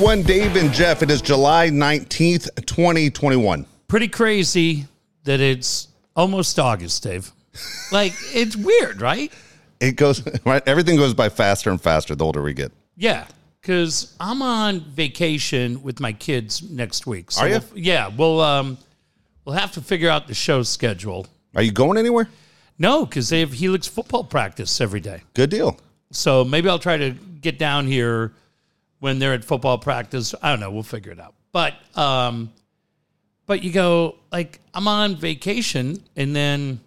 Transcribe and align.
1041 0.00 0.22
Dave 0.22 0.64
and 0.64 0.72
Jeff. 0.72 1.02
It 1.02 1.10
is 1.10 1.20
July 1.20 1.70
19th, 1.70 2.64
2021. 2.66 3.66
Pretty 3.88 4.06
crazy 4.06 4.86
that 5.24 5.40
it's 5.40 5.88
almost 6.14 6.56
August, 6.60 7.02
Dave. 7.02 7.32
Like, 7.90 8.12
it's 8.32 8.54
weird, 8.54 9.00
right? 9.00 9.32
It 9.80 9.96
goes, 9.96 10.22
right? 10.44 10.62
Everything 10.68 10.94
goes 10.96 11.14
by 11.14 11.28
faster 11.28 11.70
and 11.70 11.80
faster 11.80 12.14
the 12.14 12.24
older 12.24 12.42
we 12.42 12.54
get. 12.54 12.70
Yeah, 12.96 13.26
because 13.60 14.14
I'm 14.20 14.40
on 14.40 14.80
vacation 14.80 15.82
with 15.82 15.98
my 15.98 16.12
kids 16.12 16.62
next 16.62 17.08
week. 17.08 17.32
So 17.32 17.40
Are 17.42 17.48
you? 17.48 17.60
We'll, 17.72 17.78
yeah, 17.78 18.08
we'll 18.16 18.40
um, 18.40 18.78
we'll 19.44 19.56
have 19.56 19.72
to 19.72 19.80
figure 19.80 20.10
out 20.10 20.28
the 20.28 20.34
show 20.34 20.62
schedule. 20.62 21.26
Are 21.56 21.62
you 21.62 21.72
going 21.72 21.98
anywhere? 21.98 22.28
No, 22.78 23.04
because 23.04 23.30
they 23.30 23.40
have 23.40 23.52
Helix 23.52 23.88
football 23.88 24.22
practice 24.22 24.80
every 24.80 25.00
day. 25.00 25.22
Good 25.34 25.50
deal. 25.50 25.76
So 26.12 26.44
maybe 26.44 26.68
I'll 26.68 26.78
try 26.78 26.98
to 26.98 27.10
get 27.40 27.58
down 27.58 27.88
here 27.88 28.32
when 29.00 29.18
they're 29.18 29.34
at 29.34 29.44
football 29.44 29.78
practice. 29.78 30.34
I 30.42 30.50
don't 30.50 30.60
know. 30.60 30.70
We'll 30.70 30.82
figure 30.82 31.12
it 31.12 31.20
out. 31.20 31.34
But 31.52 31.74
um, 31.96 32.52
but 33.46 33.62
you 33.62 33.72
go 33.72 34.16
like 34.30 34.60
I'm 34.74 34.86
on 34.88 35.16
vacation, 35.16 36.02
and 36.16 36.34
then 36.34 36.80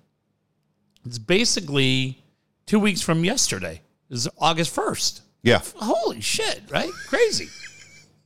it's 1.06 1.18
basically 1.18 2.22
two 2.66 2.80
weeks 2.80 3.02
from 3.02 3.24
yesterday. 3.24 3.82
Is 4.10 4.28
August 4.38 4.74
first. 4.74 5.22
Yeah. 5.42 5.62
Holy 5.76 6.22
shit! 6.22 6.62
Right? 6.70 6.92
Crazy. 7.08 7.48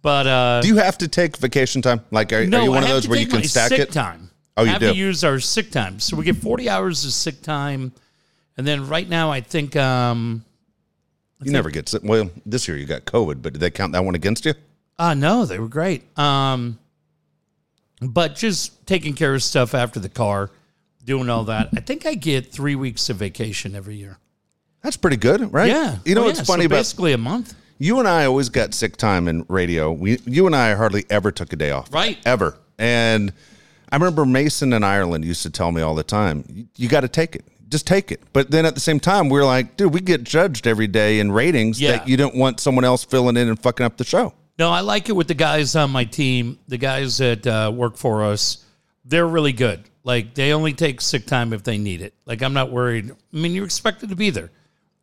But 0.01 0.27
uh, 0.27 0.61
Do 0.61 0.67
you 0.67 0.77
have 0.77 0.97
to 0.99 1.07
take 1.07 1.37
vacation 1.37 1.81
time? 1.81 2.01
Like, 2.11 2.31
are, 2.31 2.45
no, 2.45 2.59
are 2.59 2.63
you 2.65 2.71
one 2.71 2.83
of 2.83 2.89
those 2.89 3.07
where 3.07 3.19
you 3.19 3.25
can 3.25 3.43
stack 3.43 3.69
sick 3.69 3.79
it? 3.79 3.91
Time. 3.91 4.29
Oh, 4.55 4.63
you 4.63 4.69
I 4.69 4.73
have 4.73 4.81
do? 4.81 4.91
to 4.91 4.95
use 4.95 5.23
our 5.23 5.39
sick 5.39 5.71
time, 5.71 5.99
so 5.99 6.15
we 6.15 6.25
get 6.25 6.35
forty 6.35 6.69
hours 6.69 7.05
of 7.05 7.11
sick 7.11 7.41
time, 7.41 7.91
and 8.57 8.67
then 8.67 8.87
right 8.87 9.07
now 9.07 9.31
I 9.31 9.41
think 9.41 9.75
um, 9.75 10.45
You 11.41 11.51
never 11.51 11.69
get 11.69 11.89
sick. 11.89 12.01
Well, 12.03 12.29
this 12.45 12.67
year 12.67 12.77
you 12.77 12.85
got 12.85 13.05
COVID, 13.05 13.41
but 13.41 13.53
did 13.53 13.59
they 13.59 13.69
count 13.69 13.91
that 13.93 14.03
one 14.05 14.15
against 14.15 14.45
you? 14.45 14.53
Uh 14.97 15.13
no, 15.13 15.45
they 15.45 15.59
were 15.59 15.67
great. 15.67 16.03
Um 16.17 16.79
but 18.01 18.35
just 18.35 18.85
taking 18.85 19.13
care 19.13 19.33
of 19.33 19.41
stuff 19.43 19.73
after 19.73 19.99
the 19.99 20.09
car, 20.09 20.49
doing 21.03 21.29
all 21.29 21.45
that. 21.45 21.69
I 21.75 21.79
think 21.79 22.05
I 22.05 22.13
get 22.15 22.51
3 22.51 22.75
weeks 22.75 23.09
of 23.09 23.17
vacation 23.17 23.75
every 23.75 23.95
year. 23.95 24.17
That's 24.81 24.97
pretty 24.97 25.17
good, 25.17 25.51
right? 25.53 25.67
Yeah. 25.69 25.97
You 26.05 26.15
know 26.15 26.21
Oh, 26.21 26.25
what's 26.25 26.39
yeah. 26.39 26.45
funny 26.45 26.63
so 26.63 26.67
about 26.67 26.75
basically 26.77 27.13
a 27.13 27.17
month. 27.17 27.55
you 27.79 27.99
and 27.99 28.07
I 28.07 28.25
always 28.25 28.49
got 28.49 28.73
sick 28.73 28.97
time 28.97 29.27
in 29.27 29.45
radio. 29.49 29.91
We, 29.91 30.19
you 30.25 30.45
and 30.45 30.55
I 30.55 30.75
hardly 30.75 31.05
ever 31.09 31.31
took 31.31 31.51
a 31.53 31.55
day 31.55 31.71
off. 31.71 31.91
Right. 31.93 32.17
Ever. 32.25 32.57
And 32.77 33.33
I 33.91 33.95
remember 33.95 34.25
Mason 34.25 34.73
in 34.73 34.83
Ireland 34.83 35.25
used 35.25 35.43
to 35.43 35.49
tell 35.49 35.71
me 35.71 35.81
all 35.81 35.95
the 35.95 36.03
time, 36.03 36.43
you, 36.49 36.67
you 36.75 36.89
got 36.89 37.01
to 37.01 37.07
take 37.07 37.35
it. 37.35 37.45
Just 37.69 37.87
take 37.87 38.11
it. 38.11 38.21
But 38.33 38.51
then 38.51 38.65
at 38.65 38.73
the 38.75 38.79
same 38.79 38.99
time, 38.99 39.29
we're 39.29 39.45
like, 39.45 39.75
dude, 39.77 39.93
we 39.93 39.99
get 40.01 40.23
judged 40.23 40.67
every 40.67 40.87
day 40.87 41.19
in 41.19 41.31
ratings 41.31 41.81
Yeah. 41.81 41.93
that 41.97 42.07
you 42.07 42.15
don't 42.17 42.35
want 42.35 42.59
someone 42.59 42.85
else 42.85 43.03
filling 43.03 43.37
in 43.37 43.47
and 43.49 43.59
fucking 43.59 43.85
up 43.85 43.97
the 43.97 44.03
show. 44.03 44.33
No, 44.57 44.69
I 44.71 44.81
like 44.81 45.09
it 45.09 45.13
with 45.13 45.27
the 45.27 45.33
guys 45.33 45.75
on 45.75 45.89
my 45.91 46.05
team, 46.05 46.59
the 46.67 46.77
guys 46.77 47.17
that 47.17 47.45
uh, 47.45 47.71
work 47.73 47.97
for 47.97 48.23
us. 48.23 48.63
They're 49.03 49.27
really 49.27 49.51
good. 49.53 49.83
Like 50.03 50.33
they 50.35 50.53
only 50.53 50.73
take 50.73 51.01
sick 51.01 51.25
time 51.25 51.51
if 51.53 51.63
they 51.63 51.77
need 51.77 52.01
it. 52.01 52.13
Like 52.25 52.41
I'm 52.43 52.53
not 52.53 52.71
worried. 52.71 53.11
I 53.11 53.15
mean, 53.37 53.53
you're 53.53 53.65
expected 53.65 54.09
to 54.09 54.15
be 54.15 54.29
there 54.29 54.51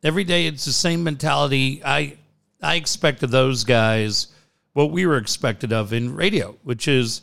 every 0.03 0.25
day. 0.25 0.47
It's 0.47 0.65
the 0.65 0.73
same 0.73 1.03
mentality. 1.05 1.83
I 1.85 2.17
I 2.63 2.77
expect 2.77 3.23
of 3.25 3.31
those 3.33 3.65
guys 3.65 4.29
what 4.75 4.91
we 4.93 5.05
were 5.05 5.17
expected 5.19 5.73
of 5.73 5.93
in 5.93 6.15
radio, 6.15 6.57
which 6.63 6.87
is 6.89 7.23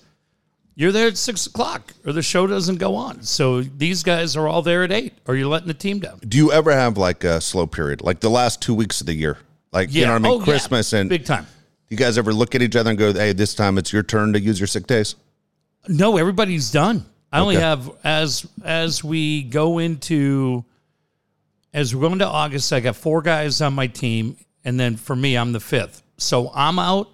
you're 0.79 0.93
there 0.93 1.09
at 1.09 1.17
six 1.17 1.45
o'clock 1.45 1.93
or 2.05 2.13
the 2.13 2.21
show 2.21 2.47
doesn't 2.47 2.77
go 2.77 2.95
on. 2.95 3.21
So 3.21 3.61
these 3.63 4.01
guys 4.01 4.37
are 4.37 4.47
all 4.47 4.61
there 4.61 4.85
at 4.85 4.93
eight, 4.93 5.11
or 5.27 5.35
you're 5.35 5.49
letting 5.49 5.67
the 5.67 5.73
team 5.73 5.99
down. 5.99 6.19
Do 6.25 6.37
you 6.37 6.53
ever 6.53 6.71
have 6.71 6.97
like 6.97 7.25
a 7.25 7.41
slow 7.41 7.67
period, 7.67 8.01
like 8.01 8.21
the 8.21 8.29
last 8.29 8.61
two 8.61 8.73
weeks 8.73 9.01
of 9.01 9.07
the 9.07 9.13
year? 9.13 9.37
Like, 9.73 9.93
you 9.93 10.05
know 10.05 10.13
what 10.13 10.15
I 10.15 10.19
mean? 10.19 10.31
Oh, 10.31 10.39
yeah. 10.39 10.45
Christmas 10.45 10.93
and 10.93 11.09
big 11.09 11.25
time. 11.25 11.45
you 11.89 11.97
guys 11.97 12.17
ever 12.17 12.31
look 12.31 12.55
at 12.55 12.61
each 12.61 12.77
other 12.77 12.91
and 12.91 12.97
go, 12.97 13.11
hey, 13.11 13.33
this 13.33 13.53
time 13.55 13.77
it's 13.77 13.91
your 13.91 14.03
turn 14.03 14.31
to 14.31 14.39
use 14.39 14.57
your 14.57 14.67
sick 14.67 14.87
days? 14.87 15.15
No, 15.89 16.15
everybody's 16.15 16.71
done. 16.71 17.05
I 17.29 17.41
only 17.41 17.57
have 17.57 17.91
as 18.05 18.47
as 18.63 19.03
we 19.03 19.43
go 19.43 19.79
into 19.79 20.63
as 21.73 21.93
we're 21.93 22.07
going 22.07 22.19
to 22.19 22.25
August, 22.25 22.71
I 22.71 22.79
got 22.79 22.95
four 22.95 23.21
guys 23.21 23.59
on 23.59 23.73
my 23.73 23.87
team, 23.87 24.37
and 24.63 24.79
then 24.79 24.95
for 24.95 25.15
me, 25.15 25.37
I'm 25.37 25.51
the 25.51 25.59
fifth. 25.59 26.03
So 26.15 26.49
I'm 26.55 26.79
out. 26.79 27.09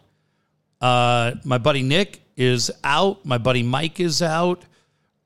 Uh, 0.80 1.34
my 1.44 1.58
buddy 1.58 1.82
Nick 1.82 2.22
is 2.38 2.72
out. 2.84 3.26
My 3.26 3.38
buddy 3.38 3.64
Mike 3.64 4.00
is 4.00 4.22
out. 4.22 4.64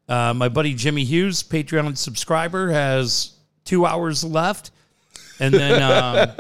Uh, 0.07 0.33
my 0.33 0.49
buddy 0.49 0.73
Jimmy 0.73 1.03
Hughes, 1.03 1.43
Patreon 1.43 1.95
subscriber, 1.97 2.71
has 2.71 3.33
two 3.63 3.85
hours 3.85 4.23
left. 4.23 4.71
And 5.39 5.53
then, 5.53 5.81
um, 5.81 6.31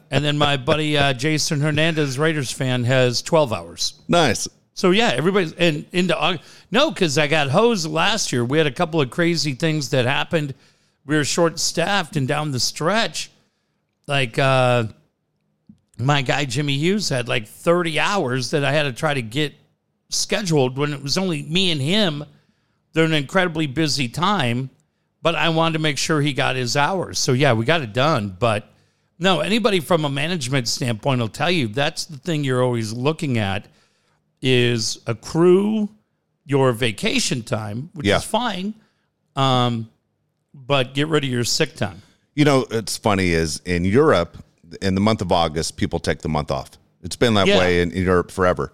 and 0.10 0.24
then 0.24 0.38
my 0.38 0.56
buddy 0.56 0.96
uh, 0.96 1.12
Jason 1.12 1.60
Hernandez, 1.60 2.18
Raiders 2.18 2.50
fan, 2.50 2.84
has 2.84 3.20
twelve 3.20 3.52
hours. 3.52 4.00
Nice. 4.08 4.48
So 4.78 4.92
yeah, 4.92 5.08
everybody's 5.08 5.52
and 5.54 5.86
into 5.90 6.16
August. 6.16 6.44
No, 6.70 6.90
because 6.90 7.18
I 7.18 7.26
got 7.26 7.50
hosed 7.50 7.88
last 7.90 8.32
year. 8.32 8.44
We 8.44 8.58
had 8.58 8.68
a 8.68 8.72
couple 8.72 9.00
of 9.00 9.10
crazy 9.10 9.54
things 9.54 9.90
that 9.90 10.06
happened. 10.06 10.54
We 11.04 11.16
were 11.16 11.24
short 11.24 11.58
staffed 11.58 12.16
and 12.16 12.28
down 12.28 12.52
the 12.52 12.60
stretch. 12.60 13.32
Like 14.06 14.38
uh 14.38 14.84
my 15.98 16.22
guy 16.22 16.44
Jimmy 16.44 16.76
Hughes 16.76 17.08
had 17.08 17.28
like 17.28 17.48
30 17.48 17.98
hours 17.98 18.52
that 18.52 18.64
I 18.64 18.70
had 18.70 18.84
to 18.84 18.92
try 18.92 19.14
to 19.14 19.22
get 19.22 19.52
scheduled 20.10 20.78
when 20.78 20.92
it 20.92 21.02
was 21.02 21.18
only 21.18 21.42
me 21.42 21.70
and 21.70 21.80
him. 21.80 22.24
They're 22.92 23.04
an 23.04 23.12
incredibly 23.12 23.66
busy 23.66 24.08
time, 24.08 24.70
but 25.22 25.34
I 25.34 25.48
wanted 25.50 25.74
to 25.74 25.78
make 25.80 25.98
sure 25.98 26.20
he 26.20 26.32
got 26.32 26.56
his 26.56 26.76
hours. 26.76 27.18
So 27.18 27.32
yeah, 27.32 27.52
we 27.52 27.64
got 27.64 27.82
it 27.82 27.92
done. 27.92 28.36
But 28.38 28.70
no, 29.18 29.40
anybody 29.40 29.80
from 29.80 30.04
a 30.04 30.08
management 30.08 30.68
standpoint 30.68 31.20
will 31.20 31.28
tell 31.28 31.50
you 31.50 31.68
that's 31.68 32.04
the 32.06 32.16
thing 32.18 32.44
you're 32.44 32.62
always 32.62 32.92
looking 32.92 33.38
at 33.38 33.66
is 34.40 34.98
accrue 35.06 35.88
your 36.44 36.72
vacation 36.72 37.42
time, 37.42 37.90
which 37.92 38.06
Yeah. 38.06 38.16
is 38.18 38.24
fine. 38.24 38.74
Um, 39.36 39.90
but 40.54 40.94
get 40.94 41.08
rid 41.08 41.24
of 41.24 41.30
your 41.30 41.44
sick 41.44 41.76
time. 41.76 42.02
You 42.34 42.44
know, 42.44 42.66
it's 42.70 42.96
funny 42.96 43.30
is 43.30 43.60
in 43.64 43.84
Europe, 43.84 44.38
in 44.80 44.94
the 44.94 45.00
month 45.00 45.20
of 45.20 45.30
August, 45.32 45.76
people 45.76 45.98
take 45.98 46.20
the 46.20 46.28
month 46.28 46.50
off. 46.50 46.70
It's 47.02 47.16
been 47.16 47.34
that 47.34 47.46
Yeah. 47.46 47.58
way 47.58 47.82
in, 47.82 47.90
in 47.92 48.04
Europe 48.04 48.30
forever. 48.30 48.72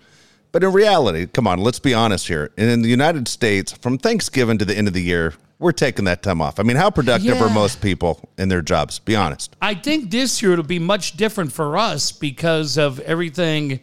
But 0.55 0.63
in 0.63 0.73
reality, 0.73 1.27
come 1.27 1.49
on, 1.49 1.59
let's 1.59 1.81
be 1.81 1.95
honest 1.95 2.29
here. 2.29 2.53
And 2.57 2.71
in 2.71 2.81
the 2.81 2.89
United 2.89 3.27
States, 3.27 3.73
from 3.73 3.99
Thanksgiving 3.99 4.57
to 4.59 4.65
the 4.65 4.79
end 4.79 4.87
of 4.87 4.95
the 4.95 5.03
year, 5.03 5.35
we're 5.59 5.73
taking 5.73 6.05
that 6.05 6.23
time 6.23 6.41
off. 6.41 6.61
I 6.61 6.63
mean, 6.63 6.77
how 6.77 6.91
productive 6.91 7.43
are 7.43 7.53
most 7.53 7.83
people 7.83 8.21
in 8.39 8.49
their 8.49 8.63
jobs? 8.63 9.01
Be 9.01 9.17
honest. 9.17 9.57
I 9.61 9.75
think 9.75 10.13
this 10.13 10.41
year 10.41 10.53
it'll 10.53 10.65
be 10.65 10.79
much 10.79 11.17
different 11.17 11.53
for 11.53 11.77
us 11.77 12.13
because 12.13 12.79
of 12.79 13.01
everything 13.01 13.81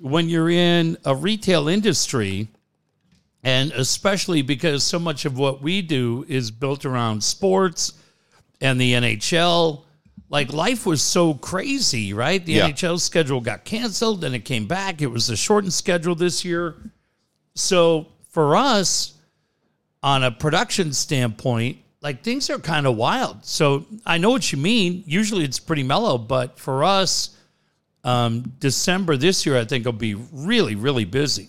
when 0.00 0.30
you're 0.30 0.48
in 0.48 0.96
a 1.04 1.14
retail 1.14 1.68
industry, 1.68 2.48
and 3.44 3.70
especially 3.72 4.40
because 4.40 4.84
so 4.84 4.98
much 4.98 5.26
of 5.26 5.36
what 5.36 5.60
we 5.60 5.82
do 5.82 6.24
is 6.28 6.50
built 6.50 6.86
around 6.86 7.22
sports 7.22 7.92
and 8.62 8.80
the 8.80 8.94
NHL. 8.94 9.82
Like 10.28 10.52
life 10.52 10.86
was 10.86 11.02
so 11.02 11.34
crazy, 11.34 12.12
right? 12.12 12.44
The 12.44 12.54
Yeah. 12.54 12.68
NHL 12.70 12.98
schedule 13.00 13.40
got 13.40 13.64
canceled, 13.64 14.20
then 14.22 14.34
it 14.34 14.44
came 14.44 14.66
back. 14.66 15.00
It 15.00 15.06
was 15.06 15.30
a 15.30 15.36
shortened 15.36 15.72
schedule 15.72 16.14
this 16.14 16.44
year. 16.44 16.74
So 17.54 18.08
for 18.30 18.56
us, 18.56 19.14
on 20.02 20.22
a 20.24 20.30
production 20.30 20.92
standpoint, 20.92 21.78
like 22.02 22.22
things 22.22 22.50
are 22.50 22.58
kind 22.58 22.86
of 22.86 22.96
wild. 22.96 23.44
So 23.44 23.86
I 24.04 24.18
know 24.18 24.30
what 24.30 24.50
you 24.52 24.58
mean. 24.58 25.04
Usually 25.06 25.44
it's 25.44 25.58
pretty 25.58 25.82
mellow, 25.82 26.18
but 26.18 26.58
for 26.58 26.84
us, 26.84 27.30
um, 28.04 28.52
December 28.60 29.16
this 29.16 29.44
year, 29.46 29.56
I 29.58 29.64
think 29.64 29.84
will 29.84 29.92
be 29.92 30.14
really, 30.32 30.74
really 30.74 31.04
busy. 31.04 31.48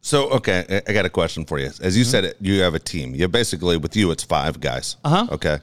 So, 0.00 0.28
okay, 0.30 0.82
I- 0.86 0.92
got 0.92 1.04
a 1.06 1.10
question 1.10 1.44
for 1.46 1.58
you. 1.58 1.70
As 1.80 1.96
you 1.96 2.04
said, 2.04 2.24
it, 2.24 2.36
you 2.40 2.60
have 2.60 2.74
a 2.74 2.78
team. 2.78 3.14
You 3.14 3.26
basically, 3.26 3.76
with 3.78 3.96
you, 3.96 4.10
it's 4.10 4.22
five 4.22 4.60
guys. 4.60 4.96
Uh 5.04 5.08
Uh-huh. 5.08 5.34
Okay. 5.34 5.58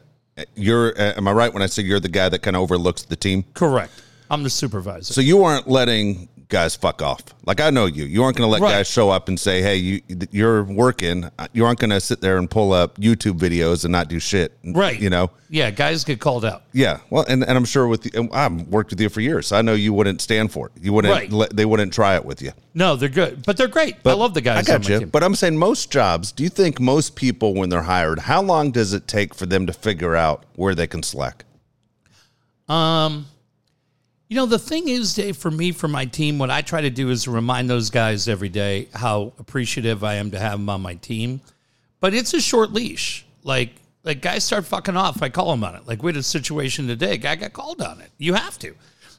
You're, 0.55 0.99
uh, 0.99 1.13
am 1.17 1.27
I 1.27 1.31
right 1.31 1.53
when 1.53 1.61
I 1.61 1.65
say 1.65 1.83
you're 1.83 1.99
the 1.99 2.09
guy 2.09 2.29
that 2.29 2.39
kind 2.39 2.55
of 2.55 2.61
overlooks 2.61 3.03
the 3.03 3.15
team? 3.15 3.43
Correct. 3.53 3.91
I'm 4.29 4.43
the 4.43 4.49
supervisor. 4.49 5.13
So 5.13 5.21
you 5.21 5.43
aren't 5.43 5.67
letting 5.67 6.29
guys 6.51 6.75
fuck 6.75 7.01
off. 7.01 7.23
Like 7.45 7.59
I 7.59 7.71
know 7.71 7.87
you. 7.87 8.03
You 8.05 8.21
aren't 8.23 8.37
going 8.37 8.47
to 8.47 8.51
let 8.51 8.61
Right. 8.61 8.69
guys 8.71 8.87
show 8.87 9.09
up 9.09 9.27
and 9.27 9.39
say, 9.39 9.63
"Hey, 9.63 9.77
you 9.77 10.01
you're 10.29 10.63
working." 10.63 11.27
You 11.53 11.65
aren't 11.65 11.79
going 11.79 11.89
to 11.89 11.99
sit 11.99 12.21
there 12.21 12.37
and 12.37 12.47
pull 12.47 12.71
up 12.73 12.97
YouTube 12.97 13.39
videos 13.39 13.83
and 13.83 13.91
not 13.91 14.07
do 14.09 14.19
shit. 14.19 14.55
Right. 14.63 14.99
You 14.99 15.09
know. 15.09 15.31
yeah, 15.49 15.71
guys 15.71 16.03
get 16.03 16.19
called 16.19 16.45
out. 16.45 16.63
Yeah. 16.71 16.99
Well, 17.09 17.25
and, 17.27 17.43
and 17.43 17.57
I'm 17.57 17.65
sure 17.65 17.87
with 17.87 18.13
you, 18.13 18.29
I've 18.31 18.67
worked 18.67 18.91
with 18.91 19.01
you 19.01 19.09
for 19.09 19.21
years. 19.21 19.47
So 19.47 19.57
I 19.57 19.61
know 19.63 19.73
you 19.73 19.91
wouldn't 19.93 20.21
stand 20.21 20.51
for 20.51 20.67
it. 20.67 20.73
You 20.83 20.93
wouldn't. 20.93 21.11
Right. 21.13 21.31
Let, 21.31 21.55
they 21.55 21.65
wouldn't 21.65 21.91
try 21.93 22.15
it 22.15 22.23
with 22.23 22.41
you. 22.43 22.51
No, 22.75 22.95
they're 22.95 23.09
good, 23.09 23.43
but 23.45 23.57
they're 23.57 23.67
great. 23.67 24.03
But 24.03 24.11
I 24.11 24.13
love 24.13 24.33
the 24.35 24.41
guys. 24.41 24.69
I 24.69 24.77
got 24.77 24.87
you. 24.87 25.05
But 25.07 25.23
I'm 25.23 25.35
saying 25.35 25.57
most 25.57 25.89
jobs. 25.91 26.31
Do 26.31 26.43
you 26.43 26.49
think 26.49 26.79
most 26.79 27.15
people, 27.15 27.53
when 27.55 27.69
they're 27.69 27.81
hired, 27.81 28.19
how 28.19 28.41
long 28.41 28.71
does 28.71 28.93
it 28.93 29.07
take 29.07 29.33
for 29.33 29.45
them 29.45 29.65
to 29.67 29.73
figure 29.73 30.15
out 30.15 30.45
where 30.55 30.75
they 30.75 30.87
can 30.87 31.01
slack? 31.03 31.45
Um, 32.69 33.25
you 34.31 34.37
know, 34.37 34.45
the 34.45 34.57
thing 34.57 34.87
is, 34.87 35.13
Dave, 35.13 35.35
for 35.35 35.51
me, 35.51 35.73
for 35.73 35.89
my 35.89 36.05
team, 36.05 36.39
what 36.39 36.49
I 36.49 36.61
try 36.61 36.79
to 36.79 36.89
do 36.89 37.09
is 37.09 37.27
remind 37.27 37.69
those 37.69 37.89
guys 37.89 38.29
every 38.29 38.47
day 38.47 38.87
how 38.93 39.33
appreciative 39.37 40.05
I 40.05 40.15
am 40.15 40.31
to 40.31 40.39
have 40.39 40.53
them 40.53 40.69
on 40.69 40.81
my 40.81 40.93
team. 40.93 41.41
But 41.99 42.13
it's 42.13 42.33
a 42.33 42.39
short 42.39 42.71
leash. 42.71 43.25
Like, 43.43 43.71
like 44.05 44.21
guys 44.21 44.45
start 44.45 44.65
fucking 44.65 44.95
off. 44.95 45.21
I 45.21 45.27
call 45.27 45.51
them 45.51 45.65
on 45.65 45.75
it. 45.75 45.85
Like 45.85 46.01
we 46.01 46.13
had 46.13 46.15
a 46.15 46.23
situation 46.23 46.87
today. 46.87 47.17
Guy 47.17 47.35
got 47.35 47.51
called 47.51 47.81
on 47.81 47.99
it. 47.99 48.09
You 48.19 48.33
have 48.33 48.57
to. 48.59 48.73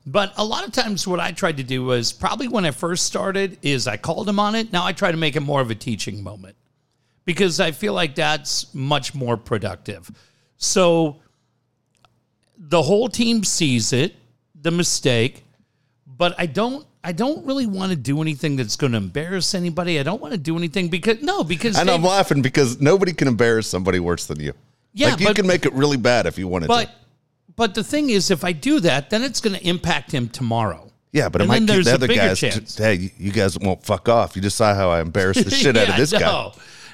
But 0.06 0.32
a 0.38 0.44
lot 0.46 0.66
of 0.66 0.72
times, 0.72 1.06
what 1.06 1.20
I 1.20 1.30
tried 1.32 1.58
to 1.58 1.62
do 1.62 1.84
was 1.84 2.10
probably 2.10 2.48
when 2.48 2.64
I 2.64 2.70
first 2.70 3.04
started, 3.04 3.58
is 3.60 3.86
I 3.86 3.98
called 3.98 4.26
him 4.26 4.38
on 4.38 4.54
it. 4.54 4.72
Now 4.72 4.86
I 4.86 4.94
try 4.94 5.10
to 5.10 5.18
make 5.18 5.36
it 5.36 5.40
more 5.40 5.60
of 5.60 5.70
a 5.70 5.74
teaching 5.74 6.22
moment 6.22 6.56
because 7.26 7.60
I 7.60 7.72
feel 7.72 7.92
like 7.92 8.14
that's 8.14 8.72
much 8.72 9.14
more 9.14 9.36
productive. 9.36 10.10
So 10.56 11.20
the 12.56 12.80
whole 12.80 13.10
team 13.10 13.44
sees 13.44 13.92
it, 13.92 14.14
the 14.62 14.70
mistake, 14.70 15.44
but 16.06 16.34
I 16.38 16.46
don't. 16.46 16.86
I 17.04 17.10
don't 17.10 17.44
really 17.44 17.66
want 17.66 17.90
to 17.90 17.96
do 17.96 18.22
anything 18.22 18.54
that's 18.54 18.76
going 18.76 18.92
to 18.92 18.98
embarrass 18.98 19.56
anybody. 19.56 19.98
I 19.98 20.04
don't 20.04 20.20
want 20.22 20.32
to 20.34 20.38
do 20.38 20.56
anything 20.56 20.88
because 20.88 21.20
no, 21.20 21.42
because 21.42 21.76
And 21.76 21.90
I'm 21.90 22.04
laughing 22.04 22.42
because 22.42 22.80
nobody 22.80 23.12
can 23.12 23.26
embarrass 23.26 23.66
somebody 23.66 23.98
worse 23.98 24.26
than 24.26 24.38
you. 24.38 24.52
Yeah, 24.94 25.08
like 25.10 25.20
you 25.20 25.26
but- 25.26 25.34
can 25.36 25.46
make 25.48 25.66
it 25.66 25.72
really 25.72 25.96
bad 25.96 26.26
if 26.26 26.38
you 26.38 26.46
wanted 26.46 26.68
but 26.68 26.82
to. 26.84 26.86
but 26.86 26.96
but 27.56 27.74
the 27.74 27.82
thing 27.82 28.10
is, 28.10 28.30
if 28.30 28.44
I 28.44 28.52
do 28.52 28.78
that, 28.80 29.10
then 29.10 29.22
it's 29.24 29.40
going 29.40 29.56
to 29.58 29.66
impact 29.68 30.12
him 30.12 30.28
tomorrow. 30.28 30.90
Yeah, 31.10 31.28
but 31.28 31.40
it 31.40 31.44
and 31.44 31.48
might 31.48 31.54
then 31.58 31.66
keep 31.66 31.74
there's 31.74 31.86
the 31.86 31.94
other 31.94 32.06
guys. 32.06 32.38
chance. 32.38 32.78
Hey, 32.78 33.12
you 33.18 33.32
guys 33.32 33.58
won't 33.58 33.82
fuck 33.84 34.08
off. 34.08 34.36
You 34.36 34.40
just 34.42 34.56
saw 34.56 34.72
how 34.74 34.88
I 34.90 35.00
embarrassed 35.00 35.44
the 35.44 35.50
shit 35.62 35.76
out 35.76 35.82
of 35.84 35.88
Yeah, 35.90 35.96
this 35.96 36.12
guy. 36.12 36.20
no. 36.20 36.52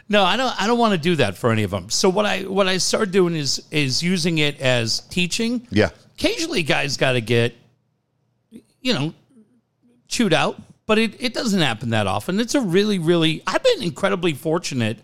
No, 0.09 0.25
I 0.25 0.39
don't. 0.39 0.61
I 0.63 0.67
don't 0.67 0.79
want 0.79 0.93
to 0.95 0.99
do 0.99 1.17
that 1.17 1.37
for 1.37 1.53
any 1.53 1.65
of 1.65 1.71
them. 1.71 1.91
So 1.91 2.09
what 2.09 2.25
I 2.25 2.45
what 2.45 2.67
I 2.67 2.79
started 2.79 3.11
doing 3.13 3.37
is 3.37 3.63
is 3.71 4.03
using 4.03 4.39
it 4.39 4.59
as 4.59 5.01
teaching. 5.11 5.67
Yeah, 5.71 5.91
Occasionally, 6.19 6.65
guys 6.65 6.97
got 6.97 7.13
to 7.13 7.21
get, 7.21 7.55
you 8.81 8.93
know, 8.93 9.15
chewed 10.09 10.33
out, 10.35 10.61
but 10.85 10.99
it, 10.99 11.15
it 11.23 11.33
doesn't 11.33 11.61
happen 11.61 11.91
that 11.91 12.09
often. 12.09 12.41
It's 12.41 12.57
a 12.57 12.61
really, 12.61 12.99
really. 12.99 13.41
I've 13.47 13.63
been 13.63 13.85
incredibly 13.85 14.35
fortunate. 14.35 14.99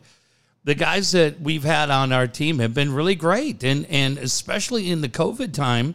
The 0.64 0.74
guys 0.74 1.12
that 1.12 1.40
we've 1.40 1.62
had 1.62 1.90
on 1.90 2.10
our 2.10 2.26
team 2.26 2.58
have 2.58 2.74
been 2.74 2.92
really 2.92 3.14
great, 3.14 3.62
and 3.62 3.86
and 3.86 4.18
especially 4.18 4.90
in 4.90 5.02
the 5.02 5.08
COVID 5.08 5.52
time, 5.52 5.94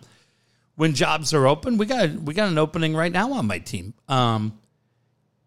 when 0.75 0.93
jobs 0.93 1.33
are 1.33 1.47
open, 1.47 1.77
we 1.77 1.85
got 1.85 2.11
we 2.13 2.33
got 2.33 2.47
an 2.47 2.57
opening 2.57 2.95
right 2.95 3.11
now 3.11 3.33
on 3.33 3.45
my 3.47 3.59
team. 3.59 3.93
Um, 4.07 4.57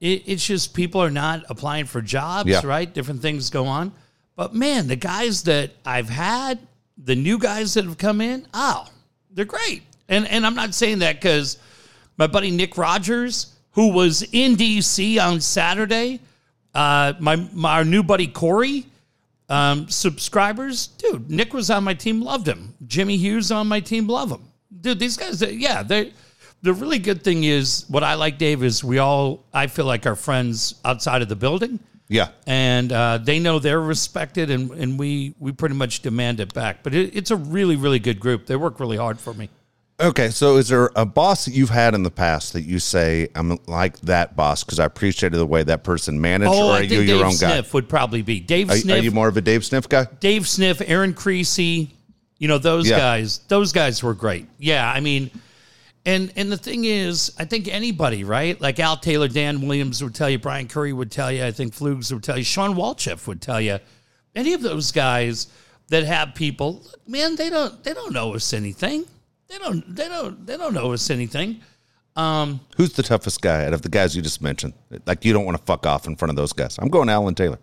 it, 0.01 0.25
it's 0.27 0.45
just 0.47 0.75
people 0.75 1.01
are 1.01 1.11
not 1.11 1.45
applying 1.49 1.87
for 1.87 2.03
jobs, 2.03 2.51
Yeah. 2.51 2.61
right? 2.65 2.93
Different 2.93 3.23
things 3.23 3.49
go 3.49 3.65
on, 3.67 3.93
but 4.37 4.55
man, 4.55 4.89
the 4.89 4.97
guys 4.97 5.45
that 5.45 5.71
I've 5.87 6.11
had, 6.11 6.59
the 6.99 7.15
new 7.17 7.39
guys 7.39 7.73
that 7.75 7.85
have 7.85 7.97
come 7.97 8.21
in, 8.21 8.47
oh, 8.53 8.89
they're 9.34 9.44
great. 9.44 9.82
And 10.08 10.26
and 10.29 10.46
I'm 10.46 10.55
not 10.55 10.75
saying 10.75 11.00
that 11.00 11.17
because 11.17 11.58
my 12.17 12.26
buddy 12.26 12.50
Nick 12.50 12.76
Rogers, 12.76 13.55
who 13.73 13.93
was 13.93 14.23
in 14.32 14.56
DC 14.56 15.20
on 15.20 15.40
Saturday, 15.40 16.20
uh, 16.75 17.14
my, 17.19 17.37
my 17.52 17.76
our 17.79 17.84
new 17.84 18.02
buddy 18.02 18.26
Corey, 18.26 18.87
um, 19.49 19.88
subscribers, 19.88 20.88
dude, 20.88 21.31
Nick 21.31 21.52
was 21.52 21.70
on 21.70 21.84
my 21.84 21.94
team, 21.94 22.20
loved 22.20 22.46
him. 22.46 22.75
Jimmy 22.87 23.17
Hughes 23.17 23.50
on 23.50 23.67
my 23.67 23.81
team, 23.81 24.06
love 24.06 24.31
him. 24.31 24.43
Dude, 24.81 24.99
these 24.99 25.17
guys, 25.17 25.43
yeah, 25.43 25.82
they. 25.82 26.12
The 26.64 26.73
really 26.73 27.00
good 27.00 27.25
thing 27.25 27.43
is 27.43 27.87
what 27.88 28.05
I 28.05 28.14
like, 28.14 28.38
Dave, 28.38 28.62
is 28.62 28.85
we 28.85 28.99
all 28.99 29.44
I 29.52 29.67
feel 29.67 29.85
like 29.85 30.06
are 30.06 30.14
friends 30.14 30.76
outside 30.85 31.20
of 31.20 31.28
the 31.28 31.35
building 31.35 31.81
yeah. 32.12 32.29
and 32.47 32.93
uh, 32.93 33.19
they 33.19 33.38
know 33.38 33.59
they're 33.59 33.81
respected, 33.81 34.50
and, 34.50 34.70
and 34.73 34.99
we 34.99 35.35
we 35.38 35.53
pretty 35.53 35.75
much 35.75 36.00
demand 36.03 36.41
it 36.41 36.53
back. 36.55 36.82
But 36.82 36.94
it, 36.94 37.17
it's 37.17 37.31
a 37.31 37.37
really 37.37 37.76
really 37.76 37.99
good 37.99 38.20
group. 38.20 38.47
They 38.47 38.56
work 38.56 38.79
really 38.81 38.97
hard 38.97 39.19
for 39.19 39.35
me. 39.35 39.49
Okay, 40.00 40.31
so 40.31 40.56
is 40.56 40.69
there 40.69 40.91
a 40.97 41.05
boss 41.06 41.44
that 41.44 41.53
you've 41.55 41.70
had 41.70 41.94
in 41.94 42.03
the 42.03 42.11
past 42.11 42.55
that 42.55 42.62
you 42.62 42.81
say 42.81 43.29
I'm 43.37 43.59
like 43.69 43.99
that 44.00 44.35
boss 44.35 44.64
because 44.64 44.81
I 44.81 44.85
appreciated 44.85 45.37
the 45.37 45.47
way 45.47 45.62
that 45.62 45.85
person 45.85 46.20
managed, 46.20 46.50
Oh, 46.53 46.70
or 46.70 46.73
I 46.73 46.79
think 46.81 46.93
you 46.93 46.99
Dave 46.99 47.09
your 47.19 47.26
own 47.26 47.32
Sniff 47.32 47.67
guy? 47.67 47.70
would 47.75 47.88
probably 47.88 48.23
be 48.23 48.41
Dave 48.41 48.70
Are, 48.70 48.76
Sniff. 48.76 48.99
are 49.00 49.03
you 49.05 49.12
more 49.12 49.29
of 49.29 49.37
a 49.37 49.41
Dave 49.41 49.64
Sniff 49.64 49.88
guy? 49.88 50.06
Dave 50.19 50.49
Sniff, 50.49 50.82
Aaron 50.85 51.14
Creasy, 51.14 51.91
you 52.38 52.49
know 52.49 52.59
those 52.59 52.88
Yeah. 52.88 52.99
guys. 52.99 53.38
Those 53.47 53.73
guys 53.73 54.03
were 54.03 54.14
great. 54.14 54.49
Yeah, 54.59 54.91
I 54.91 54.99
mean, 54.99 55.31
and 56.04 56.32
and 56.37 56.50
the 56.50 56.56
thing 56.56 56.84
is, 56.84 57.32
I 57.38 57.44
think 57.44 57.69
anybody, 57.69 58.25
right? 58.25 58.60
Like 58.60 58.81
Al 58.81 58.96
Taylor, 58.96 59.28
Dan 59.28 59.60
Williams 59.66 60.02
would 60.02 60.14
tell 60.14 60.28
you, 60.28 60.38
Brian 60.38 60.69
Curry 60.69 60.93
would 60.93 61.10
tell 61.10 61.31
you, 61.31 61.44
I 61.44 61.52
think 61.52 61.75
Flugs 61.75 62.12
would 62.12 62.22
tell 62.22 62.37
you, 62.37 62.44
Shawn 62.44 62.75
Walchef 62.75 63.26
would 63.26 63.40
tell 63.40 63.60
you, 63.60 63.78
any 64.34 64.52
of 64.52 64.62
those 64.62 64.90
guys 64.90 65.46
that 65.88 66.04
have 66.04 66.34
people, 66.34 66.82
look, 66.82 67.08
man, 67.08 67.37
they 67.37 67.50
don't 67.50 67.82
they 67.84 67.94
don't 67.94 68.12
know 68.12 68.34
us 68.34 68.52
anything. 68.52 69.04
They 69.49 69.58
don't 69.58 69.94
they 69.94 70.08
don't 70.08 70.44
they 70.46 70.56
don't 70.56 70.75
know 70.75 70.93
us 70.93 71.10
anything. 71.10 71.60
Um, 72.16 72.60
Who's 72.76 72.93
the 72.93 73.02
toughest 73.02 73.40
guy 73.40 73.64
out 73.64 73.72
of 73.72 73.82
the 73.82 73.88
guys 73.88 74.14
you 74.16 74.22
just 74.22 74.43
mentioned? 74.43 74.75
Like 75.06 75.25
you 75.25 75.32
don't 75.32 75.44
want 75.44 75.56
to 75.56 75.62
fuck 75.64 75.87
off 75.87 76.06
in 76.06 76.16
front 76.16 76.31
of 76.31 76.37
those 76.37 76.52
guys. 76.52 76.78
I'm 76.78 76.88
going 76.88 77.08
Alan 77.08 77.34
Taylor. 77.34 77.58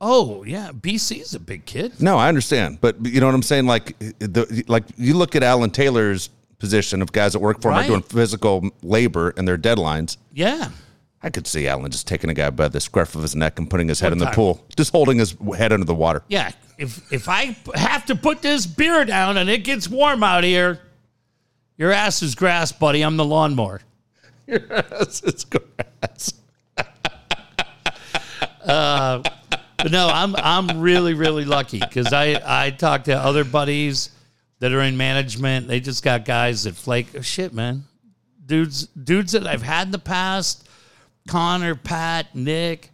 Oh 0.00 0.44
yeah, 0.44 0.70
BC's 0.72 1.34
a 1.34 1.40
big 1.40 1.64
kid. 1.66 2.00
No, 2.00 2.16
I 2.16 2.28
understand, 2.28 2.80
but 2.80 3.04
you 3.04 3.20
know 3.20 3.26
what 3.26 3.34
I'm 3.34 3.42
saying. 3.42 3.66
Like, 3.66 3.98
the 3.98 4.64
like 4.68 4.84
you 4.96 5.14
look 5.14 5.34
at 5.34 5.42
Alan 5.42 5.70
Taylor's 5.70 6.30
position 6.58 7.02
of 7.02 7.12
guys 7.12 7.32
that 7.34 7.38
work 7.38 7.60
for 7.62 7.68
him 7.70 7.76
Right. 7.76 7.84
are 7.86 7.88
doing 7.88 8.02
physical 8.02 8.68
labor 8.82 9.32
and 9.36 9.46
their 9.46 9.58
deadlines. 9.58 10.16
Yeah. 10.32 10.70
I 11.22 11.30
could 11.30 11.46
see 11.46 11.66
Alan 11.66 11.90
just 11.90 12.06
taking 12.06 12.30
a 12.30 12.34
guy 12.34 12.50
by 12.50 12.68
the 12.68 12.80
scruff 12.80 13.14
of 13.16 13.22
his 13.22 13.34
neck 13.34 13.58
and 13.58 13.68
putting 13.68 13.88
his 13.88 13.98
head 14.00 14.08
One 14.08 14.12
in 14.14 14.18
the 14.20 14.24
time. 14.26 14.34
pool, 14.34 14.64
just 14.76 14.92
holding 14.92 15.18
his 15.18 15.34
head 15.56 15.72
under 15.72 15.84
the 15.86 15.94
water. 15.94 16.22
Yeah, 16.28 16.52
if 16.78 17.12
if 17.12 17.28
I 17.28 17.56
have 17.74 18.06
to 18.06 18.14
put 18.14 18.40
this 18.40 18.66
beer 18.66 19.04
down 19.04 19.36
and 19.36 19.50
it 19.50 19.64
gets 19.64 19.88
warm 19.88 20.22
out 20.22 20.44
here, 20.44 20.78
your 21.76 21.90
ass 21.92 22.22
is 22.22 22.36
grass, 22.36 22.70
buddy. 22.70 23.02
I'm 23.02 23.16
the 23.16 23.24
lawnmower. 23.24 23.80
it's 24.46 25.44
grass. 25.44 26.34
But 26.76 26.86
uh, 28.68 29.22
no, 29.90 30.08
I'm 30.08 30.36
I'm 30.36 30.80
really 30.80 31.14
really 31.14 31.44
lucky 31.44 31.80
because 31.80 32.12
I 32.12 32.40
I 32.44 32.70
talk 32.70 33.04
to 33.04 33.16
other 33.16 33.42
buddies 33.44 34.10
that 34.60 34.72
are 34.72 34.82
in 34.82 34.96
management. 34.96 35.68
They 35.68 35.80
just 35.80 36.02
got 36.02 36.24
guys 36.24 36.64
that 36.64 36.74
flake. 36.74 37.08
Oh, 37.16 37.20
shit, 37.20 37.52
man, 37.52 37.84
dudes 38.44 38.86
dudes 38.86 39.32
that 39.32 39.46
I've 39.46 39.62
had 39.62 39.88
in 39.88 39.92
the 39.92 39.98
past. 39.98 40.68
Connor, 41.28 41.74
Pat, 41.74 42.34
Nick, 42.34 42.90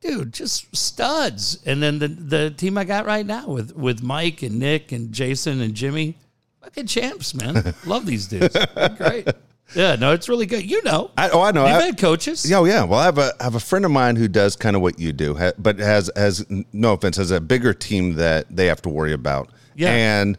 dude, 0.00 0.32
just 0.32 0.74
studs. 0.76 1.60
And 1.64 1.82
then 1.82 1.98
the 1.98 2.08
the 2.08 2.50
team 2.50 2.76
I 2.76 2.84
got 2.84 3.06
right 3.06 3.24
now 3.24 3.48
with 3.48 3.74
with 3.76 4.02
Mike 4.02 4.42
and 4.42 4.58
Nick 4.58 4.92
and 4.92 5.12
Jason 5.12 5.60
and 5.60 5.74
Jimmy, 5.74 6.16
fucking 6.62 6.86
champs, 6.86 7.34
man. 7.34 7.74
Love 7.86 8.06
these 8.06 8.26
dudes. 8.26 8.54
They're 8.74 8.88
great. 8.90 9.28
Yeah, 9.74 9.96
no, 9.96 10.12
it's 10.12 10.30
really 10.30 10.46
good. 10.46 10.68
You 10.68 10.82
know, 10.82 11.10
I, 11.18 11.28
oh, 11.28 11.42
I 11.42 11.50
know. 11.50 11.66
you've 11.66 11.76
I, 11.76 11.82
had 11.82 11.98
coaches. 11.98 12.48
Yeah, 12.48 12.58
oh, 12.58 12.64
yeah. 12.64 12.84
Well, 12.84 12.98
I 12.98 13.04
have 13.04 13.18
a 13.18 13.32
I 13.38 13.44
have 13.44 13.54
a 13.54 13.60
friend 13.60 13.84
of 13.84 13.90
mine 13.90 14.16
who 14.16 14.26
does 14.26 14.56
kind 14.56 14.74
of 14.74 14.80
what 14.82 14.98
you 14.98 15.12
do, 15.12 15.34
ha- 15.34 15.52
but 15.58 15.78
has 15.78 16.10
has 16.16 16.44
no 16.72 16.94
offense, 16.94 17.16
has 17.18 17.30
a 17.30 17.40
bigger 17.40 17.74
team 17.74 18.14
that 18.14 18.46
they 18.54 18.66
have 18.66 18.80
to 18.82 18.88
worry 18.88 19.12
about. 19.12 19.50
Yeah. 19.74 19.92
and 19.92 20.38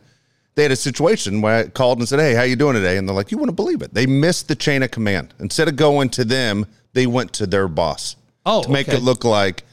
they 0.60 0.64
had 0.64 0.72
a 0.74 0.76
situation 0.76 1.40
where 1.40 1.56
I 1.56 1.68
called 1.70 2.00
and 2.00 2.08
said, 2.10 2.20
"Hey, 2.20 2.34
how 2.34 2.44
you 2.44 2.58
doing 2.58 2.74
today?" 2.76 2.98
And 2.98 3.08
they're 3.08 3.16
like, 3.16 3.32
"You 3.32 3.38
wouldn't 3.38 3.56
believe 3.56 3.82
it. 3.82 3.94
They 3.94 4.06
missed 4.06 4.50
the 4.50 4.56
chain 4.56 4.84
of 4.84 4.92
command. 4.92 5.34
Instead 5.40 5.70
of 5.70 5.78
going 5.78 6.10
to 6.10 6.26
them, 6.26 6.66
they 6.92 7.08
went 7.08 7.32
to 7.34 7.48
their 7.48 7.70
boss 7.70 8.18
Oh, 8.46 8.64
to 8.64 8.70
make 8.70 8.90
okay. 8.90 8.98
it 8.98 9.04
look 9.04 9.24
like, 9.24 9.64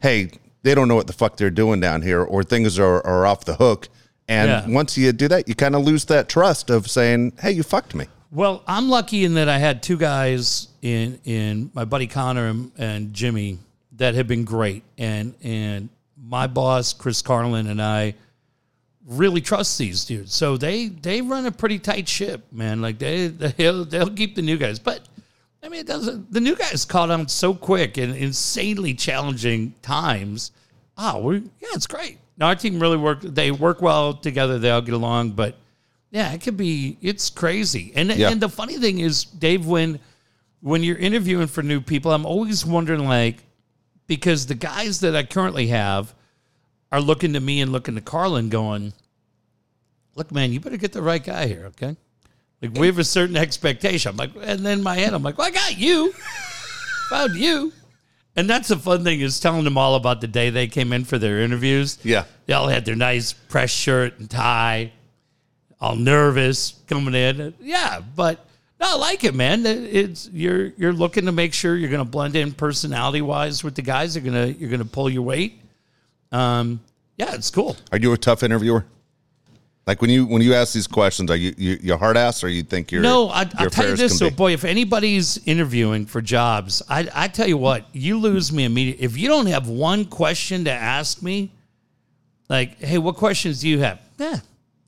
hey, 0.00 0.30
they 0.64 0.74
don't 0.74 0.88
know 0.88 0.96
what 0.96 1.06
the 1.06 1.12
fuck 1.12 1.36
they're 1.36 1.48
doing 1.50 1.78
down 1.78 2.02
here, 2.02 2.22
or 2.22 2.42
things 2.42 2.76
are 2.78 3.06
are 3.06 3.24
off 3.24 3.44
the 3.44 3.54
hook." 3.54 3.88
And 4.28 4.48
Yeah. 4.50 4.74
once 4.74 4.98
you 4.98 5.12
do 5.12 5.28
that, 5.28 5.46
you 5.48 5.54
kind 5.54 5.76
of 5.76 5.84
lose 5.84 6.06
that 6.06 6.28
trust 6.28 6.70
of 6.70 6.90
saying, 6.90 7.34
"Hey, 7.40 7.52
you 7.52 7.62
fucked 7.62 7.94
me." 7.94 8.06
Well, 8.32 8.64
I'm 8.66 8.88
lucky 8.88 9.24
in 9.24 9.34
that 9.34 9.48
I 9.48 9.58
had 9.58 9.80
two 9.80 9.96
guys 9.96 10.66
in 10.82 11.20
in 11.24 11.70
my 11.72 11.84
buddy 11.84 12.08
Connor 12.08 12.48
and, 12.48 12.72
and 12.78 13.14
Jimmy 13.14 13.58
that 13.96 14.14
have 14.16 14.26
been 14.26 14.42
great, 14.44 14.82
and 14.98 15.34
and 15.44 15.88
my 16.20 16.48
boss 16.48 16.92
Chris 16.92 17.22
Carlin 17.22 17.68
and 17.68 17.80
I 17.80 18.14
really 19.06 19.40
trust 19.40 19.78
these 19.78 20.04
dudes. 20.04 20.34
So 20.34 20.56
they 20.56 20.86
they 20.88 21.20
run 21.22 21.46
a 21.46 21.52
pretty 21.52 21.78
tight 21.78 22.08
ship, 22.08 22.44
man. 22.52 22.80
Like 22.80 22.98
they 22.98 23.28
they'll 23.28 23.84
they'll 23.84 24.10
keep 24.10 24.34
the 24.34 24.42
new 24.42 24.56
guys, 24.56 24.78
but 24.78 25.00
I 25.62 25.68
mean, 25.68 25.80
it 25.80 25.86
doesn't. 25.86 26.32
The 26.32 26.40
new 26.40 26.56
guys 26.56 26.84
caught 26.84 27.10
on 27.10 27.28
so 27.28 27.54
quick 27.54 27.96
in 27.98 28.10
insanely 28.14 28.94
challenging 28.94 29.74
times. 29.82 30.50
Oh, 30.98 31.20
we 31.22 31.36
yeah, 31.38 31.68
it's 31.74 31.86
great. 31.86 32.18
Now 32.36 32.48
our 32.48 32.54
team 32.56 32.80
really 32.80 32.96
work. 32.96 33.20
They 33.22 33.50
work 33.50 33.80
well 33.82 34.14
together. 34.14 34.58
They 34.58 34.70
all 34.70 34.80
get 34.82 34.94
along, 34.94 35.32
but 35.32 35.56
yeah, 36.10 36.32
it 36.32 36.42
could 36.42 36.56
be. 36.56 36.98
It's 37.00 37.30
crazy. 37.30 37.92
And 37.94 38.10
Yeah. 38.10 38.30
and 38.30 38.40
the 38.40 38.48
funny 38.48 38.78
thing 38.78 38.98
is, 38.98 39.24
Dave, 39.24 39.66
when 39.66 39.98
when 40.60 40.82
you're 40.82 40.96
interviewing 40.98 41.46
for 41.48 41.62
new 41.62 41.80
people, 41.80 42.12
I'm 42.12 42.26
always 42.26 42.64
wondering, 42.64 43.04
like, 43.04 43.42
because 44.06 44.46
the 44.46 44.54
guys 44.54 45.00
that 45.00 45.16
I 45.16 45.22
currently 45.24 45.68
have 45.68 46.14
are 46.92 47.00
looking 47.00 47.32
to 47.32 47.40
me 47.40 47.60
and 47.60 47.72
looking 47.72 47.96
to 47.96 48.00
Carlin, 48.00 48.48
going, 48.50 48.92
"Look, 50.14 50.30
man, 50.30 50.52
you 50.52 50.60
better 50.60 50.76
get 50.76 50.92
the 50.92 51.02
right 51.02 51.24
guy 51.24 51.48
here, 51.48 51.64
okay?" 51.66 51.96
Like 52.62 52.78
we 52.78 52.86
have 52.86 52.98
a 52.98 53.04
certain 53.04 53.36
expectation. 53.36 54.10
I'm 54.10 54.16
like, 54.16 54.30
and 54.40 54.64
then 54.64 54.82
my 54.84 54.94
head, 54.94 55.12
I'm 55.12 55.24
like, 55.24 55.36
well, 55.36 55.48
I 55.48 55.50
got 55.50 55.76
you, 55.76 56.12
found 57.10 57.34
you. 57.34 57.72
And 58.36 58.48
that's 58.48 58.68
the 58.68 58.76
fun 58.76 59.04
thing 59.04 59.20
is 59.20 59.40
telling 59.40 59.64
them 59.64 59.76
all 59.76 59.96
about 59.96 60.20
the 60.20 60.28
day 60.28 60.48
they 60.48 60.68
came 60.68 60.92
in 60.92 61.04
for 61.04 61.18
their 61.18 61.40
interviews. 61.40 61.98
Yeah. 62.02 62.24
They 62.46 62.54
all 62.54 62.68
had 62.68 62.84
their 62.84 62.94
nice 62.94 63.32
press 63.32 63.70
shirt 63.70 64.18
and 64.20 64.30
tie, 64.30 64.92
all 65.80 65.96
nervous 65.96 66.74
coming 66.86 67.14
in. 67.14 67.52
Yeah, 67.60 68.00
but 68.14 68.46
no, 68.80 68.92
I 68.92 68.94
like 68.94 69.24
it, 69.24 69.34
man. 69.34 69.66
It's 69.66 70.30
you're 70.32 70.66
you're 70.76 70.92
looking 70.92 71.26
to 71.26 71.32
make 71.32 71.52
sure 71.52 71.76
you're 71.76 71.90
going 71.90 72.04
to 72.04 72.10
blend 72.10 72.36
in 72.36 72.52
personality 72.52 73.20
wise 73.20 73.62
with 73.62 73.74
the 73.74 73.82
guys. 73.82 74.16
You're 74.16 74.24
gonna 74.24 74.46
you're 74.46 74.70
gonna 74.70 74.84
pull 74.84 75.10
your 75.10 75.22
weight. 75.22 75.60
Um, 76.32 76.80
yeah, 77.16 77.34
it's 77.34 77.50
cool. 77.50 77.76
Are 77.92 77.98
you 77.98 78.12
a 78.12 78.18
tough 78.18 78.42
interviewer? 78.42 78.84
Like 79.86 80.00
when 80.00 80.10
you 80.10 80.26
when 80.26 80.42
you 80.42 80.54
ask 80.54 80.74
these 80.74 80.86
questions, 80.86 81.30
are 81.30 81.36
you 81.36 81.52
you, 81.58 81.78
you 81.82 81.96
hard 81.96 82.16
ass 82.16 82.44
or 82.44 82.48
you 82.48 82.62
think 82.62 82.92
you're 82.92 83.02
No, 83.02 83.28
I, 83.28 83.42
you're 83.42 83.50
I'll 83.56 83.70
tell 83.70 83.88
you 83.88 83.96
this, 83.96 84.16
so 84.16 84.30
be? 84.30 84.36
boy, 84.36 84.52
if 84.52 84.64
anybody's 84.64 85.38
interviewing 85.44 86.06
for 86.06 86.22
jobs, 86.22 86.82
I, 86.88 87.08
I 87.12 87.26
tell 87.28 87.48
you 87.48 87.58
what, 87.58 87.86
you 87.92 88.18
lose 88.18 88.52
me 88.52 88.64
immediately. 88.64 89.04
If 89.04 89.18
you 89.18 89.28
don't 89.28 89.46
have 89.46 89.68
one 89.68 90.04
question 90.04 90.64
to 90.66 90.70
ask 90.70 91.20
me, 91.20 91.50
like, 92.48 92.78
hey, 92.80 92.98
what 92.98 93.16
questions 93.16 93.60
do 93.60 93.68
you 93.68 93.80
have? 93.80 94.00
Yeah. 94.18 94.38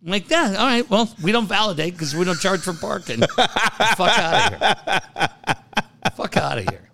I'm 0.05 0.11
like, 0.11 0.31
yeah, 0.31 0.55
all 0.59 0.67
right, 0.67 0.89
well, 0.89 1.13
we 1.23 1.33
don't 1.33 1.47
validate 1.49 1.95
because 1.95 2.15
we 2.15 2.25
don't 2.25 2.39
charge 2.39 2.61
for 2.61 2.75
parking. 2.75 3.21
Fuck 3.97 4.01
out 4.01 4.53
of 4.53 4.59
here. 4.61 5.29
Fuck 6.15 6.37
out 6.37 6.59
of 6.59 6.69
here. 6.69 6.89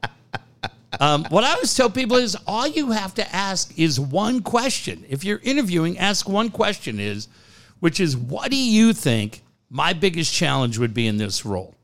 Um, 1.00 1.24
what 1.30 1.44
I 1.44 1.52
always 1.54 1.74
tell 1.74 1.88
people 1.88 2.18
is 2.18 2.36
all 2.46 2.66
you 2.66 2.90
have 2.90 3.14
to 3.14 3.34
ask 3.34 3.76
is 3.78 3.98
one 3.98 4.42
question. 4.42 5.04
If 5.08 5.24
you're 5.24 5.40
interviewing, 5.42 5.98
ask 5.98 6.28
one 6.28 6.50
question 6.50 7.00
is, 7.00 7.26
which 7.80 8.00
is, 8.00 8.16
what 8.16 8.50
do 8.50 8.56
you 8.56 8.92
think 8.92 9.42
my 9.70 9.94
biggest 9.94 10.32
challenge 10.32 10.76
would 10.78 10.92
be 10.92 11.06
in 11.06 11.16
this 11.16 11.46
role? 11.46 11.74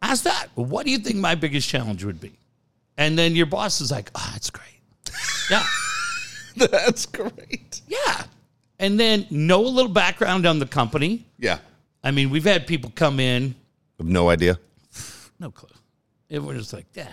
Ask 0.00 0.22
that. 0.22 0.46
What 0.54 0.86
do 0.86 0.92
you 0.92 0.98
think 0.98 1.16
my 1.16 1.34
biggest 1.34 1.68
challenge 1.68 2.04
would 2.04 2.20
be? 2.20 2.38
And 2.96 3.18
then 3.18 3.34
your 3.34 3.46
boss 3.46 3.80
is 3.80 3.90
like, 3.90 4.10
oh, 4.14 4.30
that's 4.32 4.50
great. 4.50 4.80
Yeah. 5.50 5.64
That's 6.56 7.04
great. 7.04 7.82
Yeah. 7.86 8.22
And 8.78 8.98
then 8.98 9.26
know 9.30 9.60
a 9.60 9.68
little 9.68 9.90
background 9.92 10.46
on 10.46 10.58
the 10.58 10.64
company. 10.64 11.26
Yeah. 11.38 11.58
I 12.02 12.12
mean, 12.12 12.30
we've 12.30 12.44
had 12.44 12.66
people 12.66 12.90
come 12.94 13.20
in, 13.20 13.54
have 13.98 14.06
no 14.06 14.30
idea. 14.30 14.58
no 15.38 15.50
clue. 15.50 15.68
Everyone's 16.30 16.72
like, 16.72 16.86
yeah, 16.94 17.08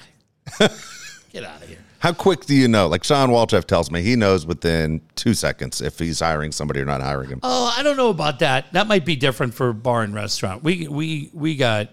get 1.31 1.43
out 1.43 1.61
of 1.61 1.67
here. 1.67 1.77
How 1.99 2.11
quick 2.11 2.45
do 2.45 2.53
you 2.53 2.67
know? 2.67 2.87
Like 2.87 3.03
Shawn 3.03 3.29
Walchef 3.29 3.63
tells 3.65 3.89
me, 3.89 4.01
he 4.01 4.15
knows 4.17 4.45
within 4.45 5.01
two 5.15 5.33
seconds 5.33 5.79
if 5.79 5.97
he's 5.97 6.19
hiring 6.19 6.51
somebody 6.51 6.81
or 6.81 6.85
not 6.85 7.01
hiring 7.01 7.29
him. 7.29 7.39
Oh, 7.43 7.73
I 7.77 7.81
don't 7.81 7.95
know 7.95 8.09
about 8.09 8.39
that. 8.39 8.73
That 8.73 8.87
might 8.87 9.05
be 9.05 9.15
different 9.15 9.53
for 9.53 9.71
bar 9.71 10.03
and 10.03 10.13
restaurant. 10.13 10.63
We 10.63 10.87
we 10.89 11.29
we 11.33 11.55
got. 11.55 11.89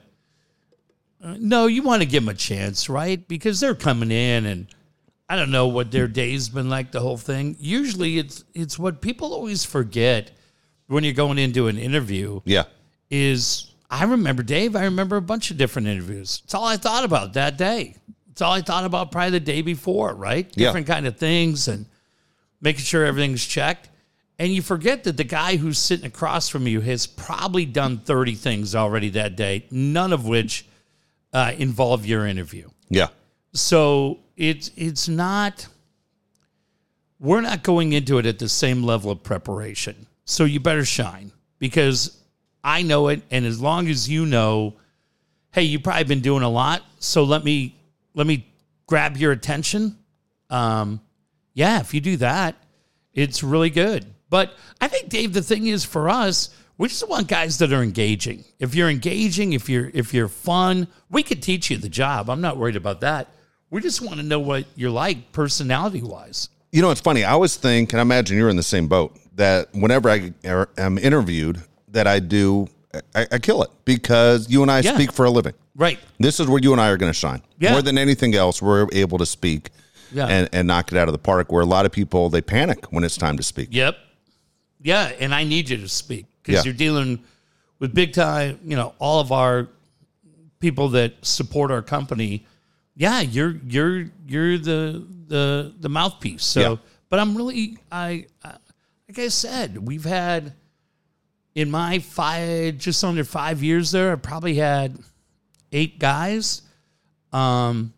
Uh, 1.23 1.37
no, 1.39 1.67
you 1.67 1.83
want 1.83 2.03
to 2.03 2.09
give 2.09 2.25
them 2.25 2.31
a 2.31 2.35
chance, 2.35 2.89
right? 2.89 3.27
Because 3.29 3.61
they're 3.61 3.75
coming 3.75 4.11
in, 4.11 4.47
and 4.47 4.67
I 5.29 5.37
don't 5.37 5.51
know 5.51 5.69
what 5.69 5.93
their 5.93 6.09
day's 6.09 6.49
been 6.49 6.69
like. 6.71 6.91
The 6.93 7.01
whole 7.01 7.19
thing. 7.19 7.57
Usually, 7.61 8.19
it's 8.19 8.43
it's 8.53 8.79
what 8.81 9.01
people 9.01 9.33
always 9.33 9.65
forget 9.65 10.33
when 10.89 11.05
you're 11.05 11.13
going 11.13 11.39
into 11.39 11.69
an 11.69 11.79
interview 11.79 12.41
Yeah. 12.45 12.65
is. 13.11 13.67
I 13.93 14.05
remember 14.05 14.43
Dave. 14.45 14.75
I 14.77 14.85
remember 14.85 15.17
a 15.17 15.23
bunch 15.23 15.51
of 15.51 15.57
different 15.57 15.89
interviews. 15.89 16.43
It's 16.45 16.55
all 16.55 16.65
I 16.65 16.77
thought 16.77 17.05
about 17.05 17.33
that 17.35 17.57
day. 17.59 17.97
It's 18.31 18.43
all 18.43 18.53
I 18.53 18.63
thought 18.63 18.85
about 18.85 19.11
probably 19.11 19.31
the 19.31 19.41
day 19.41 19.63
before, 19.63 20.15
right? 20.15 20.51
Yeah. 20.55 20.69
Different 20.69 20.87
kind 20.87 21.07
of 21.07 21.17
things 21.17 21.69
and 21.69 21.87
making 22.61 22.85
sure 22.85 23.05
everything's 23.05 23.45
checked. 23.45 23.89
And 24.39 24.53
you 24.53 24.63
forget 24.63 25.05
that 25.05 25.17
the 25.17 25.25
guy 25.25 25.57
who's 25.57 25.79
sitting 25.79 26.07
across 26.07 26.49
from 26.49 26.67
you 26.67 26.81
has 26.81 27.07
probably 27.07 27.67
done 27.67 27.99
30 27.99 28.35
things 28.37 28.75
already 28.75 29.11
that 29.11 29.37
day, 29.37 29.67
none 29.71 30.13
of 30.13 30.27
which 30.27 30.65
uh, 31.33 31.53
involve 31.59 32.07
your 32.07 32.27
interview. 32.27 32.69
Yeah. 32.89 33.09
So 33.53 34.21
it's 34.37 34.71
it's 34.77 35.09
not 35.09 35.67
we're 37.19 37.43
not 37.43 37.63
going 37.63 37.93
into 37.93 38.17
it 38.19 38.25
at 38.25 38.39
the 38.39 38.49
same 38.49 38.83
level 38.83 39.11
of 39.11 39.23
preparation. 39.23 40.07
So 40.25 40.45
you 40.45 40.61
better 40.61 40.85
shine 40.85 41.33
because 41.59 42.19
I 42.65 42.83
know 42.83 43.09
it 43.09 43.23
and 43.31 43.45
as 43.45 43.61
long 43.61 43.89
as 43.89 44.09
you 44.09 44.25
know 44.25 44.77
hey, 45.53 45.63
you've 45.63 45.83
probably 45.83 46.05
been 46.05 46.21
doing 46.21 46.43
a 46.45 46.49
lot, 46.49 46.83
so 47.01 47.25
let 47.25 47.45
me 47.45 47.75
let 48.15 48.27
me 48.27 48.47
grab 48.87 49.17
your 49.17 49.33
attention. 49.33 49.97
Um 50.49 51.01
yeah, 51.55 51.81
if 51.81 51.93
you 51.95 52.01
do 52.01 52.17
that, 52.19 52.57
it's 53.13 53.43
really 53.43 53.71
good. 53.71 54.07
But 54.29 54.55
I 54.81 54.89
think 54.89 55.09
Dave 55.09 55.33
the 55.33 55.43
thing 55.43 55.67
is 55.67 55.85
for 55.85 56.09
us 56.09 56.51
we 56.79 56.89
just 56.89 57.07
want 57.09 57.29
guys 57.29 57.59
that 57.59 57.75
are 57.75 57.83
engaging. 57.83 58.43
If 58.59 58.75
you're 58.75 58.89
engaging, 58.89 59.53
if 59.53 59.69
you're 59.69 59.91
if 59.93 60.15
you're 60.15 60.29
fun, 60.29 60.89
we 61.11 61.23
could 61.23 61.43
teach 61.43 61.71
you 61.71 61.77
the 61.77 61.91
job. 61.91 62.31
I'm 62.31 62.41
not 62.41 62.57
worried 62.57 62.77
about 62.77 63.03
that. 63.03 63.29
We 63.69 63.81
just 63.83 64.01
want 64.01 64.17
to 64.17 64.23
know 64.23 64.41
what 64.41 64.65
you're 64.77 64.91
like 64.91 65.31
personality 65.33 66.03
wise. 66.03 66.49
You 66.73 66.81
know, 66.83 66.91
it's 66.91 67.01
funny. 67.01 67.23
I 67.25 67.33
always 67.33 67.57
think, 67.57 67.93
and 67.93 68.01
I 68.01 68.03
imagine 68.03 68.37
you're 68.39 68.49
in 68.49 68.57
the 68.57 68.63
same 68.63 68.89
boat, 68.89 69.17
that 69.35 69.69
whenever 69.75 70.09
I 70.09 70.33
am 70.79 70.99
interviewed, 70.99 71.63
that 71.89 72.07
I 72.07 72.19
do, 72.19 72.67
I, 73.15 73.27
I 73.31 73.39
kill 73.39 73.63
it 73.63 73.71
because 73.85 74.49
you 74.49 74.63
and 74.63 74.71
I 74.71 74.81
Yeah. 74.81 74.95
speak 74.95 75.13
for 75.13 75.25
a 75.25 75.31
living. 75.31 75.53
Right. 75.77 75.99
This 76.19 76.41
is 76.41 76.49
where 76.49 76.61
you 76.61 76.73
and 76.73 76.81
I 76.81 76.89
are 76.89 76.97
going 76.97 77.13
to 77.13 77.19
shine. 77.19 77.43
Yeah. 77.59 77.73
More 77.73 77.83
than 77.83 77.97
anything 77.99 78.35
else, 78.35 78.61
we're 78.61 78.87
able 78.93 79.19
to 79.19 79.27
speak 79.27 79.71
Yeah. 80.13 80.27
and, 80.27 80.49
and 80.53 80.67
knock 80.67 80.91
it 80.93 80.99
out 80.99 81.09
of 81.09 81.13
the 81.13 81.19
park. 81.19 81.53
Where 81.53 81.63
a 81.63 81.67
lot 81.67 81.87
of 81.87 81.93
people, 81.93 82.29
they 82.29 82.41
panic 82.43 82.87
when 82.93 83.05
it's 83.05 83.17
time 83.17 83.37
to 83.37 83.43
speak. 83.43 83.69
Yep. 83.71 83.97
Yeah, 84.83 85.13
and 85.21 85.35
I 85.35 85.45
need 85.45 85.69
you 85.69 85.77
to 85.77 85.89
speak 85.89 86.27
because 86.43 86.65
Yeah. 86.65 86.71
you're 86.71 86.79
dealing 86.79 87.21
with 87.79 87.95
big 87.95 88.13
time, 88.13 88.59
you 88.65 88.77
know, 88.77 88.95
all 88.99 89.21
of 89.21 89.31
our 89.31 89.69
people 90.59 90.89
that 90.91 91.15
support 91.25 91.71
our 91.71 91.83
company. 91.83 92.47
Yeah, 92.97 93.21
you're 93.21 93.57
you're 93.67 94.07
you're 94.27 94.59
the 94.59 95.07
the 95.29 95.73
the 95.79 95.89
mouthpiece. 95.89 96.45
So, 96.45 96.61
Yeah. 96.61 96.77
but 97.09 97.19
I'm 97.21 97.37
really 97.37 97.79
I, 97.93 98.27
I 98.45 98.55
like 99.09 99.19
I 99.19 99.29
said, 99.29 99.79
we've 99.87 100.05
had 100.05 100.55
in 101.55 101.71
my 101.71 101.99
five 101.99 102.79
just 102.79 103.03
under 103.05 103.25
5 103.25 103.63
years 103.63 103.91
there, 103.91 104.13
I 104.13 104.17
probably 104.17 104.55
had 104.55 104.99
eight 105.73 105.99
guys. 105.99 106.63
Um 107.33 107.93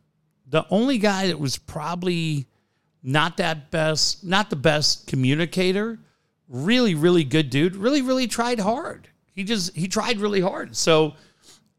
the 0.48 0.66
only 0.70 0.98
guy 0.98 1.28
that 1.28 1.40
was 1.40 1.56
probably 1.56 2.46
not 3.02 3.38
that 3.38 3.70
best, 3.70 4.22
not 4.22 4.50
the 4.50 4.56
best 4.56 5.06
communicator. 5.06 5.98
Really, 6.48 6.94
really 6.94 7.24
good 7.24 7.50
dude. 7.50 7.74
Really, 7.74 8.02
really 8.02 8.26
tried 8.26 8.60
hard. 8.60 9.08
He 9.34 9.44
just 9.44 9.74
he 9.74 9.88
tried 9.88 10.18
really 10.18 10.40
hard. 10.40 10.76
So, 10.76 11.14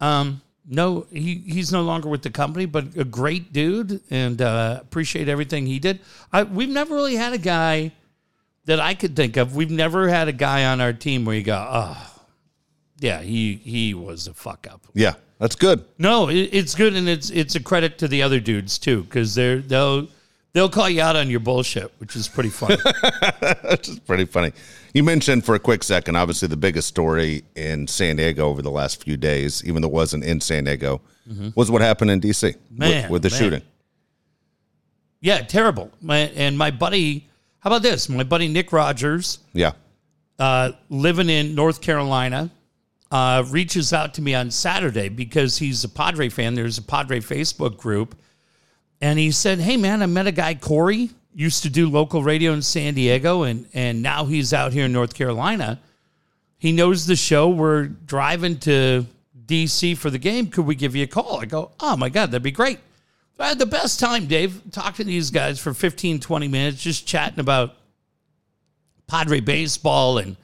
um, 0.02 0.42
no, 0.68 1.06
he 1.12 1.36
he's 1.46 1.72
no 1.72 1.84
longer 1.84 2.10
with 2.10 2.24
the 2.24 2.32
company, 2.32 2.66
but 2.66 2.98
a 2.98 3.04
great 3.04 3.54
dude, 3.54 4.02
and 4.10 4.42
uh, 4.42 4.80
appreciate 4.82 5.30
everything 5.30 5.68
he 5.68 5.78
did. 5.78 6.00
I, 6.32 6.44
we've 6.44 6.70
never 6.70 6.96
really 6.96 7.16
had 7.16 7.34
a 7.34 7.38
guy 7.38 7.92
that 8.66 8.80
I 8.80 8.96
could 8.96 9.16
think 9.16 9.38
of. 9.38 9.56
We've 9.56 9.70
never 9.70 10.08
had 10.10 10.28
a 10.28 10.34
guy 10.34 10.66
on 10.66 10.82
our 10.82 10.94
team 10.94 11.26
where 11.26 11.36
you 11.36 11.44
go, 11.44 11.68
oh, 11.70 12.13
yeah, 13.04 13.22
he 13.22 13.56
he 13.56 13.94
was 13.94 14.28
a 14.28 14.34
fuck 14.34 14.66
up. 14.72 14.88
Yeah, 14.94 15.14
that's 15.40 15.56
good. 15.56 15.86
No, 16.00 16.30
it, 16.30 16.50
it's 16.54 16.74
good, 16.76 16.96
and 16.96 17.08
it's 17.08 17.30
it's 17.30 17.56
a 17.56 17.60
credit 17.62 17.98
to 18.00 18.08
the 18.08 18.24
other 18.24 18.40
dudes 18.40 18.80
too, 18.80 19.04
because 19.04 19.36
they're 19.36 19.60
they'll 19.60 20.08
they'll 20.54 20.70
call 20.70 20.90
you 20.90 21.02
out 21.02 21.16
on 21.16 21.30
your 21.30 21.40
bullshit, 21.40 21.92
which 22.00 22.16
is 22.16 22.28
pretty 22.28 22.50
funny. 22.50 22.78
That's 23.42 23.88
just 23.90 24.06
pretty 24.08 24.26
funny. 24.26 24.54
You 24.94 25.04
mentioned 25.04 25.44
for 25.44 25.56
a 25.56 25.60
quick 25.60 25.84
second, 25.84 26.16
obviously 26.16 26.48
the 26.48 26.58
biggest 26.58 26.88
story 26.88 27.44
in 27.56 27.88
San 27.88 28.16
Diego 28.18 28.48
over 28.48 28.62
the 28.62 28.70
last 28.72 29.04
few 29.04 29.18
days, 29.18 29.64
even 29.66 29.82
though 29.82 29.88
it 29.88 29.94
wasn't 29.94 30.24
in 30.24 30.40
San 30.40 30.64
Diego, 30.66 31.02
was 31.56 31.72
what 31.72 31.82
happened 31.82 32.12
in 32.12 32.22
DC 32.22 32.44
with- 32.44 32.56
Mm-hmm. 32.80 33.12
With, 33.12 33.24
the 33.24 33.30
man. 33.32 33.40
shooting. 33.40 33.62
yeah, 35.22 35.40
terrible. 35.42 35.90
My, 36.02 36.18
and 36.36 36.58
my 36.58 36.70
buddy, 36.72 37.28
how 37.60 37.70
about 37.72 37.82
this? 37.82 38.08
My 38.10 38.24
buddy 38.24 38.48
Nick 38.48 38.72
Rogers, 38.72 39.40
Yeah. 39.54 39.72
uh, 40.38 40.74
living 40.90 41.30
in 41.30 41.56
North 41.56 41.82
Carolina, 41.82 42.52
uh, 43.14 43.44
reaches 43.50 43.94
out 43.94 44.16
to 44.16 44.24
me 44.24 44.34
on 44.34 44.50
Saturday 44.50 45.08
because 45.08 45.60
he's 45.60 45.84
a 45.84 45.90
Padre 45.90 46.30
fan. 46.30 46.56
There's 46.56 46.80
a 46.80 46.82
Padre 46.82 47.20
Facebook 47.20 47.78
group. 47.78 48.16
And 49.02 49.20
he 49.20 49.30
said, 49.30 49.60
Hey, 49.60 49.78
man, 49.78 50.02
I 50.02 50.08
met 50.08 50.26
a 50.26 50.32
guy, 50.32 50.56
Corey, 50.56 51.12
used 51.32 51.62
to 51.62 51.70
do 51.70 51.88
local 51.88 52.24
radio 52.24 52.54
in 52.54 52.64
San 52.64 52.96
Diego, 52.96 53.44
and, 53.44 53.68
and 53.72 54.02
now 54.02 54.26
he's 54.26 54.52
out 54.52 54.74
here 54.74 54.86
in 54.86 54.94
North 54.94 55.14
Carolina. 55.14 55.80
He 56.58 56.72
knows 56.72 57.06
the 57.06 57.16
show. 57.16 57.50
We're 57.50 57.86
driving 57.86 58.58
to 58.62 59.06
DC 59.46 59.96
for 59.96 60.10
the 60.10 60.18
game. 60.18 60.48
Could 60.48 60.66
we 60.66 60.74
give 60.74 60.96
you 60.96 61.04
a 61.04 61.08
call? 61.08 61.40
I 61.40 61.46
go, 61.46 61.72
Oh, 61.80 61.96
my 61.96 62.10
God, 62.10 62.32
that'd 62.32 62.42
be 62.42 62.50
great. 62.50 62.80
I 63.38 63.50
had 63.50 63.60
the 63.60 63.68
best 63.68 64.00
time, 64.00 64.26
Dave, 64.26 64.60
talking 64.72 65.06
to 65.06 65.12
these 65.12 65.30
guys 65.30 65.60
for 65.60 65.76
15, 65.76 66.20
20 66.20 66.48
minutes, 66.48 66.82
just 66.82 67.06
chatting 67.06 67.40
about 67.40 67.76
Padre 69.06 69.40
baseball 69.40 70.18
and 70.18 70.36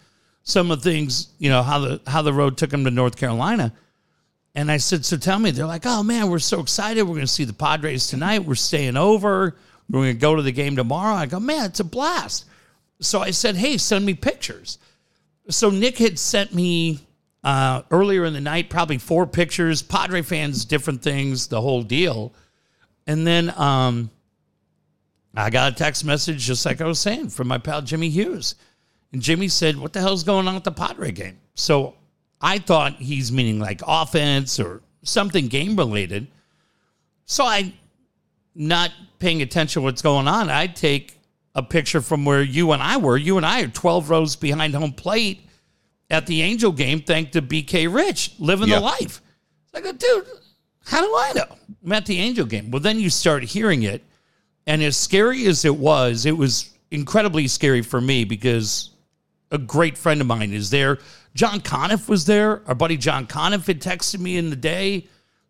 some 0.50 0.72
of 0.72 0.82
the 0.82 0.89
things, 0.89 1.29
you 1.38 1.50
know, 1.50 1.63
how 1.63 1.79
the 1.79 2.01
how 2.08 2.22
the 2.22 2.34
road 2.34 2.58
took 2.58 2.70
them 2.70 2.84
to 2.86 2.91
North 2.91 3.18
Carolina. 3.18 3.74
And 4.56 4.72
I 4.72 4.77
said, 4.77 5.06
so 5.06 5.15
tell 5.15 5.39
me, 5.39 5.51
they're 5.51 5.65
like, 5.65 5.86
oh 5.86 6.03
man, 6.03 6.29
we're 6.29 6.39
so 6.39 6.60
excited. 6.60 7.03
We're 7.03 7.15
going 7.15 7.22
to 7.22 7.27
see 7.27 7.46
the 7.46 7.53
Padres 7.53 8.08
tonight. 8.08 8.46
We're 8.46 8.56
staying 8.56 8.98
over. 8.98 9.56
We're 9.89 10.01
going 10.01 10.13
to 10.15 10.20
go 10.20 10.36
to 10.36 10.41
the 10.41 10.51
game 10.51 10.75
tomorrow. 10.75 11.15
I 11.15 11.27
go, 11.27 11.39
man, 11.39 11.65
it's 11.65 11.79
a 11.79 11.84
blast. 11.84 12.46
So 13.00 13.22
I 13.22 13.32
said, 13.32 13.56
hey, 13.56 13.77
send 13.77 14.06
me 14.06 14.13
pictures. 14.13 14.79
So 15.50 15.70
Nick 15.70 15.98
had 15.98 16.20
sent 16.20 16.53
me 16.53 17.00
uh, 17.44 17.84
earlier 17.91 18.25
in 18.25 18.34
the 18.34 18.41
night, 18.41 18.70
probably 18.70 18.98
four 18.98 19.25
pictures, 19.25 19.82
Padre 19.82 20.22
fans, 20.22 20.65
different 20.65 21.01
things, 21.01 21.48
the 21.48 21.62
whole 21.62 21.84
deal. 21.84 22.34
And 23.08 23.25
then 23.25 23.53
um, 23.56 24.10
I 25.36 25.50
got 25.50 25.72
a 25.72 25.75
text 25.75 26.03
message, 26.06 26.39
just 26.39 26.65
like 26.65 26.82
I 26.82 26.86
was 26.86 27.00
saying, 27.00 27.29
from 27.29 27.48
my 27.48 27.58
pal 27.58 27.82
Jimmy 27.82 28.10
Hughes. 28.10 28.56
And 29.12 29.22
Jimmy 29.22 29.48
said, 29.48 29.78
What 29.78 29.94
the 29.94 30.00
hell's 30.01 30.24
going 30.24 30.48
on 30.48 30.56
with 30.56 30.63
the 30.63 30.72
Padre 30.72 31.12
game? 31.12 31.39
So 31.56 31.96
I 32.42 32.60
thought 32.60 32.96
he's 32.96 33.32
meaning 33.32 33.60
like 33.60 33.82
offense 33.86 34.60
or 34.60 34.82
something 35.04 35.48
game 35.48 35.75
related. 35.75 36.28
So 37.25 37.44
I, 37.44 37.74
not 38.56 38.92
paying 39.20 39.42
attention 39.42 39.82
to 39.82 39.84
what's 39.86 40.01
going 40.01 40.28
on, 40.28 40.50
I 40.50 40.68
take 40.68 41.18
a 41.56 41.63
picture 41.63 42.01
from 42.01 42.25
where 42.25 42.42
you 42.42 42.72
and 42.72 42.82
I 42.82 42.98
were. 42.98 43.18
You 43.18 43.38
and 43.38 43.46
I 43.46 43.62
are 43.62 43.68
12 43.68 44.10
rows 44.10 44.36
behind 44.36 44.74
home 44.75 44.94
plate 44.94 45.42
at 46.10 46.25
the 46.25 46.42
Angel 46.42 46.72
game, 46.72 47.01
thanks 47.01 47.32
to 47.32 47.42
BK 47.42 47.94
Rich, 47.94 48.34
living 48.39 48.70
Yeah. 48.70 48.75
the 48.75 48.82
life. 48.82 49.22
It's 49.74 49.74
like, 49.86 49.98
dude, 50.00 50.25
how 50.86 51.01
do 51.01 51.13
I 51.16 51.34
know? 51.36 51.56
I'm 51.86 51.92
at 51.92 52.06
the 52.06 52.18
Angel 52.20 52.46
game. 52.46 52.72
Well, 52.72 52.80
then 52.82 53.00
you 53.00 53.10
start 53.10 53.44
hearing 53.44 53.84
it. 53.84 54.04
And 54.66 54.82
as 54.82 54.98
scary 54.98 55.46
as 55.46 55.66
it 55.66 55.75
was, 55.75 56.25
it 56.25 56.36
was 56.38 56.70
incredibly 56.92 57.48
scary 57.48 57.82
for 57.84 58.01
me 58.01 58.24
because 58.24 58.92
a 59.51 59.58
great 59.58 59.98
friend 59.98 60.22
of 60.22 60.27
mine 60.27 60.53
is 60.53 60.70
there. 60.70 61.00
John 61.34 61.60
Conniff 61.62 62.08
was 62.08 62.25
there. 62.25 62.62
Our 62.68 62.75
buddy 62.75 62.98
John 62.98 63.27
Conniff 63.27 63.68
had 63.68 63.82
texted 63.82 64.20
me 64.20 64.38
in 64.38 64.50
the 64.50 64.56
day 64.56 65.08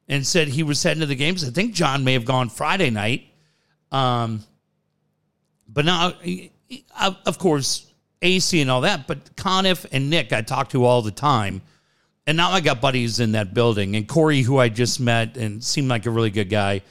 and 0.07 0.25
said 0.25 0.47
he 0.47 0.63
was 0.63 0.81
heading 0.81 1.01
to 1.01 1.05
the 1.05 1.15
games. 1.15 1.43
I 1.43 1.51
think 1.51 1.73
John 1.73 2.03
may 2.03 2.13
have 2.13 2.25
gone 2.25 2.49
Friday 2.49 2.89
night. 2.89 3.25
Um, 3.91 4.43
but 5.67 5.85
now, 5.85 6.13
of 7.25 7.37
course, 7.37 7.91
AC 8.21 8.59
and 8.59 8.69
all 8.69 8.81
that, 8.81 9.07
but 9.07 9.35
Conniff 9.35 9.85
and 9.91 10.09
Nick 10.09 10.33
I 10.33 10.41
talk 10.41 10.69
to 10.69 10.83
all 10.83 11.01
the 11.01 11.11
time. 11.11 11.61
And 12.27 12.37
now 12.37 12.51
I 12.51 12.59
got 12.59 12.81
buddies 12.81 13.19
in 13.19 13.31
that 13.31 13.53
building 13.53 13.95
and 13.95 14.07
Corey, 14.07 14.41
who 14.41 14.57
I 14.57 14.69
just 14.69 14.99
met 14.99 15.37
and 15.37 15.63
seemed 15.63 15.87
like 15.87 16.05
a 16.05 16.11
really 16.11 16.29
good 16.29 16.49
guy. 16.49 16.81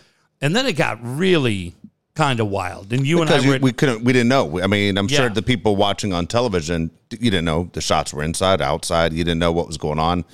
And 0.41 0.55
then 0.55 0.67
it 0.67 0.73
got 0.73 0.99
really 1.03 1.75
kind 2.19 2.41
of 2.41 2.49
wild. 2.49 2.93
And 2.93 3.07
you 3.07 3.19
Because 3.21 3.31
and 3.31 3.41
I 3.43 3.45
you- 3.45 3.53
were 3.53 3.59
we 3.69 3.73
couldn't, 3.73 4.03
we 4.05 4.13
didn't 4.13 4.29
know. 4.29 4.61
I 4.61 4.67
mean, 4.67 4.99
I'm 4.99 5.07
sure 5.09 5.29
the 5.31 5.43
people 5.43 5.77
watching 5.77 6.13
on 6.13 6.27
television, 6.27 6.91
you 7.11 7.31
didn't 7.31 7.45
know 7.45 7.71
the 7.73 7.81
shots 7.81 8.13
were 8.13 8.25
inside, 8.25 8.61
outside. 8.61 9.13
You 9.13 9.23
didn't 9.25 9.39
know 9.39 9.53
what 9.53 9.67
was 9.69 9.77
going 9.79 9.99
on. 10.01 10.25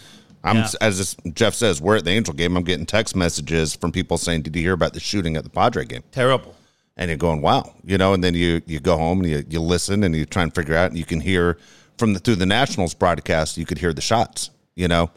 I'm 0.42 0.56
Yeah. 0.56 0.68
as 0.80 0.98
this, 0.98 1.16
Jeff 1.34 1.54
says, 1.54 1.80
we're 1.80 1.96
at 1.96 2.04
the 2.04 2.10
Angel 2.10 2.34
game. 2.34 2.56
I'm 2.56 2.64
getting 2.64 2.86
text 2.86 3.14
messages 3.14 3.74
from 3.74 3.92
people 3.92 4.16
saying, 4.18 4.42
"Did 4.42 4.56
you 4.56 4.62
hear 4.62 4.72
about 4.72 4.92
the 4.94 5.00
shooting 5.00 5.36
at 5.36 5.44
the 5.44 5.50
Padre 5.50 5.84
game?" 5.84 6.02
terrible. 6.10 6.54
and 6.96 7.08
you're 7.10 7.18
going, 7.18 7.40
wow, 7.42 7.74
you 7.84 7.98
know, 7.98 8.12
and 8.14 8.22
then 8.22 8.34
you 8.34 8.60
you 8.66 8.78
go 8.78 8.96
home 8.96 9.18
and 9.20 9.28
you, 9.28 9.44
you 9.48 9.60
listen 9.60 10.04
and 10.04 10.14
you 10.14 10.24
try 10.24 10.42
and 10.44 10.54
figure 10.54 10.76
out, 10.76 10.90
and 10.90 10.96
you 10.98 11.04
can 11.04 11.20
hear 11.20 11.58
from 11.98 12.12
the 12.14 12.20
through 12.20 12.36
the 12.36 12.46
Nationals 12.46 12.94
broadcast, 12.94 13.58
you 13.58 13.66
could 13.66 13.78
hear 13.78 13.92
the 13.92 14.00
shots, 14.00 14.50
you 14.76 14.86
know, 14.86 15.10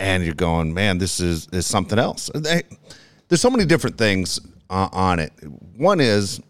and 0.00 0.24
you're 0.24 0.34
going, 0.34 0.74
man, 0.74 0.98
this 0.98 1.20
is 1.20 1.46
is 1.52 1.66
something 1.66 1.98
else. 2.00 2.30
They- 2.34 2.64
There's 3.28 3.40
so 3.40 3.50
many 3.50 3.64
different 3.64 3.96
things 3.96 4.40
uh, 4.70 4.88
on 4.92 5.18
it. 5.18 5.32
One 5.76 6.00
is, 6.00 6.40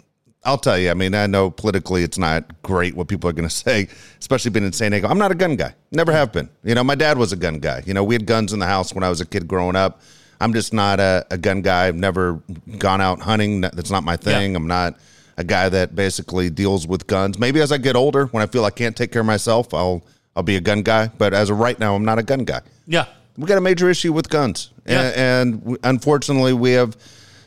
I'll 0.45 0.59
tell 0.59 0.79
you, 0.79 0.91
I 0.91 0.95
mean, 0.95 1.15
I 1.15 1.27
know 1.27 1.51
politically 1.51 2.03
it's 2.05 2.19
not 2.19 2.63
great 2.63 2.95
what 2.95 3.09
people 3.09 3.29
are 3.29 3.33
going 3.33 3.49
to 3.49 3.55
say, 3.55 3.89
especially 4.21 4.51
being 4.53 4.67
in 4.67 4.73
San 4.73 4.93
Diego. 4.93 5.09
I'm 5.09 5.19
not 5.19 5.33
a 5.33 5.35
gun 5.35 5.57
guy, 5.57 5.75
never 5.91 6.13
have 6.13 6.33
been. 6.33 6.49
You 6.63 6.75
know, 6.75 6.85
my 6.85 6.95
dad 6.95 7.19
was 7.19 7.33
a 7.33 7.37
gun 7.37 7.59
guy. 7.59 7.83
You 7.87 7.95
know, 7.95 8.05
we 8.05 8.15
had 8.15 8.27
guns 8.27 8.53
in 8.53 8.59
the 8.61 8.67
house 8.67 8.95
when 8.95 9.03
I 9.03 9.09
was 9.09 9.21
a 9.21 9.27
kid 9.27 9.49
growing 9.49 9.75
up. 9.77 10.01
I'm 10.43 10.55
just 10.55 10.73
not 10.73 11.01
a, 11.01 11.27
a 11.31 11.37
gun 11.37 11.61
guy. 11.61 11.87
I've 11.89 11.97
never 11.97 12.41
gone 12.79 13.01
out 13.03 13.21
hunting. 13.21 13.61
That's 13.61 13.91
not 13.91 14.05
my 14.05 14.17
thing. 14.17 14.57
I'm 14.57 14.67
not 14.67 14.97
a 15.37 15.45
guy 15.45 15.69
that 15.69 15.95
basically 15.95 16.49
deals 16.49 16.87
with 16.87 17.07
guns. 17.07 17.39
Maybe 17.39 17.61
as 17.61 17.73
I 17.73 17.77
get 17.79 17.95
older, 17.97 18.27
when 18.27 18.43
I 18.43 18.47
feel 18.47 18.65
I 18.65 18.71
can't 18.71 18.97
take 18.97 19.13
care 19.13 19.21
of 19.21 19.27
myself, 19.27 19.75
I'll 19.75 20.03
I'll 20.37 20.43
be 20.43 20.57
a 20.57 20.61
gun 20.61 20.81
guy. 20.83 21.09
But 21.09 21.35
as 21.35 21.51
of 21.51 21.59
right 21.59 21.79
now, 21.79 21.95
I'm 21.95 22.05
not 22.07 22.19
a 22.19 22.23
gun 22.23 22.45
guy. 22.45 22.61
Yeah. 22.87 23.05
We 23.37 23.47
got 23.47 23.59
a 23.59 23.61
major 23.61 23.91
issue 23.91 24.13
with 24.13 24.29
guns, 24.31 24.71
Yeah. 24.87 25.13
and, 25.15 25.63
and 25.63 25.79
unfortunately, 25.85 26.53
we 26.53 26.73
have 26.73 26.97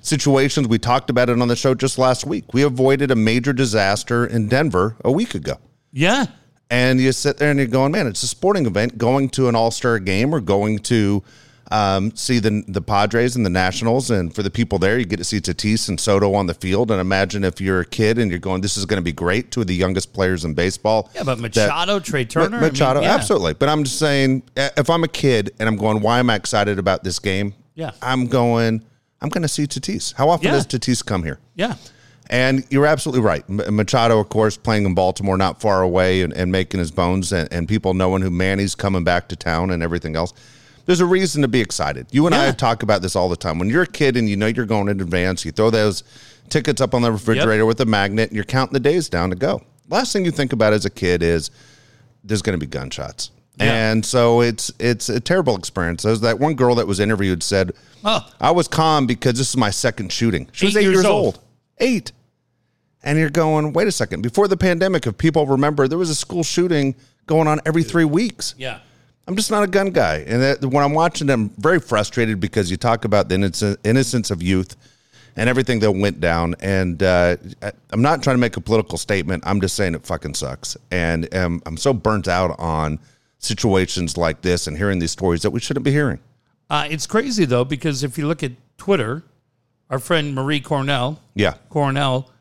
situations. 0.03 0.67
We 0.67 0.77
talked 0.77 1.09
about 1.09 1.29
it 1.29 1.41
on 1.41 1.47
the 1.47 1.55
show 1.55 1.73
just 1.73 1.97
last 1.97 2.27
week. 2.27 2.53
We 2.53 2.61
avoided 2.61 3.09
a 3.09 3.15
major 3.15 3.53
disaster 3.53 4.25
in 4.25 4.47
Denver 4.47 4.95
a 5.03 5.11
week 5.11 5.33
ago. 5.33 5.57
Yeah. 5.91 6.27
And 6.69 6.99
you 6.99 7.11
sit 7.11 7.37
there 7.37 7.49
and 7.49 7.59
you're 7.59 7.67
going, 7.67 7.91
man, 7.91 8.07
it's 8.07 8.23
a 8.23 8.27
sporting 8.27 8.65
event. 8.65 8.97
Going 8.97 9.29
to 9.29 9.47
an 9.47 9.55
All 9.55 9.71
Star 9.71 9.99
game 9.99 10.33
or 10.33 10.39
going 10.39 10.79
to 10.79 11.23
um, 11.71 12.15
see 12.15 12.39
the 12.39 12.63
the 12.67 12.81
Padres 12.81 13.35
and 13.35 13.45
the 13.45 13.49
Nationals, 13.49 14.11
and 14.11 14.33
for 14.33 14.43
the 14.43 14.51
people 14.51 14.79
there, 14.79 14.99
you 14.99 15.05
get 15.05 15.17
to 15.17 15.23
see 15.23 15.39
Tatis 15.39 15.89
and 15.89 15.99
Soto 15.99 16.33
on 16.33 16.45
the 16.45 16.53
field. 16.53 16.91
And 16.91 16.99
imagine 16.99 17.43
if 17.43 17.61
you're 17.61 17.81
a 17.81 17.85
kid 17.85 18.17
and 18.19 18.29
you're 18.29 18.39
going, 18.39 18.61
this 18.61 18.77
is 18.77 18.85
going 18.85 18.97
to 18.97 19.03
be 19.03 19.11
great. 19.11 19.51
Two 19.51 19.61
of 19.61 19.67
the 19.67 19.75
youngest 19.75 20.13
players 20.13 20.45
in 20.45 20.53
baseball. 20.53 21.09
Yeah, 21.15 21.23
but 21.23 21.35
that- 21.35 21.41
Machado, 21.41 21.99
Trea 21.99 22.25
Turner. 22.25 22.57
I 22.57 22.61
mean, 22.61 22.71
Machado, 22.71 23.01
yeah. 23.01 23.15
absolutely. 23.15 23.53
But 23.53 23.69
I'm 23.69 23.83
just 23.83 23.99
saying, 23.99 24.43
if 24.55 24.89
I'm 24.89 25.03
a 25.03 25.07
kid 25.07 25.51
and 25.59 25.69
I'm 25.69 25.77
going, 25.77 26.01
why 26.01 26.19
am 26.19 26.29
I 26.29 26.35
excited 26.35 26.79
about 26.79 27.03
this 27.03 27.19
game? 27.19 27.53
Yeah. 27.75 27.91
I'm 28.01 28.27
going, 28.27 28.83
I'm 29.23 29.29
going 29.29 29.41
to 29.41 29.47
see 29.47 29.65
Tatis. 29.65 30.13
How 30.13 30.29
often 30.29 30.47
Yeah. 30.47 30.53
does 30.53 30.67
Tatis 30.67 31.03
come 31.03 31.23
here? 31.23 31.39
Yeah. 31.55 31.75
And 32.29 32.65
you're 32.69 32.85
absolutely 32.85 33.21
right. 33.21 33.47
Machado, 33.49 34.19
of 34.19 34.29
course, 34.29 34.57
playing 34.57 34.85
in 34.85 34.93
Baltimore, 34.93 35.37
not 35.37 35.59
far 35.61 35.81
away, 35.81 36.21
and, 36.21 36.33
and 36.33 36.51
making 36.51 36.79
his 36.79 36.91
bones, 36.91 37.31
and, 37.31 37.51
and 37.51 37.67
people 37.67 37.93
knowing 37.93 38.21
who 38.21 38.29
Manny's 38.29 38.75
coming 38.75 39.03
back 39.03 39.27
to 39.29 39.35
town 39.35 39.71
and 39.71 39.81
everything 39.83 40.15
else. 40.15 40.33
There's 40.85 40.99
a 40.99 41.05
reason 41.05 41.41
to 41.41 41.47
be 41.47 41.61
excited. 41.61 42.07
You 42.11 42.25
and 42.25 42.35
I 42.35 42.51
talk 42.51 42.83
about 42.83 43.01
this 43.01 43.15
all 43.15 43.29
the 43.29 43.35
time. 43.37 43.59
When 43.59 43.69
you're 43.69 43.83
a 43.83 43.87
kid 43.87 44.17
and 44.17 44.27
you 44.29 44.35
know 44.35 44.47
you're 44.47 44.65
going 44.65 44.89
in 44.89 44.99
advance, 44.99 45.45
you 45.45 45.51
throw 45.51 45.69
those 45.69 46.03
tickets 46.49 46.81
up 46.81 46.93
on 46.93 47.01
the 47.01 47.11
refrigerator 47.11 47.65
with 47.65 47.79
a 47.81 47.85
magnet, 47.85 48.29
and 48.29 48.35
you're 48.35 48.43
counting 48.45 48.73
the 48.73 48.79
days 48.81 49.07
down 49.09 49.29
to 49.29 49.35
go. 49.35 49.61
Last 49.89 50.11
thing 50.11 50.25
you 50.25 50.31
think 50.31 50.51
about 50.53 50.73
as 50.73 50.85
a 50.85 50.89
kid 50.89 51.23
is 51.23 51.51
there's 52.23 52.41
going 52.41 52.57
to 52.59 52.65
be 52.65 52.69
gunshots. 52.69 53.31
Yeah. 53.57 53.91
And 53.91 54.05
so 54.05 54.41
it's 54.41 54.71
it's 54.79 55.09
a 55.09 55.19
terrible 55.19 55.55
experience. 55.55 56.03
There's 56.03 56.21
that 56.21 56.39
one 56.39 56.55
girl 56.55 56.75
that 56.75 56.87
was 56.87 56.99
interviewed 56.99 57.43
said, 57.43 57.71
Oh. 58.03 58.27
I 58.41 58.51
was 58.51 58.67
calm 58.67 59.05
because 59.05 59.33
this 59.37 59.49
is 59.49 59.57
my 59.57 59.69
second 59.69 60.11
shooting. 60.11 60.49
She 60.51 60.65
was 60.65 60.75
Eight 60.75 60.81
eight 60.81 60.83
years 60.83 60.93
years, 60.95 61.05
old. 61.05 61.25
old. 61.35 61.39
Eight. 61.79 62.11
And 63.03 63.19
you're 63.19 63.29
going, 63.29 63.73
wait 63.73 63.87
a 63.87 63.91
second. 63.91 64.21
Before 64.21 64.47
the 64.47 64.55
pandemic, 64.57 65.05
if 65.05 65.17
people 65.17 65.45
remember, 65.45 65.87
there 65.89 65.97
was 65.97 66.09
a 66.09 66.15
school 66.15 66.41
shooting 66.43 66.95
going 67.27 67.47
on 67.47 67.59
every 67.65 67.83
three 67.83 68.05
weeks. 68.05 68.55
Yeah. 68.57 68.79
I'm 69.27 69.35
just 69.35 69.51
not 69.51 69.63
a 69.63 69.67
gun 69.67 69.91
guy. 69.91 70.23
And 70.27 70.41
that, 70.41 70.61
when 70.65 70.83
I'm 70.83 70.93
watching 70.93 71.27
them, 71.27 71.51
I'm 71.55 71.61
very 71.61 71.79
frustrated 71.79 72.39
because 72.39 72.71
you 72.71 72.77
talk 72.77 73.03
about 73.05 73.29
the 73.29 73.35
innocence, 73.35 73.77
innocence 73.83 74.31
of 74.31 74.41
youth 74.41 74.75
and 75.35 75.49
everything 75.49 75.79
that 75.79 75.91
went 75.91 76.19
down. 76.21 76.55
And 76.61 77.01
uh, 77.03 77.35
I'm 77.91 78.01
not 78.01 78.23
trying 78.23 78.35
to 78.35 78.39
make 78.39 78.55
a 78.57 78.61
political 78.61 78.97
statement. 78.97 79.43
I'm 79.45 79.59
just 79.61 79.75
saying 79.75 79.95
it 79.95 80.05
fucking 80.05 80.35
sucks. 80.35 80.77
And 80.91 81.33
um, 81.35 81.61
I'm 81.65 81.77
so 81.77 81.93
burnt 81.93 82.27
out 82.27 82.57
on 82.59 82.99
situations 83.43 84.17
like 84.17 84.41
this 84.41 84.67
and 84.67 84.77
hearing 84.77 84.99
these 84.99 85.11
stories 85.11 85.41
that 85.41 85.51
we 85.51 85.59
shouldn't 85.59 85.83
be 85.83 85.91
hearing. 85.91 86.19
Uh, 86.69 86.87
it's 86.89 87.05
crazy 87.05 87.45
though 87.45 87.65
because 87.65 88.03
if 88.03 88.17
you 88.17 88.27
look 88.27 88.41
at 88.43 88.51
Twitter, 88.77 89.23
our 89.89 89.99
friend 89.99 90.33
Marie 90.33 90.59
Cornell, 90.61 91.19
Yeah. 91.35 91.53
Cornell 91.69 92.31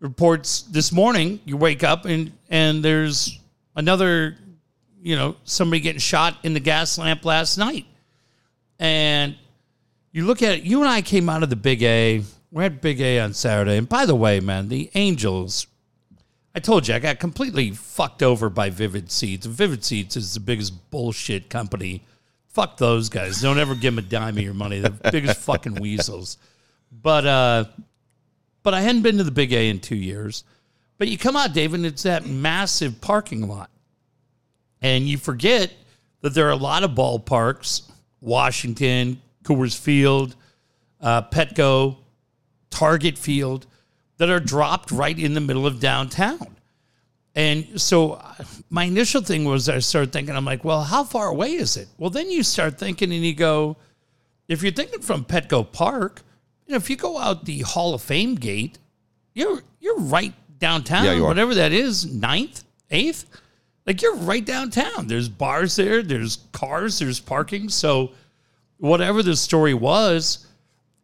reports 0.00 0.62
this 0.62 0.92
morning. 0.92 1.40
You 1.44 1.56
wake 1.56 1.82
up 1.82 2.04
and 2.04 2.32
and 2.50 2.84
there's 2.84 3.38
another, 3.74 4.36
you 5.02 5.16
know, 5.16 5.36
somebody 5.44 5.80
getting 5.80 5.98
shot 6.00 6.36
in 6.42 6.52
the 6.54 6.60
Gaslamp 6.60 7.24
last 7.24 7.56
night, 7.56 7.86
and 8.78 9.34
you 10.12 10.26
look 10.26 10.42
at 10.42 10.58
it. 10.58 10.64
You 10.64 10.80
and 10.80 10.88
I 10.88 11.02
came 11.02 11.28
out 11.28 11.42
of 11.42 11.50
the 11.50 11.56
Big 11.56 11.82
A. 11.82 12.22
We're 12.50 12.64
at 12.64 12.82
Big 12.82 13.00
A 13.00 13.20
on 13.20 13.32
Saturday, 13.32 13.78
and 13.78 13.88
by 13.88 14.04
the 14.06 14.14
way, 14.14 14.38
man, 14.40 14.68
the 14.68 14.90
Angels. 14.94 15.66
I 16.54 16.60
told 16.60 16.86
you 16.86 16.94
I 16.94 16.98
got 16.98 17.18
completely 17.18 17.70
fucked 17.70 18.22
over 18.22 18.50
by 18.50 18.70
Vivid 18.70 19.10
Seats. 19.10 19.46
Vivid 19.46 19.84
Seats 19.84 20.16
is 20.16 20.34
the 20.34 20.40
biggest 20.40 20.90
bullshit 20.90 21.48
company. 21.48 22.02
Fuck 22.48 22.76
those 22.76 23.08
guys. 23.08 23.40
Don't 23.40 23.58
ever 23.58 23.74
give 23.74 23.94
them 23.94 24.04
a 24.04 24.06
dime 24.06 24.36
of 24.36 24.44
your 24.44 24.52
money. 24.52 24.80
They're 24.80 24.90
the 24.90 25.10
biggest 25.10 25.40
fucking 25.46 25.76
weasels. 25.76 26.36
But 26.90 27.26
uh 27.26 27.64
but 28.62 28.74
I 28.74 28.82
hadn't 28.82 29.02
been 29.02 29.18
to 29.18 29.24
the 29.24 29.30
Big 29.30 29.52
A 29.52 29.70
in 29.70 29.80
two 29.80 29.96
years. 29.96 30.44
But 30.98 31.08
you 31.08 31.18
come 31.18 31.36
out, 31.36 31.52
David, 31.52 31.80
and 31.80 31.86
it's 31.86 32.04
that 32.04 32.26
massive 32.26 33.00
parking 33.00 33.48
lot. 33.48 33.70
And 34.80 35.08
you 35.08 35.18
forget 35.18 35.72
that 36.20 36.34
there 36.34 36.46
are 36.46 36.52
a 36.52 36.56
lot 36.56 36.84
of 36.84 36.92
ballparks, 36.92 37.90
Washington, 38.20 39.20
Coors 39.42 39.76
Field, 39.76 40.36
uh, 41.00 41.22
Petco, 41.22 41.96
Target 42.70 43.18
Field, 43.18 43.66
that 44.22 44.30
are 44.30 44.38
dropped 44.38 44.92
right 44.92 45.18
in 45.18 45.34
the 45.34 45.40
middle 45.40 45.66
of 45.66 45.80
downtown. 45.80 46.46
And 47.34 47.80
so 47.80 48.12
uh, 48.12 48.34
my 48.70 48.84
initial 48.84 49.20
thing 49.20 49.44
was 49.44 49.68
I 49.68 49.80
started 49.80 50.12
thinking, 50.12 50.36
I'm 50.36 50.44
like, 50.44 50.62
well, 50.62 50.84
how 50.84 51.02
far 51.02 51.26
away 51.26 51.54
is 51.54 51.76
it? 51.76 51.88
Well, 51.98 52.08
then 52.08 52.30
you 52.30 52.44
start 52.44 52.78
thinking 52.78 53.12
and 53.12 53.24
you 53.24 53.34
go, 53.34 53.76
if 54.46 54.62
you're 54.62 54.70
thinking 54.70 55.00
from 55.00 55.24
Petco 55.24 55.72
Park, 55.72 56.22
you 56.64 56.70
know, 56.70 56.76
if 56.76 56.88
you 56.88 56.94
go 56.94 57.18
out 57.18 57.46
the 57.46 57.62
Hall 57.62 57.94
of 57.94 58.02
Fame 58.02 58.36
gate, 58.36 58.78
you're 59.34 59.60
you're 59.80 59.98
right 59.98 60.34
downtown, 60.60 61.04
Yeah, 61.04 61.14
you 61.14 61.24
whatever 61.24 61.56
that 61.56 61.72
is, 61.72 62.06
ninth, 62.06 62.62
eighth. 62.92 63.24
Like 63.88 64.02
you're 64.02 64.14
right 64.14 64.44
downtown. 64.44 65.08
There's 65.08 65.28
bars 65.28 65.74
there, 65.74 66.00
there's 66.00 66.36
cars, 66.52 67.00
there's 67.00 67.18
parking. 67.18 67.68
So 67.68 68.12
whatever 68.78 69.20
the 69.24 69.34
story 69.34 69.74
was, 69.74 70.46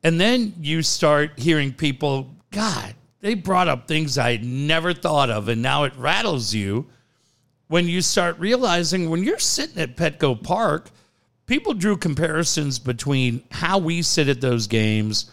and 0.05 0.21
then 0.21 0.55
you 0.61 0.83
start 0.83 1.33
hearing 1.37 1.73
people, 1.73 2.33
God, 2.53 2.95
they 3.21 3.35
brought 3.35 3.69
up 3.69 3.89
things 3.89 4.19
I'd 4.19 4.45
never 4.45 4.93
thought 4.95 5.31
of, 5.31 5.49
and 5.49 5.63
now 5.63 5.85
it 5.85 5.93
rattles 5.97 6.55
you 6.55 6.87
when 7.69 7.87
you 7.87 8.01
start 8.01 8.39
realizing 8.39 9.09
when 9.09 9.23
you're 9.23 9.39
sitting 9.39 9.79
at 9.79 9.97
Petco 9.97 10.43
Park, 10.43 10.91
people 11.47 11.75
drew 11.75 11.97
comparisons 11.97 12.79
between 12.79 13.43
how 13.51 13.79
we 13.79 14.03
sit 14.03 14.29
at 14.29 14.41
those 14.41 14.67
games 14.67 15.31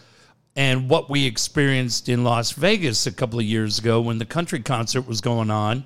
and 0.54 0.88
what 0.88 1.10
we 1.10 1.26
experienced 1.26 2.08
in 2.08 2.24
Las 2.24 2.52
Vegas 2.52 3.06
a 3.06 3.12
couple 3.12 3.38
of 3.38 3.44
years 3.44 3.78
ago 3.78 4.00
when 4.00 4.18
the 4.18 4.24
country 4.24 4.60
concert 4.60 5.06
was 5.06 5.20
going 5.20 5.50
on 5.50 5.84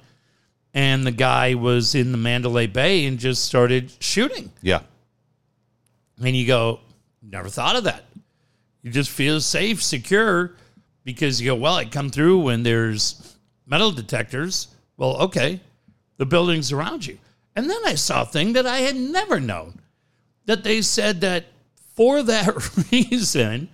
and 0.75 1.07
the 1.07 1.13
guy 1.13 1.55
was 1.55 1.95
in 1.95 2.13
the 2.13 2.19
Mandalay 2.19 2.67
Bay 2.67 3.07
and 3.07 3.19
just 3.19 3.45
started 3.45 3.93
shooting. 4.01 4.53
Yeah. 4.63 4.81
And 6.23 6.37
you 6.37 6.47
go, 6.47 6.81
never 7.23 7.49
thought 7.49 7.77
of 7.77 7.85
that. 7.85 8.05
You 8.83 8.91
just 8.91 9.11
feel 9.11 9.41
safe, 9.41 9.83
secure, 9.83 10.53
because 11.05 11.41
you 11.41 11.51
go, 11.51 11.55
well, 11.55 11.75
I 11.75 11.85
come 11.85 12.11
through 12.11 12.41
when 12.41 12.63
there's 12.63 13.37
metal 13.67 13.91
detectors. 13.91 14.69
Well, 14.97 15.17
okay, 15.23 15.61
the 16.17 16.27
buildings 16.27 16.73
around 16.73 17.07
you. 17.07 17.19
And 17.57 17.69
then 17.69 17.81
I 17.85 17.95
saw 17.95 18.23
a 18.23 18.27
thing 18.27 18.53
that 18.53 18.67
I 18.67 18.79
had 18.79 18.97
never 18.97 19.41
known 19.41 19.81
that 20.47 20.65
they 20.65 20.83
said 20.83 21.21
that 21.23 21.47
for 21.95 22.23
that 22.23 22.77
reason, 22.93 23.69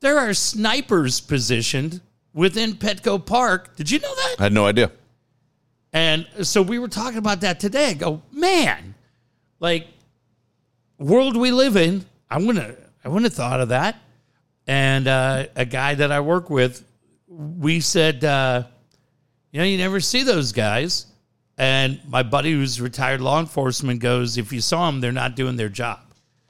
there 0.00 0.18
are 0.18 0.34
snipers 0.34 1.20
positioned 1.20 2.00
within 2.32 2.74
Petco 2.74 3.24
Park. 3.24 3.76
Did 3.76 3.90
you 3.90 4.00
know 4.00 4.14
that? 4.14 4.36
I 4.38 4.42
had 4.44 4.52
no 4.52 4.66
idea. 4.66 4.90
And 5.92 6.26
so 6.42 6.62
we 6.62 6.78
were 6.78 6.88
talking 6.88 7.18
about 7.18 7.42
that 7.42 7.60
today. 7.60 7.90
I 7.90 7.94
go, 7.94 8.22
man, 8.32 8.94
like 9.60 9.86
world 10.98 11.36
we 11.36 11.50
live 11.50 11.76
in. 11.76 12.04
I 12.30 12.38
wouldn't 12.38 12.78
I 13.04 13.08
wouldn't 13.08 13.24
have 13.24 13.34
thought 13.34 13.60
of 13.60 13.68
that. 13.68 13.96
And 14.66 15.08
uh, 15.08 15.46
a 15.56 15.64
guy 15.64 15.94
that 15.94 16.12
I 16.12 16.20
work 16.20 16.50
with, 16.50 16.84
we 17.26 17.80
said, 17.80 18.24
uh, 18.24 18.64
you 19.50 19.58
know, 19.58 19.64
you 19.64 19.78
never 19.78 20.00
see 20.00 20.22
those 20.22 20.52
guys. 20.52 21.06
And 21.58 22.00
my 22.08 22.22
buddy 22.22 22.52
who's 22.52 22.80
retired 22.80 23.20
law 23.20 23.40
enforcement 23.40 24.00
goes, 24.00 24.38
if 24.38 24.52
you 24.52 24.60
saw 24.60 24.86
them, 24.86 25.00
they're 25.00 25.12
not 25.12 25.36
doing 25.36 25.56
their 25.56 25.68
job. 25.68 26.00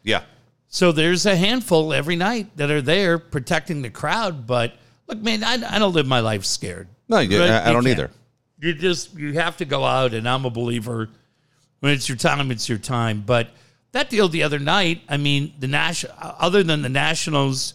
Yeah. 0.02 0.22
So 0.68 0.92
there's 0.92 1.26
a 1.26 1.36
handful 1.36 1.92
every 1.92 2.16
night 2.16 2.56
that 2.56 2.70
are 2.70 2.80
there 2.80 3.18
protecting 3.18 3.82
the 3.82 3.90
crowd. 3.90 4.46
But 4.46 4.74
look, 5.06 5.18
man, 5.18 5.44
I, 5.44 5.54
I 5.76 5.78
don't 5.78 5.92
live 5.92 6.06
my 6.06 6.20
life 6.20 6.44
scared. 6.44 6.88
No, 7.08 7.18
you, 7.18 7.40
Right? 7.40 7.50
I, 7.50 7.70
I 7.70 7.72
don't 7.72 7.86
either. 7.86 8.10
You 8.58 8.72
just 8.72 9.14
you 9.14 9.34
have 9.34 9.56
to 9.58 9.64
go 9.64 9.84
out, 9.84 10.14
and 10.14 10.26
I'm 10.28 10.44
a 10.44 10.50
believer. 10.50 11.10
When 11.80 11.92
it's 11.92 12.08
your 12.08 12.16
time, 12.16 12.50
it's 12.50 12.68
your 12.68 12.78
time. 12.78 13.22
But 13.26 13.48
that 13.90 14.08
deal 14.08 14.28
the 14.28 14.44
other 14.44 14.60
night, 14.60 15.02
I 15.08 15.16
mean, 15.16 15.52
the 15.58 15.66
national. 15.66 16.14
Other 16.20 16.62
than 16.62 16.80
the 16.80 16.88
Nationals, 16.88 17.74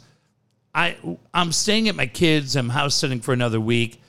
I 0.77 0.95
I'm 1.33 1.51
staying 1.51 1.89
at 1.89 1.95
my 1.95 2.05
kids. 2.05 2.55
I'm 2.55 2.69
house 2.69 2.93
sitting 2.93 3.19
for 3.19 3.33
another 3.33 3.59
week. 3.59 3.99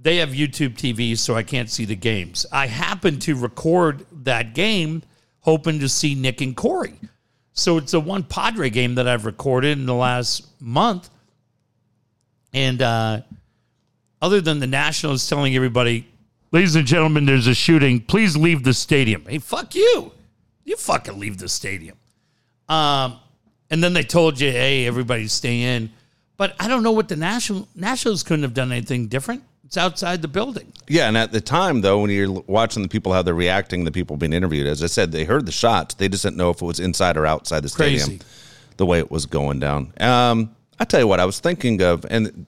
They 0.00 0.18
have 0.18 0.28
YouTube 0.28 0.74
TV, 0.74 1.18
so 1.18 1.34
I 1.34 1.42
can't 1.42 1.68
see 1.68 1.84
the 1.84 1.96
games. 1.96 2.46
I 2.52 2.68
happen 2.68 3.18
to 3.20 3.34
record 3.34 4.06
that 4.22 4.54
game, 4.54 5.02
hoping 5.40 5.80
to 5.80 5.88
see 5.88 6.14
Nick 6.14 6.40
and 6.40 6.56
Corey. 6.56 6.94
So 7.52 7.78
it's 7.78 7.90
the 7.90 8.00
one 8.00 8.22
Padre 8.22 8.70
game 8.70 8.94
that 8.94 9.08
I've 9.08 9.26
recorded 9.26 9.76
in 9.76 9.86
the 9.86 9.94
last 9.94 10.46
month. 10.60 11.10
And 12.54 12.80
uh, 12.80 13.22
other 14.22 14.40
than 14.40 14.60
the 14.60 14.68
Nationals 14.68 15.28
telling 15.28 15.56
everybody, 15.56 16.06
ladies 16.52 16.76
and 16.76 16.86
gentlemen, 16.86 17.26
there's 17.26 17.48
a 17.48 17.54
shooting, 17.54 17.98
please 18.00 18.36
leave 18.36 18.62
the 18.62 18.72
stadium. 18.72 19.24
Hey, 19.28 19.38
fuck 19.38 19.74
you. 19.74 20.12
You 20.64 20.76
fucking 20.76 21.18
leave 21.18 21.38
the 21.38 21.48
stadium. 21.48 21.96
Um, 22.68 23.18
and 23.70 23.82
then 23.82 23.92
they 23.92 24.02
told 24.02 24.40
you, 24.40 24.50
hey, 24.50 24.86
everybody 24.86 25.28
stay 25.28 25.62
in. 25.62 25.90
But 26.36 26.54
I 26.60 26.68
don't 26.68 26.82
know 26.82 26.92
what 26.92 27.08
the 27.08 27.16
National 27.16 27.68
Nationals 27.74 28.22
couldn't 28.22 28.44
have 28.44 28.54
done 28.54 28.72
anything 28.72 29.08
different. 29.08 29.42
It's 29.64 29.76
outside 29.76 30.22
the 30.22 30.28
building. 30.28 30.72
Yeah, 30.88 31.08
and 31.08 31.18
at 31.18 31.32
the 31.32 31.42
time 31.42 31.82
though, 31.82 32.00
when 32.00 32.10
you're 32.10 32.30
watching 32.46 32.82
the 32.82 32.88
people 32.88 33.12
how 33.12 33.20
they're 33.20 33.34
reacting, 33.34 33.84
the 33.84 33.92
people 33.92 34.16
being 34.16 34.32
interviewed, 34.32 34.66
as 34.66 34.82
I 34.82 34.86
said, 34.86 35.12
they 35.12 35.24
heard 35.24 35.44
the 35.44 35.52
shots. 35.52 35.94
They 35.94 36.08
just 36.08 36.22
didn't 36.22 36.38
know 36.38 36.48
if 36.48 36.62
it 36.62 36.64
was 36.64 36.80
inside 36.80 37.18
or 37.18 37.26
outside 37.26 37.60
the 37.64 37.68
stadium. 37.68 38.06
Crazy. 38.06 38.22
The 38.78 38.86
way 38.86 38.98
it 38.98 39.10
was 39.10 39.26
going 39.26 39.58
down. 39.58 39.92
Um, 40.00 40.54
I 40.78 40.84
tell 40.84 41.00
you 41.00 41.06
what, 41.06 41.20
I 41.20 41.26
was 41.26 41.40
thinking 41.40 41.82
of, 41.82 42.06
and 42.08 42.46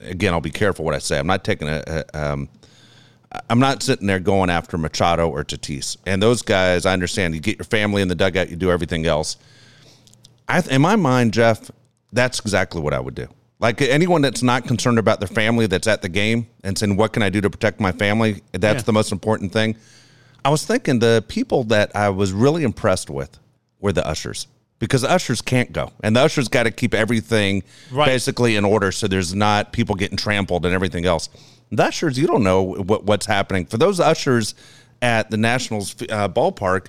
again, 0.00 0.34
I'll 0.34 0.40
be 0.40 0.50
careful 0.50 0.84
what 0.84 0.94
I 0.94 0.98
say. 0.98 1.18
I'm 1.18 1.26
not 1.26 1.42
taking 1.42 1.68
a. 1.68 1.82
a 1.86 2.04
um, 2.32 2.48
I'm 3.48 3.58
not 3.58 3.82
sitting 3.82 4.06
there 4.06 4.20
going 4.20 4.50
after 4.50 4.76
Machado 4.76 5.28
or 5.28 5.42
Tatis. 5.42 5.96
And 6.04 6.22
those 6.22 6.42
guys, 6.42 6.84
I 6.84 6.92
understand. 6.92 7.34
You 7.34 7.40
get 7.40 7.56
your 7.56 7.64
family 7.64 8.02
in 8.02 8.08
the 8.08 8.14
dugout, 8.14 8.50
you 8.50 8.56
do 8.56 8.70
everything 8.70 9.06
else. 9.06 9.38
I, 10.48 10.60
in 10.70 10.82
my 10.82 10.96
mind, 10.96 11.32
Jeff, 11.32 11.70
that's 12.12 12.40
exactly 12.40 12.80
what 12.80 12.92
I 12.92 13.00
would 13.00 13.14
do. 13.14 13.28
Like 13.58 13.80
anyone 13.80 14.22
that's 14.22 14.42
not 14.42 14.64
concerned 14.66 14.98
about 14.98 15.20
their 15.20 15.28
family 15.28 15.66
that's 15.66 15.86
at 15.86 16.02
the 16.02 16.08
game 16.08 16.46
and 16.64 16.76
saying, 16.76 16.96
"What 16.96 17.12
can 17.12 17.22
I 17.22 17.28
do 17.30 17.40
to 17.40 17.48
protect 17.48 17.78
my 17.80 17.92
family?" 17.92 18.42
That's 18.52 18.80
Yeah. 18.80 18.82
the 18.82 18.92
most 18.92 19.12
important 19.12 19.52
thing. 19.52 19.76
I 20.44 20.50
was 20.50 20.64
thinking 20.64 20.98
the 20.98 21.24
people 21.28 21.62
that 21.64 21.94
I 21.94 22.08
was 22.08 22.32
really 22.32 22.64
impressed 22.64 23.08
with 23.08 23.38
were 23.80 23.92
the 23.92 24.04
ushers 24.06 24.48
because 24.80 25.02
the 25.02 25.10
ushers 25.10 25.40
can't 25.40 25.72
go, 25.72 25.92
and 26.02 26.16
the 26.16 26.20
ushers 26.20 26.48
got 26.48 26.64
to 26.64 26.72
keep 26.72 26.92
everything 26.92 27.62
Right. 27.92 28.06
basically 28.06 28.56
in 28.56 28.64
order, 28.64 28.90
so 28.90 29.06
there's 29.06 29.32
not 29.32 29.72
people 29.72 29.94
getting 29.94 30.16
trampled 30.16 30.66
and 30.66 30.74
everything 30.74 31.06
else. 31.06 31.28
The 31.70 31.84
ushers, 31.84 32.18
you 32.18 32.26
don't 32.26 32.42
know 32.42 32.62
what, 32.62 33.04
what's 33.04 33.26
happening. 33.26 33.66
For 33.66 33.78
those 33.78 34.00
ushers 34.00 34.56
at 35.00 35.30
the 35.30 35.36
Nationals 35.36 35.94
uh, 36.10 36.28
ballpark, 36.28 36.86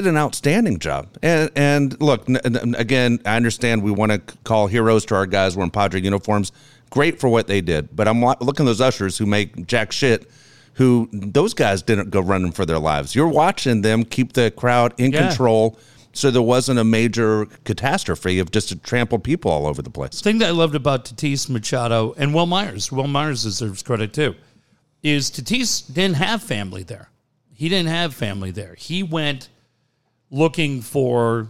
did 0.00 0.06
an 0.08 0.16
outstanding 0.16 0.78
job. 0.78 1.08
And 1.22 1.50
and 1.56 2.00
look, 2.00 2.28
n- 2.28 2.38
n- 2.44 2.74
again, 2.78 3.20
I 3.26 3.36
understand 3.36 3.82
we 3.82 3.90
want 3.90 4.12
to 4.12 4.18
call 4.44 4.66
heroes 4.66 5.04
to 5.06 5.14
our 5.14 5.26
guys 5.26 5.56
wearing 5.56 5.70
Padre 5.70 6.00
uniforms. 6.00 6.52
Great 6.90 7.20
for 7.20 7.28
what 7.28 7.46
they 7.48 7.60
did, 7.60 7.94
but 7.94 8.08
I'm 8.08 8.20
looking 8.22 8.64
at 8.64 8.68
those 8.70 8.80
ushers 8.80 9.18
who 9.18 9.26
make 9.26 9.66
jack 9.66 9.92
shit. 9.92 10.30
Who 10.74 11.08
those 11.12 11.54
guys 11.54 11.82
didn't 11.82 12.10
go 12.10 12.20
running 12.20 12.52
for 12.52 12.64
their 12.64 12.78
lives. 12.78 13.12
You're 13.16 13.26
watching 13.26 13.82
them 13.82 14.04
keep 14.04 14.34
the 14.34 14.52
crowd 14.52 14.94
in 14.96 15.10
Yeah. 15.10 15.26
control, 15.26 15.76
so 16.12 16.30
there 16.30 16.40
wasn't 16.40 16.78
a 16.78 16.84
major 16.84 17.46
catastrophe 17.64 18.38
of 18.38 18.52
just 18.52 18.80
trampled 18.84 19.24
people 19.24 19.50
all 19.50 19.66
over 19.66 19.82
the 19.82 19.90
place. 19.90 20.20
thing 20.20 20.38
that 20.38 20.46
I 20.48 20.52
loved 20.52 20.76
about 20.76 21.04
Tatis 21.04 21.48
Machado 21.48 22.14
and 22.16 22.32
Wil 22.32 22.46
Myers, 22.46 22.92
Wil 22.92 23.08
Myers 23.08 23.42
deserves 23.42 23.82
credit 23.82 24.12
too, 24.12 24.36
is 25.02 25.32
Tatis 25.32 25.92
didn't 25.92 26.14
have 26.16 26.44
family 26.44 26.84
there. 26.84 27.10
He 27.52 27.68
didn't 27.68 27.88
have 27.90 28.14
family 28.14 28.52
there. 28.52 28.76
He 28.78 29.02
went 29.02 29.48
looking 30.30 30.82
for 30.82 31.48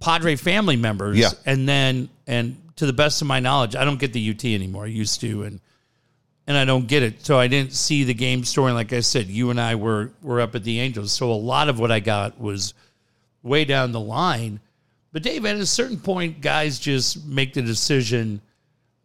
Padre 0.00 0.36
family 0.36 0.76
members. 0.76 1.18
Yeah. 1.18 1.30
And 1.44 1.68
then, 1.68 2.08
and 2.26 2.60
to 2.76 2.86
the 2.86 2.92
best 2.92 3.22
of 3.22 3.28
my 3.28 3.40
knowledge, 3.40 3.76
I 3.76 3.84
don't 3.84 3.98
get 3.98 4.12
the 4.12 4.30
UT 4.30 4.44
anymore. 4.44 4.84
I 4.84 4.88
used 4.88 5.20
to, 5.22 5.44
and 5.44 5.60
and 6.46 6.56
I 6.56 6.64
don't 6.64 6.86
get 6.86 7.02
it. 7.02 7.24
So 7.24 7.38
I 7.38 7.48
didn't 7.48 7.72
see 7.72 8.04
the 8.04 8.14
game 8.14 8.44
story. 8.44 8.72
Like 8.72 8.92
I 8.92 9.00
said, 9.00 9.26
you 9.26 9.50
and 9.50 9.60
I 9.60 9.74
were 9.74 10.12
were 10.22 10.40
up 10.40 10.54
at 10.54 10.64
the 10.64 10.80
Angels. 10.80 11.12
So 11.12 11.30
a 11.30 11.34
lot 11.34 11.68
of 11.68 11.78
what 11.78 11.90
I 11.90 12.00
got 12.00 12.40
was 12.40 12.74
way 13.42 13.64
down 13.64 13.92
the 13.92 14.00
line. 14.00 14.60
But 15.12 15.22
Dave, 15.22 15.46
at 15.46 15.56
a 15.56 15.66
certain 15.66 15.98
point, 15.98 16.40
guys 16.40 16.78
just 16.78 17.24
make 17.24 17.54
the 17.54 17.62
decision 17.62 18.40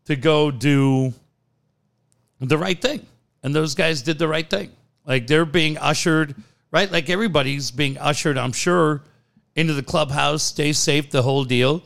to 0.06 0.16
go 0.16 0.52
do 0.52 1.14
the 2.40 2.58
right 2.58 2.80
thing. 2.80 3.06
And 3.44 3.56
those 3.56 3.76
guys 3.76 4.02
did 4.02 4.20
the 4.20 4.28
right 4.28 4.48
thing. 4.50 4.72
Like 5.06 5.28
they're 5.28 5.46
being 5.46 5.78
ushered, 5.78 6.36
right? 6.72 6.92
Like 6.92 7.10
everybody's 7.10 7.72
being 7.72 7.98
ushered, 7.98 8.38
I'm 8.38 8.54
sure, 8.54 9.04
into 9.56 9.74
the 9.74 9.84
clubhouse, 9.84 10.44
stay 10.44 10.74
safe, 10.74 11.10
the 11.10 11.22
whole 11.22 11.44
deal. 11.44 11.84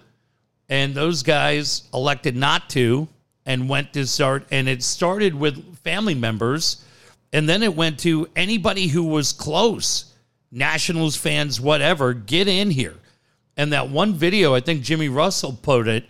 And 0.70 0.96
those 0.96 1.24
guys 1.24 1.84
elected 1.94 2.36
not 2.36 2.70
to 2.72 3.08
and 3.46 3.70
went 3.70 3.94
to 3.94 4.08
start. 4.08 4.48
And 4.52 4.68
it 4.68 4.84
started 4.84 5.36
with 5.36 5.78
family 5.80 6.16
members. 6.16 6.84
And 7.34 7.50
then 7.50 7.64
it 7.64 7.76
went 7.76 8.00
to 8.00 8.28
anybody 8.36 8.88
who 8.88 9.04
was 9.04 9.34
close, 9.34 10.14
Nationals 10.52 11.16
fans, 11.16 11.60
whatever, 11.60 12.14
get 12.14 12.48
in 12.48 12.72
here. 12.72 12.96
And 13.58 13.74
that 13.74 13.90
one 13.90 14.14
video, 14.14 14.54
I 14.54 14.60
think 14.60 14.84
Jimmy 14.84 15.10
Russell 15.10 15.58
put 15.62 15.88
it, 15.88 16.06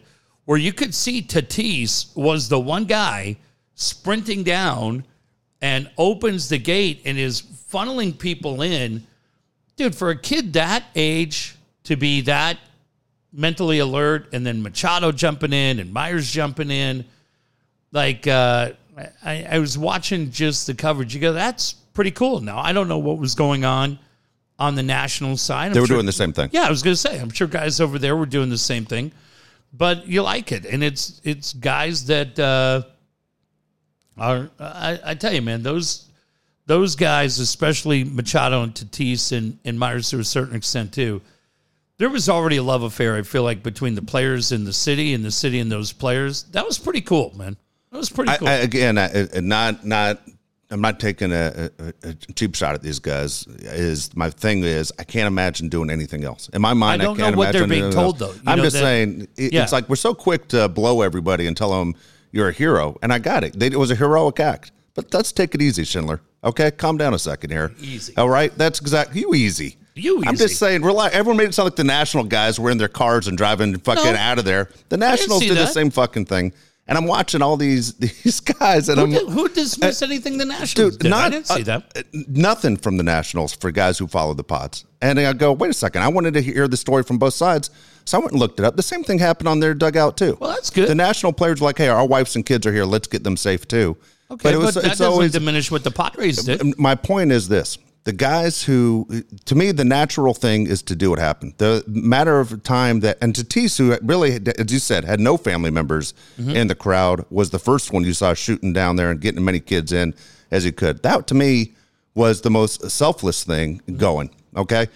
where 0.46 0.58
you 0.58 0.74
could 0.74 0.94
see 0.94 1.22
Tatis 1.22 2.16
was 2.16 2.50
the 2.50 2.60
one 2.60 2.86
guy 2.86 3.38
sprinting 3.74 4.44
down 4.44 5.04
and 5.62 5.90
opens 5.98 6.50
the 6.50 6.58
gate 6.58 7.02
and 7.06 7.18
is 7.18 7.42
funneling 7.42 8.18
people 8.18 8.62
in. 8.62 9.06
Dude, 9.78 9.96
for 9.96 10.10
a 10.10 10.18
kid 10.18 10.54
that 10.54 10.84
age 10.96 11.56
to 11.84 11.96
be 11.96 12.22
that 12.22 12.58
mentally 13.34 13.80
alert 13.80 14.30
and 14.34 14.46
then 14.46 14.62
Machado 14.64 15.12
jumping 15.12 15.52
in 15.54 15.80
and 15.80 15.92
Myers 15.94 16.32
jumping 16.32 16.72
in, 16.72 17.06
like 17.92 18.28
uh, 18.28 18.72
I, 19.24 19.44
I 19.52 19.60
was 19.60 19.78
watching 19.78 20.32
just 20.32 20.68
the 20.68 20.74
coverage. 20.74 21.14
You 21.14 21.22
go, 21.22 21.34
that's 21.34 21.74
pretty 21.74 22.12
cool. 22.12 22.40
Now, 22.42 22.60
I 22.60 22.72
don't 22.74 22.88
know 22.88 22.98
what 23.00 23.18
was 23.18 23.36
going 23.36 23.66
on 23.66 24.00
on 24.58 24.76
the 24.76 24.84
national 24.84 25.36
side. 25.38 25.68
I'm 25.68 25.74
They 25.74 25.82
were 25.82 25.88
sure- 25.88 25.98
doing 25.98 26.06
the 26.06 26.12
same 26.14 26.32
thing. 26.34 26.50
yeah, 26.54 26.64
I 26.66 26.70
was 26.70 26.82
going 26.82 26.94
to 26.94 26.98
say, 26.98 27.20
I'm 27.20 27.30
sure 27.30 27.48
guys 27.48 27.82
over 27.82 28.00
there 28.00 28.16
were 28.16 28.26
doing 28.26 28.50
the 28.50 28.58
same 28.58 28.86
thing, 28.86 29.12
but 29.74 30.08
you 30.08 30.22
like 30.22 30.54
it, 30.54 30.66
and 30.66 30.82
it's 30.82 31.20
it's 31.26 31.52
guys 31.54 32.06
that 32.06 32.40
uh, 32.40 32.84
I, 34.18 35.00
I 35.06 35.14
tell 35.16 35.34
you, 35.34 35.42
man, 35.42 35.64
those 35.64 36.06
those 36.68 36.96
guys, 36.96 37.40
especially 37.40 38.04
Machado 38.04 38.64
and 38.64 38.74
Tatis 38.74 39.32
and, 39.38 39.60
and 39.66 39.78
Myers 39.78 40.10
to 40.10 40.20
a 40.20 40.24
certain 40.24 40.56
extent 40.56 40.94
too. 40.94 41.22
There 41.98 42.10
was 42.10 42.28
already 42.28 42.58
a 42.58 42.64
love 42.64 42.84
affair. 42.84 43.16
I 43.16 43.22
feel 43.22 43.44
like 43.44 43.64
between 43.64 43.96
the 43.96 44.02
players 44.02 44.52
in 44.52 44.66
the 44.66 44.74
city 44.74 45.14
and 45.14 45.24
the 45.24 45.32
city 45.32 45.60
and 45.60 45.72
those 45.72 45.94
players. 45.94 46.44
That 46.52 46.66
was 46.66 46.78
pretty 46.78 47.02
cool, 47.02 47.34
man. 47.38 47.56
That 47.92 47.98
was 47.98 48.10
pretty 48.10 48.36
cool. 48.38 48.48
I, 48.50 48.54
again, 48.56 48.98
I, 48.98 49.28
I- 49.36 49.40
not 49.40 49.86
not. 49.86 50.22
I'm 50.72 50.82
not 50.82 51.00
taking 51.00 51.32
a, 51.32 51.70
a, 51.78 51.94
a 52.10 52.14
cheap 52.34 52.56
shot 52.56 52.74
at 52.74 52.82
these 52.82 52.98
guys. 52.98 53.46
Is 53.48 54.14
my 54.16 54.32
thing 54.32 54.64
is 54.64 54.92
I 54.98 55.04
can't 55.04 55.28
imagine 55.28 55.70
doing 55.70 55.92
anything 55.92 56.24
else. 56.24 56.50
In 56.50 56.62
my 56.62 56.74
mind, 56.74 57.04
I 57.04 57.06
don't 57.06 57.20
I 57.20 57.24
can't 57.24 57.36
know 57.36 57.38
what 57.38 57.54
they're 57.54 57.68
being 57.68 57.92
told 57.92 58.20
else. 58.20 58.34
though. 58.34 58.34
You 58.34 58.42
I'm 58.48 58.58
just 58.58 58.74
that- 58.74 58.82
saying 58.82 59.28
it- 59.38 59.54
Yeah. 59.54 59.62
it's 59.64 59.72
like 59.72 59.88
we're 59.88 59.96
so 59.96 60.16
quick 60.16 60.48
to 60.50 60.68
blow 60.68 61.02
everybody 61.02 61.46
and 61.46 61.56
tell 61.56 61.70
them 61.80 61.94
you're 62.36 62.50
a 62.50 62.54
hero, 62.54 62.98
and 63.02 63.12
I 63.14 63.20
got 63.20 63.44
it. 63.44 63.58
They, 63.58 63.68
it 63.68 63.78
was 63.78 63.90
a 63.92 63.96
heroic 63.96 64.40
act, 64.40 64.72
but 64.94 65.14
let's 65.14 65.32
take 65.32 65.56
it 65.56 65.62
easy, 65.62 65.84
Schindler. 65.84 66.22
Okay, 66.44 66.70
calm 66.72 66.98
down 66.98 67.14
a 67.14 67.20
second 67.20 67.50
here. 67.50 67.72
Easy. 67.80 68.16
All 68.18 68.30
right, 68.30 68.56
that's 68.58 68.80
exactly 68.80 69.22
you 69.22 69.34
easy. 69.34 69.78
You 69.96 70.18
Easy. 70.20 70.28
I'm 70.28 70.36
just 70.36 70.60
saying. 70.60 70.82
Relax. 70.84 71.16
Everyone 71.16 71.38
made 71.38 71.48
it 71.48 71.54
sound 71.54 71.68
like 71.68 71.78
the 71.78 71.86
national 71.86 72.26
guys 72.26 72.60
were 72.60 72.70
in 72.70 72.78
their 72.78 72.90
cars 72.90 73.30
and 73.30 73.38
driving 73.38 73.78
fucking 73.80 74.04
No. 74.04 74.16
out 74.20 74.38
of 74.38 74.44
there. 74.44 74.70
The 74.90 74.98
Nationals 74.98 75.40
did 75.42 75.56
the 75.58 75.66
same 75.68 75.90
fucking 75.90 76.26
thing. 76.26 76.52
And 76.88 76.98
I'm 76.98 77.06
watching 77.06 77.42
all 77.42 77.56
these 77.58 77.94
these 78.24 78.42
guys, 78.42 78.90
and 78.90 79.00
Who, 79.00 79.06
I'm 79.06 79.12
did, 79.12 79.28
who 79.30 79.48
dismissed 79.48 80.04
anything 80.04 80.38
the 80.38 80.46
Nationals 80.46 80.98
did? 80.98 81.12
I 81.14 81.30
didn't 81.30 81.48
see 81.48 81.62
uh, 81.62 81.66
that. 81.66 81.84
uh, 81.98 82.02
nothing 82.28 82.76
from 82.78 82.98
the 82.98 83.04
Nationals 83.04 83.56
for 83.56 83.72
guys 83.72 83.98
who 83.98 84.06
follow 84.06 84.34
the 84.34 84.44
pods. 84.44 84.84
And 85.02 85.18
I 85.20 85.32
go, 85.34 85.54
wait 85.54 85.72
a 85.72 85.74
second, 85.74 86.04
I 86.04 86.10
wanted 86.10 86.34
to 86.36 86.42
hear 86.42 86.68
the 86.68 86.78
story 86.78 87.02
from 87.04 87.18
both 87.18 87.34
sides, 87.34 87.70
so 88.06 88.18
I 88.18 88.22
went 88.22 88.32
and 88.34 88.40
looked 88.40 88.60
it 88.60 88.66
up. 88.66 88.76
The 88.76 88.84
same 88.84 89.04
thing 89.04 89.20
happened 89.20 89.48
on 89.48 89.60
their 89.60 89.74
dugout 89.74 90.18
too. 90.18 90.38
Well, 90.40 90.52
that's 90.52 90.70
good. 90.70 90.88
The 90.88 90.96
national 90.96 91.34
players 91.34 91.60
were 91.62 91.66
like, 91.66 91.78
hey, 91.78 91.88
our 91.90 92.06
wives 92.06 92.36
and 92.36 92.46
kids 92.46 92.66
are 92.68 92.74
here, 92.74 92.86
let's 92.86 93.08
get 93.08 93.24
them 93.24 93.38
safe 93.38 93.68
too. 93.68 93.98
Okay, 94.32 94.56
but, 94.56 94.74
that 94.74 94.98
doesn't 94.98 95.32
diminish 95.34 95.70
what 95.72 95.84
the 95.84 95.92
Padres 95.92 96.38
did. 96.44 96.78
my 96.80 96.96
point 96.96 97.32
is 97.32 97.48
this 97.48 97.78
the 98.06 98.14
guys 98.14 98.64
who 98.64 99.08
to 99.46 99.56
me 99.56 99.72
the 99.72 99.84
natural 99.86 100.34
thing 100.34 100.68
is 100.68 100.82
to 100.84 100.96
do 100.96 101.10
what 101.10 101.18
happened 101.20 101.54
the 101.58 101.84
matter 101.88 102.40
of 102.40 102.62
time 102.64 103.00
that 103.02 103.18
and 103.22 103.34
Tatis 103.34 103.78
who 103.78 103.96
really 104.04 104.40
as 104.60 104.72
you 104.72 104.80
said 104.80 105.04
had 105.06 105.20
no 105.20 105.38
family 105.38 105.70
members 105.72 106.14
Mm-hmm. 106.40 106.50
in 106.52 106.68
the 106.68 106.76
crowd 106.76 107.26
was 107.30 107.50
the 107.52 107.60
first 107.60 107.92
one 107.94 108.04
you 108.04 108.14
saw 108.14 108.34
shooting 108.36 108.74
down 108.74 108.96
there 108.96 109.10
and 109.12 109.20
getting 109.22 109.40
as 109.40 109.44
many 109.44 109.60
kids 109.60 109.92
in 109.92 110.14
as 110.52 110.64
he 110.64 110.72
could 110.72 111.02
that 111.04 111.26
to 111.28 111.34
me 111.36 111.74
was 112.16 112.42
the 112.42 112.52
most 112.52 112.90
selfless 112.92 113.44
thing 113.44 113.82
going 113.98 114.30
okay 114.56 114.88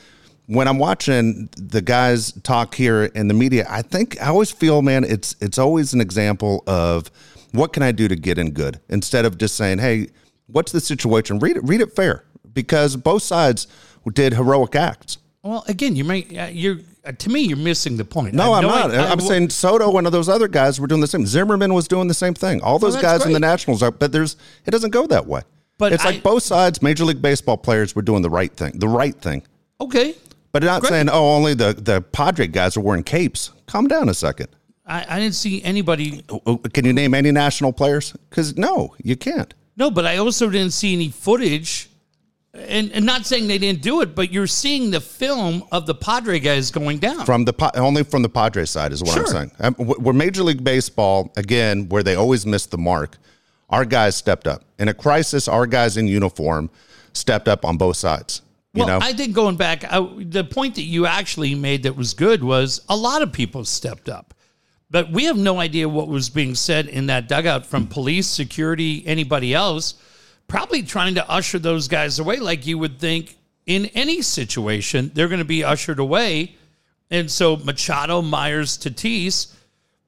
when 0.50 0.68
I'm 0.68 0.80
watching 0.80 1.48
the 1.58 1.80
guys 1.80 2.32
talk 2.42 2.74
here 2.74 3.04
in 3.04 3.28
the 3.28 3.36
media, 3.36 3.68
I 3.70 3.84
think 3.84 4.20
I 4.20 4.30
always 4.30 4.50
feel, 4.50 4.82
man, 4.82 5.04
it's 5.04 5.36
it's 5.40 5.60
always 5.60 5.94
an 5.94 6.02
example 6.02 6.64
of 6.66 7.12
what 7.52 7.72
can 7.72 7.84
I 7.84 7.92
do 7.92 8.08
to 8.08 8.16
get 8.16 8.40
in 8.40 8.50
good 8.52 8.80
instead 8.90 9.26
of 9.26 9.38
just 9.38 9.56
saying, 9.56 9.78
hey, 9.78 10.08
what's 10.48 10.72
the 10.72 10.82
situation? 10.82 11.38
Read 11.38 11.58
it, 11.58 11.64
read 11.66 11.82
it 11.82 11.96
fair 11.96 12.26
because 12.52 12.96
both 12.96 13.22
sides 13.22 13.68
did 14.14 14.34
heroic 14.34 14.76
acts. 14.76 15.20
Well, 15.44 15.64
again, 15.68 15.96
you 15.96 16.04
may 16.04 16.24
uh, 16.36 16.48
you're 16.48 16.78
uh, 17.06 17.12
to 17.12 17.30
me 17.30 17.42
you're 17.42 17.56
missing 17.56 17.98
the 17.98 18.06
point. 18.06 18.34
No, 18.34 18.54
I'm 18.54 18.64
not. 18.64 18.90
I- 18.90 19.12
I'm 19.12 19.20
saying 19.22 19.52
Soto 19.52 19.96
and 19.98 20.08
those 20.08 20.30
other 20.30 20.48
guys 20.48 20.80
were 20.82 20.88
doing 20.88 21.02
the 21.02 21.08
same. 21.08 21.28
Zimmerman 21.28 21.76
was 21.76 21.88
doing 21.88 22.08
the 22.08 22.16
same 22.16 22.34
thing. 22.34 22.60
All 22.64 22.80
those 22.80 22.96
that's 22.96 23.04
guys 23.04 23.26
in 23.26 23.34
the. 23.34 23.40
Nationals 23.40 23.84
are, 23.84 23.92
but 23.92 24.12
there's 24.12 24.36
it 24.66 24.72
doesn't 24.72 24.90
go 24.90 25.06
that 25.08 25.28
way. 25.28 25.42
But 25.78 25.94
it's 25.94 26.04
I- 26.04 26.10
like 26.10 26.24
both 26.24 26.42
sides, 26.42 26.82
Major 26.82 27.06
League 27.06 27.22
Baseball 27.22 27.56
players 27.56 27.96
were 27.96 28.02
doing 28.02 28.24
the 28.24 28.32
right 28.32 28.52
thing, 28.52 28.80
the 28.80 28.88
right 28.88 29.16
thing. 29.16 29.44
okay. 29.80 30.16
But 30.52 30.64
not 30.64 30.82
Great. 30.82 30.90
saying, 30.90 31.10
oh, 31.10 31.36
only 31.36 31.54
the 31.54 31.74
the 31.74 32.02
Padre 32.02 32.48
guys 32.48 32.76
are 32.76 32.82
wearing 32.82 33.04
capes. 33.04 33.52
Calm 33.68 33.88
down 33.88 34.10
a 34.10 34.14
second. 34.14 34.48
I, 34.86 35.06
I 35.08 35.20
didn't 35.20 35.36
see 35.36 35.64
anybody. 35.64 36.24
Oh, 36.30 36.58
Can 36.58 36.86
you 36.86 36.94
name 36.94 37.14
any 37.14 37.32
national 37.32 37.74
players? 37.74 38.14
Because 38.30 38.58
no, 38.58 38.96
you 39.04 39.16
can't. 39.16 39.54
No, 39.78 39.92
but 39.92 40.06
I 40.06 40.18
also 40.18 40.50
didn't 40.50 40.74
see 40.74 40.94
any 40.94 41.10
footage. 41.10 41.90
And, 42.52 42.92
and 42.94 43.06
not 43.06 43.28
saying 43.28 43.48
they 43.48 43.60
didn't 43.60 43.84
do 43.84 44.02
it, 44.02 44.16
but 44.16 44.32
you're 44.34 44.48
seeing 44.48 44.90
the 44.90 45.00
film 45.00 45.64
of 45.72 45.86
the 45.86 45.94
Padre 45.94 46.40
guys 46.40 46.72
going 46.72 46.98
down. 46.98 47.24
From 47.26 47.46
the 47.46 47.72
only 47.76 48.04
from 48.04 48.24
the 48.24 48.30
Padre 48.30 48.66
side 48.66 48.92
is 48.92 49.04
what 49.04 49.16
I'm 49.18 49.28
saying. 49.28 49.52
Um, 49.60 49.76
Where 49.76 50.16
Major 50.16 50.42
League 50.42 50.64
Baseball 50.64 51.32
again, 51.38 51.88
where 51.90 52.02
they 52.02 52.16
always 52.16 52.48
miss 52.48 52.66
the 52.66 52.80
mark, 52.80 53.18
our 53.70 53.86
guys 53.86 54.16
stepped 54.16 54.48
up 54.48 54.64
in 54.80 54.88
a 54.88 54.96
crisis. 54.96 55.48
Our 55.48 55.68
guys 55.68 55.96
in 55.96 56.08
uniform 56.08 56.72
stepped 57.14 57.48
up 57.48 57.64
on 57.64 57.78
both 57.78 57.98
sides. 57.98 58.42
You 58.74 58.86
well, 58.86 59.00
know, 59.00 59.06
I 59.06 59.14
think 59.14 59.34
going 59.34 59.56
back, 59.56 59.84
I, 59.84 60.00
the 60.18 60.44
point 60.44 60.76
that 60.76 60.84
you 60.84 61.06
actually 61.06 61.56
made 61.56 61.84
that 61.84 61.96
was 61.96 62.14
good 62.14 62.44
was 62.44 62.82
a 62.88 62.96
lot 62.96 63.22
of 63.22 63.34
people 63.34 63.66
stepped 63.66 64.10
up. 64.10 64.34
But 64.92 65.12
we 65.12 65.26
have 65.26 65.38
no 65.38 65.60
idea 65.60 65.88
what 65.88 66.08
was 66.08 66.30
being 66.30 66.56
said 66.56 66.88
in 66.88 67.08
that 67.08 67.28
dugout 67.28 67.66
from 67.66 67.88
police, 67.88 68.28
security, 68.28 69.04
anybody 69.06 69.54
else, 69.54 69.96
probably 70.48 70.82
trying 70.84 71.16
to 71.16 71.30
usher 71.30 71.60
those 71.60 71.88
guys 71.88 72.20
away 72.20 72.38
like 72.38 72.66
you 72.66 72.78
would 72.78 73.00
think 73.00 73.38
in 73.66 73.86
any 73.88 74.22
situation, 74.22 75.12
they're 75.14 75.28
going 75.28 75.40
to 75.40 75.46
be 75.46 75.64
ushered 75.64 76.00
away. 76.00 76.56
And 77.12 77.30
so 77.30 77.56
Machado, 77.58 78.22
Myers, 78.22 78.78
Tatis 78.78 79.54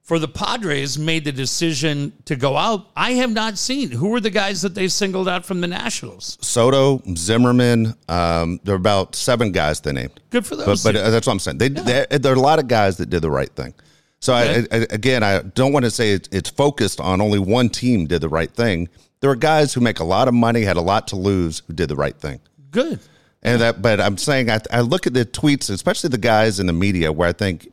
for 0.04 0.18
the 0.20 0.28
Padres 0.28 0.98
made 0.98 1.24
the 1.26 1.32
decision 1.32 2.12
to 2.26 2.36
go 2.36 2.58
out. 2.58 2.88
I 2.96 3.12
have 3.14 3.32
not 3.32 3.58
seen 3.58 3.92
who 3.92 4.10
were 4.10 4.20
the 4.20 4.30
guys 4.32 4.62
that 4.64 4.74
they 4.76 4.88
singled 4.88 5.30
out 5.30 5.46
from 5.46 5.62
the 5.62 5.68
Nationals. 5.68 6.38
Soto, 6.42 7.02
Zimmerman. 7.16 7.94
Um, 8.10 8.60
there 8.64 8.74
are 8.74 8.78
about 8.78 9.16
seven 9.16 9.52
guys 9.52 9.80
they 9.80 9.92
named. 9.94 10.20
Good 10.32 10.46
for 10.46 10.56
But, 10.56 10.66
those. 10.66 10.84
but 10.84 10.92
two. 10.94 11.00
uh, 11.00 11.10
that's 11.12 11.28
what 11.28 11.34
I'm 11.34 11.40
saying. 11.40 11.60
They, 11.60 11.70
there, 11.70 12.08
there 12.08 12.32
are 12.34 12.36
a 12.36 12.40
lot 12.40 12.60
of 12.60 12.68
guys 12.68 12.98
that 12.98 13.10
did 13.10 13.22
the 13.22 13.32
right 13.32 13.52
thing. 13.56 13.74
So 14.20 14.36
Okay. 14.36 14.66
I, 14.72 14.76
again, 14.90 15.24
I 15.24 15.42
don't 15.42 15.72
want 15.74 15.86
to 15.86 15.92
say 15.92 16.12
it's, 16.12 16.28
it's 16.32 16.50
focused 16.50 17.00
on 17.00 17.22
only 17.22 17.40
one 17.40 17.70
team 17.70 18.06
did 18.08 18.22
the 18.22 18.30
right 18.30 18.52
thing. 18.52 18.90
There 19.22 19.30
are 19.30 19.36
guys 19.36 19.74
who 19.74 19.82
make 19.82 20.00
a 20.00 20.04
lot 20.04 20.28
of 20.28 20.34
money, 20.34 20.62
had 20.64 20.78
a 20.78 20.82
lot 20.82 21.08
to 21.10 21.16
lose, 21.16 21.62
who 21.68 21.74
did 21.74 21.90
the 21.90 21.96
right 21.96 22.16
thing. 22.16 22.40
Good. 22.72 23.00
And 23.44 23.62
that, 23.62 23.82
but 23.82 24.00
I'm 24.02 24.18
saying 24.18 24.50
I, 24.52 24.60
I 24.72 24.82
look 24.82 25.08
at 25.08 25.14
the 25.14 25.26
tweets, 25.26 25.70
especially 25.72 26.10
the 26.10 26.18
guys 26.20 26.60
in 26.60 26.66
the 26.68 26.74
media, 26.74 27.12
where 27.12 27.30
I 27.30 27.34
think 27.34 27.72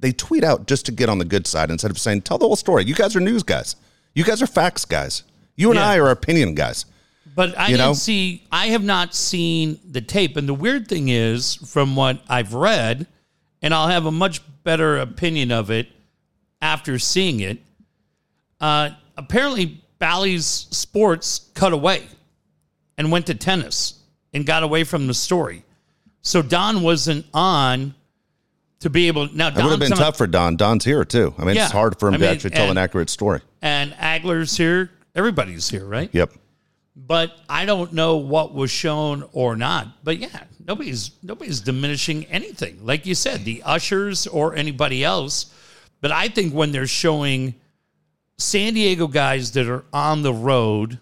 they 0.00 0.12
tweet 0.12 0.42
out 0.44 0.66
just 0.66 0.86
to 0.86 0.92
get 0.92 1.08
on 1.08 1.18
the 1.18 1.24
good 1.24 1.46
side 1.46 1.70
instead 1.70 1.90
of 1.90 1.98
saying, 1.98 2.22
"Tell 2.22 2.38
the 2.38 2.46
whole 2.46 2.56
story." 2.56 2.84
You 2.84 2.94
guys 2.94 3.14
are 3.16 3.20
news 3.20 3.42
guys. 3.42 3.76
You 4.14 4.24
guys 4.24 4.42
are 4.42 4.46
facts 4.46 4.84
guys. 4.84 5.22
You 5.56 5.70
and 5.70 5.78
Yeah. 5.78 5.88
I 5.88 5.98
are 5.98 6.10
opinion 6.10 6.54
guys. 6.54 6.84
But 7.34 7.56
I 7.56 7.68
You 7.68 7.76
didn't 7.76 7.90
know? 7.90 7.94
see. 7.94 8.42
I 8.50 8.66
have 8.68 8.82
not 8.82 9.14
seen 9.14 9.78
the 9.88 10.00
tape. 10.00 10.36
And 10.36 10.48
the 10.48 10.54
weird 10.54 10.88
thing 10.88 11.08
is, 11.08 11.54
from 11.54 11.94
what 11.94 12.20
I've 12.28 12.54
read, 12.54 13.06
and 13.62 13.72
I'll 13.72 13.88
have 13.88 14.04
a 14.06 14.10
much 14.10 14.40
better 14.64 14.98
opinion 14.98 15.52
of 15.52 15.70
it 15.70 15.88
after 16.60 16.98
seeing 16.98 17.40
it. 17.40 17.58
Uh, 18.60 18.90
apparently, 19.16 19.80
Bally's 19.98 20.46
Sports 20.70 21.42
cut 21.54 21.72
away 21.72 22.08
and 22.98 23.12
went 23.12 23.26
to 23.26 23.34
tennis 23.34 23.94
and 24.34 24.44
got 24.44 24.62
away 24.62 24.82
from 24.84 25.06
the 25.06 25.14
story. 25.14 25.62
So 26.22 26.42
Don 26.42 26.82
wasn't 26.82 27.26
on 27.32 27.94
to 28.80 28.90
be 28.90 29.08
able. 29.08 29.28
Now 29.32 29.48
It 29.48 29.56
would 29.56 29.64
have 29.70 29.78
been 29.80 29.90
tough 29.92 30.16
for 30.16 30.26
Don. 30.26 30.56
Don's 30.56 30.84
here 30.84 31.04
too. 31.04 31.34
I 31.38 31.44
mean, 31.44 31.56
Yeah. 31.56 31.64
it's 31.64 31.72
hard 31.72 31.98
for 31.98 32.08
him 32.08 32.14
I 32.14 32.16
to 32.18 32.22
mean, 32.24 32.32
actually 32.32 32.50
tell 32.50 32.70
an 32.70 32.78
accurate 32.78 33.10
story. 33.10 33.40
and 33.62 33.92
Agler's 33.94 34.56
here. 34.56 34.90
Everybody's 35.14 35.68
here, 35.68 35.84
right? 35.84 36.08
Yep. 36.12 36.32
but 36.96 37.32
I 37.48 37.64
don't 37.64 37.92
know 37.92 38.16
what 38.16 38.54
was 38.54 38.70
shown 38.70 39.24
or 39.32 39.56
not. 39.56 39.88
But 40.04 40.18
yeah, 40.18 40.44
nobody's 40.66 41.10
nobody's 41.22 41.60
diminishing 41.60 42.24
anything. 42.26 42.84
Like 42.84 43.06
you 43.06 43.14
said, 43.14 43.44
the 43.44 43.62
ushers 43.64 44.26
or 44.26 44.54
anybody 44.54 45.02
else. 45.04 45.46
But 46.00 46.12
I 46.12 46.28
think 46.28 46.54
when 46.54 46.72
they're 46.72 46.86
showing 46.86 47.54
San 48.38 48.74
Diego 48.74 49.06
guys 49.06 49.52
that 49.52 49.68
are 49.68 49.84
on 49.92 50.22
the 50.22 50.32
road 50.32 50.98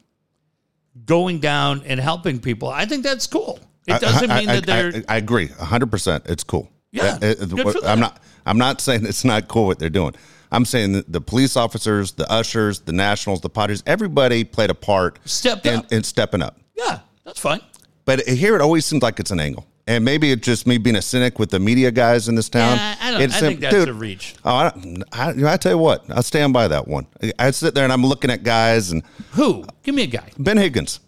going 1.04 1.38
down 1.38 1.82
and 1.86 2.00
helping 2.00 2.40
people, 2.40 2.68
I 2.68 2.84
think 2.84 3.02
that's 3.04 3.26
cool. 3.26 3.60
It 3.86 4.00
doesn't 4.00 4.30
I, 4.30 4.38
mean 4.38 4.46
that 4.48 4.66
they're 4.66 5.02
I, 5.08 5.14
I 5.14 5.16
agree, 5.18 5.46
hundred 5.48 5.90
percent. 5.90 6.24
It's 6.26 6.42
cool. 6.44 6.70
Yeah, 6.90 7.18
Uh, 7.20 7.26
uh, 7.26 7.34
good 7.46 7.62
for 7.72 7.72
them. 7.80 7.84
I'm 7.84 8.00
not. 8.00 8.20
I'm 8.46 8.58
not 8.58 8.80
saying 8.80 9.04
it's 9.06 9.24
not 9.24 9.46
cool 9.48 9.66
what 9.66 9.78
they're 9.78 9.90
doing. 9.90 10.14
I'm 10.50 10.64
saying 10.64 10.92
that 10.92 11.12
the 11.12 11.20
police 11.20 11.56
officers, 11.56 12.12
the 12.12 12.30
ushers, 12.32 12.80
the 12.80 12.92
nationals, 12.92 13.42
the 13.42 13.50
Padres, 13.50 13.82
everybody 13.86 14.44
played 14.44 14.70
a 14.70 14.74
part 14.74 15.18
Stepped 15.26 15.66
in, 15.66 15.80
up. 15.80 15.92
in 15.92 16.02
stepping 16.02 16.40
up. 16.40 16.58
yeah, 16.74 17.00
that's 17.24 17.38
fine. 17.38 17.60
But 18.06 18.26
here 18.26 18.54
it 18.54 18.62
always 18.62 18.86
seems 18.86 19.02
like 19.02 19.20
it's 19.20 19.30
an 19.30 19.40
angle. 19.40 19.66
And 19.86 20.04
maybe 20.04 20.30
it's 20.32 20.44
just 20.44 20.66
me 20.66 20.76
being 20.78 20.96
a 20.96 21.02
cynic 21.02 21.38
with 21.38 21.50
the 21.50 21.58
media 21.58 21.90
guys 21.90 22.28
in 22.28 22.34
this 22.34 22.48
town. 22.50 22.76
Yeah, 22.76 22.96
I 23.00 23.10
don't. 23.10 23.20
It's 23.22 23.36
I 23.36 23.40
think 23.40 23.60
that's 23.60 23.74
dude, 23.74 23.88
a 23.88 23.94
reach. 23.94 24.34
Oh, 24.44 24.50
I, 24.54 24.72
I, 25.12 25.34
I 25.52 25.56
tell 25.58 25.72
you 25.72 25.78
what, 25.78 26.04
I'll 26.10 26.22
stand 26.22 26.52
by 26.54 26.68
that 26.68 26.88
one. 26.88 27.06
I 27.38 27.50
sit 27.50 27.74
there 27.74 27.84
and 27.84 27.92
I'm 27.92 28.04
looking 28.04 28.30
at 28.30 28.42
guys 28.42 28.90
and 28.92 29.02
Who? 29.32 29.64
Give 29.82 29.94
me 29.94 30.02
a 30.04 30.06
guy. 30.06 30.30
Ben 30.38 30.56
Higgins. 30.56 31.00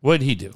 What 0.00 0.20
did 0.20 0.26
he 0.26 0.34
do? 0.34 0.54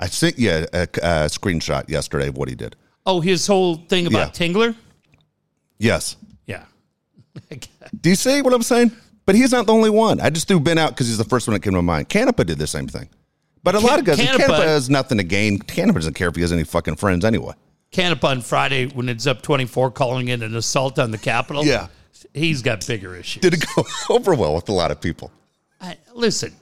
I 0.00 0.06
sent 0.06 0.38
you 0.38 0.50
a, 0.50 0.62
a, 0.72 0.82
a 0.82 1.28
screenshot 1.28 1.88
yesterday 1.88 2.28
of 2.28 2.36
what 2.36 2.48
he 2.48 2.54
did. 2.54 2.76
Oh, 3.06 3.20
his 3.20 3.46
whole 3.46 3.76
thing 3.76 4.06
about 4.06 4.34
Tingler. 4.34 4.74
Yes. 5.78 6.16
Yeah. 6.46 6.64
Do 8.00 8.08
you 8.10 8.14
see 8.16 8.42
what 8.42 8.52
I'm 8.52 8.62
saying? 8.62 8.92
But 9.24 9.34
he's 9.34 9.52
not 9.52 9.66
the 9.66 9.72
only 9.72 9.90
one. 9.90 10.20
I 10.20 10.30
just 10.30 10.48
threw 10.48 10.58
Ben 10.60 10.78
out 10.78 10.90
because 10.90 11.08
he's 11.08 11.18
the 11.18 11.24
first 11.24 11.46
one 11.46 11.52
that 11.54 11.60
came 11.60 11.74
to 11.74 11.82
mind. 11.82 12.08
Canapa 12.08 12.46
did 12.46 12.58
the 12.58 12.66
same 12.66 12.86
thing. 12.86 13.08
But 13.62 13.74
a 13.74 13.78
lot 13.80 13.98
of 13.98 14.04
guys, 14.04 14.18
Canapa- 14.18 14.46
Canapa 14.46 14.64
has 14.64 14.88
nothing 14.88 15.18
to 15.18 15.24
gain. 15.24 15.58
Canapa 15.58 15.94
doesn't 15.94 16.14
care 16.14 16.28
if 16.28 16.34
he 16.34 16.40
has 16.42 16.52
any 16.52 16.64
fucking 16.64 16.96
friends 16.96 17.24
anyway. 17.24 17.52
Canapa 17.92 18.24
on 18.24 18.40
Friday 18.40 18.86
when 18.86 19.08
it's 19.08 19.26
up 19.26 19.42
24, 19.42 19.90
calling 19.90 20.28
it 20.28 20.42
an 20.42 20.54
assault 20.54 20.98
on 20.98 21.10
the 21.10 21.18
Capitol. 21.18 21.64
Yeah. 21.64 21.88
He's 22.34 22.62
got 22.62 22.86
bigger 22.86 23.14
issues. 23.14 23.40
Did 23.42 23.54
it 23.54 23.64
go 23.74 23.84
over 24.14 24.34
well 24.34 24.54
with 24.54 24.68
a 24.68 24.72
lot 24.72 24.90
of 24.90 25.00
people? 25.00 25.30
I, 25.80 25.96
listen, 26.14 26.54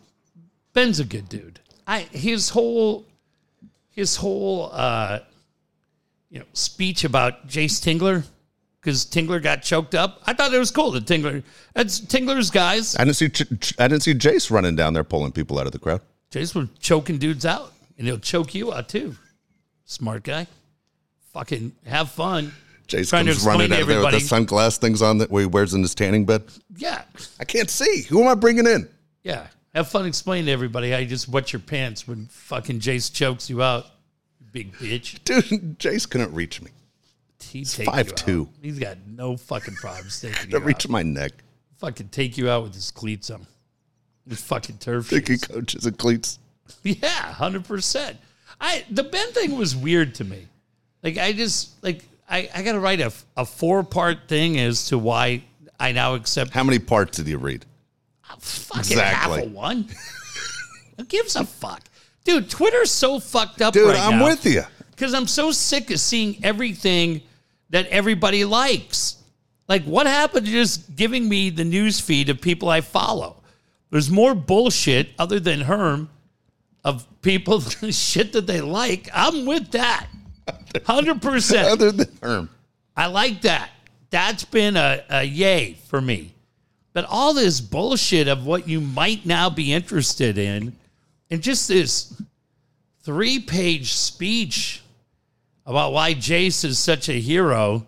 Ben's 0.72 1.00
a 1.00 1.04
good 1.04 1.28
dude. 1.28 1.60
I 1.86 2.00
his 2.00 2.48
whole 2.48 3.04
his 3.90 4.16
whole 4.16 4.70
uh, 4.72 5.20
you 6.30 6.40
know 6.40 6.44
speech 6.52 7.04
about 7.04 7.46
Jayce 7.48 7.80
Tingler 7.80 8.24
because 8.80 9.04
Tingler 9.04 9.42
got 9.42 9.62
choked 9.62 9.94
up. 9.94 10.20
I 10.26 10.32
thought 10.32 10.52
it 10.52 10.58
was 10.58 10.70
cool 10.70 10.90
that 10.92 11.04
Tingler 11.04 11.42
that's 11.74 12.00
Tingler's 12.00 12.50
guys. 12.50 12.96
I 12.96 13.04
didn't 13.04 13.16
see. 13.16 13.26
I 13.78 13.88
didn't 13.88 14.02
see 14.02 14.14
Jayce 14.14 14.50
running 14.50 14.76
down 14.76 14.92
there 14.94 15.04
pulling 15.04 15.32
people 15.32 15.58
out 15.58 15.66
of 15.66 15.72
the 15.72 15.78
crowd. 15.78 16.00
Jayce 16.30 16.54
was 16.54 16.68
choking 16.80 17.18
dudes 17.18 17.46
out, 17.46 17.72
and 17.98 18.06
he'll 18.06 18.18
choke 18.18 18.54
you 18.54 18.72
out 18.72 18.88
too. 18.88 19.14
Smart 19.84 20.24
guy. 20.24 20.46
Fucking 21.32 21.72
have 21.86 22.10
fun. 22.10 22.52
Jayce 22.88 23.10
Trying 23.10 23.26
comes 23.26 23.44
running 23.44 23.72
out 23.72 23.76
there 23.76 23.86
with 23.86 23.88
the 23.88 24.06
everybody. 24.06 24.18
sunglass 24.18 24.78
things 24.78 25.02
on 25.02 25.18
that 25.18 25.30
he 25.30 25.46
wears 25.46 25.74
in 25.74 25.82
his 25.82 25.94
tanning 25.94 26.24
bed. 26.24 26.44
Yeah, 26.76 27.02
I 27.40 27.44
can't 27.44 27.68
see. 27.70 28.02
Who 28.08 28.22
am 28.22 28.28
I 28.28 28.34
bringing 28.34 28.66
in? 28.66 28.88
yeah. 29.22 29.46
Have 29.76 29.88
fun 29.88 30.06
explaining 30.06 30.46
to 30.46 30.52
everybody 30.52 30.90
how 30.90 30.96
you 30.96 31.06
just 31.06 31.28
wet 31.28 31.52
your 31.52 31.60
pants 31.60 32.08
when 32.08 32.26
fucking 32.28 32.80
Jayce 32.80 33.12
chokes 33.12 33.50
you 33.50 33.62
out. 33.62 33.84
you 34.40 34.46
Big 34.50 34.72
bitch. 34.72 35.22
Dude, 35.24 35.78
Jayce 35.78 36.08
couldn't 36.08 36.32
reach 36.32 36.62
me. 36.62 36.70
he 37.42 37.62
take 37.62 37.84
five 37.86 38.14
two. 38.14 38.48
He's 38.62 38.78
got 38.78 38.96
no 39.06 39.36
fucking 39.36 39.74
problems 39.74 40.18
taking 40.22 40.50
you 40.50 40.58
reach 40.60 40.86
out. 40.86 40.90
my 40.90 41.02
neck. 41.02 41.32
Fucking 41.76 42.08
take 42.08 42.38
you 42.38 42.48
out 42.48 42.62
with 42.62 42.74
his 42.74 42.90
cleats 42.90 43.28
on. 43.30 43.46
His 44.26 44.40
fucking 44.40 44.78
turf 44.78 45.08
Thinking 45.08 45.36
shoes. 45.36 45.44
coaches 45.44 45.84
and 45.86 45.98
cleats. 45.98 46.38
Yeah, 46.82 47.06
hundred 47.34 47.64
percent. 47.66 48.16
I 48.58 48.84
the 48.90 49.02
Ben 49.04 49.30
thing 49.32 49.58
was 49.58 49.76
weird 49.76 50.14
to 50.16 50.24
me. 50.24 50.48
Like 51.02 51.18
I 51.18 51.32
just 51.34 51.80
like 51.84 52.02
I, 52.30 52.48
I 52.54 52.62
got 52.62 52.72
to 52.72 52.80
write 52.80 53.00
a, 53.00 53.12
a 53.36 53.44
four 53.44 53.84
part 53.84 54.20
thing 54.26 54.58
as 54.58 54.88
to 54.88 54.96
why 54.98 55.44
I 55.78 55.92
now 55.92 56.14
accept 56.14 56.52
How 56.52 56.64
many 56.64 56.78
parts 56.78 57.18
did 57.18 57.28
you 57.28 57.36
read? 57.38 57.66
Fucking 58.40 58.80
Exactly. 58.92 59.38
half 59.38 59.46
of 59.46 59.52
one. 59.52 59.88
Who 60.96 61.04
gives 61.04 61.36
a 61.36 61.44
fuck, 61.44 61.82
dude? 62.24 62.48
Twitter's 62.50 62.90
so 62.90 63.20
fucked 63.20 63.60
up, 63.62 63.74
Dude, 63.74 63.88
right 63.88 63.98
I'm 64.00 64.18
now 64.18 64.24
with 64.24 64.44
you. 64.46 64.62
because 64.90 65.12
I'm 65.14 65.26
so 65.26 65.50
sick 65.52 65.90
of 65.90 66.00
seeing 66.00 66.42
everything 66.44 67.22
that 67.70 67.86
everybody 67.88 68.44
likes. 68.44 69.16
Like, 69.68 69.84
what 69.84 70.06
happened 70.06 70.46
to 70.46 70.52
just 70.52 70.94
giving 70.96 71.28
me 71.28 71.50
the 71.50 71.64
news 71.64 72.00
feed 72.00 72.28
of 72.30 72.40
people 72.40 72.68
I 72.68 72.80
follow? 72.80 73.42
There's 73.90 74.10
more 74.10 74.34
bullshit 74.34 75.10
other 75.18 75.38
than 75.40 75.60
Herm 75.60 76.08
of 76.84 77.04
people 77.22 77.60
shit 77.90 78.32
that 78.32 78.46
they 78.46 78.60
like. 78.60 79.08
I'm 79.12 79.44
with 79.44 79.72
that. 79.72 80.06
100%. 80.74 81.64
Other 81.64 81.90
than 81.92 82.08
Herm. 82.22 82.50
I 82.96 83.06
like 83.06 83.42
that. 83.42 83.70
That's 84.10 84.44
been 84.44 84.76
a, 84.76 85.02
a 85.10 85.22
yay 85.24 85.74
for 85.88 86.00
me. 86.00 86.32
But 86.96 87.04
all 87.10 87.34
this 87.34 87.60
bullshit 87.60 88.26
of 88.26 88.46
what 88.46 88.66
you 88.66 88.80
might 88.80 89.26
now 89.26 89.50
be 89.50 89.70
interested 89.70 90.38
in, 90.38 90.74
and 91.30 91.42
just 91.42 91.68
this 91.68 92.18
three 93.02 93.38
page 93.38 93.92
speech 93.92 94.80
about 95.66 95.92
why 95.92 96.14
Jayce 96.14 96.64
is 96.64 96.78
such 96.78 97.10
a 97.10 97.20
hero. 97.20 97.86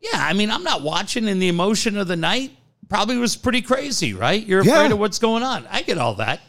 Yeah, 0.00 0.18
I 0.26 0.32
mean, 0.32 0.50
I'm 0.50 0.64
not 0.64 0.82
watching, 0.82 1.28
and 1.28 1.40
the 1.40 1.46
emotion 1.46 1.96
of 1.96 2.08
the 2.08 2.16
night 2.16 2.50
probably 2.88 3.18
was 3.18 3.36
pretty 3.36 3.62
crazy, 3.62 4.14
right? 4.14 4.44
You're 4.44 4.62
afraid 4.62 4.86
Yeah. 4.88 4.92
of 4.94 4.98
what's 4.98 5.20
going 5.20 5.44
on. 5.44 5.64
I 5.70 5.82
get 5.82 5.98
all 5.98 6.14
that. 6.16 6.40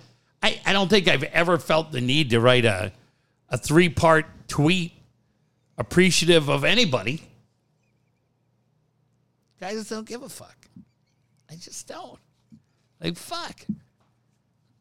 I, 0.42 0.60
I 0.66 0.74
don't 0.74 0.90
think 0.90 1.08
I've 1.08 1.22
ever 1.22 1.60
felt 1.60 1.92
the 1.92 2.02
need 2.02 2.32
to 2.32 2.40
write 2.40 2.66
a, 2.66 2.92
a 3.48 3.60
three 3.60 3.90
part 3.90 4.26
tweet 4.48 4.92
appreciative 5.78 6.50
of 6.50 6.64
anybody. 6.64 7.22
Guys 9.60 9.88
don't 9.88 10.08
give 10.08 10.24
a 10.24 10.30
fuck. 10.30 10.56
I 11.52 11.56
just 11.56 11.88
don't. 11.88 12.20
Like, 13.04 13.18
fuck. 13.18 13.62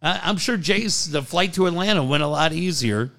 I, 0.02 0.20
I'm 0.22 0.36
sure 0.36 0.56
Jay's 0.56 1.10
the 1.10 1.22
flight 1.22 1.54
to 1.54 1.66
Atlanta 1.66 2.02
went 2.04 2.22
a 2.22 2.26
lot 2.28 2.52
easier 2.52 3.10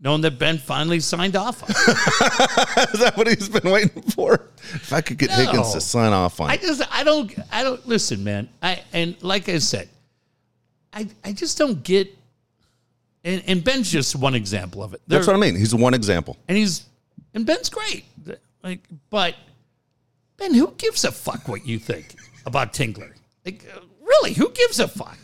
knowing 0.00 0.20
that 0.22 0.36
Ben 0.38 0.58
finally 0.58 0.98
signed 0.98 1.36
off 1.36 1.62
on 1.62 1.70
it. 1.70 1.76
Is 2.94 3.00
that 3.00 3.12
what 3.16 3.28
he's 3.28 3.48
been 3.48 3.70
waiting 3.70 4.02
for? 4.02 4.48
If 4.74 4.92
I 4.92 5.00
could 5.00 5.16
get 5.16 5.30
No. 5.30 5.36
Higgins 5.36 5.72
to 5.74 5.80
sign 5.80 6.12
off 6.12 6.40
on 6.40 6.50
I 6.50 6.56
just, 6.56 6.82
I 6.92 7.04
don't, 7.04 7.32
I 7.52 7.62
don't, 7.62 7.86
listen, 7.86 8.24
man. 8.24 8.48
I, 8.60 8.82
and 8.92 9.14
like 9.22 9.48
I 9.48 9.58
said, 9.58 9.88
I, 10.92 11.08
I 11.22 11.32
just 11.32 11.56
don't 11.56 11.84
get, 11.84 12.12
and, 13.22 13.44
and 13.46 13.62
Ben's 13.62 13.92
just 13.92 14.16
one 14.16 14.34
example 14.34 14.82
of 14.82 14.92
it. 14.92 15.00
That's 15.06 15.28
what 15.28 15.36
I 15.36 15.38
mean. 15.38 15.54
He's 15.54 15.72
one 15.72 15.94
example. 15.94 16.36
and 16.48 16.56
he's 16.58 16.84
and 17.32 17.46
Ben's 17.46 17.70
great. 17.70 18.04
Like, 18.62 18.80
but 19.08 19.36
Ben, 20.36 20.52
who 20.52 20.74
gives 20.76 21.04
a 21.04 21.12
fuck 21.12 21.46
what 21.48 21.64
you 21.64 21.78
think 21.78 22.16
about 22.46 22.72
Tingler? 22.72 23.12
Like, 23.44 23.64
uh, 23.74 23.80
really, 24.00 24.32
who 24.32 24.50
gives 24.50 24.80
a 24.80 24.88
fuck? 24.88 25.18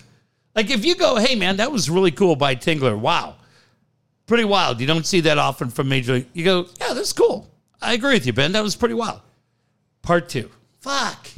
Like, 0.54 0.70
if 0.70 0.85
you 0.85 0.96
go, 0.96 1.16
hey 1.16 1.35
man, 1.35 1.59
that 1.59 1.70
was 1.70 1.88
really 1.88 2.11
cool 2.11 2.37
by 2.37 2.54
Tingler. 2.57 2.98
Wow, 2.98 3.37
pretty 4.26 4.44
wild. 4.44 4.81
You 4.81 4.87
don't 4.87 5.07
see 5.07 5.20
that 5.20 5.38
often 5.38 5.70
from 5.70 5.88
Major 5.88 6.14
League. 6.14 6.28
You 6.33 6.44
go, 6.44 6.66
yeah, 6.81 6.94
that's 6.94 7.12
cool. 7.12 7.48
I 7.81 7.92
agree 7.94 8.14
with 8.14 8.26
you, 8.26 8.33
Ben. 8.33 8.52
That 8.52 8.62
was 8.62 8.74
pretty 8.74 8.94
wild. 8.94 9.20
Part 10.02 10.28
two. 10.28 10.50
Fuck. 10.81 11.28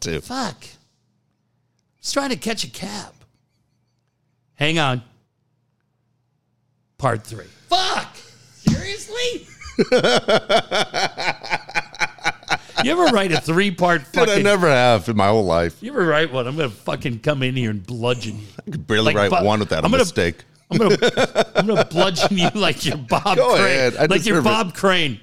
Two, 0.00 0.20
Fuck. 0.20 0.64
Just 2.00 2.14
trying 2.14 2.30
to 2.30 2.36
catch 2.36 2.62
a 2.64 2.70
cab. 2.70 3.12
Hang 4.54 4.78
on. 4.78 5.02
Part 6.98 7.24
three. 7.24 7.46
Fuck. 7.68 8.16
Seriously? 8.54 9.46
you 12.84 12.92
ever 12.92 13.04
write 13.14 13.32
a 13.32 13.40
three 13.40 13.70
part 13.70 14.02
Dude, 14.12 14.28
I 14.28 14.40
never 14.42 14.68
have 14.68 15.08
in 15.08 15.16
my 15.16 15.28
whole 15.28 15.44
life. 15.44 15.82
You 15.82 15.90
ever 15.92 16.04
write 16.06 16.32
one? 16.32 16.46
I'm 16.46 16.56
gonna 16.56 16.68
fucking 16.70 17.20
come 17.20 17.42
in 17.42 17.56
here 17.56 17.70
and 17.70 17.84
bludgeon 17.86 18.38
you. 18.38 18.46
I 18.66 18.70
could 18.70 18.86
barely 18.86 19.06
Like, 19.06 19.16
write 19.16 19.30
but- 19.30 19.44
one 19.44 19.60
without 19.60 19.82
a 19.82 19.84
I'm 19.84 19.90
gonna- 19.90 20.02
mistake. 20.02 20.44
I'm 20.70 20.76
gonna 20.78 20.96
I'm 21.56 21.66
gonna 21.66 21.84
bludgeon 21.86 22.36
you 22.36 22.50
like 22.54 22.84
you're 22.84 22.96
Bob 22.98 23.36
Go 23.36 23.54
Crane. 23.54 23.64
ahead. 23.64 23.96
I 23.96 24.00
like 24.02 24.26
you're 24.26 24.36
deserve 24.36 24.38
it. 24.40 24.44
Bob 24.44 24.74
Crane. 24.74 25.20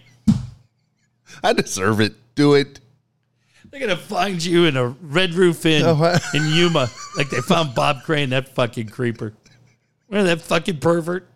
I 1.44 1.54
deserve 1.54 2.02
it. 2.02 2.14
Do 2.36 2.56
it. 2.56 2.80
They're 3.70 3.80
gonna 3.80 3.96
find 3.98 4.44
you 4.44 4.66
in 4.66 4.76
a 4.78 4.88
Red 4.88 5.34
Roof 5.36 5.66
Inn 5.66 5.86
I- 5.86 6.20
in 6.34 6.48
Yuma, 6.54 6.90
like 7.18 7.30
they 7.30 7.42
found 7.42 7.76
Bob 7.76 8.04
Crane, 8.04 8.30
that 8.32 8.56
fucking 8.56 8.90
creeper. 8.90 9.34
Remember 10.10 10.36
that 10.36 10.42
fucking 10.44 10.80
pervert? 10.80 11.28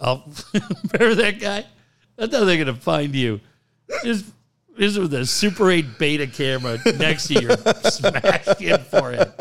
Oh, 0.00 0.24
remember 0.92 1.14
that 1.22 1.38
guy? 1.38 1.64
That's 2.16 2.34
how 2.34 2.44
they're 2.44 2.58
gonna 2.58 2.74
find 2.74 3.14
you. 3.14 3.40
Just, 4.04 4.24
just 4.78 4.98
with 4.98 5.14
a 5.14 5.26
Super 5.26 5.70
8 5.70 5.98
beta 5.98 6.26
camera 6.26 6.78
next 6.98 7.28
to 7.28 7.40
your 7.40 7.56
smashed 7.56 8.60
in 8.60 8.78
forehead. 8.80 9.32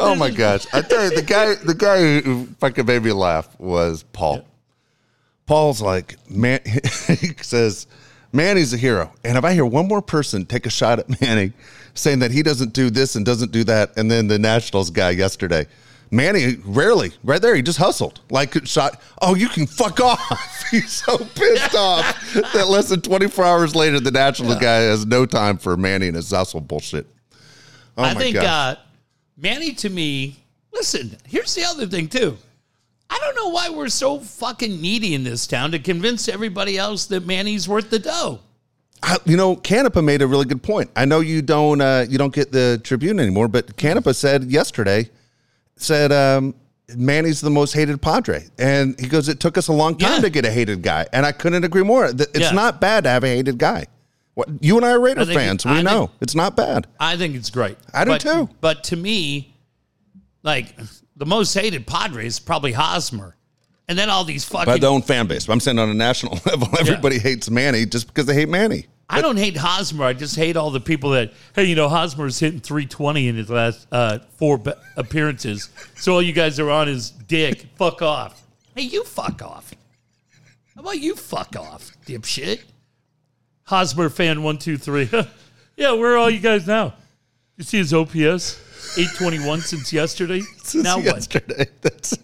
Oh 0.00 0.14
my 0.14 0.30
gosh! 0.30 0.66
I 0.72 0.80
tell 0.80 1.04
you, 1.04 1.10
the 1.10 1.22
guy, 1.22 1.54
the 1.56 1.74
guy 1.74 2.20
who 2.20 2.46
fucking 2.60 2.86
made 2.86 3.02
me 3.02 3.12
laugh 3.12 3.48
was 3.58 4.04
Paul. 4.04 4.44
Paul's 5.46 5.82
like, 5.82 6.16
man, 6.30 6.60
he 6.64 7.34
says, 7.40 7.86
Manny's 8.32 8.72
a 8.72 8.76
hero, 8.76 9.12
and 9.24 9.36
if 9.36 9.44
I 9.44 9.54
hear 9.54 9.66
one 9.66 9.88
more 9.88 10.02
person 10.02 10.46
take 10.46 10.66
a 10.66 10.70
shot 10.70 10.98
at 10.98 11.20
Manny, 11.20 11.52
saying 11.94 12.20
that 12.20 12.30
he 12.30 12.42
doesn't 12.42 12.72
do 12.72 12.90
this 12.90 13.16
and 13.16 13.26
doesn't 13.26 13.52
do 13.52 13.64
that, 13.64 13.96
and 13.96 14.10
then 14.10 14.28
the 14.28 14.38
Nationals 14.38 14.90
guy 14.90 15.10
yesterday, 15.10 15.66
Manny 16.10 16.56
rarely, 16.64 17.12
right 17.22 17.40
there, 17.42 17.54
he 17.54 17.62
just 17.62 17.78
hustled 17.78 18.20
like 18.30 18.66
shot. 18.66 19.00
Oh, 19.20 19.34
you 19.34 19.48
can 19.48 19.66
fuck 19.66 20.00
off! 20.04 20.64
He's 20.70 20.90
so 20.90 21.18
pissed 21.18 21.74
off 21.74 22.32
that 22.52 22.68
less 22.68 22.88
than 22.88 23.00
twenty 23.00 23.28
four 23.28 23.44
hours 23.44 23.74
later, 23.74 24.00
the 24.00 24.10
Nationals 24.10 24.56
guy 24.56 24.78
has 24.80 25.06
no 25.06 25.26
time 25.26 25.58
for 25.58 25.76
Manny 25.76 26.06
and 26.08 26.16
his 26.16 26.30
hustle 26.30 26.60
bullshit. 26.60 27.06
Oh 27.96 28.04
I 28.04 28.14
my 28.14 28.20
think 28.20 28.36
uh, 28.36 28.76
Manny 29.36 29.72
to 29.74 29.90
me, 29.90 30.36
listen, 30.72 31.16
here's 31.26 31.54
the 31.54 31.64
other 31.64 31.86
thing 31.86 32.08
too. 32.08 32.36
I 33.10 33.18
don't 33.18 33.36
know 33.36 33.48
why 33.48 33.70
we're 33.70 33.88
so 33.88 34.18
fucking 34.20 34.80
needy 34.82 35.14
in 35.14 35.24
this 35.24 35.46
town 35.46 35.70
to 35.72 35.78
convince 35.78 36.28
everybody 36.28 36.76
else 36.76 37.06
that 37.06 37.24
Manny's 37.26 37.66
worth 37.68 37.88
the 37.90 37.98
dough. 37.98 38.40
I- 39.02 39.16
you 39.24 39.36
know, 39.36 39.56
Canepa 39.56 40.04
made 40.04 40.20
a 40.22 40.26
really 40.26 40.44
good 40.44 40.62
point. 40.62 40.90
I 40.94 41.04
know 41.06 41.20
you 41.20 41.40
don't 41.40 41.80
uh, 41.80 42.04
you 42.08 42.18
don't 42.18 42.34
get 42.34 42.52
the 42.52 42.80
Tribune 42.84 43.18
anymore, 43.20 43.48
but 43.48 43.76
Canepa 43.76 44.14
said 44.14 44.44
yesterday 44.44 45.08
said 45.82 46.12
um, 46.12 46.54
Manny's 46.96 47.40
the 47.40 47.50
most 47.50 47.72
hated 47.72 48.00
Padre, 48.00 48.46
and 48.58 48.98
he 48.98 49.06
goes, 49.08 49.28
"It 49.28 49.40
took 49.40 49.58
us 49.58 49.68
a 49.68 49.72
long 49.72 49.96
time 49.96 50.14
Yeah. 50.14 50.20
to 50.20 50.30
get 50.30 50.44
a 50.44 50.50
hated 50.50 50.82
guy," 50.82 51.06
and 51.12 51.24
I 51.26 51.32
couldn't 51.32 51.64
agree 51.64 51.82
more. 51.82 52.06
It's 52.06 52.38
Yeah. 52.38 52.50
not 52.52 52.80
bad 52.80 53.04
to 53.04 53.10
have 53.10 53.24
a 53.24 53.28
hated 53.28 53.58
guy. 53.58 53.86
What 54.34 54.48
you 54.60 54.76
and 54.76 54.86
I 54.86 54.92
are 54.92 55.00
Raider 55.00 55.22
I 55.22 55.24
fans, 55.34 55.66
I 55.66 55.70
we 55.70 55.76
think- 55.78 55.86
know 55.88 56.10
it's 56.20 56.34
not 56.34 56.56
bad. 56.56 56.86
I 57.00 57.16
think 57.16 57.34
it's 57.34 57.50
great. 57.50 57.76
I 57.92 58.04
do 58.04 58.12
But- 58.12 58.20
too. 58.20 58.48
But 58.60 58.84
to 58.84 58.96
me, 58.96 59.54
like 60.42 60.74
the 61.16 61.26
most 61.26 61.52
hated 61.54 61.86
Padre 61.86 62.24
is 62.26 62.38
probably 62.38 62.72
Hosmer, 62.72 63.34
and 63.88 63.98
then 63.98 64.08
all 64.10 64.24
these 64.24 64.44
fucking 64.44 64.66
By 64.66 64.78
their 64.78 64.90
own 64.90 65.02
fan 65.02 65.26
base, 65.26 65.48
I'm 65.48 65.60
saying 65.60 65.78
on 65.78 65.90
a 65.90 65.94
national 65.94 66.38
level, 66.46 66.68
everybody 66.78 67.18
hates 67.18 67.50
Manny 67.50 67.84
just 67.86 68.06
because 68.06 68.26
they 68.26 68.34
hate 68.34 68.48
Manny. 68.48 68.86
I 69.10 69.22
don't 69.22 69.38
hate 69.38 69.56
Hosmer. 69.56 70.04
I 70.04 70.12
just 70.12 70.36
hate 70.36 70.56
all 70.56 70.70
the 70.70 70.80
people 70.80 71.10
that 71.10 71.32
hey, 71.54 71.64
you 71.64 71.74
know, 71.74 71.88
Hosmer's 71.88 72.38
hitting 72.38 72.60
320 72.60 73.28
in 73.28 73.36
his 73.36 73.48
last 73.48 73.86
uh, 73.90 74.18
four 74.36 74.58
be- 74.58 74.72
appearances. 74.96 75.70
So 75.96 76.14
all 76.14 76.22
you 76.22 76.32
guys 76.32 76.60
are 76.60 76.70
on 76.70 76.88
his 76.88 77.10
dick. 77.10 77.66
fuck 77.76 78.02
off. 78.02 78.42
Hey, 78.74 78.82
you 78.82 79.04
fuck 79.04 79.42
off. 79.42 79.72
How 80.74 80.82
about 80.82 81.00
you 81.00 81.16
fuck 81.16 81.56
off, 81.56 81.90
dipshit? 82.06 82.60
Hosmer 83.64 84.10
fan 84.10 84.42
one 84.42 84.58
two 84.58 84.76
three. 84.76 85.08
yeah, 85.76 85.92
where 85.92 86.14
are 86.14 86.18
all 86.18 86.30
you 86.30 86.40
guys 86.40 86.66
now? 86.66 86.94
You 87.56 87.64
see 87.64 87.78
his 87.78 87.92
OPS 87.92 88.68
821 88.96 89.60
since 89.60 89.92
yesterday. 89.92 90.40
Since 90.62 90.84
now 90.84 91.00
what? 91.00 91.28
That's, 91.82 92.16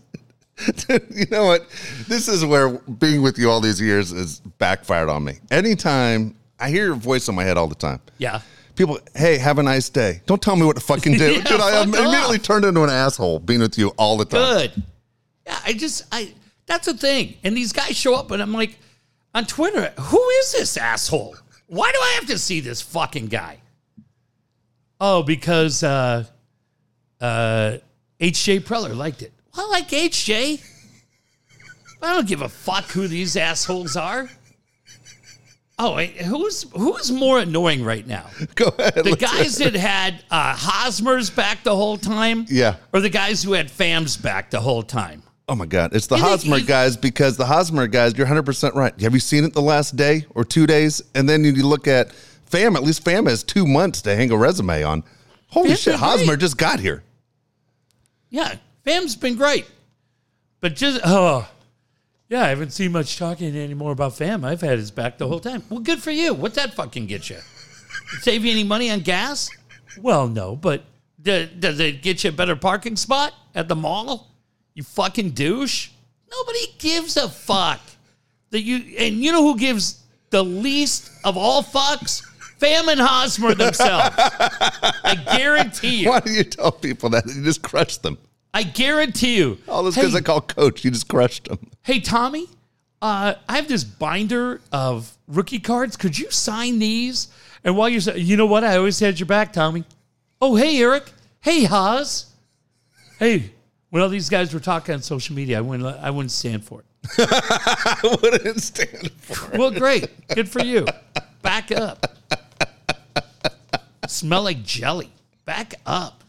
you 0.88 1.26
know 1.30 1.46
what? 1.46 1.68
This 2.06 2.28
is 2.28 2.44
where 2.44 2.68
being 2.78 3.22
with 3.22 3.38
you 3.38 3.50
all 3.50 3.60
these 3.60 3.80
years 3.80 4.10
has 4.10 4.40
backfired 4.58 5.08
on 5.08 5.24
me. 5.24 5.38
Anytime 5.50 6.36
I 6.58 6.70
hear 6.70 6.86
your 6.86 6.94
voice 6.94 7.28
in 7.28 7.34
my 7.34 7.44
head 7.44 7.56
all 7.56 7.66
the 7.68 7.74
time. 7.74 8.00
Yeah. 8.18 8.40
People, 8.76 8.98
hey, 9.14 9.38
have 9.38 9.58
a 9.58 9.62
nice 9.62 9.88
day. 9.88 10.20
Don't 10.26 10.42
tell 10.42 10.56
me 10.56 10.64
what 10.66 10.76
to 10.76 10.82
fucking 10.82 11.14
do. 11.16 11.32
Yeah, 11.34 11.42
Dude, 11.42 11.60
I 11.60 11.70
fuck 11.72 11.86
immediately 11.88 12.36
off. 12.38 12.42
turned 12.42 12.64
into 12.64 12.82
an 12.82 12.90
asshole 12.90 13.38
being 13.38 13.60
with 13.60 13.78
you 13.78 13.88
all 13.96 14.16
the 14.16 14.24
time. 14.24 14.40
Good. 14.40 14.82
Yeah, 15.46 15.58
I 15.64 15.72
just 15.74 16.04
I 16.10 16.32
that's 16.66 16.86
the 16.86 16.94
thing. 16.94 17.34
And 17.44 17.56
these 17.56 17.72
guys 17.72 17.96
show 17.96 18.14
up 18.14 18.30
and 18.30 18.42
I'm 18.42 18.52
like 18.52 18.78
on 19.34 19.44
Twitter, 19.46 19.92
who 20.00 20.28
is 20.40 20.52
this 20.52 20.76
asshole? 20.76 21.36
Why 21.66 21.90
do 21.92 21.98
I 21.98 22.12
have 22.18 22.26
to 22.28 22.38
see 22.38 22.60
this 22.60 22.80
fucking 22.82 23.26
guy? 23.26 23.58
Oh, 25.00 25.22
because 25.22 25.82
uh 25.82 26.24
uh 27.20 27.78
AJ 28.20 28.60
Preller 28.60 28.96
liked 28.96 29.22
it. 29.22 29.32
I 29.54 29.66
like 29.68 29.88
AJ. 29.90 30.64
I 32.02 32.12
don't 32.14 32.26
give 32.28 32.42
a 32.42 32.48
fuck 32.48 32.86
who 32.86 33.06
these 33.08 33.36
assholes 33.36 33.96
are. 33.96 34.28
Oh, 35.78 35.96
who's 35.98 36.62
who's 36.72 37.10
more 37.10 37.40
annoying 37.40 37.82
right 37.84 38.06
now? 38.06 38.26
Go 38.54 38.66
ahead. 38.78 39.04
The 39.04 39.16
guys 39.16 39.56
that 39.58 39.74
had 39.74 40.22
uh, 40.30 40.54
Hosmer's 40.56 41.30
back 41.30 41.64
the 41.64 41.74
whole 41.74 41.96
time, 41.96 42.46
Yeah. 42.48 42.76
or 42.92 43.00
the 43.00 43.08
guys 43.10 43.42
who 43.42 43.54
had 43.54 43.70
Pham's 43.70 44.16
back 44.16 44.50
the 44.50 44.60
whole 44.60 44.84
time? 44.84 45.22
Oh 45.48 45.54
my 45.56 45.66
God. 45.66 45.94
It's 45.94 46.06
the 46.06 46.16
Hosmer 46.16 46.60
guys 46.60 46.96
because 46.96 47.36
the 47.36 47.44
Hosmer 47.46 47.86
guys, 47.88 48.16
you're 48.16 48.26
100% 48.26 48.74
right. 48.74 48.98
Have 49.00 49.12
you 49.14 49.20
seen 49.20 49.44
it 49.44 49.52
the 49.52 49.60
last 49.60 49.94
day 49.96 50.24
or 50.30 50.44
two 50.44 50.66
days? 50.66 51.02
And 51.14 51.28
then 51.28 51.44
you 51.44 51.52
look 51.66 51.86
at 51.88 52.14
Pham, 52.50 52.76
at 52.76 52.82
least 52.82 53.04
Pham 53.04 53.28
has 53.28 53.42
two 53.42 53.66
months 53.66 54.00
to 54.02 54.14
hang 54.16 54.30
a 54.30 54.36
resume 54.38 54.82
on. 54.84 55.02
Holy 55.48 55.68
Pham's 55.70 55.80
shit. 55.80 55.94
Hosmer 55.96 56.26
great. 56.28 56.40
just 56.40 56.56
got 56.56 56.80
here. 56.80 57.02
Yeah, 58.30 58.54
Pham's 58.84 59.16
been 59.16 59.36
great, 59.36 59.66
but 60.60 60.74
just 60.76 61.00
oh, 61.04 61.46
yeah, 62.28 62.42
I 62.44 62.48
haven't 62.48 62.70
seen 62.72 62.92
much 62.92 63.18
talking 63.18 63.56
anymore 63.56 63.92
about 63.92 64.12
Pham. 64.12 64.44
I've 64.44 64.60
had 64.60 64.78
his 64.78 64.90
back 64.90 65.18
the 65.18 65.28
whole 65.28 65.40
time. 65.40 65.62
Well, 65.68 65.80
good 65.80 66.02
for 66.02 66.10
you. 66.10 66.34
What's 66.34 66.56
that 66.56 66.74
fucking 66.74 67.06
get 67.06 67.28
you? 67.30 67.38
Save 68.20 68.44
you 68.44 68.50
any 68.52 68.64
money 68.64 68.90
on 68.90 69.00
gas? 69.00 69.50
Well, 70.00 70.28
no, 70.28 70.56
but 70.56 70.84
d- 71.20 71.50
does 71.58 71.80
it 71.80 72.02
get 72.02 72.24
you 72.24 72.30
a 72.30 72.32
better 72.32 72.56
parking 72.56 72.96
spot 72.96 73.32
at 73.54 73.68
the 73.68 73.76
mall? 73.76 74.30
You 74.74 74.82
fucking 74.82 75.30
douche. 75.30 75.90
Nobody 76.30 76.74
gives 76.78 77.16
a 77.16 77.28
fuck 77.28 77.80
that 78.50 78.62
you. 78.62 78.96
And 78.98 79.16
you 79.16 79.30
know 79.30 79.42
who 79.42 79.58
gives 79.58 80.02
the 80.30 80.42
least 80.42 81.10
of 81.24 81.36
all 81.36 81.62
fucks? 81.62 82.22
Pham 82.58 82.88
and 82.88 83.00
Hosmer 83.00 83.54
themselves. 83.54 84.14
I 84.16 85.22
guarantee 85.36 86.02
you. 86.02 86.08
Why 86.08 86.20
do 86.20 86.30
you 86.32 86.44
tell 86.44 86.72
people 86.72 87.10
that? 87.10 87.26
You 87.26 87.44
just 87.44 87.62
crush 87.62 87.98
them. 87.98 88.18
I 88.54 88.62
guarantee 88.62 89.36
you. 89.36 89.58
All 89.68 89.82
this 89.82 89.96
Hey, 89.96 90.02
because 90.02 90.14
I 90.14 90.20
call 90.20 90.40
coach. 90.40 90.84
You 90.84 90.90
just 90.92 91.08
crushed 91.08 91.46
them. 91.48 91.58
hey, 91.82 91.98
Tommy, 92.00 92.46
uh, 93.02 93.34
I 93.48 93.56
have 93.56 93.68
this 93.68 93.82
binder 93.84 94.60
of 94.72 95.14
rookie 95.26 95.58
cards. 95.58 95.96
Could 95.96 96.16
you 96.18 96.30
sign 96.30 96.78
these? 96.78 97.28
And 97.64 97.76
while 97.76 97.88
you're, 97.88 98.16
you 98.16 98.36
know 98.36 98.46
what? 98.46 98.62
I 98.64 98.76
always 98.76 98.98
had 99.00 99.18
your 99.18 99.26
back, 99.26 99.52
Tommy. 99.52 99.84
Oh, 100.40 100.54
hey, 100.54 100.80
Eric. 100.80 101.10
Hey, 101.40 101.64
Haas. 101.64 102.32
Hey, 103.18 103.50
when 103.90 104.02
all 104.02 104.08
these 104.08 104.28
guys 104.28 104.54
were 104.54 104.60
talking 104.60 104.94
on 104.94 105.02
social 105.02 105.34
media, 105.34 105.58
I 105.58 105.60
wouldn't, 105.60 105.86
I 105.98 106.10
wouldn't 106.10 106.30
stand 106.30 106.64
for 106.64 106.80
it. 106.80 106.86
I 107.18 108.18
wouldn't 108.22 108.62
stand 108.62 109.10
for 109.18 109.52
it. 109.52 109.58
Well, 109.58 109.70
great. 109.70 110.08
Good 110.28 110.48
for 110.48 110.62
you. 110.62 110.86
Back 111.42 111.70
up. 111.72 112.06
Smell 114.06 114.44
like 114.44 114.62
jelly. 114.62 115.10
Back 115.44 115.74
up. 115.86 116.23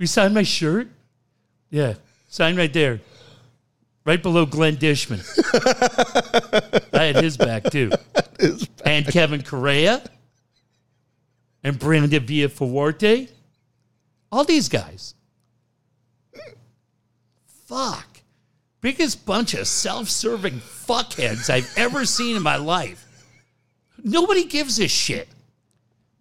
You 0.00 0.06
signed 0.06 0.32
my 0.32 0.42
shirt? 0.42 0.88
Yeah. 1.68 1.92
Sign 2.26 2.56
right 2.56 2.72
there. 2.72 3.00
Right 4.06 4.22
below 4.22 4.46
Glenn 4.46 4.76
Dishman. 4.76 5.20
I 6.94 7.04
had 7.04 7.16
his 7.16 7.36
back 7.36 7.64
too. 7.64 7.90
it. 8.38 8.68
And 8.82 9.06
Kevin 9.06 9.42
Correia. 9.42 10.02
And 11.62 11.78
Brandon 11.78 12.24
Villafuerte. 12.24 13.28
All 14.32 14.44
these 14.44 14.70
guys. 14.70 15.14
Fuck. 17.66 18.22
Biggest 18.80 19.26
bunch 19.26 19.52
of 19.52 19.68
self 19.68 20.08
serving 20.08 20.60
fuckheads 20.60 21.50
I've 21.50 21.70
ever 21.76 22.06
seen 22.06 22.36
in 22.36 22.42
my 22.42 22.56
life. 22.56 23.06
Nobody 24.02 24.46
gives 24.46 24.80
a 24.80 24.88
shit. 24.88 25.28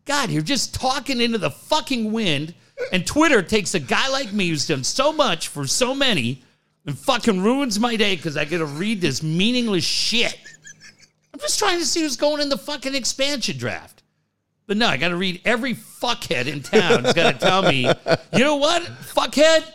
God, 0.04 0.32
you're 0.32 0.42
just 0.42 0.74
talking 0.74 1.22
into 1.22 1.38
the 1.38 1.52
fucking 1.52 2.12
wind, 2.12 2.54
and 2.92 3.06
Twitter 3.06 3.42
takes 3.42 3.74
a 3.76 3.80
guy 3.80 4.08
like 4.10 4.32
me 4.34 4.50
who's 4.50 4.68
done 4.68 4.84
so 4.84 5.12
much 5.12 5.48
for 5.48 5.68
so 5.68 5.94
many 5.94 6.44
and 6.86 6.98
fucking 6.98 7.42
ruins 7.42 7.80
my 7.80 7.96
day 7.96 8.16
because 8.16 8.38
I 8.38 8.46
get 8.46 8.60
to 8.60 8.66
read 8.66 9.02
this 9.02 9.22
meaningless 9.22 9.84
shit. 9.84 10.38
I'm 11.34 11.40
just 11.40 11.60
trying 11.60 11.80
to 11.80 11.86
see 11.86 12.02
who's 12.02 12.18
going 12.18 12.42
in 12.42 12.50
the 12.50 12.58
fucking 12.58 12.96
expansion 12.96 13.58
draft. 13.58 14.04
But 14.66 14.78
no, 14.78 14.88
I 14.88 14.98
got 14.98 15.10
to 15.10 15.16
read 15.16 15.42
every 15.46 15.74
fuckhead 15.74 16.46
in 16.46 16.62
town. 16.62 17.04
He's 17.04 17.14
got 17.14 17.34
to 17.34 17.40
tell 17.40 17.64
me, 17.64 17.86
you 18.34 18.40
know 18.40 18.58
what, 18.58 18.84
fuckhead? 18.84 19.66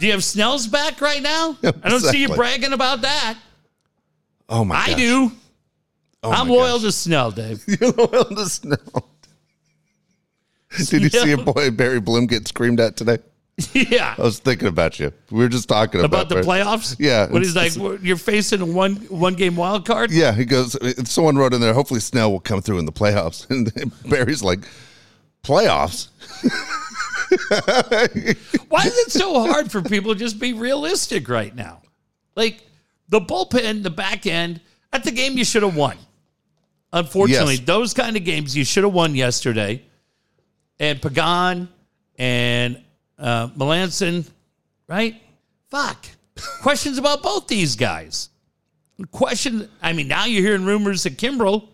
Do 0.00 0.06
you 0.06 0.12
have 0.12 0.24
Snell's 0.24 0.66
back 0.66 1.00
right 1.00 1.22
now? 1.22 1.56
I 1.82 1.88
don't 1.88 2.00
see 2.00 2.22
you 2.22 2.28
bragging 2.28 2.72
about 2.72 3.02
that. 3.02 3.36
Oh 4.48 4.64
my 4.64 4.74
I 4.76 4.86
gosh. 4.88 4.96
do. 4.96 5.32
Oh 6.22 6.32
I'm 6.32 6.48
loyal 6.48 6.76
gosh. 6.78 6.82
to 6.82 6.92
Snell, 6.92 7.30
Dave. 7.30 7.62
You're 7.80 7.92
loyal 7.92 8.24
to 8.24 8.46
Snow. 8.48 8.76
Did 10.90 11.02
you 11.02 11.08
see 11.10 11.32
a 11.32 11.38
boy 11.38 11.70
Barry 11.70 12.00
Bloom 12.00 12.26
get 12.26 12.46
screamed 12.48 12.80
at 12.80 12.96
today? 12.96 13.18
yeah. 13.74 14.14
I 14.16 14.22
was 14.22 14.38
thinking 14.38 14.68
about 14.68 14.98
you. 14.98 15.12
We 15.30 15.40
were 15.40 15.48
just 15.48 15.68
talking 15.68 16.00
about, 16.00 16.06
About 16.06 16.28
the 16.28 16.36
Barry. 16.36 16.46
playoffs? 16.64 16.96
Yeah, 16.98 17.28
What 17.28 17.42
he's 17.42 17.54
like, 17.56 17.74
you're 18.02 18.16
facing 18.16 18.60
a 18.62 18.64
one 18.66 18.96
one 19.08 19.34
game 19.34 19.56
wild 19.56 19.84
card? 19.84 20.10
Yeah, 20.12 20.32
he 20.32 20.44
goes. 20.46 20.76
Someone 21.10 21.36
wrote 21.36 21.52
in 21.52 21.60
there. 21.60 21.74
Hopefully, 21.74 22.00
Snell 22.00 22.30
will 22.32 22.40
come 22.40 22.62
through 22.62 22.78
in 22.78 22.86
the 22.86 22.92
playoffs. 22.92 23.46
And 23.50 23.70
Barry's 24.08 24.42
like, 24.42 24.60
playoffs. 25.42 26.08
Why 28.68 28.82
is 28.84 28.96
it 28.98 29.12
so 29.12 29.46
hard 29.46 29.70
for 29.70 29.82
people 29.82 30.12
to 30.14 30.18
just 30.18 30.38
be 30.38 30.52
realistic 30.52 31.28
right 31.28 31.54
now? 31.54 31.82
Like 32.36 32.62
the 33.08 33.20
bullpen, 33.20 33.82
the 33.82 33.90
back 33.90 34.26
end, 34.26 34.60
that's 34.92 35.06
a 35.06 35.12
game 35.12 35.36
you 35.36 35.44
should 35.44 35.62
have 35.62 35.76
won. 35.76 35.96
Unfortunately, 36.92 37.54
Yes. 37.56 37.64
those 37.66 37.94
kind 37.94 38.16
of 38.16 38.24
games 38.24 38.56
you 38.56 38.64
should 38.64 38.84
have 38.84 38.92
won 38.92 39.14
yesterday. 39.14 39.82
And 40.80 41.00
Pagan 41.00 41.68
and 42.18 42.82
uh, 43.18 43.48
Melancon, 43.48 44.28
right? 44.88 45.14
Fuck. 45.68 46.06
Questions 46.62 46.98
about 46.98 47.22
both 47.22 47.46
these 47.46 47.76
guys. 47.76 48.30
Question. 49.12 49.68
I 49.80 49.92
mean, 49.92 50.08
now 50.08 50.24
you're 50.24 50.42
hearing 50.42 50.64
rumors 50.64 51.04
that 51.04 51.16
Kimbrel 51.16 51.68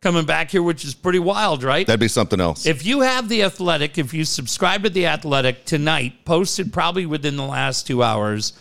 coming 0.00 0.24
back 0.24 0.50
here, 0.50 0.62
which 0.62 0.84
is 0.84 0.94
pretty 0.94 1.18
wild, 1.18 1.62
right? 1.62 1.86
That'd 1.86 2.00
be 2.00 2.08
something 2.08 2.40
else. 2.40 2.66
If 2.66 2.86
you 2.86 3.00
have 3.00 3.28
the 3.28 3.42
Athletic, 3.42 3.98
if 3.98 4.14
you 4.14 4.24
subscribe 4.24 4.84
to 4.84 4.90
the 4.90 5.06
Athletic 5.06 5.64
tonight, 5.64 6.24
posted 6.24 6.72
probably 6.72 7.06
within 7.06 7.36
the 7.36 7.46
last 7.46 7.86
two 7.86 8.02
hours, 8.02 8.52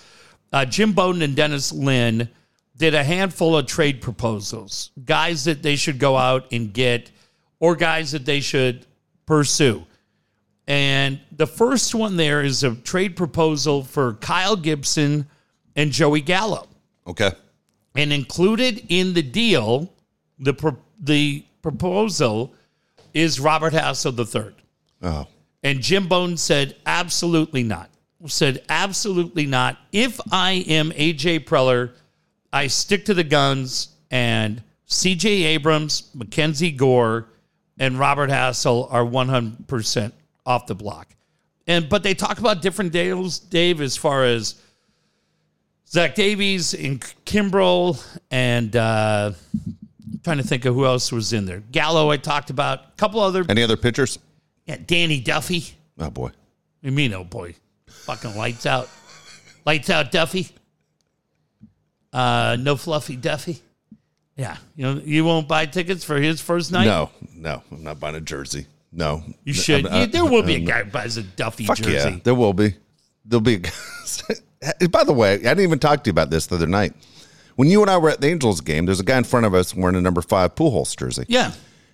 uh, 0.51 0.65
Jim 0.65 0.93
Bowden 0.93 1.21
and 1.21 1.35
Dennis 1.35 1.71
Lin 1.71 2.29
did 2.77 2.93
a 2.93 3.03
handful 3.03 3.55
of 3.55 3.67
trade 3.67 4.01
proposals, 4.01 4.91
guys 5.05 5.43
that 5.45 5.63
they 5.63 5.75
should 5.75 5.99
go 5.99 6.17
out 6.17 6.51
and 6.51 6.73
get, 6.73 7.11
or 7.59 7.75
guys 7.75 8.11
that 8.11 8.25
they 8.25 8.39
should 8.39 8.85
pursue. 9.25 9.85
And 10.67 11.19
the 11.31 11.47
first 11.47 11.93
one 11.93 12.17
there 12.17 12.41
is 12.41 12.63
a 12.63 12.75
trade 12.75 13.15
proposal 13.15 13.83
for 13.83 14.13
Kyle 14.13 14.55
Gibson 14.55 15.27
and 15.75 15.91
Joey 15.91 16.21
Gallo 16.21 16.67
okay. 17.05 17.31
and 17.95 18.11
included 18.11 18.83
in 18.89 19.13
the 19.13 19.21
deal, 19.21 19.93
the 20.39 20.53
pro- 20.53 20.77
the 20.99 21.45
proposal 21.61 22.53
is 23.13 23.39
Robert 23.39 23.73
Hassell 23.73 24.17
III. 24.17 24.53
Oh, 25.01 25.27
And 25.63 25.81
Jim 25.81 26.07
Bone 26.07 26.37
said, 26.37 26.75
absolutely 26.85 27.63
not. 27.63 27.89
Said, 28.27 28.63
absolutely 28.69 29.45
not. 29.45 29.77
If 29.91 30.19
I 30.31 30.63
am 30.67 30.91
AJ 30.91 31.45
Preller, 31.45 31.91
I 32.51 32.67
stick 32.67 33.05
to 33.05 33.13
the 33.13 33.23
guns, 33.23 33.89
and 34.09 34.63
CJ 34.87 35.43
Abrams, 35.45 36.09
Mackenzie 36.13 36.71
Gore, 36.71 37.27
and 37.79 37.99
Robert 37.99 38.29
Hassell 38.29 38.91
are 38.91 39.03
100% 39.03 40.11
off 40.45 40.67
the 40.67 40.75
block. 40.75 41.07
And 41.67 41.89
but 41.89 42.03
they 42.03 42.13
talk 42.13 42.37
about 42.39 42.61
different 42.61 42.91
deals, 42.91 43.39
Dave, 43.39 43.81
as 43.81 43.97
far 43.97 44.23
as 44.23 44.55
Zach 45.87 46.13
Davies 46.15 46.73
and 46.73 47.01
Kimbrel 47.25 48.03
and 48.29 48.75
uh, 48.75 49.31
I'm 49.65 50.19
trying 50.23 50.37
to 50.37 50.43
think 50.43 50.65
of 50.65 50.75
who 50.75 50.85
else 50.85 51.11
was 51.11 51.33
in 51.33 51.45
there. 51.45 51.63
Gallo, 51.71 52.11
I 52.11 52.17
talked 52.17 52.49
about. 52.49 52.79
A 52.79 52.91
couple 52.97 53.19
other 53.19 53.43
any 53.49 53.63
other 53.63 53.77
pitchers? 53.77 54.19
yeah, 54.65 54.77
Danny 54.85 55.19
Duffy. 55.19 55.75
Oh 55.97 56.09
boy. 56.09 56.31
You 56.81 56.91
mean, 56.91 57.13
oh 57.13 57.23
boy, 57.23 57.55
fucking 57.87 58.35
lights 58.35 58.67
out, 58.67 58.89
lights 59.65 59.89
out 59.89 60.11
Duffy. 60.11 60.49
Uh, 62.13 62.57
no 62.59 62.75
fluffy 62.75 63.15
Duffy. 63.15 63.59
Yeah, 64.37 64.57
you 64.75 64.83
know 64.83 65.01
you 65.03 65.23
won't 65.23 65.47
buy 65.47 65.65
tickets 65.65 66.03
for 66.03 66.17
his 66.17 66.41
first 66.41 66.71
night. 66.71 66.85
No, 66.85 67.09
no, 67.33 67.63
I'm 67.71 67.83
not 67.83 67.99
buying 67.99 68.15
a 68.15 68.21
jersey. 68.21 68.67
No, 68.91 69.23
you 69.43 69.53
should. 69.53 69.83
You- 69.91 70.05
there 70.07 70.25
will 70.25 70.43
be 70.43 70.55
a 70.55 70.59
guy 70.59 70.83
who 70.83 70.91
buys 70.91 71.17
a 71.17 71.23
Duffy 71.23 71.65
Fuck 71.65 71.77
jersey. 71.77 72.09
yeah, 72.11 72.17
there 72.23 72.35
will 72.35 72.53
be. 72.53 72.75
There'll 73.23 73.41
be. 73.41 73.61
a- 74.81 74.87
By 74.89 75.03
the 75.03 75.13
way, 75.13 75.33
I 75.33 75.37
didn't 75.37 75.61
even 75.61 75.79
talk 75.79 76.03
to 76.03 76.07
you 76.09 76.11
about 76.11 76.29
this 76.29 76.47
the 76.47 76.55
other 76.55 76.67
night. 76.67 76.93
When 77.55 77.69
you 77.69 77.81
and 77.81 77.89
I 77.89 77.97
were 77.97 78.09
at 78.09 78.19
the 78.21 78.27
Angels 78.27 78.59
game, 78.61 78.85
there's 78.85 78.99
a 78.99 79.03
guy 79.03 79.17
in 79.17 79.23
front 79.23 79.45
of 79.45 79.53
us 79.53 79.73
wearing 79.75 79.95
a 79.95 80.01
number 80.01 80.21
five 80.21 80.55
Pujols 80.55 80.97
jersey. 80.97 81.23
Yeah, 81.29 81.51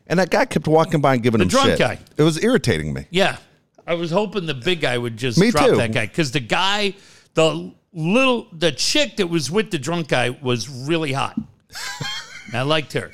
And 0.07 0.19
that 0.19 0.29
guy 0.31 0.45
kept 0.45 0.67
walking 0.67 1.01
by 1.01 1.13
and 1.15 1.21
giving 1.23 1.41
him 1.41 1.47
drunk 1.47 1.69
shit. 1.71 1.79
guy. 1.79 1.99
It 2.17 2.23
was 2.23 2.43
irritating 2.43 2.93
me. 2.93 3.05
yeah. 3.11 3.37
I 3.85 3.93
was 3.95 4.09
hoping 4.11 4.45
the 4.45 4.53
big 4.53 4.81
guy 4.81 4.97
would 4.97 5.17
just 5.17 5.37
Me 5.39 5.51
drop 5.51 5.65
too. 5.69 5.75
that 5.77 5.91
guy 5.93 6.05
because 6.07 6.31
the 6.31 6.39
guy, 6.39 6.93
the 7.33 7.71
little, 7.93 8.47
the 8.53 8.71
chick 8.71 9.17
that 9.17 9.27
was 9.27 9.49
with 9.51 9.69
the 9.71 9.79
drunk 9.79 10.07
guy 10.07 10.29
was 10.29 10.69
really 10.69 11.11
hot. 11.13 11.35
And 12.51 12.57
I 12.59 12.63
liked 12.63 12.93
her. 12.93 13.11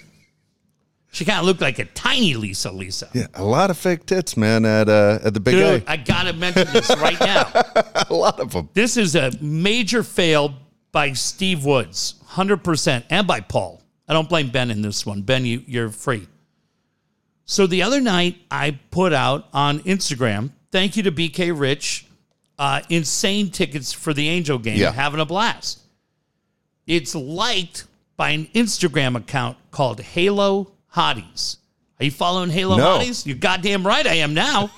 She 1.12 1.26
kind 1.26 1.40
of 1.40 1.46
looked 1.46 1.62
like 1.62 1.80
a 1.80 1.86
tiny 1.86 2.34
Lisa 2.36 2.72
Lisa. 2.72 3.10
Yeah, 3.14 3.28
a 3.34 3.44
lot 3.44 3.70
of 3.72 3.78
fake 3.78 4.06
tits, 4.06 4.36
man, 4.38 4.66
at 4.66 4.90
uh, 4.90 5.20
at 5.24 5.34
the 5.34 5.40
big 5.40 5.56
Dude, 5.56 5.84
A. 5.84 5.92
I 5.92 5.98
gotta 5.98 6.34
mention 6.34 6.68
this 6.74 6.90
right 6.98 7.20
now. 7.20 7.50
A 8.10 8.14
lot 8.14 8.40
of 8.40 8.52
them. 8.52 8.70
This 8.74 8.98
is 8.98 9.16
a 9.16 9.32
major 9.42 10.04
fail 10.04 10.54
by 10.92 11.14
Steve 11.14 11.66
Woods, 11.66 12.16
100%, 12.30 13.04
and 13.10 13.26
by 13.26 13.40
Paul. 13.42 13.82
I 14.08 14.14
don't 14.14 14.30
blame 14.30 14.50
Ben 14.50 14.70
in 14.72 14.82
this 14.82 15.06
one. 15.06 15.22
Ben, 15.22 15.46
you, 15.46 15.64
you're 15.66 15.90
free. 15.90 16.28
So 17.46 17.66
the 17.68 17.82
other 17.84 18.00
night, 18.02 18.38
I 18.52 18.80
put 18.92 19.12
out 19.14 19.48
on 19.54 19.80
Instagram, 19.82 20.52
thank 20.72 20.96
you 20.98 21.04
to 21.04 21.12
BK 21.12 21.58
Rich, 21.58 22.06
uh, 22.60 22.82
insane 22.90 23.50
tickets 23.50 23.92
for 23.94 24.14
the 24.14 24.28
Angel 24.30 24.58
game, 24.60 24.78
Yeah. 24.78 24.92
having 24.92 25.20
a 25.20 25.26
blast. 25.26 25.80
It's 26.86 27.16
liked 27.16 27.86
by 28.18 28.32
an 28.32 28.48
Instagram 28.48 29.16
account 29.16 29.58
called 29.72 30.02
Halo 30.02 30.74
Hotties. 30.94 31.58
Are 32.00 32.06
you 32.06 32.12
following 32.12 32.50
Halo 32.50 32.76
No. 32.78 32.98
Hotties? 33.00 33.26
You're 33.26 33.38
goddamn 33.38 33.86
right 33.86 34.06
I 34.06 34.16
am 34.16 34.34
now. 34.34 34.72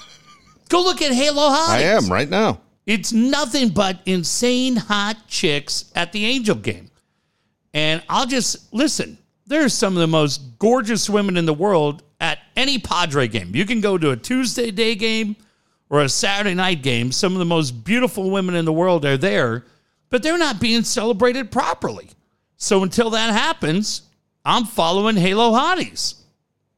Go 0.68 0.84
look 0.84 1.02
at 1.02 1.12
Halo 1.12 1.50
Hotties. 1.50 1.70
I 1.70 1.82
am 1.82 2.10
right 2.12 2.30
now. 2.30 2.62
It's 2.86 3.14
nothing 3.14 3.70
but 3.70 4.00
insane 4.06 4.76
hot 4.76 5.28
chicks 5.28 5.92
at 5.96 6.12
the 6.12 6.26
Angel 6.26 6.56
game. 6.56 6.90
And 7.74 8.04
I'll 8.10 8.26
just 8.26 8.74
listen. 8.74 9.18
There's 9.48 9.74
some 9.74 9.94
of 9.94 10.00
the 10.00 10.08
most 10.08 10.58
gorgeous 10.60 11.10
women 11.10 11.38
in 11.38 11.46
the 11.46 11.54
world 11.54 12.04
at 12.20 12.40
any 12.56 12.78
Padre 12.78 13.28
game. 13.28 13.56
You 13.56 13.66
can 13.66 13.82
go 13.82 13.98
to 13.98 14.12
a 14.12 14.18
Tuesday 14.18 14.72
day 14.72 14.96
game 14.96 15.36
or 15.90 16.02
a 16.02 16.10
Saturday 16.10 16.56
night 16.56 16.84
game. 16.84 17.12
Some 17.12 17.34
of 17.34 17.40
the 17.40 17.46
most 17.46 17.84
beautiful 17.84 18.30
women 18.30 18.56
in 18.56 18.66
the 18.66 18.74
world 18.74 19.06
are 19.06 19.18
there, 19.18 19.66
but 20.10 20.24
they're 20.24 20.38
not 20.38 20.60
being 20.60 20.84
celebrated 20.84 21.52
properly. 21.52 22.10
So 22.62 22.84
until 22.84 23.10
that 23.12 23.32
happens, 23.34 24.04
I'm 24.46 24.66
following 24.66 25.16
Halo 25.16 25.52
Hotties, 25.52 26.16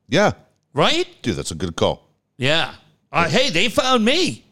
Yeah, 0.07 0.31
right? 0.73 1.07
dude, 1.23 1.35
that's 1.35 1.51
a 1.51 1.55
good 1.55 1.75
call. 1.75 2.07
Yeah. 2.37 2.75
Uh, 3.11 3.27
hey, 3.27 3.49
they 3.49 3.67
found 3.67 4.05
me. 4.05 4.45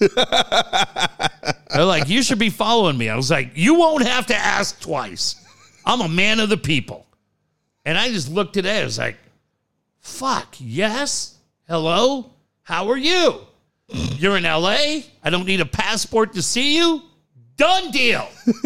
They're 0.00 1.84
like, 1.84 2.08
you 2.08 2.22
should 2.22 2.38
be 2.38 2.50
following 2.50 2.98
me. 2.98 3.08
I 3.08 3.16
was 3.16 3.30
like, 3.30 3.52
you 3.54 3.74
won't 3.74 4.04
have 4.06 4.26
to 4.26 4.34
ask 4.36 4.80
twice. 4.80 5.36
I'm 5.86 6.00
a 6.00 6.08
man 6.08 6.40
of 6.40 6.48
the 6.48 6.56
people. 6.56 7.06
And 7.84 7.96
I 7.96 8.08
just 8.10 8.28
looked 8.28 8.56
at 8.56 8.66
it. 8.66 8.82
I 8.82 8.84
was 8.84 8.98
like, 8.98 9.16
fuck, 10.00 10.56
yes. 10.58 11.36
Hello. 11.68 12.32
How 12.62 12.88
are 12.90 12.96
you? 12.98 13.40
You're 13.88 14.36
in 14.36 14.42
LA. 14.44 15.02
I 15.22 15.30
don't 15.30 15.46
need 15.46 15.60
a 15.60 15.66
passport 15.66 16.34
to 16.34 16.42
see 16.42 16.76
you. 16.76 17.02
Done 17.60 17.90
deal. 17.90 18.26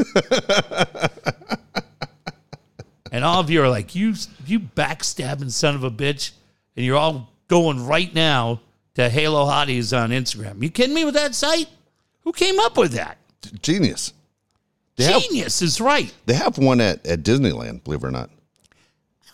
and 3.11 3.24
all 3.24 3.40
of 3.40 3.51
you 3.51 3.61
are 3.61 3.68
like, 3.68 3.97
you, 3.97 4.14
you 4.47 4.61
backstabbing 4.61 5.51
son 5.51 5.74
of 5.74 5.82
a 5.82 5.90
bitch. 5.90 6.30
And 6.76 6.86
you're 6.86 6.97
all 6.97 7.32
going 7.49 7.84
right 7.84 8.14
now 8.14 8.61
to 8.95 9.09
Halo 9.09 9.47
Hotties 9.47 10.01
on 10.01 10.11
Instagram. 10.11 10.62
You 10.62 10.70
kidding 10.70 10.95
me 10.95 11.05
with 11.05 11.14
that 11.14 11.34
site? 11.34 11.66
Who 12.20 12.30
came 12.32 12.61
up 12.61 12.76
with 12.76 12.92
that? 12.92 13.18
Genius. 13.61 14.12
They 14.95 15.07
have, 15.07 15.22
Genius 15.22 15.61
is 15.61 15.80
right. 15.80 16.14
they 16.26 16.34
have 16.34 16.57
one 16.57 16.80
at, 16.80 17.05
at 17.05 17.24
Disneyland, 17.24 17.82
believe 17.82 18.05
it 18.05 18.07
or 18.07 18.12
not. 18.12 18.30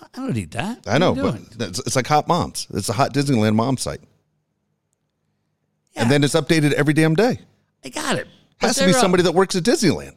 I 0.01 0.21
don't 0.21 0.33
need 0.33 0.53
that. 0.53 0.85
I 0.87 0.97
know, 0.97 1.13
What 1.13 1.39
but 1.59 1.69
it's, 1.69 1.81
it's 1.81 1.97
like 1.97 2.07
Hot 2.07 2.27
Moms. 2.27 2.67
It's 2.73 2.89
a 2.89 2.95
hot 2.95 3.13
Disneyland 3.13 3.57
mom 3.57 3.77
site. 3.77 4.01
Yeah. 5.93 6.01
And 6.01 6.11
then 6.11 6.25
it's 6.25 6.35
updated 6.35 6.73
every 6.73 6.95
damn 6.95 7.15
day. 7.15 7.41
I 7.85 7.91
got 7.91 8.17
it. 8.17 8.27
Has 8.61 8.77
to 8.77 8.85
be 8.85 8.91
uh, 8.91 8.95
somebody 8.95 9.23
that 9.23 9.33
works 9.33 9.57
at 9.57 9.63
Disneyland. 9.63 10.17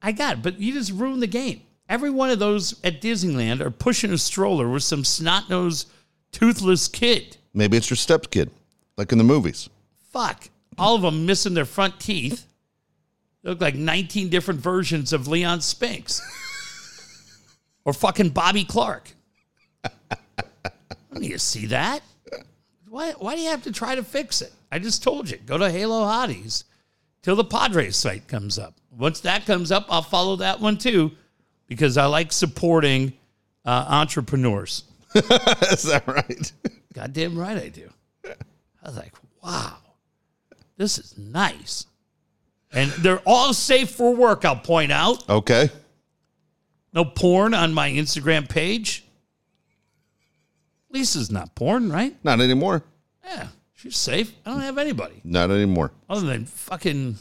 I 0.00 0.12
got 0.12 0.38
it, 0.38 0.42
but 0.42 0.58
you 0.58 0.72
just 0.72 0.92
ruined 0.92 1.22
the 1.22 1.26
game. 1.26 1.62
Every 1.88 2.10
one 2.10 2.30
of 2.30 2.38
those 2.38 2.82
at 2.82 3.02
Disneyland 3.02 3.60
are 3.60 3.70
pushing 3.70 4.12
a 4.12 4.18
stroller 4.18 4.68
with 4.68 4.82
some 4.82 5.04
snot 5.04 5.50
nosed, 5.50 5.88
toothless 6.32 6.88
kid. 6.88 7.36
Maybe 7.52 7.76
it's 7.76 7.90
your 7.90 7.96
step 7.96 8.30
kid, 8.30 8.50
like 8.96 9.12
in 9.12 9.18
the 9.18 9.24
movies. 9.24 9.68
Fuck. 10.12 10.48
All 10.78 10.94
of 10.94 11.02
them 11.02 11.26
missing 11.26 11.54
their 11.54 11.66
front 11.66 12.00
teeth. 12.00 12.46
They 13.42 13.50
look 13.50 13.60
like 13.60 13.74
19 13.74 14.30
different 14.30 14.60
versions 14.60 15.12
of 15.12 15.28
Leon 15.28 15.60
Spinks. 15.60 16.22
or 17.84 17.92
fucking 17.92 18.30
Bobby 18.30 18.64
Clarke. 18.64 19.10
I 19.84 19.90
don't 21.12 21.20
need 21.20 21.32
to 21.32 21.38
see 21.38 21.66
that. 21.66 22.02
Why, 22.88 23.12
why 23.12 23.36
do 23.36 23.42
you 23.42 23.50
have 23.50 23.64
to 23.64 23.72
try 23.72 23.94
to 23.94 24.02
fix 24.02 24.40
it? 24.40 24.52
I 24.72 24.78
just 24.78 25.02
told 25.02 25.28
you. 25.28 25.36
Go 25.36 25.58
to 25.58 25.70
Halo 25.70 26.04
Hotties 26.04 26.64
till 27.24 27.34
the 27.34 27.44
Padres 27.44 27.96
site 27.96 28.28
comes 28.28 28.58
up. 28.58 28.74
Once 28.92 29.20
that 29.20 29.46
comes 29.46 29.72
up, 29.72 29.86
I'll 29.88 30.02
follow 30.02 30.36
that 30.36 30.60
one 30.60 30.76
too 30.76 31.10
because 31.66 31.96
I 31.96 32.04
like 32.06 32.30
supporting 32.30 33.14
uh, 33.64 33.86
entrepreneurs. 33.88 34.84
Is 35.14 35.84
that 35.84 36.04
right? 36.06 36.52
Goddamn 36.92 37.36
right 37.36 37.56
I 37.56 37.68
do. 37.68 37.88
I 38.24 38.86
was 38.86 38.96
like, 38.96 39.14
wow, 39.42 39.78
this 40.76 40.98
is 40.98 41.16
nice. 41.16 41.86
And 42.72 42.90
they're 42.90 43.22
all 43.24 43.54
safe 43.54 43.90
for 43.90 44.14
work, 44.14 44.44
I'll 44.44 44.56
point 44.56 44.92
out. 44.92 45.28
Okay. 45.28 45.70
No 46.92 47.04
porn 47.04 47.54
on 47.54 47.72
my 47.72 47.90
Instagram 47.90 48.48
page. 48.48 49.04
Lisa's 50.90 51.30
not 51.30 51.54
porn, 51.54 51.90
right? 51.90 52.14
Not 52.22 52.40
anymore. 52.40 52.84
Yeah, 53.24 53.48
she's 53.84 53.96
safe. 53.96 54.32
I 54.44 54.50
don't 54.50 54.60
have 54.62 54.78
anybody 54.78 55.20
Not 55.22 55.50
anymore. 55.50 55.92
other 56.08 56.26
than 56.26 56.46
fucking 56.46 57.16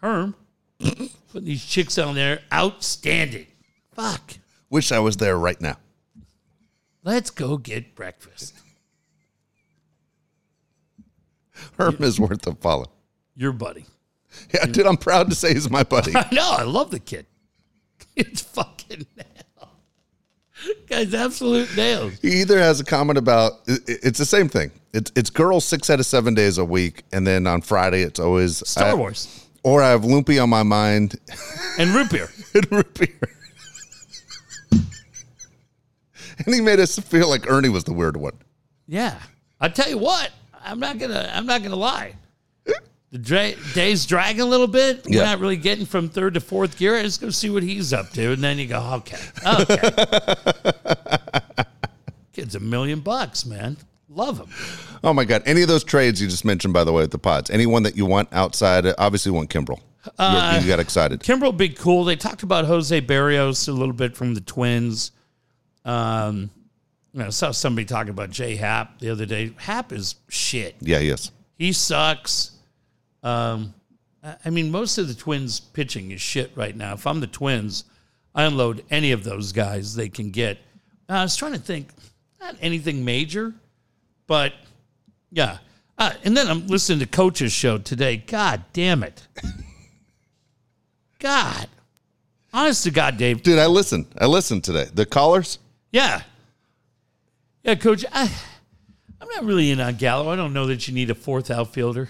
Herm 0.00 0.34
putting 0.78 1.44
these 1.44 1.64
chicks 1.64 1.98
on 1.98 2.14
there. 2.14 2.40
Outstanding. 2.52 3.46
Fuck. 3.92 4.34
Wish 4.70 4.90
I 4.90 4.98
was 4.98 5.18
there 5.18 5.38
right 5.38 5.60
now. 5.60 5.76
Let's 7.04 7.30
go 7.30 7.58
get 7.58 7.94
breakfast. 7.94 8.54
Herm 11.78 11.96
is 12.00 12.18
worth 12.18 12.46
a 12.46 12.54
follow. 12.54 12.90
Your 13.36 13.52
buddy. 13.52 13.84
Yeah, 14.52 14.66
dude, 14.66 14.86
I'm 14.86 14.96
proud 14.96 15.30
to 15.30 15.36
say 15.36 15.54
he's 15.54 15.70
my 15.70 15.82
buddy. 15.82 16.12
I 16.16 16.28
know. 16.32 16.54
I 16.58 16.62
love 16.64 16.90
the 16.90 16.98
kid. 16.98 17.26
It's 18.16 18.40
fucking. 18.40 19.06
Guy's 20.88 21.14
absolute 21.14 21.74
nails. 21.76 22.14
He 22.22 22.40
either 22.40 22.58
has 22.58 22.80
a 22.80 22.84
comment 22.84 23.18
about 23.18 23.52
it's 23.66 24.18
the 24.18 24.24
same 24.24 24.48
thing. 24.48 24.70
It's 24.92 25.10
it's 25.16 25.30
girls 25.30 25.64
six 25.64 25.90
out 25.90 26.00
of 26.00 26.06
seven 26.06 26.34
days 26.34 26.58
a 26.58 26.64
week, 26.64 27.02
and 27.12 27.26
then 27.26 27.46
on 27.46 27.60
Friday 27.62 28.02
it's 28.02 28.20
always 28.20 28.66
Star 28.68 28.90
I- 28.90 28.94
Wars 28.94 29.46
or 29.62 29.82
I 29.82 29.88
have 29.90 30.04
Loopy 30.04 30.38
on 30.38 30.48
my 30.48 30.62
mind 30.62 31.16
and 31.78 31.92
root 31.94 32.10
beer. 32.10 32.28
and 32.54 32.70
root 32.70 32.94
beer. 32.94 33.18
and 36.44 36.54
he 36.54 36.60
made 36.60 36.78
us 36.80 36.98
feel 36.98 37.28
like 37.28 37.50
Ernie 37.50 37.68
was 37.68 37.84
the 37.84 37.92
weird 37.92 38.16
one. 38.16 38.34
Yeah. 38.86 39.18
I 39.60 39.68
tell 39.68 39.88
you 39.88 39.98
what, 39.98 40.30
I'm 40.64 40.78
not 40.78 40.98
gonna. 40.98 41.30
I'm 41.34 41.46
not 41.46 41.62
gonna 41.62 41.76
lie. 41.76 42.14
The 43.16 43.22
dra- 43.22 43.54
day's 43.72 44.04
dragging 44.04 44.42
a 44.42 44.44
little 44.44 44.66
bit. 44.66 45.06
We're 45.06 45.16
Yeah. 45.16 45.24
not 45.24 45.40
really 45.40 45.56
getting 45.56 45.86
from 45.86 46.10
third 46.10 46.34
to 46.34 46.40
fourth 46.40 46.76
gear. 46.76 47.02
Let's 47.02 47.16
go 47.16 47.30
see 47.30 47.48
what 47.48 47.62
he's 47.62 47.94
up 47.94 48.10
to, 48.10 48.32
and 48.32 48.44
then 48.44 48.58
you 48.58 48.66
go, 48.66 48.78
okay, 48.96 49.16
okay. 49.46 50.34
Kid's 52.34 52.54
a 52.54 52.60
million 52.60 53.00
bucks, 53.00 53.46
man. 53.46 53.78
Love 54.10 54.38
him. 54.38 54.48
Oh 55.02 55.14
my 55.14 55.24
god! 55.24 55.42
Any 55.46 55.62
of 55.62 55.68
those 55.68 55.82
trades 55.82 56.20
you 56.20 56.28
just 56.28 56.44
mentioned, 56.44 56.74
by 56.74 56.84
the 56.84 56.92
way, 56.92 57.02
at 57.04 57.10
the 57.10 57.18
pods, 57.18 57.48
anyone 57.48 57.84
that 57.84 57.96
you 57.96 58.04
want 58.04 58.28
outside, 58.32 58.84
obviously 58.98 59.30
you 59.30 59.34
want 59.34 59.48
Kimbrel. 59.48 59.78
You- 60.18 60.60
you 60.60 60.68
got 60.68 60.78
excited. 60.78 61.20
Kimbrel 61.20 61.56
be 61.56 61.70
cool. 61.70 62.04
They 62.04 62.16
talked 62.16 62.42
about 62.42 62.66
Jose 62.66 63.00
Berrios 63.00 63.66
a 63.66 63.72
little 63.72 63.94
bit 63.94 64.14
from 64.14 64.34
the 64.34 64.40
Twins. 64.42 65.10
Um, 65.86 66.50
you 67.14 67.20
know, 67.20 67.26
I 67.28 67.30
saw 67.30 67.50
somebody 67.50 67.86
talking 67.86 68.10
about 68.10 68.28
Jay 68.30 68.56
Happ 68.56 68.98
the 69.00 69.08
other 69.08 69.24
day. 69.24 69.52
Happ 69.56 69.90
is 69.92 70.16
shit. 70.28 70.76
Yeah, 70.80 70.98
yes. 70.98 71.30
He 71.58 71.72
sucks. 71.72 72.50
Um, 73.26 73.74
I 74.44 74.50
mean, 74.50 74.70
most 74.70 74.98
of 74.98 75.08
the 75.08 75.14
Twins 75.14 75.58
pitching 75.58 76.12
is 76.12 76.20
shit 76.20 76.52
right 76.54 76.76
now. 76.76 76.94
If 76.94 77.06
I'm 77.08 77.18
the 77.18 77.26
Twins, 77.26 77.84
I 78.34 78.44
unload 78.44 78.84
any 78.88 79.10
of 79.10 79.24
those 79.24 79.50
guys 79.50 79.96
they 79.96 80.08
can 80.08 80.30
get. 80.30 80.58
I 81.08 81.22
was 81.22 81.34
trying 81.34 81.52
to 81.52 81.58
think, 81.58 81.88
not 82.40 82.56
anything 82.60 83.04
major, 83.04 83.52
but 84.28 84.52
yeah. 85.32 85.58
Uh, 85.98 86.12
and 86.24 86.36
then 86.36 86.46
I'm 86.46 86.68
listening 86.68 87.00
to 87.00 87.06
Coach's 87.06 87.52
show 87.52 87.78
today. 87.78 88.16
God 88.16 88.64
damn 88.72 89.02
it. 89.02 89.26
God. 91.18 91.66
Honest 92.52 92.84
to 92.84 92.92
God, 92.92 93.16
Dave. 93.16 93.42
Dude, 93.42 93.58
I 93.58 93.66
listened. 93.66 94.06
I 94.20 94.26
listened 94.26 94.62
today. 94.62 94.86
The 94.92 95.04
callers. 95.04 95.58
Yeah. 95.90 96.22
Yeah, 97.64 97.74
coach, 97.74 98.04
I, 98.12 98.30
I'm 99.20 99.28
not 99.28 99.44
really 99.44 99.72
in 99.72 99.80
on 99.80 99.96
Gallo. 99.96 100.30
I 100.30 100.36
don't 100.36 100.52
know 100.52 100.66
that 100.66 100.86
you 100.86 100.94
need 100.94 101.10
a 101.10 101.14
fourth 101.14 101.50
outfielder. 101.50 102.08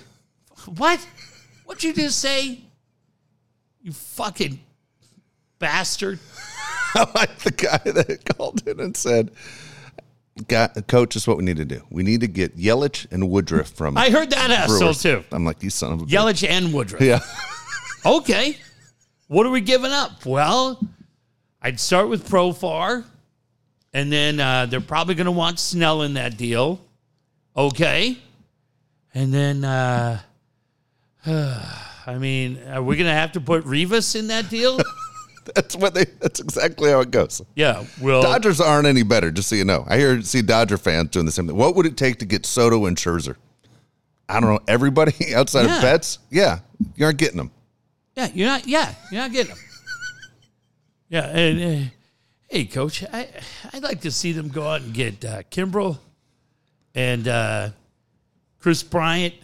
What? 0.67 1.07
What'd 1.65 1.85
you 1.85 1.93
just 1.93 2.19
say? 2.21 2.61
You 3.83 3.93
fucking 3.93 4.61
bastard. 5.59 6.19
I 6.95 7.09
like 7.15 7.39
the 7.39 7.51
guy 7.51 7.79
that 7.91 8.37
called 8.37 8.67
in 8.67 8.81
and 8.81 8.97
said, 8.97 9.31
"Coach, 10.89 11.17
is 11.17 11.27
what 11.27 11.37
we 11.37 11.45
need 11.45 11.59
to 11.59 11.65
do. 11.65 11.83
We 11.91 12.03
need 12.03 12.21
to 12.21 12.29
get 12.29 12.57
Yelich 12.57 13.07
and 13.13 13.31
Woodruff 13.31 13.69
from 13.69 13.97
I 13.97 14.11
heard 14.11 14.31
that 14.31 14.51
asshole 14.51 14.95
too. 14.95 15.25
I'm 15.33 15.45
like, 15.45 15.63
you 15.63 15.71
son 15.71 15.93
of 15.93 16.03
a 16.03 16.05
bitch. 16.05 16.11
Yelich 16.11 16.49
and 16.49 16.73
Woodruff. 16.73 17.03
Yeah. 17.03 17.21
Okay. 18.07 18.57
What 19.27 19.47
are 19.47 19.51
we 19.51 19.61
giving 19.61 19.91
up? 19.91 20.25
Well, 20.25 20.79
I'd 21.61 21.81
start 21.81 22.09
with 22.09 22.29
Profar 22.29 23.05
And 23.93 24.13
then 24.13 24.39
uh, 24.39 24.67
they're 24.67 24.81
probably 24.81 25.17
going 25.17 25.25
to 25.25 25.33
want 25.33 25.59
Snell 25.59 26.03
in 26.03 26.15
that 26.15 26.37
deal. 26.37 26.81
Okay. 27.57 28.17
And 29.13 29.35
then, 29.35 29.65
uh, 29.65 30.21
I 32.07 32.19
mean, 32.19 32.61
are 32.69 32.83
we 32.83 32.97
going 32.97 33.09
to 33.09 33.13
have 33.15 33.33
to 33.33 33.41
put 33.41 33.65
Rivas 33.65 34.15
in 34.15 34.29
that 34.29 34.49
deal? 34.49 34.79
That's 35.55 35.77
what 35.77 35.95
they. 35.95 36.05
That's 36.21 36.41
exactly 36.41 36.91
how 36.91 37.01
it 37.01 37.11
goes. 37.13 37.41
yeah. 37.55 37.85
Well, 38.01 38.23
Dodgers 38.23 38.61
aren't 38.61 38.87
any 38.87 39.03
better, 39.05 39.31
just 39.31 39.49
so 39.49 39.55
you 39.55 39.65
know. 39.65 39.85
I 39.89 39.97
hear 39.97 40.21
see 40.23 40.43
Dodger 40.43 40.77
fans 40.77 41.11
doing 41.11 41.25
the 41.27 41.31
same 41.33 41.47
thing. 41.47 41.57
What 41.57 41.77
would 41.77 41.87
it 41.87 41.97
take 41.97 42.19
to 42.19 42.27
get 42.27 42.45
Soto 42.47 42.87
and 42.87 42.97
Scherzer? 42.97 43.37
I 44.29 44.41
don't 44.41 44.51
know. 44.51 44.59
Everybody 44.67 45.13
outside 45.37 45.67
Yeah. 45.67 45.77
of 45.77 45.83
Betts, 45.83 46.19
yeah, 46.31 46.59
you 46.97 47.05
aren't 47.07 47.19
getting 47.19 47.37
them. 47.37 47.53
yeah, 48.17 48.29
you're 48.35 48.49
not, 48.49 48.67
yeah, 48.67 48.93
you're 49.13 49.21
not 49.23 49.31
getting 49.31 49.55
them. 49.55 49.65
Yeah. 51.09 51.27
And, 51.27 51.63
uh, 51.87 51.89
hey, 52.49 52.65
coach, 52.65 53.05
I, 53.13 53.29
I'd 53.73 53.85
like 53.85 54.01
to 54.01 54.11
see 54.11 54.33
them 54.33 54.49
go 54.49 54.67
out 54.67 54.81
and 54.83 54.93
get 54.93 55.25
uh, 55.25 55.43
Kimbrel 55.51 55.99
and 56.97 57.29
uh, 57.29 57.71
Kris 58.59 58.83
Bryant. 58.83 59.35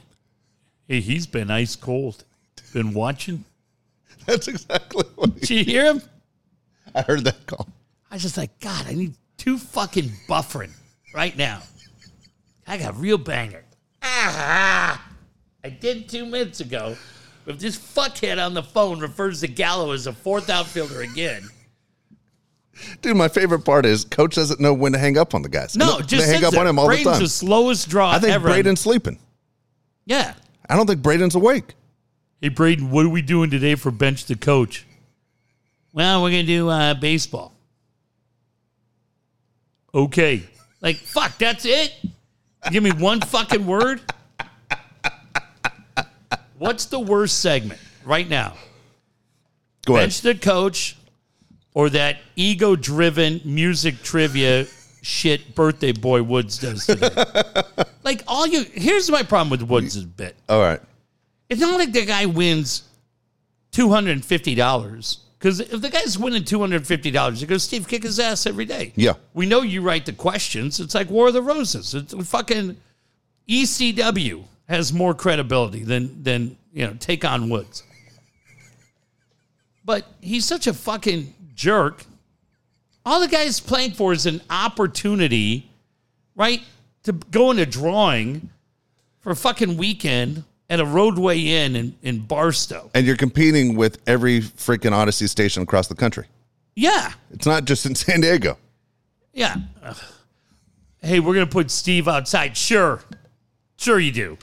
Hey, 0.89 1.01
he's 1.01 1.27
been 1.27 1.51
ice 1.51 1.77
cold. 1.77 2.25
Been 2.73 2.93
watching. 2.95 3.45
That's 4.27 4.49
exactly 4.49 5.05
what 5.17 5.31
he, 5.35 5.41
Did 5.41 5.51
you 5.51 5.65
hear 5.65 5.85
him? 5.87 6.03
I 6.95 7.03
heard 7.03 7.25
that 7.25 7.47
call. 7.47 7.69
I 8.11 8.15
was 8.17 8.23
just 8.23 8.37
like, 8.37 8.59
God, 8.61 8.87
I 8.87 8.95
need 8.95 9.15
two 9.39 9.59
fucking 9.59 10.11
buffering 10.29 10.71
right 11.15 11.37
now. 11.37 11.63
I 12.67 12.77
got 12.79 12.91
a 12.95 12.97
real 12.99 13.19
banger. 13.19 13.65
Ah, 14.03 15.03
I 15.65 15.69
did 15.71 16.09
two 16.09 16.27
minutes 16.27 16.61
ago. 16.61 16.97
If 17.47 17.59
this 17.59 17.77
fuckhead 17.77 18.45
on 18.45 18.55
the 18.55 18.63
phone 18.63 19.01
refers 19.01 19.41
to 19.41 19.49
Gallo 19.49 19.93
as 19.93 20.07
a 20.07 20.13
fourth 20.13 20.49
outfielder 20.51 21.03
again, 21.03 21.43
Dude, 23.01 23.17
my 23.17 23.29
favorite 23.29 23.61
part 23.65 23.85
is 23.85 24.05
Coach 24.05 24.35
doesn't 24.35 24.59
know 24.59 24.73
when 24.73 24.93
to 24.93 24.99
hang 24.99 25.19
up 25.19 25.35
on 25.35 25.43
the 25.43 25.49
guys. 25.49 25.77
no, 25.77 25.99
they 25.99 26.07
just 26.07 26.31
hang 26.31 26.43
up 26.45 26.53
there. 26.53 26.61
on 26.61 26.67
him 26.67 26.79
all 26.79 26.87
Braden's 26.87 27.05
the 27.05 27.11
time. 27.13 27.21
the 27.23 27.29
slowest 27.29 27.89
draw 27.89 28.11
I 28.11 28.19
think 28.19 28.33
ever. 28.33 28.49
Braden's 28.49 28.81
sleeping. 28.81 29.19
yeah. 30.07 30.35
I 30.73 30.77
don't 30.77 30.87
think 30.87 31.03
Braden's 31.03 31.35
awake. 31.35 31.75
Hey, 32.41 32.49
Braden, 32.49 32.91
what 32.91 33.05
are 33.05 33.11
we 33.11 33.21
doing 33.21 33.51
today 33.51 33.75
for 33.75 33.91
bench 33.91 34.25
the 34.25 34.37
coach? 34.37 34.87
Well, 35.93 36.23
we're 36.23 36.31
gonna 36.31 36.45
do 36.45 36.71
uh, 36.71 36.95
baseball. 36.95 37.53
Okay. 39.95 40.45
Like, 40.81 40.97
fuck, 40.97 41.37
that's 41.37 41.67
it? 41.67 41.95
Give 42.71 42.83
me 42.83 42.91
one 42.91 43.21
fucking 43.21 43.67
word. 43.67 44.01
What's 46.57 46.87
the 46.87 47.01
worst 47.01 47.41
segment 47.41 47.79
right 48.07 48.27
now? 48.27 48.55
Go 49.85 49.97
ahead. 49.97 50.05
Bench 50.05 50.23
the 50.23 50.35
coach 50.35 50.97
or 51.75 51.91
that 51.91 52.17
ego 52.35 52.77
driven 52.77 53.43
music 53.45 54.03
trivia 54.03 54.65
shit 55.03 55.55
birthday 55.55 55.93
boy 55.93 56.23
Woods 56.23 56.59
does 56.59 56.87
today. 56.87 57.11
like 58.03 58.23
all 58.27 58.47
you 58.47 58.65
here's 58.65 59.11
my 59.11 59.23
problem 59.23 59.51
with 59.51 59.63
Woods' 59.63 60.03
bit. 60.05 60.37
All 60.49 60.61
right. 60.61 60.81
It's 61.51 61.61
not 61.61 61.79
like 61.79 61.93
the 61.93 62.07
guy 62.07 62.27
wins 62.27 62.85
two 63.73 63.91
hundred 63.91 64.13
and 64.13 64.25
fifty 64.25 64.55
dollars. 64.55 65.19
Because 65.39 65.59
if 65.59 65.81
the 65.81 65.91
guy's 65.91 66.17
winning 66.17 66.45
two 66.45 66.61
hundred 66.61 66.77
and 66.77 66.87
fifty 66.87 67.11
dollars, 67.11 67.41
he 67.41 67.47
goes, 67.47 67.65
Steve, 67.65 67.89
kick 67.89 68.05
his 68.05 68.21
ass 68.21 68.47
every 68.47 68.65
day. 68.65 68.93
Yeah. 68.95 69.15
We 69.35 69.45
know 69.45 69.63
you 69.63 69.83
write 69.83 70.07
the 70.07 70.13
questions. 70.13 70.79
It's 70.79 70.95
like 70.95 71.11
War 71.11 71.29
of 71.29 71.35
the 71.35 71.43
Roses. 71.43 71.95
It's 71.95 72.15
fucking 72.29 72.77
ECW 73.49 74.45
has 74.69 74.93
more 74.93 75.15
credibility 75.15 75.83
than 75.83 76.23
than 76.23 76.57
you 76.73 76.87
know, 76.87 76.95
take 76.99 77.25
on 77.25 77.51
Woods. 77.51 77.83
But 79.85 80.07
he's 80.21 80.45
such 80.45 80.67
a 80.67 80.73
fucking 80.73 81.35
jerk. 81.55 82.05
All 83.05 83.21
the 83.21 83.29
guy's 83.29 83.61
playing 83.61 83.93
for 83.93 84.13
is 84.13 84.27
an 84.27 84.41
opportunity, 84.51 85.69
right, 86.37 86.63
to 87.03 87.13
go 87.13 87.51
in 87.51 87.59
a 87.59 87.67
drawing 87.67 88.51
for 89.21 89.33
a 89.33 89.37
fucking 89.37 89.77
weekend 89.77 90.45
at 90.71 90.81
a 90.81 90.85
Rodeway 90.85 91.45
Inn 91.45 91.77
in, 91.77 91.95
in 92.03 92.21
Barstow. 92.21 92.91
And 92.95 93.07
you're 93.07 93.17
competing 93.17 93.77
with 93.77 93.99
every 94.07 94.41
freaking 94.41 94.93
Audacy 94.93 95.29
station 95.29 95.63
across 95.63 95.89
the 95.89 95.95
country. 95.95 96.27
Yeah. 96.75 97.13
It's 97.31 97.47
not 97.47 97.65
just 97.65 97.85
in 97.87 97.95
San 97.95 98.21
Diego. 98.21 98.57
Yeah. 99.33 99.57
Ugh. 99.83 99.97
Hey, 101.03 101.19
we're 101.19 101.35
going 101.35 101.47
to 101.47 101.53
put 101.53 101.71
Steve 101.71 102.07
outside. 102.07 102.57
Sure. 102.57 103.01
Sure, 103.77 103.99
you 103.99 104.13
do. 104.13 104.39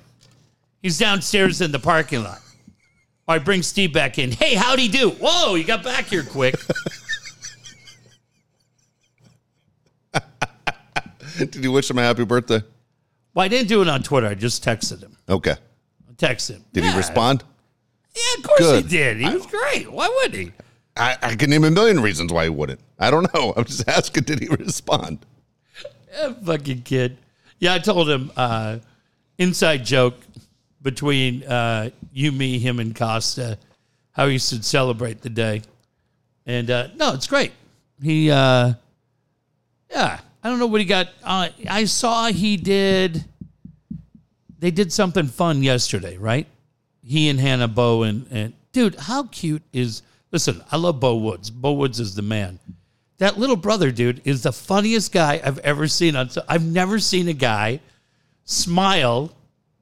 He's 0.82 0.98
downstairs 0.98 1.62
in 1.62 1.72
the 1.72 1.80
parking 1.80 2.24
lot. 2.24 2.40
All 3.28 3.36
right, 3.36 3.46
bring 3.46 3.64
Steve 3.64 3.94
back 3.94 4.20
in. 4.20 4.32
Hey, 4.32 4.56
how'd 4.56 4.80
he 4.80 4.88
do? 4.88 5.12
Whoa, 5.12 5.56
you 5.56 5.64
got 5.64 5.84
back 5.84 6.06
here 6.06 6.24
quick. 6.24 6.56
Did 11.52 11.64
you 11.64 11.72
wish 11.72 11.90
him 11.90 11.98
a 11.98 12.02
happy 12.04 12.26
birthday? 12.26 12.62
well, 13.34 13.46
I 13.46 13.48
didn't 13.48 13.68
do 13.70 13.82
it 13.82 13.88
on 13.88 14.04
Twitter. 14.04 14.28
I 14.28 14.36
just 14.36 14.64
texted 14.64 15.02
him. 15.02 15.16
Okay. 15.28 15.56
I 16.10 16.14
texted 16.14 16.56
him. 16.56 16.66
Did 16.74 16.84
Yeah. 16.84 16.92
he 16.92 16.98
respond? 16.98 17.44
Yeah, 18.16 18.22
of 18.40 18.44
course 18.44 18.60
Good. 18.60 18.84
he 18.86 18.90
did. 18.90 19.18
He 19.18 19.30
was 19.30 19.46
great. 19.46 19.92
Why 19.92 20.08
wouldn't 20.08 20.34
he? 20.36 20.52
I, 20.98 21.16
I 21.22 21.36
can 21.36 21.50
name 21.50 21.64
a 21.64 21.72
million 21.72 22.02
reasons 22.02 22.34
why 22.34 22.44
he 22.46 22.50
wouldn't. 22.50 22.80
I 22.98 23.10
don't 23.12 23.32
know. 23.34 23.54
I'm 23.58 23.64
just 23.66 23.88
asking, 23.88 24.24
did 24.24 24.40
he 24.40 24.48
respond? 24.48 25.26
Eh, 26.12 26.34
fucking 26.44 26.82
kid. 26.82 27.18
Yeah, 27.60 27.76
I 27.76 27.80
told 27.80 28.10
him 28.10 28.32
uh, 28.36 28.80
inside 29.38 29.86
joke 29.86 30.16
between 30.82 31.44
uh, 31.44 31.90
you, 32.12 32.32
me, 32.32 32.58
him, 32.60 32.80
and 32.80 32.96
Costa 32.96 33.58
how 34.12 34.28
he 34.28 34.38
should 34.40 34.66
celebrate 34.66 35.22
the 35.22 35.30
day. 35.30 35.62
And 36.46 36.70
uh, 36.72 36.88
no, 36.96 37.14
it's 37.14 37.28
great. 37.28 37.52
He, 38.02 38.32
uh, 38.32 38.74
yeah, 39.90 40.20
I 40.44 40.50
don't 40.50 40.60
know 40.60 40.68
what 40.68 40.82
he 40.82 40.86
got. 40.86 41.10
Uh, 41.24 41.50
I 41.70 41.86
saw 41.86 42.28
he 42.28 42.58
did. 42.58 43.26
They 44.60 44.72
did 44.72 44.92
something 44.92 45.28
fun 45.28 45.64
yesterday, 45.64 46.18
right? 46.18 46.48
He 47.04 47.30
and 47.30 47.40
Hannah 47.40 47.68
Bo 47.68 48.04
and, 48.04 48.28
and 48.30 48.54
dude, 48.72 48.96
how 48.96 49.24
cute 49.24 49.64
is? 49.74 50.02
Listen, 50.32 50.64
I 50.72 50.78
love 50.78 51.00
Bo 51.00 51.16
Woods. 51.18 51.50
Bo 51.50 51.74
Woods 51.74 52.00
is 52.00 52.16
the 52.16 52.22
man. 52.22 52.60
That 53.18 53.38
little 53.38 53.56
brother, 53.58 53.92
dude, 53.92 54.22
is 54.24 54.44
the 54.44 54.54
funniest 54.54 55.12
guy 55.12 55.42
I've 55.44 55.60
ever 55.60 55.88
seen. 55.88 56.16
On, 56.16 56.30
I've 56.48 56.66
never 56.66 57.00
seen 57.00 57.28
a 57.28 57.34
guy 57.34 57.82
smile 58.46 59.34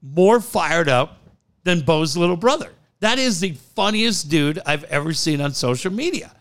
more 0.01 0.39
fired 0.39 0.89
up 0.89 1.19
than 1.63 1.81
Bo's 1.81 2.17
little 2.17 2.37
brother. 2.37 2.71
That 2.99 3.19
is 3.19 3.39
the 3.39 3.51
funniest 3.75 4.29
dude 4.29 4.59
I've 4.65 4.85
ever 4.85 5.13
seen 5.13 5.41
on 5.41 5.53
social 5.53 5.91
media. 5.91 6.31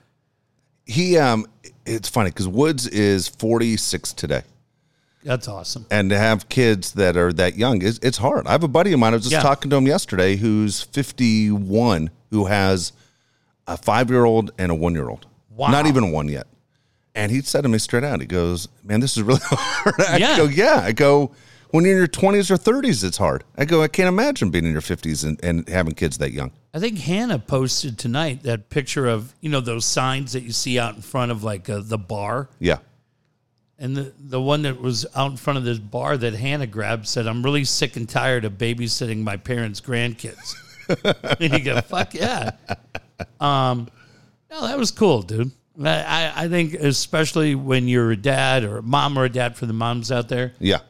He, 0.84 1.18
um, 1.18 1.46
it's 1.86 2.08
funny 2.08 2.30
because 2.30 2.48
Woods 2.48 2.86
is 2.88 3.28
46 3.28 4.12
today. 4.12 4.42
That's 5.22 5.48
awesome. 5.48 5.86
and 5.90 6.10
to 6.10 6.18
have 6.18 6.48
kids 6.48 6.92
that 6.92 7.16
are 7.16 7.32
that 7.32 7.56
young 7.56 7.82
is 7.82 7.98
it's 8.00 8.18
hard. 8.18 8.46
I 8.46 8.52
have 8.52 8.62
a 8.62 8.68
buddy 8.68 8.92
of 8.92 9.00
mine. 9.00 9.12
I 9.12 9.16
was 9.16 9.24
just 9.24 9.32
Yeah. 9.32 9.40
talking 9.42 9.70
to 9.70 9.76
him 9.76 9.86
yesterday, 9.86 10.36
who's 10.36 10.82
51, 10.82 12.10
who 12.30 12.44
has 12.46 12.92
a 13.66 13.76
five 13.76 14.08
year 14.10 14.24
old 14.24 14.52
and 14.58 14.70
a 14.70 14.74
one 14.74 14.94
year 14.94 15.08
old. 15.08 15.26
Wow. 15.50 15.68
Not 15.72 15.86
even 15.86 16.12
one 16.12 16.28
yet. 16.28 16.46
And 17.16 17.32
he 17.32 17.40
said 17.40 17.62
to 17.62 17.68
me 17.68 17.78
straight 17.78 18.04
out, 18.04 18.20
he 18.20 18.26
goes, 18.26 18.68
"Man, 18.84 19.00
this 19.00 19.16
is 19.16 19.22
really 19.24 19.40
hard." 19.44 19.94
I 20.08 20.18
Yeah. 20.18 20.36
go, 20.36 20.44
"Yeah." 20.44 20.80
I 20.84 20.92
go, 20.92 21.32
"When 21.70 21.82
you're 21.84 21.94
in 21.94 21.98
your 21.98 22.06
20s 22.06 22.50
or 22.50 22.56
30s, 22.56 23.02
it's 23.02 23.16
hard." 23.16 23.42
I 23.58 23.64
go, 23.64 23.82
"I 23.82 23.88
can't 23.88 24.08
imagine 24.08 24.50
being 24.50 24.64
in 24.66 24.72
your 24.72 24.82
50s 24.82 25.24
and, 25.24 25.42
and 25.42 25.68
having 25.68 25.94
kids 25.94 26.18
that 26.18 26.32
young." 26.32 26.52
I 26.76 26.78
think 26.78 26.98
Hannah 26.98 27.38
posted 27.38 27.96
tonight 27.96 28.42
that 28.42 28.68
picture 28.68 29.06
of 29.06 29.34
you 29.40 29.48
know 29.48 29.60
those 29.60 29.86
signs 29.86 30.34
that 30.34 30.42
you 30.42 30.52
see 30.52 30.78
out 30.78 30.94
in 30.94 31.00
front 31.00 31.32
of 31.32 31.42
like 31.42 31.70
uh, 31.70 31.80
the 31.82 31.96
bar, 31.96 32.50
Yeah, 32.58 32.80
and 33.78 33.96
the 33.96 34.12
the 34.18 34.38
one 34.38 34.60
that 34.60 34.78
was 34.78 35.06
out 35.16 35.30
in 35.30 35.38
front 35.38 35.56
of 35.58 35.64
this 35.64 35.78
bar 35.78 36.18
that 36.18 36.34
Hannah 36.34 36.66
grabbed 36.66 37.08
said, 37.08 37.26
"I'm 37.26 37.42
really 37.42 37.64
sick 37.64 37.96
and 37.96 38.06
tired 38.06 38.44
of 38.44 38.58
babysitting 38.58 39.22
my 39.22 39.38
parents' 39.38 39.80
grandkids." 39.80 40.54
and 41.40 41.54
you 41.54 41.64
go, 41.64 41.80
"Fuck 41.80 42.12
yeah!" 42.12 42.50
Um, 43.40 43.88
no, 44.50 44.66
that 44.66 44.76
was 44.76 44.90
cool, 44.90 45.22
dude. 45.22 45.52
I, 45.82 45.88
I 45.88 46.32
I 46.44 46.48
think 46.48 46.74
especially 46.74 47.54
when 47.54 47.88
you're 47.88 48.10
a 48.10 48.18
dad 48.18 48.64
or 48.64 48.76
a 48.76 48.82
mom 48.82 49.18
or 49.18 49.24
a 49.24 49.30
dad 49.30 49.56
for 49.56 49.64
the 49.64 49.72
moms 49.72 50.12
out 50.12 50.28
there, 50.28 50.52
yeah. 50.58 50.80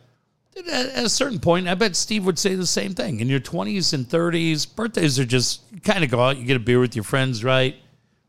At 0.57 1.05
a 1.05 1.09
certain 1.09 1.39
point, 1.39 1.69
I 1.69 1.75
bet 1.75 1.95
Steve 1.97 2.25
would 2.25 2.39
say 2.39 2.55
the 2.55 2.67
same 2.67 2.95
thing. 2.95 3.21
In 3.21 3.29
your 3.29 3.41
20s 3.41 3.93
and 3.93 4.09
30s, 4.09 4.75
birthdays 4.75 5.19
are 5.19 5.25
just 5.25 5.61
you 5.71 5.81
kind 5.81 6.03
of 6.03 6.11
go 6.11 6.21
out, 6.21 6.39
you 6.39 6.47
get 6.47 6.57
a 6.57 6.61
beer 6.61 6.81
with 6.81 6.97
your 6.97 7.05
friends, 7.05 7.45
right? 7.45 7.77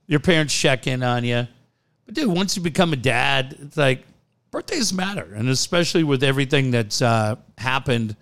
Your 0.07 0.19
parents 0.19 0.53
check 0.53 0.87
in 0.87 1.03
on 1.03 1.23
you. 1.23 1.47
But 2.05 2.15
dude, 2.15 2.27
once 2.27 2.57
you 2.57 2.61
become 2.61 2.91
a 2.91 2.97
dad, 2.97 3.55
it's 3.61 3.77
like 3.77 4.03
birthdays 4.51 4.91
matter. 4.93 5.33
And 5.35 5.47
especially 5.49 6.03
with 6.03 6.23
everything 6.23 6.71
that's 6.71 7.01
uh, 7.01 7.35
happened 7.57 8.15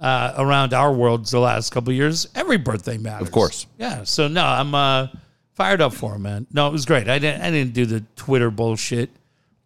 uh, 0.00 0.34
around 0.38 0.72
our 0.72 0.92
worlds 0.92 1.30
the 1.30 1.40
last 1.40 1.70
couple 1.70 1.90
of 1.90 1.96
years, 1.96 2.28
every 2.34 2.58
birthday 2.58 2.98
matters. 2.98 3.26
Of 3.26 3.32
course. 3.32 3.66
Yeah. 3.78 4.04
So, 4.04 4.28
no, 4.28 4.44
I'm 4.44 4.74
uh, 4.74 5.08
fired 5.54 5.80
up 5.80 5.92
for 5.92 6.14
him, 6.14 6.22
man. 6.22 6.46
No, 6.52 6.68
it 6.68 6.72
was 6.72 6.84
great. 6.84 7.08
I 7.08 7.18
didn't, 7.18 7.42
I 7.42 7.50
didn't 7.50 7.74
do 7.74 7.86
the 7.86 8.00
Twitter 8.16 8.50
bullshit. 8.50 9.10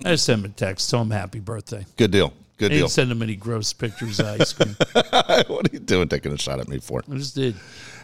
I 0.05 0.11
just 0.11 0.25
sent 0.25 0.41
him 0.41 0.51
a 0.51 0.55
text, 0.55 0.91
tell 0.91 1.03
him 1.03 1.11
happy 1.11 1.41
birthday. 1.41 1.85
Good 1.97 2.13
deal. 2.13 2.33
Good 2.59 2.71
deal. 2.71 2.79
didn't 2.81 2.91
send 2.91 3.13
him 3.13 3.23
any 3.23 3.37
gross 3.37 3.73
pictures 3.73 4.19
of 4.19 4.27
ice 4.27 4.53
cream. 4.53 4.75
what 4.93 5.69
are 5.69 5.73
you 5.73 5.79
doing 5.79 6.09
taking 6.09 6.33
a 6.33 6.39
shot 6.39 6.59
at 6.59 6.69
me 6.69 6.79
for? 6.79 7.03
I 7.11 7.17
just 7.17 7.35
did. 7.37 7.55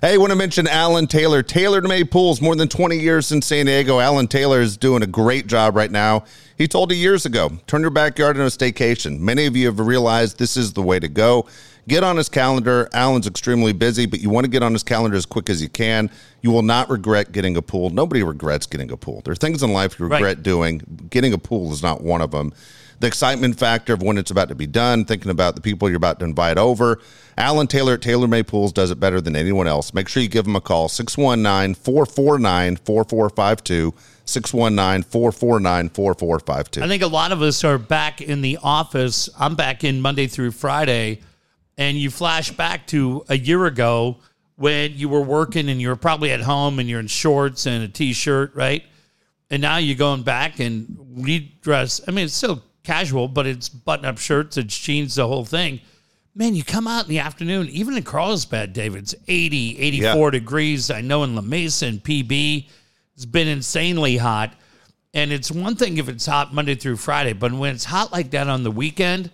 Hey, 0.00 0.16
want 0.16 0.30
to 0.30 0.36
mention 0.36 0.68
Alan 0.68 1.06
Taylor. 1.08 1.42
Taylor 1.42 1.80
made 1.82 2.10
pools 2.10 2.40
more 2.40 2.54
than 2.54 2.68
20 2.68 2.98
years 2.98 3.32
in 3.32 3.42
San 3.42 3.66
Diego. 3.66 3.98
Alan 3.98 4.28
Taylor 4.28 4.60
is 4.60 4.76
doing 4.76 5.02
a 5.02 5.06
great 5.06 5.46
job 5.48 5.74
right 5.74 5.90
now. 5.90 6.24
He 6.56 6.68
told 6.68 6.92
you 6.92 6.96
years 6.96 7.26
ago, 7.26 7.50
turn 7.66 7.80
your 7.80 7.90
backyard 7.90 8.36
into 8.36 8.46
a 8.46 8.48
staycation. 8.48 9.18
Many 9.18 9.46
of 9.46 9.56
you 9.56 9.66
have 9.66 9.80
realized 9.80 10.38
this 10.38 10.56
is 10.56 10.72
the 10.72 10.82
way 10.82 11.00
to 11.00 11.08
go. 11.08 11.46
Get 11.88 12.04
on 12.04 12.16
his 12.16 12.28
calendar. 12.28 12.88
Alan's 12.94 13.26
extremely 13.26 13.72
busy, 13.72 14.06
but 14.06 14.20
you 14.20 14.30
want 14.30 14.44
to 14.44 14.50
get 14.50 14.62
on 14.62 14.72
his 14.72 14.82
calendar 14.84 15.16
as 15.16 15.26
quick 15.26 15.50
as 15.50 15.60
you 15.60 15.68
can. 15.68 16.10
You 16.42 16.50
will 16.50 16.62
not 16.62 16.88
regret 16.90 17.32
getting 17.32 17.56
a 17.56 17.62
pool. 17.62 17.90
Nobody 17.90 18.22
regrets 18.22 18.66
getting 18.66 18.90
a 18.92 18.96
pool. 18.96 19.20
There 19.24 19.32
are 19.32 19.36
things 19.36 19.62
in 19.62 19.72
life 19.72 19.98
you 19.98 20.04
regret 20.04 20.22
Right. 20.22 20.42
doing. 20.42 21.06
Getting 21.10 21.32
a 21.32 21.38
pool 21.38 21.72
is 21.72 21.82
not 21.82 22.02
one 22.02 22.20
of 22.22 22.30
them. 22.30 22.52
The 23.00 23.06
excitement 23.06 23.58
factor 23.58 23.92
of 23.92 24.02
when 24.02 24.18
it's 24.18 24.30
about 24.30 24.48
to 24.48 24.54
be 24.54 24.66
done, 24.66 25.04
thinking 25.04 25.30
about 25.30 25.54
the 25.54 25.60
people 25.60 25.88
you're 25.88 25.96
about 25.96 26.18
to 26.20 26.24
invite 26.24 26.58
over. 26.58 27.00
Alan 27.36 27.66
Taylor 27.66 27.94
at 27.94 28.02
Taylor 28.02 28.28
Made 28.28 28.46
Pools 28.46 28.72
does 28.72 28.90
it 28.90 29.00
better 29.00 29.20
than 29.20 29.34
anyone 29.34 29.66
else. 29.66 29.92
Make 29.92 30.08
sure 30.08 30.22
you 30.22 30.28
give 30.28 30.46
him 30.46 30.56
a 30.56 30.60
call 30.60 30.88
619 30.88 31.74
449 31.74 32.76
4452. 32.76 33.94
619 34.26 35.02
449 35.02 35.88
4452. 35.90 36.82
I 36.82 36.88
think 36.88 37.02
a 37.02 37.06
lot 37.06 37.32
of 37.32 37.42
us 37.42 37.62
are 37.64 37.78
back 37.78 38.20
in 38.20 38.40
the 38.40 38.58
office. 38.62 39.28
I'm 39.38 39.54
back 39.54 39.84
in 39.84 40.00
Monday 40.00 40.26
through 40.26 40.52
Friday, 40.52 41.20
and 41.76 41.98
you 41.98 42.10
flash 42.10 42.50
back 42.50 42.86
to 42.88 43.24
a 43.28 43.36
year 43.36 43.66
ago 43.66 44.18
when 44.56 44.96
you 44.96 45.08
were 45.08 45.20
working 45.20 45.68
and 45.68 45.80
you 45.80 45.88
were 45.88 45.96
probably 45.96 46.30
at 46.30 46.40
home 46.40 46.78
and 46.78 46.88
you're 46.88 47.00
in 47.00 47.06
shorts 47.06 47.66
and 47.66 47.82
a 47.84 47.88
t-shirt, 47.88 48.54
right? 48.54 48.84
And 49.50 49.60
now 49.60 49.76
you're 49.78 49.96
going 49.96 50.22
back 50.22 50.60
and 50.60 50.96
we 51.16 51.54
dress. 51.60 52.00
I 52.06 52.12
mean, 52.12 52.26
it's 52.26 52.34
still 52.34 52.62
casual, 52.84 53.26
but 53.28 53.46
it's 53.46 53.68
button-up 53.68 54.18
shirts, 54.18 54.56
it's 54.56 54.78
jeans, 54.78 55.16
the 55.16 55.26
whole 55.26 55.44
thing. 55.44 55.80
Man, 56.36 56.54
you 56.54 56.64
come 56.64 56.86
out 56.86 57.04
in 57.04 57.10
the 57.10 57.20
afternoon, 57.20 57.68
even 57.68 57.96
in 57.96 58.02
Carlsbad, 58.02 58.72
David, 58.72 59.04
it's 59.04 59.14
80, 59.26 59.78
84 59.80 60.30
degrees. 60.32 60.90
I 60.90 61.00
know 61.00 61.22
in 61.24 61.34
La 61.34 61.42
Mesa 61.42 61.86
and 61.86 62.02
PB, 62.02 62.68
it's 63.14 63.24
been 63.24 63.48
insanely 63.48 64.16
hot. 64.16 64.52
And 65.14 65.32
it's 65.32 65.50
one 65.50 65.76
thing 65.76 65.98
if 65.98 66.08
it's 66.08 66.26
hot 66.26 66.52
Monday 66.52 66.74
through 66.74 66.96
Friday, 66.96 67.34
but 67.34 67.52
when 67.52 67.74
it's 67.74 67.84
hot 67.84 68.12
like 68.12 68.32
that 68.32 68.48
on 68.48 68.64
the 68.64 68.70
weekend, 68.70 69.30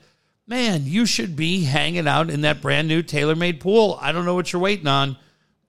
man, 0.47 0.85
you 0.85 1.07
should 1.07 1.37
be 1.37 1.65
hanging 1.65 2.07
out 2.07 2.29
in 2.29 2.43
that 2.43 2.61
brand 2.61 2.87
new 2.87 3.03
tailor-made 3.03 3.61
pool. 3.61 3.99
I 4.01 4.13
don't 4.13 4.27
know 4.27 4.35
what 4.35 4.53
you're 4.53 4.61
waiting 4.61 4.87
on. 4.87 5.17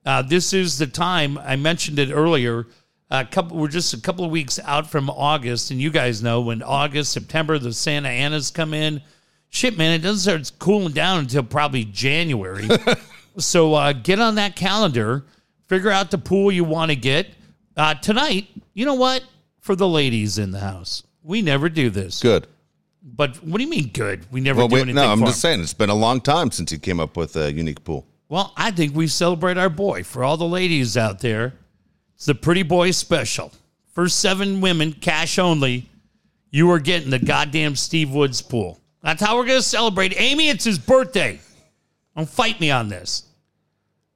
Uh, 0.05 0.21
this 0.21 0.51
is 0.51 0.77
the 0.77 0.87
time. 0.87 1.37
I 1.37 1.55
mentioned 1.55 1.97
it 1.97 2.11
earlier. 2.11 2.67
A 3.11 3.25
couple, 3.25 3.57
we're 3.57 3.67
just 3.67 3.93
a 3.93 3.99
couple 3.99 4.23
of 4.23 4.31
weeks 4.31 4.57
out 4.63 4.89
from 4.89 5.09
August, 5.09 5.69
and 5.69 5.81
you 5.81 5.89
guys 5.89 6.23
know 6.23 6.39
when 6.41 6.63
August, 6.63 7.11
September, 7.11 7.59
the 7.59 7.73
Santa 7.73 8.07
Anas 8.07 8.49
come 8.51 8.73
in. 8.73 9.01
Shit, 9.49 9.77
man, 9.77 9.91
it 9.91 9.99
doesn't 9.99 10.45
start 10.45 10.59
cooling 10.59 10.93
down 10.93 11.19
until 11.19 11.43
probably 11.43 11.83
January. 11.83 12.69
so 13.37 13.73
uh, 13.73 13.91
get 13.91 14.19
on 14.21 14.35
that 14.35 14.55
calendar. 14.55 15.25
Figure 15.67 15.91
out 15.91 16.09
the 16.09 16.17
pool 16.17 16.51
you 16.53 16.63
want 16.63 16.89
to 16.89 16.95
get 16.95 17.27
uh, 17.75 17.93
tonight. 17.95 18.47
You 18.73 18.85
know 18.85 18.93
what? 18.93 19.23
For 19.59 19.75
the 19.75 19.87
ladies 19.89 20.37
in 20.37 20.51
the 20.51 20.59
house, 20.59 21.03
we 21.21 21.41
never 21.41 21.67
do 21.69 21.89
this. 21.89 22.21
Good. 22.21 22.47
But 23.03 23.43
what 23.43 23.57
do 23.57 23.63
you 23.65 23.69
mean 23.69 23.89
good? 23.89 24.25
We 24.31 24.39
never 24.41 24.59
Well, 24.59 24.67
do 24.69 24.75
wait, 24.75 24.81
anything. 24.83 24.95
no, 24.95 25.11
I'm 25.11 25.19
just 25.19 25.43
'em. 25.43 25.49
saying 25.51 25.59
it's 25.61 25.73
been 25.73 25.89
a 25.89 25.95
long 25.95 26.21
time 26.21 26.49
since 26.51 26.71
you 26.71 26.79
came 26.79 26.99
up 27.01 27.17
with 27.17 27.35
a 27.35 27.51
unique 27.51 27.83
pool. 27.83 28.05
Well, 28.29 28.53
I 28.55 28.71
think 28.71 28.95
we 28.95 29.07
celebrate 29.07 29.57
our 29.57 29.69
boy 29.69 30.03
for 30.03 30.23
all 30.23 30.37
the 30.37 30.47
ladies 30.47 30.95
out 30.95 31.19
there. 31.19 31.53
It's 32.21 32.27
the 32.27 32.35
Pretty 32.35 32.61
Boy 32.61 32.91
Special. 32.91 33.51
First 33.95 34.19
seven 34.19 34.61
women, 34.61 34.93
cash 34.93 35.39
only. 35.39 35.89
You 36.51 36.69
are 36.69 36.77
getting 36.77 37.09
the 37.09 37.17
goddamn 37.17 37.75
Steve 37.75 38.11
Woods 38.11 38.43
pool. 38.43 38.79
That's 39.01 39.23
how 39.23 39.37
we're 39.37 39.47
going 39.47 39.57
to 39.57 39.63
celebrate. 39.63 40.13
Amy, 40.21 40.49
it's 40.49 40.63
his 40.63 40.77
birthday. 40.77 41.39
Don't 42.15 42.29
fight 42.29 42.59
me 42.59 42.69
on 42.69 42.89
this. 42.89 43.23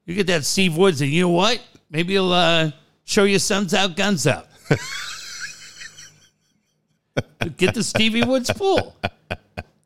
You 0.05 0.13
get 0.13 0.27
that 0.27 0.45
Steve 0.45 0.77
Woods, 0.77 1.01
and 1.01 1.09
you 1.09 1.23
know 1.23 1.29
what? 1.29 1.59
Maybe 1.89 2.13
he'll 2.13 2.31
uh, 2.31 2.69
show 3.05 3.23
you 3.23 3.39
sons 3.39 3.73
out, 3.73 3.95
guns 3.95 4.27
out. 4.27 4.49
get 7.57 7.73
the 7.73 7.81
Stevie 7.81 8.21
Woods 8.21 8.53
pool. 8.53 8.95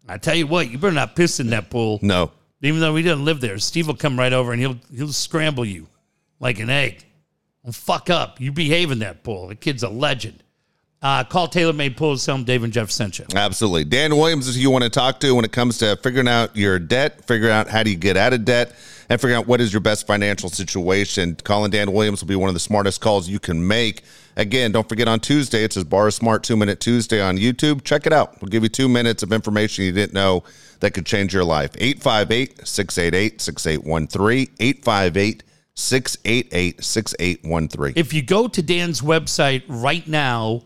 I 0.09 0.17
tell 0.17 0.35
you 0.35 0.45
what, 0.45 0.69
you 0.69 0.77
better 0.77 0.93
not 0.93 1.15
piss 1.15 1.39
in 1.39 1.51
that 1.51 1.69
pool. 1.69 1.99
No. 2.01 2.33
Even 2.61 2.81
though 2.81 2.97
he 2.97 3.03
doesn't 3.03 3.23
live 3.23 3.39
there, 3.39 3.57
Steve 3.59 3.87
will 3.87 3.95
come 3.95 4.19
right 4.19 4.33
over 4.33 4.51
and 4.51 4.59
he'll 4.59 4.75
he'll 4.93 5.13
scramble 5.13 5.63
you 5.63 5.87
like 6.41 6.59
an 6.59 6.69
egg. 6.69 7.05
Fuck 7.71 8.09
up. 8.09 8.39
You 8.39 8.51
behave 8.51 8.91
in 8.91 8.99
that 8.99 9.23
pool. 9.23 9.47
The 9.47 9.55
kid's 9.55 9.83
a 9.83 9.89
legend. 9.89 10.43
Uh, 11.01 11.23
call 11.23 11.47
Taylor 11.47 11.71
Made 11.71 11.95
Pools. 11.95 12.25
Tell 12.25 12.35
him 12.35 12.43
Dave 12.43 12.63
and 12.63 12.73
Jeff 12.73 12.91
sent 12.91 13.19
you. 13.19 13.25
Absolutely. 13.33 13.85
Dan 13.85 14.17
Williams 14.17 14.47
is 14.47 14.55
who 14.55 14.61
you 14.61 14.69
want 14.69 14.83
to 14.83 14.89
talk 14.89 15.19
to 15.21 15.33
when 15.33 15.45
it 15.45 15.51
comes 15.51 15.77
to 15.77 15.95
figuring 15.97 16.27
out 16.27 16.55
your 16.55 16.77
debt, 16.77 17.23
figuring 17.25 17.53
out 17.53 17.69
how 17.69 17.83
do 17.83 17.89
you 17.89 17.95
get 17.95 18.17
out 18.17 18.33
of 18.33 18.43
debt, 18.43 18.75
and 19.07 19.19
figuring 19.19 19.37
out 19.39 19.47
what 19.47 19.61
is 19.61 19.71
your 19.71 19.79
best 19.79 20.05
financial 20.05 20.49
situation. 20.49 21.35
Calling 21.35 21.71
Dan 21.71 21.93
Williams 21.93 22.21
will 22.21 22.27
be 22.27 22.35
one 22.35 22.49
of 22.49 22.53
the 22.53 22.59
smartest 22.59 22.99
calls 22.99 23.29
you 23.29 23.39
can 23.39 23.65
make. 23.65 24.03
Again, 24.35 24.73
don't 24.73 24.87
forget 24.87 25.07
on 25.07 25.21
Tuesday, 25.21 25.63
it's 25.63 25.75
his 25.75 25.85
Bar 25.85 26.11
Smart 26.11 26.43
Two 26.43 26.57
Minute 26.57 26.81
Tuesday 26.81 27.21
on 27.21 27.37
YouTube. 27.37 27.83
Check 27.83 28.05
it 28.05 28.13
out. 28.13 28.41
We'll 28.41 28.49
give 28.49 28.63
you 28.63 28.69
two 28.69 28.89
minutes 28.89 29.23
of 29.23 29.31
information 29.31 29.85
you 29.85 29.91
didn't 29.93 30.13
know 30.13 30.43
that 30.81 30.93
could 30.93 31.05
change 31.05 31.33
your 31.33 31.45
life. 31.45 31.71
858 31.77 32.67
688 32.67 33.41
6813. 33.41 34.47
858 34.59 35.43
688 35.79 36.83
6813. 36.83 37.93
If 37.95 38.13
you 38.13 38.21
go 38.21 38.47
to 38.47 38.61
Dan's 38.61 39.01
website 39.01 39.63
right 39.67 40.05
now, 40.07 40.63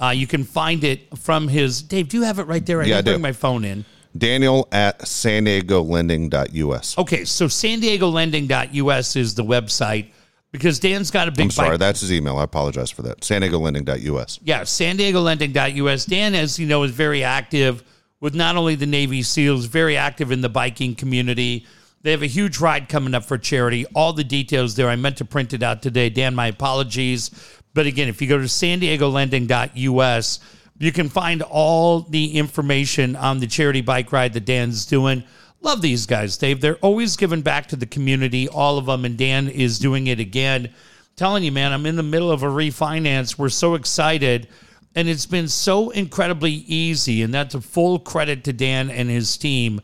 uh, 0.00 0.08
you 0.10 0.26
can 0.26 0.42
find 0.44 0.82
it 0.84 1.16
from 1.18 1.48
his. 1.48 1.82
Dave, 1.82 2.08
do 2.08 2.16
you 2.18 2.22
have 2.24 2.38
it 2.38 2.44
right 2.44 2.64
there? 2.64 2.82
I 2.82 2.86
Yeah, 2.86 2.98
I 2.98 3.02
bring 3.02 3.16
do. 3.16 3.22
my 3.22 3.32
phone 3.32 3.64
in. 3.64 3.84
Daniel 4.16 4.68
at 4.72 5.06
San 5.06 5.44
Diego 5.44 5.82
Lending.us. 5.82 6.96
Okay, 6.98 7.24
so 7.24 7.48
San 7.48 7.80
Diego 7.80 8.08
Lending.us 8.08 9.16
is 9.16 9.34
the 9.34 9.44
website 9.44 10.06
because 10.52 10.78
Dan's 10.78 11.10
got 11.10 11.26
a 11.28 11.32
big 11.32 11.44
I'm 11.46 11.50
sorry, 11.50 11.70
bike- 11.70 11.80
that's 11.80 12.00
his 12.00 12.12
email. 12.12 12.38
I 12.38 12.44
apologize 12.44 12.90
for 12.90 13.02
that. 13.02 13.22
San 13.24 13.40
Diego 13.42 13.58
Lending.us. 13.58 14.38
Yeah, 14.44 14.64
San 14.64 14.96
Diego 14.96 15.20
Lending.us. 15.20 16.04
Dan, 16.06 16.34
as 16.34 16.58
you 16.58 16.66
know, 16.66 16.84
is 16.84 16.92
very 16.92 17.22
active 17.24 17.82
with 18.20 18.34
not 18.34 18.56
only 18.56 18.76
the 18.76 18.86
Navy 18.86 19.22
SEALs, 19.22 19.66
very 19.66 19.96
active 19.96 20.30
in 20.32 20.40
the 20.40 20.48
biking 20.48 20.94
community. 20.94 21.66
They 22.04 22.10
have 22.10 22.22
a 22.22 22.26
huge 22.26 22.60
ride 22.60 22.90
coming 22.90 23.14
up 23.14 23.24
for 23.24 23.38
charity. 23.38 23.86
All 23.94 24.12
the 24.12 24.24
details 24.24 24.74
there. 24.74 24.90
I 24.90 24.96
meant 24.96 25.16
to 25.16 25.24
print 25.24 25.54
it 25.54 25.62
out 25.62 25.80
today. 25.80 26.10
Dan, 26.10 26.34
my 26.34 26.48
apologies. 26.48 27.30
But 27.72 27.86
again, 27.86 28.08
if 28.08 28.20
you 28.20 28.28
go 28.28 28.36
to 28.36 28.46
san 28.46 28.78
diego 28.80 29.08
lending.us, 29.08 30.40
you 30.78 30.92
can 30.92 31.08
find 31.08 31.40
all 31.40 32.02
the 32.02 32.36
information 32.36 33.16
on 33.16 33.40
the 33.40 33.46
charity 33.46 33.80
bike 33.80 34.12
ride 34.12 34.34
that 34.34 34.44
Dan's 34.44 34.84
doing. 34.84 35.24
Love 35.62 35.80
these 35.80 36.04
guys, 36.04 36.36
Dave. 36.36 36.60
They're 36.60 36.76
always 36.76 37.16
giving 37.16 37.40
back 37.40 37.68
to 37.68 37.76
the 37.76 37.86
community, 37.86 38.48
all 38.48 38.76
of 38.76 38.84
them, 38.84 39.06
and 39.06 39.16
Dan 39.16 39.48
is 39.48 39.78
doing 39.78 40.08
it 40.08 40.20
again. 40.20 40.74
Telling 41.16 41.42
you, 41.42 41.52
man, 41.52 41.72
I'm 41.72 41.86
in 41.86 41.96
the 41.96 42.02
middle 42.02 42.30
of 42.30 42.42
a 42.42 42.48
refinance. 42.48 43.38
We're 43.38 43.48
so 43.48 43.76
excited, 43.76 44.46
and 44.94 45.08
it's 45.08 45.24
been 45.24 45.48
so 45.48 45.88
incredibly 45.88 46.52
easy, 46.52 47.22
and 47.22 47.32
that's 47.32 47.54
a 47.54 47.62
full 47.62 47.98
credit 47.98 48.44
to 48.44 48.52
Dan 48.52 48.90
and 48.90 49.08
his 49.08 49.38
team. 49.38 49.80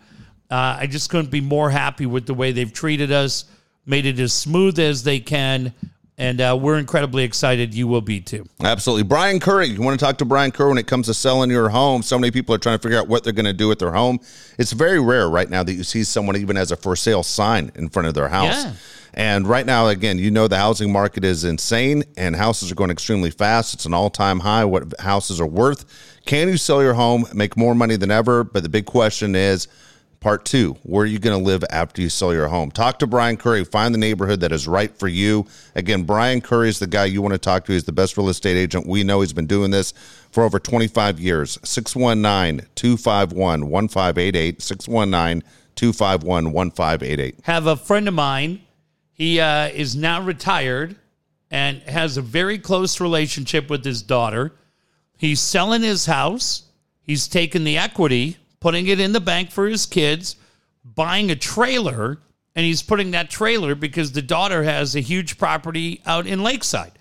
Uh, 0.50 0.78
I 0.80 0.86
just 0.86 1.10
couldn't 1.10 1.30
be 1.30 1.40
more 1.40 1.70
happy 1.70 2.06
with 2.06 2.26
the 2.26 2.34
way 2.34 2.52
they've 2.52 2.72
treated 2.72 3.12
us, 3.12 3.44
made 3.86 4.06
it 4.06 4.18
as 4.18 4.32
smooth 4.32 4.78
as 4.78 5.04
they 5.04 5.20
can, 5.20 5.72
and 6.18 6.40
uh, 6.40 6.58
we're 6.60 6.78
incredibly 6.78 7.24
excited. 7.24 7.72
You 7.72 7.86
will 7.86 8.02
be 8.02 8.20
too. 8.20 8.44
Absolutely. 8.62 9.04
Brian 9.04 9.40
Curry, 9.40 9.68
you 9.68 9.80
want 9.80 9.98
to 9.98 10.04
talk 10.04 10.18
to 10.18 10.26
Brian 10.26 10.50
Curry 10.50 10.68
when 10.68 10.78
it 10.78 10.86
comes 10.86 11.06
to 11.06 11.14
selling 11.14 11.50
your 11.50 11.70
home? 11.70 12.02
So 12.02 12.18
many 12.18 12.30
people 12.30 12.54
are 12.54 12.58
trying 12.58 12.78
to 12.78 12.82
figure 12.82 12.98
out 12.98 13.08
what 13.08 13.24
they're 13.24 13.32
going 13.32 13.46
to 13.46 13.54
do 13.54 13.68
with 13.68 13.78
their 13.78 13.92
home. 13.92 14.18
It's 14.58 14.72
very 14.72 15.00
rare 15.00 15.30
right 15.30 15.48
now 15.48 15.62
that 15.62 15.72
you 15.72 15.82
see 15.82 16.04
someone 16.04 16.36
even 16.36 16.56
has 16.56 16.72
a 16.72 16.76
for 16.76 16.94
sale 16.94 17.22
sign 17.22 17.72
in 17.74 17.88
front 17.88 18.06
of 18.08 18.14
their 18.14 18.28
house. 18.28 18.64
Yeah. 18.64 18.72
And 19.14 19.46
right 19.46 19.64
now, 19.64 19.88
again, 19.88 20.18
you 20.18 20.30
know 20.30 20.46
the 20.46 20.58
housing 20.58 20.92
market 20.92 21.24
is 21.24 21.44
insane 21.44 22.04
and 22.16 22.36
houses 22.36 22.70
are 22.70 22.74
going 22.74 22.90
extremely 22.90 23.30
fast. 23.30 23.74
It's 23.74 23.86
an 23.86 23.94
all 23.94 24.10
time 24.10 24.40
high 24.40 24.64
what 24.64 25.00
houses 25.00 25.40
are 25.40 25.46
worth. 25.46 25.86
Can 26.26 26.48
you 26.48 26.58
sell 26.58 26.82
your 26.82 26.94
home, 26.94 27.24
make 27.32 27.56
more 27.56 27.74
money 27.74 27.96
than 27.96 28.10
ever? 28.10 28.44
But 28.44 28.62
the 28.62 28.68
big 28.68 28.86
question 28.86 29.34
is, 29.34 29.68
Part 30.20 30.44
two, 30.44 30.76
where 30.82 31.04
are 31.04 31.06
you 31.06 31.18
going 31.18 31.38
to 31.38 31.42
live 31.42 31.64
after 31.70 32.02
you 32.02 32.10
sell 32.10 32.34
your 32.34 32.48
home? 32.48 32.70
Talk 32.70 32.98
to 32.98 33.06
Brian 33.06 33.38
Curry. 33.38 33.64
Find 33.64 33.94
the 33.94 33.98
neighborhood 33.98 34.40
that 34.40 34.52
is 34.52 34.68
right 34.68 34.94
for 34.94 35.08
you. 35.08 35.46
Again, 35.74 36.02
Brian 36.02 36.42
Curry 36.42 36.68
is 36.68 36.78
the 36.78 36.86
guy 36.86 37.06
you 37.06 37.22
want 37.22 37.32
to 37.32 37.38
talk 37.38 37.64
to. 37.64 37.72
He's 37.72 37.84
the 37.84 37.92
best 37.92 38.18
real 38.18 38.28
estate 38.28 38.58
agent 38.58 38.86
we 38.86 39.02
know. 39.02 39.22
He's 39.22 39.32
been 39.32 39.46
doing 39.46 39.70
this 39.70 39.94
for 40.30 40.44
over 40.44 40.58
25 40.58 41.18
years. 41.18 41.58
619 41.64 42.68
251 42.74 43.66
1588. 43.66 44.60
619 44.60 45.42
251 45.74 46.52
1588. 46.52 47.36
have 47.44 47.66
a 47.66 47.76
friend 47.76 48.06
of 48.06 48.12
mine. 48.12 48.60
He 49.14 49.40
uh, 49.40 49.68
is 49.68 49.96
now 49.96 50.20
retired 50.22 50.96
and 51.50 51.80
has 51.84 52.18
a 52.18 52.22
very 52.22 52.58
close 52.58 53.00
relationship 53.00 53.70
with 53.70 53.86
his 53.86 54.02
daughter. 54.02 54.52
He's 55.16 55.40
selling 55.40 55.80
his 55.80 56.04
house. 56.04 56.64
He's 57.02 57.26
taking 57.26 57.64
the 57.64 57.78
equity, 57.78 58.36
putting 58.60 58.86
it 58.86 59.00
in 59.00 59.12
the 59.12 59.20
bank 59.20 59.50
for 59.50 59.66
his 59.66 59.86
kids, 59.86 60.36
buying 60.84 61.30
a 61.30 61.36
trailer, 61.36 62.18
and 62.54 62.66
he's 62.66 62.82
putting 62.82 63.12
that 63.12 63.30
trailer 63.30 63.74
because 63.74 64.12
the 64.12 64.22
daughter 64.22 64.62
has 64.62 64.94
a 64.94 65.00
huge 65.00 65.38
property 65.38 66.02
out 66.06 66.26
in 66.26 66.42
Lakeside. 66.42 66.92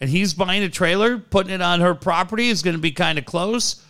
And 0.00 0.10
he's 0.10 0.34
buying 0.34 0.62
a 0.62 0.68
trailer, 0.68 1.18
putting 1.18 1.52
it 1.52 1.62
on 1.62 1.80
her 1.80 1.94
property. 1.94 2.48
is 2.48 2.62
going 2.62 2.76
to 2.76 2.82
be 2.82 2.92
kind 2.92 3.18
of 3.18 3.24
close. 3.24 3.82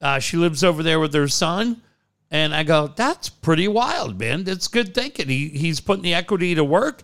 Uh, 0.00 0.18
she 0.18 0.36
lives 0.36 0.62
over 0.62 0.82
there 0.82 1.00
with 1.00 1.14
her 1.14 1.28
son. 1.28 1.82
And 2.30 2.54
I 2.54 2.62
go, 2.64 2.88
that's 2.88 3.28
pretty 3.28 3.68
wild, 3.68 4.18
man. 4.18 4.44
That's 4.44 4.68
good 4.68 4.94
thinking. 4.94 5.28
He, 5.28 5.48
he's 5.48 5.80
putting 5.80 6.02
the 6.02 6.14
equity 6.14 6.54
to 6.54 6.64
work. 6.64 7.02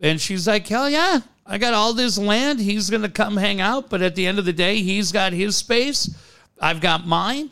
And 0.00 0.20
she's 0.20 0.48
like, 0.48 0.66
hell 0.66 0.90
yeah, 0.90 1.20
I 1.46 1.58
got 1.58 1.74
all 1.74 1.92
this 1.92 2.18
land. 2.18 2.58
He's 2.58 2.90
going 2.90 3.02
to 3.02 3.08
come 3.08 3.36
hang 3.36 3.60
out. 3.60 3.90
But 3.90 4.02
at 4.02 4.14
the 4.14 4.26
end 4.26 4.38
of 4.38 4.44
the 4.44 4.52
day, 4.52 4.78
he's 4.78 5.12
got 5.12 5.32
his 5.32 5.56
space. 5.56 6.14
I've 6.60 6.80
got 6.80 7.06
mine. 7.06 7.50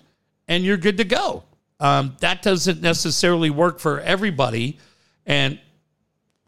And 0.49 0.65
you're 0.65 0.77
good 0.77 0.97
to 0.97 1.05
go. 1.05 1.45
Um, 1.81 2.17
that 2.21 2.43
doesn't 2.43 2.83
necessarily 2.83 3.51
work 3.51 3.81
for 3.81 4.01
everybody. 4.01 4.79
And 5.27 5.59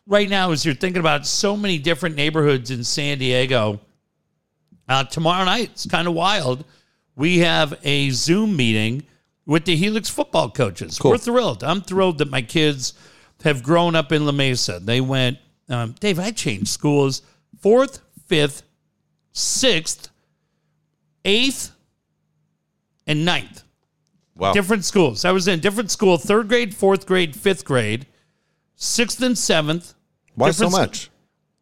right 0.06 0.28
now, 0.28 0.52
as 0.52 0.64
you're 0.64 0.74
thinking 0.74 1.00
about 1.00 1.26
so 1.26 1.56
many 1.56 1.78
different 1.78 2.16
neighborhoods 2.16 2.70
in 2.70 2.84
San 2.84 3.18
Diego, 3.18 3.80
uh, 4.88 5.04
tomorrow 5.04 5.44
night, 5.44 5.70
it's 5.72 5.86
kind 5.86 6.06
of 6.06 6.14
wild. 6.14 6.64
We 7.16 7.38
have 7.38 7.78
a 7.82 8.10
Zoom 8.10 8.56
meeting 8.56 9.04
with 9.46 9.64
the 9.64 9.74
Helix 9.74 10.08
football 10.08 10.50
coaches. 10.50 10.98
Cool. 10.98 11.12
We're 11.12 11.18
thrilled. 11.18 11.64
I'm 11.64 11.80
thrilled 11.80 12.18
that 12.18 12.30
my 12.30 12.42
kids 12.42 12.94
have 13.42 13.62
grown 13.62 13.96
up 13.96 14.12
in 14.12 14.26
La 14.26 14.32
Mesa. 14.32 14.80
They 14.80 15.00
went, 15.00 15.38
um, 15.68 15.94
Dave, 15.98 16.18
I 16.18 16.30
changed 16.30 16.68
schools 16.68 17.22
fourth, 17.60 18.00
fifth, 18.26 18.62
sixth, 19.32 20.10
eighth, 21.24 21.70
and 23.06 23.24
ninth. 23.24 23.62
Wow. 24.42 24.52
Different 24.52 24.84
schools. 24.84 25.24
I 25.24 25.30
was 25.30 25.46
in 25.46 25.60
different 25.60 25.92
school, 25.92 26.18
third 26.18 26.48
grade, 26.48 26.74
fourth 26.74 27.06
grade, 27.06 27.36
fifth 27.36 27.64
grade, 27.64 28.06
sixth 28.74 29.22
and 29.22 29.38
seventh, 29.38 29.94
Why 30.34 30.50
so 30.50 30.64
different- 30.64 30.90
much? 30.90 31.10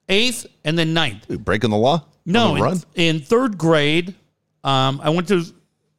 eighth, 0.09 0.47
and 0.65 0.79
then 0.79 0.95
ninth. 0.95 1.29
Dude, 1.29 1.45
breaking 1.45 1.69
the 1.69 1.77
law? 1.77 2.07
No, 2.25 2.57
in, 2.57 2.63
run? 2.63 2.83
in 2.95 3.21
third 3.21 3.59
grade, 3.59 4.15
um, 4.65 4.99
I 5.05 5.11
went 5.11 5.29
to 5.29 5.45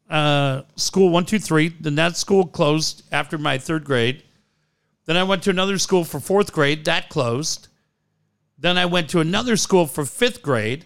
uh, 0.10 0.64
school 0.76 1.10
one, 1.10 1.24
two, 1.24 1.38
three. 1.38 1.68
Then 1.70 1.94
that 1.96 2.18
school 2.18 2.48
closed 2.48 3.04
after 3.12 3.38
my 3.38 3.60
third 3.60 3.84
grade. 3.86 4.24
Then 5.06 5.18
I 5.18 5.24
went 5.24 5.44
to 5.44 5.52
another 5.52 5.78
school 5.78 6.04
for 6.04 6.20
fourth 6.20 6.52
grade. 6.52 6.86
That 6.86 7.10
closed. 7.10 7.68
Then 8.58 8.80
I 8.80 8.88
went 8.88 9.08
to 9.12 9.20
another 9.20 9.56
school 9.56 9.86
for 9.86 10.04
fifth 10.04 10.42
grade, 10.42 10.86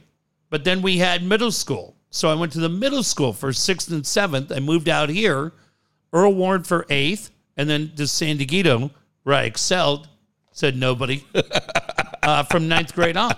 but 0.50 0.66
then 0.66 0.82
we 0.82 0.98
had 0.98 1.24
middle 1.24 1.52
school. 1.54 1.96
So 2.10 2.30
I 2.30 2.34
went 2.34 2.52
to 2.52 2.60
the 2.60 2.70
middle 2.70 3.02
school 3.04 3.32
for 3.32 3.54
sixth 3.54 3.90
and 3.92 4.06
seventh. 4.06 4.52
I 4.52 4.60
moved 4.60 4.90
out 4.90 5.08
here, 5.08 5.54
Earl 6.16 6.34
Warren 6.34 6.64
for 6.64 6.86
eighth, 6.90 7.30
and 7.58 7.70
then 7.70 7.92
to 7.98 8.08
San 8.08 8.38
Diego, 8.38 8.90
where 9.24 9.36
I 9.36 9.44
excelled, 9.44 10.08
said 10.54 10.78
nobody, 10.78 11.26
uh, 12.24 12.44
from 12.44 12.70
ninth 12.70 12.96
grade 12.96 13.18
on. 13.18 13.36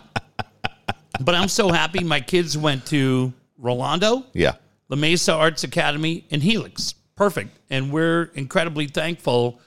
But 1.19 1.33
I'm 1.33 1.47
so 1.47 1.69
happy 1.71 2.03
my 2.03 2.21
kids 2.21 2.55
went 2.55 2.85
to 2.87 3.33
Rolando, 3.57 4.25
Yeah. 4.33 4.53
La 4.89 4.95
Mesa 4.95 5.33
Arts 5.33 5.63
Academy, 5.63 6.23
and 6.29 6.41
Helix. 6.43 6.93
Perfect. 7.15 7.49
And 7.71 7.91
we're 7.91 8.29
incredibly 8.35 8.85
thankful 8.85 9.59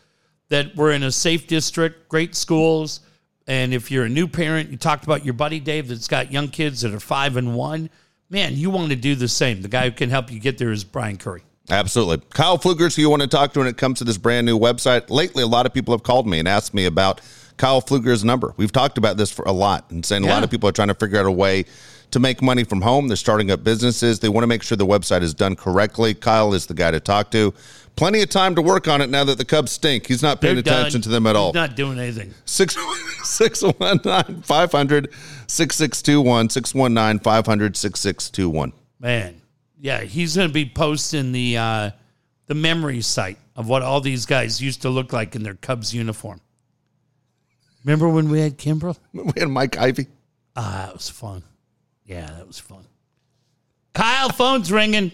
that 0.48 0.74
we're 0.76 0.92
in 0.92 1.02
a 1.02 1.10
safe 1.10 1.48
district, 1.48 2.08
great 2.08 2.36
schools. 2.36 3.00
And 3.48 3.74
if 3.74 3.90
you're 3.90 4.04
a 4.04 4.08
new 4.08 4.28
parent, 4.28 4.70
you 4.70 4.76
talked 4.76 5.02
about 5.04 5.24
your 5.24 5.34
buddy 5.34 5.58
Dave 5.58 5.88
that's 5.88 6.06
got 6.06 6.30
young 6.30 6.48
kids 6.48 6.82
that 6.82 6.94
are 6.94 7.00
five 7.00 7.36
and 7.36 7.56
one. 7.56 7.90
Man, 8.30 8.54
you 8.56 8.70
want 8.70 8.90
to 8.90 8.96
do 8.96 9.16
the 9.16 9.26
same. 9.26 9.62
The 9.62 9.68
guy 9.68 9.86
who 9.86 9.90
can 9.90 10.10
help 10.10 10.30
you 10.30 10.38
get 10.38 10.58
there 10.58 10.70
is 10.70 10.84
Brian 10.84 11.18
Curry. 11.18 11.42
Absolutely. 11.70 12.26
Kyle 12.34 12.58
Flugers, 12.58 12.96
who 12.96 13.02
you 13.02 13.10
want 13.10 13.22
to 13.22 13.28
talk 13.28 13.52
to 13.52 13.60
when 13.60 13.68
it 13.68 13.76
comes 13.76 13.98
to 13.98 14.04
this 14.04 14.18
brand 14.18 14.46
new 14.46 14.58
website. 14.58 15.08
Lately, 15.10 15.42
a 15.42 15.46
lot 15.46 15.66
of 15.66 15.72
people 15.74 15.94
have 15.94 16.02
called 16.02 16.26
me 16.26 16.38
and 16.38 16.48
asked 16.48 16.74
me 16.74 16.84
about 16.86 17.20
Kyle 17.56 17.80
Fluger's 17.80 18.24
number. 18.24 18.54
We've 18.56 18.72
talked 18.72 18.98
about 18.98 19.16
this 19.16 19.30
for 19.30 19.44
a 19.44 19.52
lot 19.52 19.90
and 19.90 20.04
saying 20.04 20.24
a 20.24 20.28
lot 20.28 20.42
of 20.44 20.50
people 20.50 20.68
are 20.68 20.72
trying 20.72 20.88
to 20.88 20.94
figure 20.94 21.18
out 21.20 21.26
a 21.26 21.30
way 21.32 21.64
to 22.10 22.18
make 22.18 22.42
money 22.42 22.64
from 22.64 22.80
home. 22.80 23.06
They're 23.06 23.16
starting 23.16 23.50
up 23.50 23.62
businesses. 23.62 24.18
They 24.18 24.28
want 24.28 24.42
to 24.42 24.48
make 24.48 24.62
sure 24.62 24.76
the 24.76 24.86
website 24.86 25.22
is 25.22 25.32
done 25.32 25.54
correctly. 25.54 26.14
Kyle 26.14 26.54
is 26.54 26.66
the 26.66 26.74
guy 26.74 26.90
to 26.90 26.98
talk 27.00 27.30
to. 27.32 27.54
Plenty 27.96 28.22
of 28.22 28.30
time 28.30 28.54
to 28.54 28.62
work 28.62 28.88
on 28.88 29.00
it 29.00 29.10
now 29.10 29.24
that 29.24 29.36
the 29.38 29.44
Cubs 29.44 29.72
stink. 29.72 30.06
He's 30.06 30.22
not 30.22 30.40
paying 30.40 30.54
They're 30.54 30.60
attention 30.62 31.00
done. 31.00 31.02
to 31.02 31.08
them 31.10 31.26
at 31.26 31.36
all. 31.36 31.48
He's 31.48 31.54
not 31.56 31.76
doing 31.76 31.98
anything. 31.98 32.32
619 32.46 34.42
500 34.42 35.08
6621 35.46 36.50
619 36.50 37.18
500 37.22 37.76
6621. 37.76 38.72
Man, 38.98 39.39
yeah, 39.80 40.02
he's 40.02 40.36
going 40.36 40.48
to 40.48 40.52
be 40.52 40.66
posting 40.66 41.32
the 41.32 41.56
uh, 41.56 41.90
the 42.46 42.54
memory 42.54 43.00
site 43.00 43.38
of 43.56 43.68
what 43.68 43.82
all 43.82 44.00
these 44.00 44.26
guys 44.26 44.60
used 44.60 44.82
to 44.82 44.90
look 44.90 45.12
like 45.12 45.34
in 45.34 45.42
their 45.42 45.54
Cubs 45.54 45.94
uniform. 45.94 46.40
Remember 47.84 48.08
when 48.08 48.28
we 48.28 48.40
had 48.40 48.58
Kimbrel? 48.58 48.98
We 49.12 49.32
had 49.36 49.48
Mike 49.48 49.78
Ivy. 49.78 50.06
Ah, 50.56 50.84
that 50.86 50.94
was 50.94 51.08
fun. 51.08 51.42
Yeah, 52.04 52.26
that 52.26 52.46
was 52.46 52.58
fun. 52.58 52.84
Kyle, 53.94 54.28
phone's 54.28 54.70
ringing. 54.70 55.12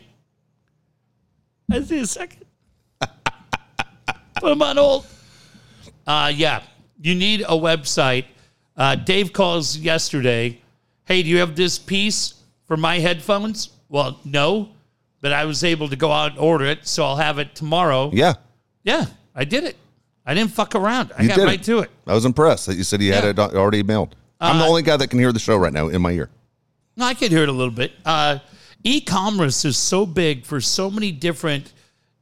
I 1.70 1.80
see 1.82 2.00
a 2.00 2.06
second. 2.06 2.44
Put 4.36 4.52
him 4.52 4.62
on 4.62 4.76
hold. 4.76 5.06
Uh, 6.06 6.32
yeah, 6.34 6.62
you 7.00 7.14
need 7.14 7.42
a 7.42 7.56
website. 7.56 8.26
Uh, 8.76 8.94
Dave 8.94 9.32
calls 9.32 9.76
yesterday. 9.76 10.60
Hey, 11.04 11.22
do 11.22 11.28
you 11.28 11.38
have 11.38 11.56
this 11.56 11.78
piece 11.78 12.34
for 12.66 12.76
my 12.76 12.98
headphones? 12.98 13.70
Well, 13.88 14.18
no, 14.24 14.70
but 15.20 15.32
I 15.32 15.44
was 15.44 15.62
able 15.64 15.88
to 15.88 15.96
go 15.96 16.10
out 16.12 16.32
and 16.32 16.40
order 16.40 16.64
it, 16.66 16.86
so 16.86 17.04
I'll 17.04 17.16
have 17.16 17.38
it 17.38 17.54
tomorrow. 17.54 18.10
Yeah. 18.12 18.34
Yeah, 18.84 19.06
I 19.34 19.44
did 19.44 19.64
it. 19.64 19.76
I 20.24 20.34
didn't 20.34 20.50
fuck 20.52 20.74
around. 20.74 21.12
I 21.16 21.22
You 21.22 21.28
got 21.28 21.36
did 21.36 21.44
right 21.44 21.60
it. 21.60 21.64
to 21.64 21.78
it. 21.80 21.90
I 22.06 22.14
was 22.14 22.24
impressed 22.24 22.66
that 22.66 22.76
you 22.76 22.84
said 22.84 23.00
you 23.02 23.12
had 23.12 23.24
Yeah. 23.24 23.30
it 23.30 23.38
already 23.38 23.82
mailed. 23.82 24.14
I'm 24.40 24.58
the 24.58 24.64
Uh, 24.64 24.68
only 24.68 24.82
guy 24.82 24.96
that 24.96 25.08
can 25.08 25.18
hear 25.18 25.32
the 25.32 25.38
show 25.38 25.56
right 25.56 25.72
now 25.72 25.88
in 25.88 26.02
my 26.02 26.10
ear. 26.12 26.28
No, 26.96 27.04
I 27.06 27.14
could 27.14 27.30
hear 27.30 27.42
it 27.44 27.48
a 27.48 27.52
little 27.52 27.72
bit. 27.74 27.92
Uh, 28.04 28.38
e-commerce 28.84 29.64
is 29.64 29.76
so 29.76 30.04
big 30.04 30.44
for 30.44 30.60
so 30.60 30.90
many 30.90 31.12
different 31.12 31.72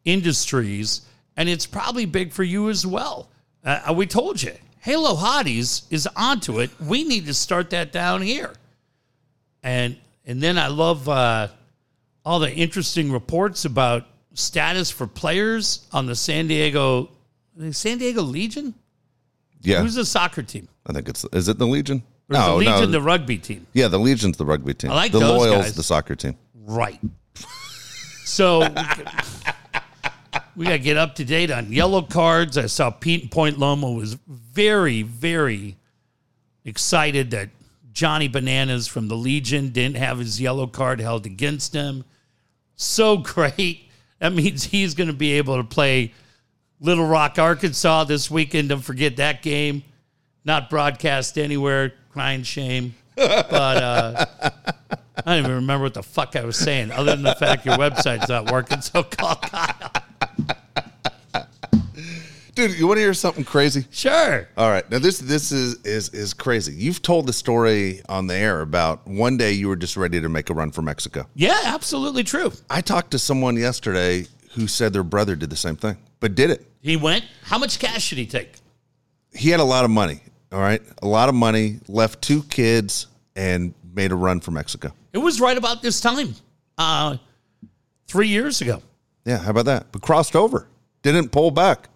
industries, 0.05 1.03
and 1.37 1.49
it's 1.49 1.67
probably 1.67 2.05
big 2.05 2.33
for 2.33 2.43
you 2.45 2.69
as 2.71 2.87
well. 2.87 3.29
Uh, 3.65 3.93
we 3.97 4.07
told 4.07 4.43
you, 4.43 4.53
Halo 4.81 5.15
Hotties 5.17 5.83
is 5.91 6.07
onto 6.15 6.61
it. 6.61 6.71
We 6.81 7.05
need 7.05 7.25
to 7.27 7.35
start 7.35 7.71
that 7.71 7.91
down 7.91 8.21
here. 8.23 8.53
And 9.63 9.97
and 10.25 10.43
then 10.43 10.59
I 10.59 10.69
love 10.69 11.09
uh, 11.09 11.49
all 12.25 12.39
the 12.39 12.53
interesting 12.53 13.13
reports 13.13 13.65
about 13.65 14.07
status 14.35 14.91
for 14.91 15.07
players 15.07 15.87
on 15.93 16.07
the 16.07 16.15
San 16.15 16.47
Diego 16.49 17.11
the 17.57 17.73
San 17.73 17.99
Diego 17.99 18.23
Legion. 18.23 18.75
Yeah, 19.61 19.81
Who's 19.81 19.95
the 19.95 20.05
soccer 20.05 20.43
team? 20.43 20.69
I 20.87 20.93
think 20.93 21.09
it's 21.09 21.25
is 21.33 21.49
it 21.49 21.59
the 21.59 21.67
Legion? 21.67 22.03
Or 22.29 22.37
is 22.37 22.45
the 22.45 22.55
Legion 22.55 22.91
the 22.91 23.01
rugby 23.01 23.39
team? 23.39 23.67
yeah, 23.73 23.89
the 23.89 23.99
Legion's 23.99 24.37
the 24.37 24.45
rugby 24.47 24.75
team. 24.75 24.91
I 24.91 24.95
like 24.95 25.13
the 25.13 25.21
those 25.21 25.41
Loyals, 25.41 25.63
guys. 25.65 25.75
the 25.75 25.83
soccer 25.83 26.15
team. 26.15 26.37
Right. 26.55 27.01
So 28.25 28.61
we 30.57 30.65
got 30.65 30.73
to 30.73 30.79
get 30.79 30.97
up 30.97 31.15
to 31.17 31.25
date 31.25 31.51
on 31.51 31.73
yellow 31.73 32.03
cards. 32.03 32.59
I 32.59 32.67
saw 32.67 32.91
Pete 32.91 33.31
Point 33.31 33.59
Loma 33.59 33.91
was 33.91 34.15
very, 34.27 35.03
very 35.03 35.77
excited 36.65 37.31
that 37.33 37.51
Johnny 37.95 38.27
Bananas 38.27 38.89
from 38.89 39.07
the 39.09 39.15
Legion 39.15 39.71
didn't 39.71 39.97
have 39.97 40.19
his 40.19 40.41
yellow 40.41 40.67
card 40.67 41.01
held 41.01 41.25
against 41.25 41.73
him. 41.73 42.05
So 42.77 43.17
great. 43.19 43.89
That 44.19 44.33
means 44.33 44.65
he's 44.65 44.95
going 44.95 45.09
to 45.09 45.15
be 45.15 45.33
able 45.33 45.57
to 45.57 45.65
play 45.65 46.13
Little 46.81 47.07
Rock, 47.07 47.39
Arkansas 47.39 48.05
this 48.05 48.31
weekend. 48.31 48.69
Don't 48.69 48.81
forget 48.81 49.17
that 49.17 49.43
game. 49.43 49.85
Not 50.45 50.69
broadcast 50.69 51.39
anywhere. 51.39 51.95
Crying 52.11 52.43
shame. 52.43 52.95
But 53.17 53.51
uh, 53.51 54.27
I 55.17 55.23
don't 55.25 55.45
even 55.45 55.55
remember 55.57 55.85
what 55.85 55.95
the 55.95 56.03
fuck 56.03 56.37
I 56.37 56.45
was 56.45 56.57
saying, 56.57 56.91
other 56.91 57.13
than 57.13 57.23
the 57.23 57.35
fact 57.37 57.65
your 57.65 57.77
website's 57.77 58.29
not 58.29 58.51
working. 58.51 58.81
So 58.81 59.03
call 59.05 59.37
Kyle. 59.37 59.91
Dude, 62.55 62.79
you 62.79 62.87
want 62.87 62.99
to 62.99 63.03
hear 63.03 63.15
something 63.15 63.43
crazy? 63.43 63.85
Sure. 63.91 64.49
All 64.57 64.71
right, 64.71 64.89
now 64.89 65.01
this 65.01 65.19
this 65.19 65.51
is 65.51 65.75
is 65.85 66.11
is 66.11 66.33
crazy. 66.33 66.73
You've 66.73 67.03
told 67.03 67.27
the 67.27 67.33
story 67.33 68.01
on 68.09 68.29
the 68.29 68.35
air 68.35 68.61
about 68.61 69.05
one 69.09 69.37
day 69.37 69.53
you 69.53 69.67
were 69.67 69.75
just 69.77 69.97
ready 69.97 70.21
to 70.21 70.29
make 70.29 70.51
a 70.51 70.55
run 70.55 70.71
for 70.71 70.81
Mexico. 70.83 71.27
Yeah, 71.35 71.59
absolutely 71.65 72.23
true. 72.23 72.53
I 72.71 72.81
talked 72.81 73.11
to 73.11 73.19
someone 73.19 73.57
yesterday 73.57 74.27
who 74.53 74.69
said 74.69 74.93
their 74.93 75.03
brother 75.03 75.35
did 75.35 75.51
the 75.51 75.57
same 75.57 75.75
thing, 75.75 75.97
but 76.21 76.37
did 76.37 76.51
it. 76.51 76.65
He 76.81 76.97
went. 76.97 77.25
How 77.43 77.59
much 77.59 77.81
cash 77.81 78.05
should 78.05 78.19
he 78.19 78.27
take? 78.27 78.55
He 79.33 79.51
had 79.51 79.59
a 79.59 79.65
lot 79.65 79.85
of 79.85 79.91
money. 79.91 80.21
All 80.53 80.61
right, 80.61 80.81
a 81.03 81.09
lot 81.09 81.29
of 81.29 81.35
money. 81.35 81.81
Left 81.89 82.23
two 82.23 82.45
kids 82.45 83.09
and 83.35 83.75
made 83.93 84.13
a 84.13 84.17
run 84.17 84.39
for 84.39 84.53
Mexico. 84.53 84.93
It 85.13 85.19
was 85.19 85.41
right 85.41 85.59
about 85.59 85.83
this 85.83 86.01
time, 86.01 86.37
uh, 86.79 87.17
three 88.07 88.29
years 88.29 88.61
ago. 88.61 88.81
Yeah, 89.25 89.39
how 89.39 89.51
about 89.51 89.65
that? 89.65 89.91
But 89.91 90.03
crossed 90.03 90.37
over, 90.37 90.69
didn't 91.03 91.31
pull 91.31 91.51
back, 91.51 91.89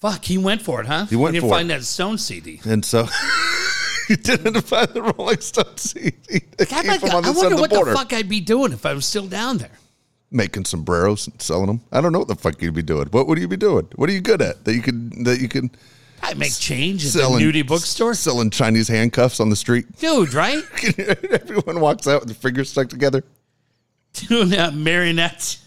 Fuck, 0.00 0.24
he 0.24 0.38
went 0.38 0.62
for 0.62 0.80
it, 0.80 0.86
huh? 0.86 1.06
He 1.06 1.16
went 1.16 1.34
he 1.34 1.40
didn't 1.40 1.50
for 1.50 1.56
find 1.56 1.70
that 1.70 1.82
Stone 1.84 2.18
CD. 2.18 2.60
and 2.64 2.84
so 2.84 3.08
he 4.08 4.14
didn't 4.16 4.60
find 4.62 4.88
the 4.88 5.02
Rolling 5.02 5.40
Stone 5.40 5.76
CD. 5.76 6.12
that 6.56 6.68
came 6.68 6.86
my 6.86 6.98
from 6.98 7.10
on 7.10 7.24
I 7.24 7.30
wonder 7.30 7.54
of 7.54 7.60
what 7.60 7.70
the 7.70 7.76
border. 7.76 7.90
the 7.90 7.96
fuck 7.96 8.12
I'd 8.12 8.28
be 8.28 8.40
doing 8.40 8.72
if 8.72 8.86
I 8.86 8.94
was 8.94 9.04
still 9.06 9.26
down 9.26 9.58
there. 9.58 9.72
Making 10.30 10.66
sombreros 10.66 11.26
and 11.26 11.40
selling 11.42 11.66
them. 11.66 11.80
I 11.90 12.00
don't 12.00 12.12
know 12.12 12.18
what 12.20 12.28
the 12.28 12.36
fuck 12.36 12.60
you'd 12.62 12.74
be 12.74 12.82
doing. 12.82 13.06
What 13.08 13.26
would 13.26 13.38
you 13.38 13.48
be 13.48 13.56
doing? 13.56 13.88
What 13.96 14.08
are 14.08 14.12
you 14.12 14.20
good 14.20 14.42
at 14.42 14.64
that 14.66 14.74
you 14.74 14.82
could 14.82 15.24
that 15.24 15.40
you 15.40 15.48
can 15.48 15.70
I 16.22 16.34
make 16.34 16.52
change 16.54 17.04
at 17.06 17.12
selling 17.12 17.44
the 17.44 17.50
nudie 17.62 17.66
bookstore, 17.66 18.12
selling 18.14 18.50
Chinese 18.50 18.88
handcuffs 18.88 19.40
on 19.40 19.48
the 19.50 19.56
street? 19.56 19.86
dude. 19.98 20.34
Right? 20.34 20.62
Everyone 21.32 21.80
walks 21.80 22.06
out 22.06 22.20
with 22.20 22.28
their 22.28 22.34
fingers 22.34 22.70
stuck 22.70 22.88
together. 22.88 23.24
Doing 24.12 24.50
that 24.50 24.74
marionette. 24.74 25.58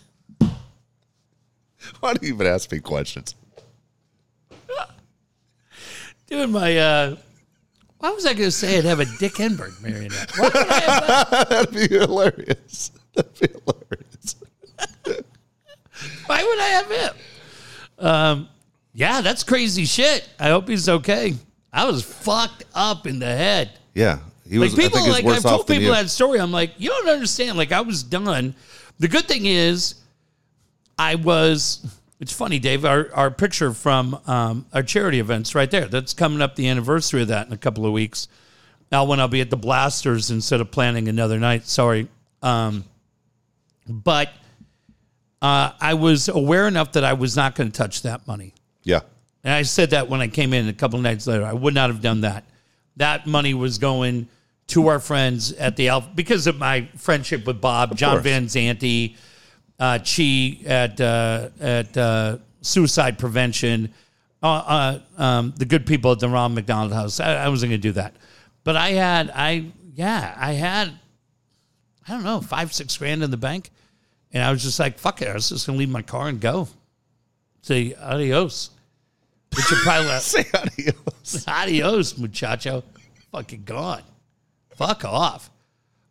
Why 1.99 2.13
do 2.13 2.25
you 2.25 2.33
even 2.33 2.47
ask 2.47 2.71
me 2.71 2.79
questions? 2.79 3.35
Doing 6.31 6.51
my. 6.51 6.77
uh 6.77 7.15
Why 7.99 8.09
was 8.11 8.25
I 8.25 8.33
going 8.33 8.47
to 8.47 8.51
say 8.51 8.77
I'd 8.77 8.85
have 8.85 8.99
a 8.99 9.05
Dick 9.19 9.33
Enberg 9.33 9.79
marionette? 9.81 10.31
Why 10.37 10.47
would 10.47 10.55
I 10.55 10.79
have 10.79 11.07
that? 11.07 11.49
That'd 11.49 11.73
be 11.73 11.87
hilarious. 11.95 12.91
That'd 13.13 13.39
be 13.39 13.47
hilarious. 13.47 14.35
Why 16.25 16.43
would 16.43 16.59
I 16.59 16.67
have 16.67 16.91
him? 16.91 17.13
Um, 17.99 18.49
yeah, 18.93 19.21
that's 19.21 19.43
crazy 19.43 19.85
shit. 19.85 20.27
I 20.39 20.49
hope 20.49 20.67
he's 20.67 20.89
okay. 20.89 21.35
I 21.71 21.85
was 21.85 22.03
fucked 22.03 22.63
up 22.73 23.05
in 23.05 23.19
the 23.19 23.27
head. 23.27 23.71
Yeah, 23.93 24.19
he 24.49 24.57
was. 24.57 24.73
Like 24.75 24.83
people, 24.85 24.99
I 24.99 25.01
think 25.03 25.13
like 25.13 25.21
he 25.23 25.27
was 25.27 25.35
I've 25.37 25.43
worse 25.43 25.43
told 25.43 25.61
off 25.61 25.67
than 25.67 25.77
people 25.77 25.95
you. 25.95 26.01
that 26.01 26.09
story. 26.09 26.39
I'm 26.39 26.51
like, 26.51 26.71
you 26.77 26.89
don't 26.89 27.09
understand. 27.09 27.57
Like 27.57 27.71
I 27.71 27.81
was 27.81 28.01
done. 28.03 28.55
The 28.99 29.07
good 29.07 29.25
thing 29.27 29.45
is, 29.45 29.95
I 30.97 31.15
was. 31.15 31.85
It's 32.21 32.31
funny, 32.31 32.59
Dave. 32.59 32.85
Our 32.85 33.09
our 33.13 33.31
picture 33.31 33.73
from 33.73 34.17
um, 34.27 34.67
our 34.73 34.83
charity 34.83 35.19
events 35.19 35.55
right 35.55 35.69
there. 35.69 35.87
That's 35.87 36.13
coming 36.13 36.39
up 36.39 36.55
the 36.55 36.69
anniversary 36.69 37.23
of 37.23 37.29
that 37.29 37.47
in 37.47 37.53
a 37.53 37.57
couple 37.57 37.83
of 37.83 37.93
weeks. 37.93 38.27
Now, 38.91 39.05
when 39.05 39.19
I'll 39.19 39.27
be 39.27 39.41
at 39.41 39.49
the 39.49 39.57
Blasters 39.57 40.29
instead 40.29 40.61
of 40.61 40.69
planning 40.69 41.07
another 41.07 41.39
night. 41.39 41.65
Sorry, 41.65 42.07
um, 42.43 42.83
but 43.87 44.29
uh, 45.41 45.71
I 45.81 45.95
was 45.95 46.29
aware 46.29 46.67
enough 46.67 46.91
that 46.91 47.03
I 47.03 47.13
was 47.13 47.35
not 47.35 47.55
going 47.55 47.71
to 47.71 47.75
touch 47.77 48.03
that 48.03 48.27
money. 48.27 48.53
Yeah, 48.83 49.01
And 49.43 49.53
I 49.53 49.63
said 49.63 49.89
that 49.91 50.07
when 50.07 50.21
I 50.21 50.27
came 50.27 50.53
in 50.53 50.67
a 50.67 50.73
couple 50.73 50.99
of 50.99 51.03
nights 51.03 51.25
later. 51.25 51.43
I 51.43 51.53
would 51.53 51.73
not 51.73 51.89
have 51.89 52.01
done 52.01 52.21
that. 52.21 52.43
That 52.97 53.25
money 53.25 53.53
was 53.53 53.77
going 53.79 54.27
to 54.67 54.87
our 54.87 54.99
friends 54.99 55.53
at 55.53 55.75
the 55.75 55.89
Alpha 55.89 56.09
because 56.13 56.45
of 56.45 56.57
my 56.57 56.87
friendship 56.97 57.47
with 57.47 57.61
Bob, 57.61 57.95
John. 57.95 58.21
Van 58.21 58.45
Zanti, 58.45 59.15
uh, 59.81 59.97
Chi 59.97 60.59
at 60.65 61.01
uh, 61.01 61.49
at 61.59 61.97
uh, 61.97 62.37
Suicide 62.61 63.17
Prevention, 63.17 63.91
uh, 64.43 64.47
uh, 64.47 64.99
um, 65.17 65.53
the 65.57 65.65
good 65.65 65.87
people 65.87 66.11
at 66.11 66.19
the 66.19 66.29
Ron 66.29 66.53
McDonald 66.53 66.93
House. 66.93 67.19
I, 67.19 67.33
I 67.33 67.49
wasn't 67.49 67.71
going 67.71 67.81
to 67.81 67.87
do 67.87 67.93
that, 67.93 68.15
but 68.63 68.75
I 68.75 68.91
had 68.91 69.31
I 69.33 69.71
yeah 69.95 70.35
I 70.37 70.53
had 70.53 70.91
I 72.07 72.11
don't 72.11 72.23
know 72.23 72.41
five 72.41 72.71
six 72.71 72.95
grand 72.95 73.23
in 73.23 73.31
the 73.31 73.37
bank, 73.37 73.71
and 74.31 74.43
I 74.43 74.51
was 74.51 74.61
just 74.61 74.79
like 74.79 74.99
fuck 74.99 75.23
it. 75.23 75.27
I 75.27 75.33
was 75.33 75.49
just 75.49 75.65
going 75.65 75.77
to 75.77 75.79
leave 75.79 75.89
my 75.89 76.03
car 76.03 76.27
and 76.27 76.39
go. 76.39 76.67
Say 77.63 77.95
adios. 77.95 78.69
Which 79.55 79.69
you 79.71 79.77
probably 79.77 80.09
let- 80.09 80.21
say 80.21 80.45
adios. 80.53 81.45
adios, 81.47 82.17
muchacho. 82.19 82.83
Fucking 83.31 83.63
gone. 83.63 84.03
Fuck 84.75 85.05
off. 85.05 85.49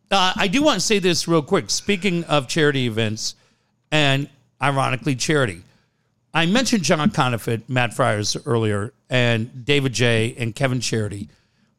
Uh, 0.09 0.33
I 0.35 0.49
do 0.49 0.61
want 0.61 0.81
to 0.81 0.85
say 0.85 0.99
this 0.99 1.25
real 1.25 1.41
quick. 1.41 1.69
Speaking 1.69 2.25
of 2.25 2.49
charity 2.49 2.85
events, 2.85 3.35
and 3.91 4.29
ironically, 4.61 5.15
charity. 5.15 5.63
I 6.33 6.45
mentioned 6.45 6.83
John 6.83 7.11
Conniff, 7.11 7.67
Matt 7.67 7.93
Friars 7.93 8.37
earlier, 8.45 8.93
and 9.09 9.65
David 9.65 9.93
J. 9.93 10.33
and 10.37 10.55
Kevin 10.55 10.79
Charity. 10.79 11.29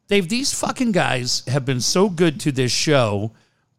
Dave, 0.07 0.29
these 0.29 0.53
fucking 0.53 0.91
guys 0.91 1.43
have 1.47 1.65
been 1.65 1.81
so 1.81 2.09
good 2.09 2.39
to 2.41 2.51
this 2.51 2.71
show 2.71 3.31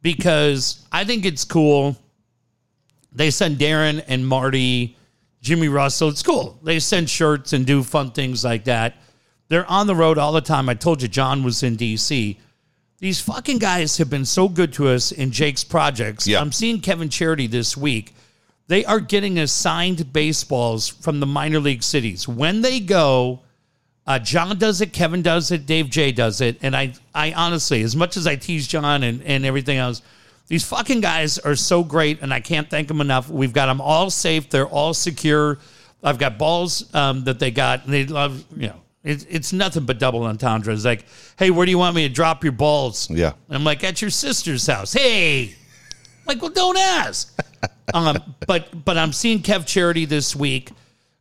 because 0.03 0.85
I 0.91 1.05
think 1.05 1.24
it's 1.24 1.45
cool. 1.45 1.97
They 3.12 3.30
send 3.30 3.59
Darren 3.59 4.03
and 4.09 4.26
Marty, 4.26 4.97
Jimmy 5.41 5.68
Russell. 5.68 6.09
It's 6.09 6.22
cool. 6.22 6.59
They 6.64 6.80
send 6.80 7.09
shirts 7.09 7.53
and 7.53 7.64
do 7.64 7.85
fun 7.85 8.11
things 8.11 8.43
like 8.43 8.64
that. 8.64 8.97
They're 9.49 9.70
on 9.70 9.87
the 9.87 9.95
road 9.95 10.18
all 10.18 10.32
the 10.32 10.41
time. 10.41 10.68
I 10.68 10.74
told 10.74 11.03
you 11.03 11.09
John 11.09 11.45
was 11.45 11.62
in 11.62 11.76
DC. 11.76 12.37
These 12.99 13.20
fucking 13.20 13.59
guys 13.59 13.99
have 13.99 14.11
been 14.11 14.24
so 14.24 14.49
good 14.49 14.72
to 14.74 14.89
us 14.89 15.12
in 15.12 15.30
Jake's 15.30 15.62
projects. 15.62 16.26
Yeah. 16.26 16.41
I'm 16.41 16.51
seeing 16.51 16.80
Kevin 16.80 17.11
Charity 17.11 17.47
this 17.47 17.76
week. 17.76 18.14
They 18.66 18.84
are 18.84 19.00
getting 19.00 19.38
assigned 19.38 20.12
baseballs 20.12 20.88
from 20.88 21.20
the 21.20 21.26
minor 21.26 21.60
league 21.60 21.82
cities. 21.82 22.26
When 22.26 22.62
they 22.62 22.80
go, 22.80 23.40
uh, 24.06 24.18
John 24.18 24.58
does 24.58 24.80
it, 24.80 24.92
Kevin 24.92 25.22
does 25.22 25.50
it, 25.50 25.66
Dave 25.66 25.90
J 25.90 26.12
does 26.12 26.40
it. 26.40 26.58
And 26.62 26.74
I, 26.74 26.94
I 27.14 27.32
honestly, 27.32 27.82
as 27.82 27.94
much 27.94 28.16
as 28.16 28.26
I 28.26 28.36
tease 28.36 28.66
John 28.66 29.02
and, 29.02 29.22
and 29.22 29.44
everything 29.44 29.78
else, 29.78 30.02
these 30.46 30.64
fucking 30.64 31.00
guys 31.00 31.38
are 31.38 31.56
so 31.56 31.82
great, 31.82 32.20
and 32.20 32.32
I 32.32 32.40
can't 32.40 32.68
thank 32.68 32.88
them 32.88 33.00
enough. 33.00 33.30
We've 33.30 33.52
got 33.52 33.66
them 33.66 33.80
all 33.80 34.10
safe. 34.10 34.50
They're 34.50 34.66
all 34.66 34.92
secure. 34.92 35.58
I've 36.02 36.18
got 36.18 36.36
balls 36.36 36.94
um, 36.94 37.24
that 37.24 37.38
they 37.38 37.50
got, 37.50 37.84
and 37.84 37.92
they 37.94 38.04
love, 38.04 38.44
you 38.54 38.68
know, 38.68 38.80
it's, 39.02 39.24
it's 39.28 39.52
nothing 39.54 39.84
but 39.84 39.98
double 39.98 40.22
entendres. 40.24 40.84
Like, 40.84 41.06
hey, 41.38 41.50
where 41.50 41.64
do 41.64 41.70
you 41.70 41.78
want 41.78 41.96
me 41.96 42.06
to 42.06 42.12
drop 42.12 42.44
your 42.44 42.52
balls? 42.52 43.10
Yeah. 43.10 43.32
And 43.48 43.56
I'm 43.56 43.64
like, 43.64 43.84
at 43.84 44.02
your 44.02 44.10
sister's 44.10 44.66
house. 44.66 44.92
Hey, 44.92 45.54
like, 46.27 46.41
well, 46.41 46.51
don't 46.51 46.79
ask. 46.79 47.39
um, 47.95 48.16
but 48.47 48.85
but 48.85 48.99
I'm 48.99 49.12
seeing 49.12 49.41
Kev 49.41 49.66
Charity 49.66 50.05
this 50.05 50.35
week. 50.35 50.70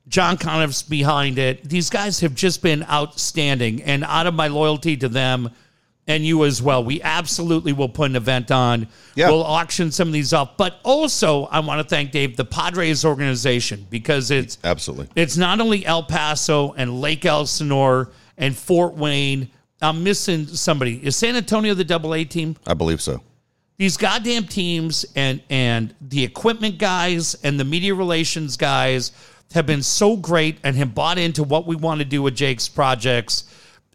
John 0.07 0.37
Conniff's 0.37 0.83
behind 0.83 1.37
it. 1.39 1.67
These 1.67 1.89
guys 1.89 2.19
have 2.19 2.35
just 2.35 2.61
been 2.61 2.83
outstanding, 2.83 3.81
and 3.83 4.03
out 4.03 4.27
of 4.27 4.33
my 4.33 4.47
loyalty 4.47 4.97
to 4.97 5.09
them 5.09 5.49
and 6.07 6.25
you 6.25 6.43
as 6.45 6.61
well, 6.61 6.83
we 6.83 7.01
absolutely 7.01 7.73
will 7.73 7.89
put 7.89 8.09
an 8.09 8.15
event 8.15 8.51
on. 8.51 8.87
Yeah. 9.15 9.29
We'll 9.29 9.43
auction 9.43 9.91
some 9.91 10.09
of 10.09 10.13
these 10.13 10.33
off, 10.33 10.57
but 10.57 10.79
also 10.83 11.45
I 11.45 11.59
want 11.61 11.81
to 11.81 11.87
thank 11.87 12.11
Dave, 12.11 12.35
the 12.35 12.45
Padres 12.45 13.05
organization, 13.05 13.87
because 13.89 14.31
it's 14.31 14.57
Absolutely. 14.63 15.09
it's 15.15 15.37
not 15.37 15.61
only 15.61 15.85
El 15.85 16.03
Paso 16.03 16.73
and 16.73 16.99
Lake 16.99 17.25
Elsinore 17.25 18.11
and 18.37 18.55
Fort 18.55 18.95
Wayne. 18.95 19.49
I'm 19.81 20.03
missing 20.03 20.47
somebody. 20.47 21.05
Is 21.05 21.15
San 21.15 21.35
Antonio 21.35 21.73
the 21.73 21.83
Double 21.83 22.13
A 22.15 22.23
team? 22.23 22.55
I 22.65 22.73
believe 22.73 23.01
so. 23.01 23.21
These 23.77 23.97
goddamn 23.97 24.45
teams 24.45 25.05
and 25.15 25.41
and 25.49 25.95
the 26.01 26.23
equipment 26.23 26.77
guys 26.77 27.35
and 27.43 27.59
the 27.59 27.63
media 27.63 27.95
relations 27.95 28.57
guys 28.57 29.11
have 29.53 29.65
been 29.65 29.83
so 29.83 30.17
great 30.17 30.57
and 30.63 30.75
have 30.75 30.95
bought 30.95 31.17
into 31.17 31.43
what 31.43 31.67
we 31.67 31.75
want 31.75 31.99
to 31.99 32.05
do 32.05 32.21
with 32.21 32.35
Jake's 32.35 32.67
projects. 32.67 33.45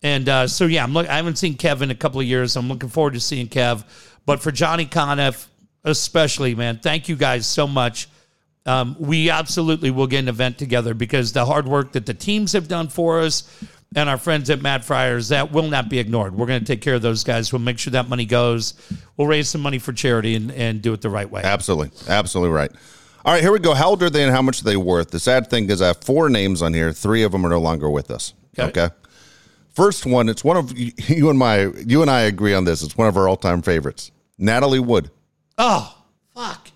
And 0.03 0.29
uh, 0.29 0.47
so 0.47 0.66
yeah, 0.66 0.85
I'm 0.85 0.93
look, 0.93 1.09
I 1.09 1.16
haven't 1.16 1.37
seen 1.37 1.55
Kev 1.55 1.83
in 1.83 1.91
a 1.91 1.95
couple 1.95 2.20
of 2.20 2.26
years. 2.26 2.57
I'm 2.57 2.68
looking 2.68 2.89
forward 2.89 3.14
to 3.14 3.20
seeing 3.20 3.49
Kev. 3.49 3.85
But 4.24 4.41
for 4.41 4.53
Johnny 4.53 4.87
Conniff, 4.87 5.49
especially, 5.85 6.55
man, 6.55 6.79
thank 6.81 7.09
you 7.09 7.16
guys 7.16 7.47
so 7.47 7.66
much. 7.66 8.09
Um, 8.66 8.97
we 8.99 9.31
absolutely 9.31 9.91
will 9.91 10.07
get 10.07 10.18
an 10.18 10.29
event 10.29 10.59
together 10.59 10.93
because 10.93 11.33
the 11.33 11.47
hard 11.47 11.66
work 11.66 11.93
that 11.93 12.05
the 12.05 12.12
teams 12.12 12.53
have 12.53 12.68
done 12.68 12.89
for 12.89 13.20
us 13.20 13.51
and 13.95 14.09
our 14.09 14.18
friends 14.18 14.51
at 14.51 14.61
Matt 14.61 14.84
Friars, 14.84 15.28
that 15.28 15.53
will 15.53 15.68
not 15.68 15.89
be 15.89 15.99
ignored. 15.99 16.34
We're 16.34 16.47
going 16.47 16.61
to 16.61 16.66
take 16.66 16.80
care 16.80 16.95
of 16.95 17.03
those 17.03 17.24
guys. 17.24 17.53
We'll 17.53 17.61
make 17.61 17.78
sure 17.78 17.91
that 17.93 18.09
money 18.09 18.26
goes. 18.26 18.74
We'll 19.16 19.28
raise 19.28 19.49
some 19.49 19.61
money 19.61 19.78
for 19.78 19.93
charity 19.93 20.34
and, 20.34 20.53
and 20.53 20.82
do 20.82 20.93
it 20.93 21.01
the 21.01 21.11
right 21.11 21.30
way. 21.30 21.43
Absolutely. 21.43 21.91
Absolutely 22.09 22.55
right. 22.55 22.70
All 23.24 23.32
right, 23.32 23.43
here 23.43 23.53
we 23.53 23.59
go. 23.59 23.74
How 23.74 23.91
old 23.91 24.03
are 24.03 24.11
they 24.11 24.22
and 24.22 24.32
how 24.32 24.43
much 24.43 24.61
are 24.61 24.64
they 24.64 24.76
worth? 24.76 25.11
The 25.11 25.18
sad 25.18 25.51
thing 25.51 25.68
is 25.70 25.82
I 25.82 25.89
have 25.89 26.03
four 26.03 26.28
names 26.30 26.62
on 26.62 26.72
here. 26.72 26.93
Three 26.93 27.22
of 27.24 27.32
them 27.32 27.45
are 27.45 27.51
no 27.51 27.61
longer 27.61 27.91
with 27.91 28.11
us. 28.11 28.32
Okay. 28.59 28.68
Okay. 28.68 28.95
First 29.70 30.07
one, 30.07 30.28
it's 30.28 30.43
one 30.43 30.57
of 30.57 30.72
you 30.76 31.30
and 31.30 31.39
my 31.39 31.66
you 31.86 32.03
and 32.03 32.11
I 32.11 32.22
agree 32.22 32.55
on 32.55 32.64
this. 32.64 32.82
It's 32.82 32.97
one 32.97 33.07
of 33.07 33.16
our 33.16 33.28
all-time 33.28 33.62
favorites. 33.62 34.11
Natalie 34.36 34.80
Wood. 34.80 35.11
Oh, 35.57 36.05
fuck. 36.34 36.70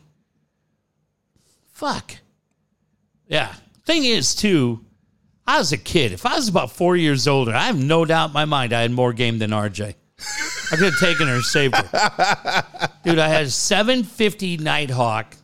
Fuck. 1.72 2.16
Yeah. 3.26 3.52
Thing 3.86 4.04
is, 4.04 4.34
too, 4.36 4.84
I 5.52 5.58
was 5.58 5.70
a 5.72 5.76
kid. 5.76 6.12
If 6.12 6.24
I 6.24 6.36
was 6.36 6.48
about 6.48 6.72
four 6.72 6.96
years 6.96 7.28
older, 7.28 7.52
I 7.54 7.64
have 7.64 7.76
no 7.82 8.06
doubt 8.06 8.30
in 8.30 8.32
my 8.32 8.46
mind 8.46 8.72
I 8.72 8.80
had 8.80 8.90
more 8.90 9.12
game 9.12 9.38
than 9.38 9.50
RJ. 9.50 9.94
I 10.72 10.76
could 10.76 10.92
have 10.92 10.98
taken 10.98 11.28
her 11.28 11.34
and 11.34 11.44
saved 11.44 11.74
her. 11.76 12.64
Dude, 13.04 13.18
I 13.18 13.28
had 13.28 13.44
a 13.44 13.50
750 13.50 14.56
Nighthawk, 14.56 15.36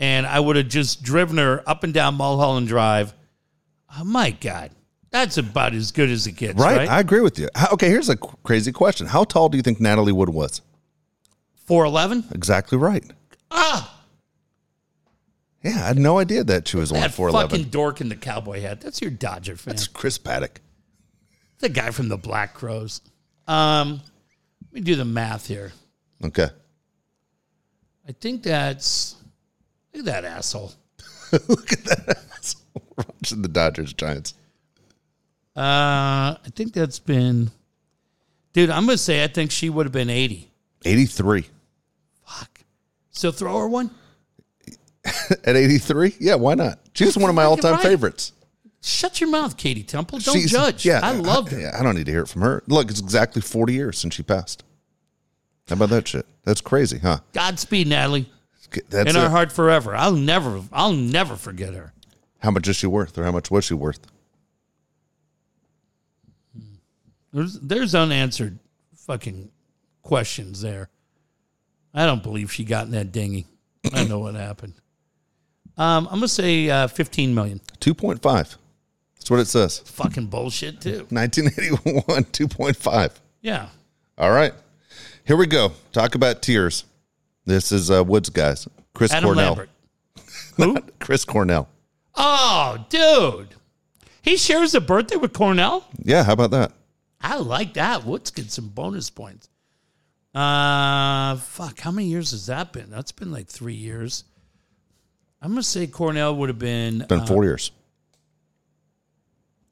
and 0.00 0.26
I 0.26 0.40
would 0.40 0.56
have 0.56 0.66
just 0.66 1.04
driven 1.04 1.36
her 1.38 1.62
up 1.68 1.84
and 1.84 1.94
down 1.94 2.16
Mulholland 2.16 2.66
Drive. 2.66 3.14
Oh, 3.96 4.02
my 4.02 4.32
God. 4.32 4.72
That's 5.12 5.38
about 5.38 5.72
as 5.72 5.92
good 5.92 6.10
as 6.10 6.26
it 6.26 6.32
gets, 6.32 6.58
Right. 6.58 6.78
right? 6.78 6.88
I 6.88 6.98
agree 6.98 7.20
with 7.20 7.38
you. 7.38 7.48
Okay, 7.74 7.90
here's 7.90 8.08
a 8.08 8.16
crazy 8.16 8.72
question. 8.72 9.06
How 9.06 9.22
tall 9.22 9.48
do 9.50 9.56
you 9.56 9.62
think 9.62 9.78
Natalie 9.80 10.10
Wood 10.10 10.30
was? 10.30 10.62
411? 11.66 12.24
Exactly 12.34 12.76
right. 12.76 13.04
Ah, 13.52 14.01
Yeah, 15.62 15.70
I 15.84 15.88
had 15.88 15.98
no 15.98 16.18
idea 16.18 16.42
that 16.44 16.66
she 16.66 16.76
was 16.76 16.90
only 16.90 17.02
that 17.06 17.12
4'11. 17.16 17.32
fucking 17.32 17.64
dork 17.64 18.00
in 18.00 18.08
the 18.08 18.16
cowboy 18.16 18.60
hat. 18.60 18.80
That's 18.80 19.00
your 19.00 19.10
Dodger 19.12 19.56
fan. 19.56 19.74
It's 19.74 19.86
Chris 19.86 20.18
Paddock. 20.18 20.60
the 21.60 21.68
guy 21.68 21.90
from 21.92 22.08
the 22.08 22.16
Black 22.16 22.54
Crowes. 22.54 23.00
Um, 23.46 24.00
let 24.64 24.72
me 24.72 24.80
do 24.80 24.96
the 24.96 25.04
math 25.04 25.46
here. 25.46 25.72
Okay. 26.24 26.48
I 28.08 28.12
think 28.12 28.42
that's 28.42 29.14
look 29.94 30.00
at 30.00 30.04
that 30.06 30.24
asshole. 30.24 30.72
look 31.48 31.72
at 31.72 31.84
that 31.84 32.18
asshole. 32.36 32.82
Watching 32.96 33.42
the 33.42 33.48
Dodgers 33.48 33.92
Giants. 33.92 34.34
Uh, 35.56 36.34
I 36.42 36.48
think 36.54 36.72
that's 36.72 36.98
been, 36.98 37.50
dude. 38.52 38.70
I'm 38.70 38.86
gonna 38.86 38.98
say 38.98 39.22
I 39.22 39.28
think 39.28 39.50
she 39.50 39.70
would 39.70 39.86
have 39.86 39.92
been 39.92 40.10
80. 40.10 40.50
83. 40.84 41.44
Fuck. 42.26 42.60
So 43.10 43.30
throw 43.30 43.58
her 43.58 43.68
one. 43.68 43.90
At 45.44 45.56
83? 45.56 46.16
Yeah, 46.20 46.36
why 46.36 46.54
not? 46.54 46.78
She's 46.94 47.16
one 47.16 47.28
of 47.28 47.34
my 47.34 47.44
all-time 47.44 47.74
right. 47.74 47.82
favorites. 47.82 48.32
Shut 48.80 49.20
your 49.20 49.30
mouth, 49.30 49.56
Katie 49.56 49.82
Temple. 49.84 50.18
Don't 50.18 50.34
She's- 50.36 50.50
judge. 50.50 50.84
Yeah, 50.84 51.00
I 51.02 51.12
loved 51.12 51.52
her. 51.52 51.60
Yeah, 51.60 51.76
I 51.78 51.82
don't 51.82 51.94
need 51.94 52.06
to 52.06 52.12
hear 52.12 52.22
it 52.22 52.28
from 52.28 52.42
her. 52.42 52.62
Look, 52.66 52.90
it's 52.90 53.00
exactly 53.00 53.40
40 53.42 53.72
years 53.72 53.98
since 53.98 54.14
she 54.14 54.22
passed. 54.22 54.64
How 55.68 55.74
about 55.74 55.90
that 55.90 56.08
shit? 56.08 56.26
That's 56.44 56.60
crazy, 56.60 56.98
huh? 56.98 57.18
Godspeed, 57.32 57.86
Natalie. 57.86 58.28
That's 58.88 59.10
In 59.10 59.16
our 59.16 59.28
heart 59.28 59.52
forever. 59.52 59.94
I'll 59.94 60.12
never, 60.12 60.62
I'll 60.72 60.92
never 60.92 61.36
forget 61.36 61.74
her. 61.74 61.92
How 62.40 62.50
much 62.50 62.66
is 62.68 62.76
she 62.76 62.86
worth, 62.86 63.16
or 63.18 63.24
how 63.24 63.30
much 63.30 63.50
was 63.50 63.64
she 63.64 63.74
worth? 63.74 64.00
There's 67.32 67.58
there's 67.60 67.94
unanswered 67.94 68.58
fucking 68.96 69.50
questions 70.02 70.60
there. 70.60 70.88
I 71.94 72.04
don't 72.06 72.22
believe 72.22 72.52
she 72.52 72.64
got 72.64 72.86
in 72.86 72.92
that 72.92 73.12
dinghy. 73.12 73.46
I 73.92 74.04
know 74.04 74.18
what 74.18 74.34
happened. 74.34 74.74
Um, 75.76 76.06
I'm 76.08 76.16
gonna 76.16 76.28
say 76.28 76.68
uh, 76.68 76.86
15 76.86 77.34
million. 77.34 77.60
2.5. 77.80 78.20
That's 78.22 79.30
what 79.30 79.40
it 79.40 79.46
says. 79.46 79.78
Fucking 79.80 80.26
bullshit 80.26 80.80
too. 80.80 81.06
1981, 81.10 82.24
2.5. 82.24 83.12
Yeah. 83.40 83.68
All 84.18 84.30
right. 84.30 84.52
Here 85.24 85.36
we 85.36 85.46
go. 85.46 85.72
Talk 85.92 86.14
about 86.14 86.42
tears. 86.42 86.84
This 87.44 87.72
is 87.72 87.90
uh, 87.90 88.04
Woods 88.04 88.30
guys. 88.30 88.68
Chris 88.94 89.12
Adam 89.12 89.28
Cornell. 89.28 89.46
Lambert. 89.54 89.70
Who? 90.56 90.76
Chris 91.00 91.24
Cornell. 91.24 91.68
Oh, 92.14 92.84
dude. 92.88 93.54
He 94.22 94.36
shares 94.36 94.74
a 94.74 94.80
birthday 94.80 95.16
with 95.16 95.32
Cornell. 95.32 95.84
Yeah, 95.98 96.24
how 96.24 96.34
about 96.34 96.50
that? 96.52 96.72
I 97.20 97.36
like 97.38 97.74
that. 97.74 98.04
Woods 98.04 98.30
gets 98.30 98.54
some 98.54 98.68
bonus 98.68 99.10
points. 99.10 99.48
Uh, 100.34 101.36
fuck. 101.36 101.80
How 101.80 101.90
many 101.90 102.08
years 102.08 102.30
has 102.32 102.46
that 102.46 102.72
been? 102.72 102.90
That's 102.90 103.12
been 103.12 103.30
like 103.30 103.48
three 103.48 103.74
years. 103.74 104.24
I'm 105.42 105.50
gonna 105.50 105.62
say 105.62 105.86
Cornell 105.88 106.36
would 106.36 106.48
have 106.48 106.58
been. 106.58 107.04
Been 107.08 107.20
uh, 107.20 107.26
four 107.26 107.44
years. 107.44 107.72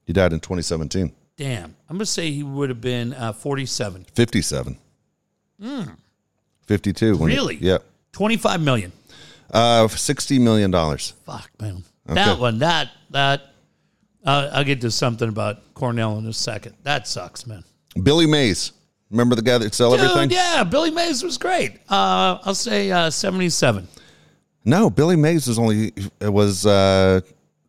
He 0.05 0.13
died 0.13 0.33
in 0.33 0.41
2017. 0.41 1.13
damn. 1.37 1.77
I'm 1.89 1.97
gonna 1.97 2.07
say 2.07 2.31
he 2.33 2.43
would 2.43 2.69
have 2.69 2.81
been 2.81 3.15
uh, 3.15 3.33
47. 3.33 4.07
57. 4.13 4.77
52. 6.67 7.17
when 7.17 7.31
he-. 7.31 7.37
Really? 7.37 7.57
yeah. 7.57 7.79
25 8.13 8.61
million. 8.61 8.93
Uh, 9.53 9.87
$60 9.87 10.41
million. 10.41 10.73
Fuck, 10.73 11.51
man. 11.61 11.85
That 12.07 12.39
one. 12.39 12.59
That 12.59 12.91
that. 13.11 13.43
Uh, 14.25 14.51
I'll 14.53 14.65
get 14.65 14.81
to 14.83 14.91
something 14.91 15.29
about 15.29 15.73
Cornell 15.75 16.19
in 16.19 16.27
a 16.27 16.33
second. 16.33 16.75
That 16.83 17.09
sucks, 17.09 17.47
man. 17.47 17.65
Billy 18.03 18.27
Mays. 18.27 18.73
Remember 19.11 19.35
the 19.35 19.43
guy 19.43 19.59
that 19.59 19.75
sell 19.75 19.95
everything? 19.95 20.31
Yeah, 20.31 20.63
Billy 20.65 20.91
Mays 20.91 21.23
was 21.23 21.39
great. 21.39 21.73
Uh, 21.89 22.39
I'll 22.45 22.55
say 22.55 22.91
uh, 22.91 23.11
77. 23.11 23.89
No, 24.65 24.91
Billy 24.91 25.17
Mays 25.17 25.47
was 25.49 25.59
only, 25.59 25.93
it 26.21 26.33
was 26.33 26.67
uh, 26.67 27.21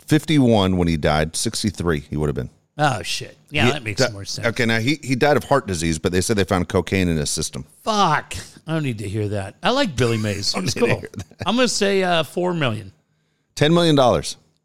51 0.07 0.77
when 0.77 0.87
he 0.87 0.97
died. 0.97 1.35
63 1.35 1.99
he 1.99 2.17
would 2.17 2.27
have 2.27 2.35
been. 2.35 2.49
Oh 2.77 3.01
shit. 3.03 3.37
Yeah, 3.49 3.71
that 3.71 3.83
makes 3.83 4.01
that- 4.01 4.13
more 4.13 4.25
sense. 4.25 4.47
Okay, 4.47 4.65
now 4.65 4.79
he, 4.79 4.99
he 5.03 5.15
died 5.15 5.37
of 5.37 5.43
heart 5.45 5.67
disease, 5.67 5.99
but 5.99 6.11
they 6.11 6.21
said 6.21 6.35
they 6.37 6.43
found 6.43 6.67
cocaine 6.69 7.07
in 7.09 7.17
his 7.17 7.29
system. 7.29 7.65
Fuck. 7.83 8.33
I 8.67 8.73
don't 8.73 8.83
need 8.83 8.99
to 8.99 9.07
hear 9.09 9.27
that. 9.29 9.55
I 9.61 9.71
like 9.71 9.95
Billy 9.95 10.17
Mays. 10.17 10.55
Was 10.59 10.73
cool. 10.73 11.01
I'm 11.45 11.55
gonna 11.55 11.67
say 11.67 12.03
uh, 12.03 12.23
four 12.23 12.53
million. 12.53 12.91
$10 13.55 13.73
million. 13.73 13.95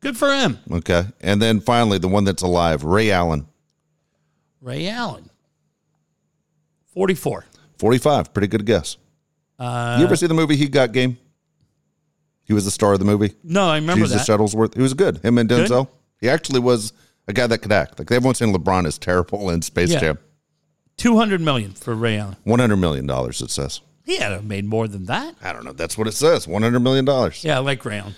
Good 0.01 0.17
for 0.17 0.33
him. 0.33 0.59
Okay. 0.71 1.05
And 1.21 1.43
then 1.43 1.61
finally, 1.61 1.99
the 1.99 2.09
one 2.09 2.25
that's 2.25 2.43
alive, 2.43 2.85
Ray 2.85 3.11
Allen, 3.11 3.47
Ray 4.61 4.89
Allen. 4.89 5.29
44. 6.95 7.45
45. 7.79 8.33
Pretty 8.33 8.47
good 8.49 8.65
guess. 8.65 8.97
Uh, 9.59 9.97
you 9.99 10.05
ever 10.07 10.17
see 10.17 10.27
the 10.27 10.35
movie 10.35 10.57
He 10.57 10.69
Got 10.69 10.93
Game? 10.93 11.19
He 12.47 12.55
was 12.55 12.65
the 12.65 12.71
star 12.71 12.93
of 12.95 12.99
the 13.01 13.05
movie. 13.05 13.35
no, 13.45 13.69
I 13.69 13.77
remember 13.77 14.05
Jesus 14.07 14.27
that. 14.27 14.39
Shuttlesworth. 14.39 14.75
He 14.75 14.81
was 14.83 14.95
good. 14.95 15.19
Him 15.19 15.37
and 15.39 15.49
Good? 15.49 15.69
Denzel. 15.69 15.89
He 16.21 16.29
actually 16.29 16.61
was 16.61 16.93
a 17.29 17.33
guy 17.33 17.47
that 17.47 17.59
could 17.59 17.73
act. 17.73 17.99
Like 17.99 18.11
everyone's 18.11 18.39
saying 18.39 18.55
LeBron 18.55 18.87
is 18.87 18.99
terrible 18.99 19.51
in 19.51 19.61
Space 19.63 19.91
Yeah. 19.93 20.01
Jam. 20.01 20.19
200 20.97 21.41
million 21.41 21.73
for 21.73 21.95
Ray 21.95 22.19
Allen. 22.19 22.37
$100 22.47 22.79
million, 22.79 23.09
it 23.11 23.35
says. 23.51 23.81
He 24.05 24.17
had 24.17 24.29
to 24.31 24.37
have 24.37 24.45
made 24.45 24.65
more 24.65 24.89
than 24.89 25.07
that. 25.07 25.35
I 25.43 25.53
don't 25.53 25.65
know. 25.65 25.73
That's 25.73 25.99
what 25.99 26.07
it 26.07 26.13
says. 26.13 26.47
$100 26.47 26.81
million. 26.81 27.05
Yeah, 27.43 27.57
I 27.57 27.59
like 27.61 27.85
Ray 27.85 27.99
Allen. 27.99 28.15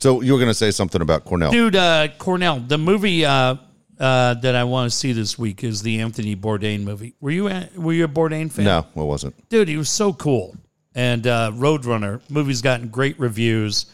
So 0.00 0.20
you 0.20 0.32
were 0.32 0.38
going 0.38 0.50
to 0.50 0.54
say 0.54 0.70
something 0.70 1.00
about 1.00 1.24
Cornell. 1.24 1.50
Dude, 1.52 1.76
uh, 1.76 2.08
Cornell, 2.18 2.58
the 2.60 2.76
movie 2.78 3.24
uh, 3.24 3.56
uh, 3.98 4.34
that 4.34 4.54
I 4.56 4.64
want 4.64 4.90
to 4.90 4.96
see 4.96 5.12
this 5.12 5.38
week 5.38 5.62
is 5.62 5.82
the 5.82 6.00
Anthony 6.00 6.34
Bourdain 6.36 6.82
movie. 6.82 7.14
Were 7.20 7.30
you 7.30 7.48
a, 7.48 7.68
were 7.76 7.92
you 7.92 8.04
a 8.04 8.08
Bourdain 8.08 8.50
fan? 8.50 8.64
No, 8.64 8.80
it 8.80 9.06
wasn't. 9.06 9.48
dude, 9.48 9.68
he 9.68 9.76
was 9.76 9.88
so 9.90 10.12
cool. 10.12 10.56
And 10.94 11.26
uh, 11.26 11.52
Roadrunner 11.54 12.20
movie's 12.28 12.62
gotten 12.62 12.88
great 12.88 13.18
reviews, 13.18 13.86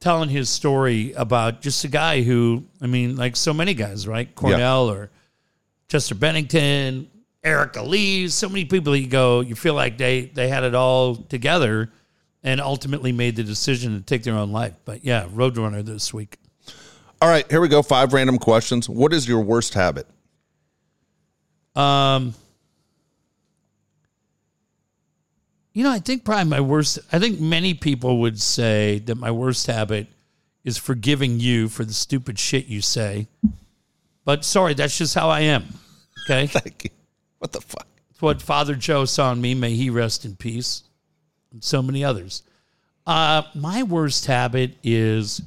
telling 0.00 0.28
his 0.28 0.50
story 0.50 1.12
about 1.12 1.60
just 1.62 1.84
a 1.84 1.88
guy 1.88 2.22
who, 2.22 2.64
I 2.80 2.86
mean, 2.86 3.16
like 3.16 3.36
so 3.36 3.54
many 3.54 3.74
guys, 3.74 4.08
right? 4.08 4.32
Cornell 4.34 4.90
or 4.90 5.10
Chester 5.88 6.14
Bennington, 6.16 7.08
Erica 7.44 7.82
Lee, 7.82 8.28
so 8.28 8.48
many 8.48 8.64
people. 8.64 8.96
You 8.96 9.06
go, 9.06 9.40
you 9.40 9.54
feel 9.54 9.74
like 9.74 9.98
they 9.98 10.22
they 10.22 10.48
had 10.48 10.64
it 10.64 10.74
all 10.74 11.16
together, 11.16 11.90
and 12.42 12.60
ultimately 12.60 13.12
made 13.12 13.36
the 13.36 13.44
decision 13.44 13.94
to 13.96 14.00
take 14.00 14.24
their 14.24 14.34
own 14.34 14.52
life. 14.52 14.74
But 14.84 15.04
yeah, 15.04 15.26
Roadrunner 15.32 15.84
this 15.84 16.12
week. 16.12 16.38
All 17.20 17.28
right, 17.28 17.48
here 17.48 17.60
we 17.60 17.68
go. 17.68 17.82
Five 17.82 18.12
random 18.12 18.38
questions. 18.38 18.88
What 18.88 19.12
is 19.12 19.28
your 19.28 19.40
worst 19.42 19.74
habit? 19.74 20.08
Um, 21.76 22.34
you 25.72 25.84
know, 25.84 25.90
I 25.90 25.98
think 25.98 26.24
probably 26.24 26.44
my 26.50 26.60
worst. 26.60 26.98
I 27.12 27.18
think 27.18 27.40
many 27.40 27.74
people 27.74 28.20
would 28.20 28.40
say 28.40 28.98
that 29.00 29.16
my 29.16 29.30
worst 29.30 29.66
habit 29.66 30.06
is 30.64 30.78
forgiving 30.78 31.40
you 31.40 31.68
for 31.68 31.84
the 31.84 31.94
stupid 31.94 32.38
shit 32.38 32.66
you 32.66 32.80
say. 32.80 33.26
But 34.24 34.44
sorry, 34.44 34.74
that's 34.74 34.96
just 34.96 35.14
how 35.14 35.28
I 35.28 35.40
am. 35.40 35.64
Okay, 36.24 36.46
Thank 36.46 36.84
you. 36.84 36.90
What 37.38 37.52
the 37.52 37.60
fuck? 37.60 37.86
it's 38.10 38.22
what 38.22 38.40
Father 38.42 38.74
Joe 38.74 39.04
saw 39.04 39.32
in 39.32 39.40
me. 39.40 39.54
May 39.54 39.74
he 39.74 39.90
rest 39.90 40.24
in 40.24 40.36
peace, 40.36 40.84
and 41.52 41.64
so 41.64 41.82
many 41.82 42.04
others. 42.04 42.42
Uh, 43.06 43.42
my 43.54 43.82
worst 43.82 44.26
habit 44.26 44.76
is. 44.82 45.42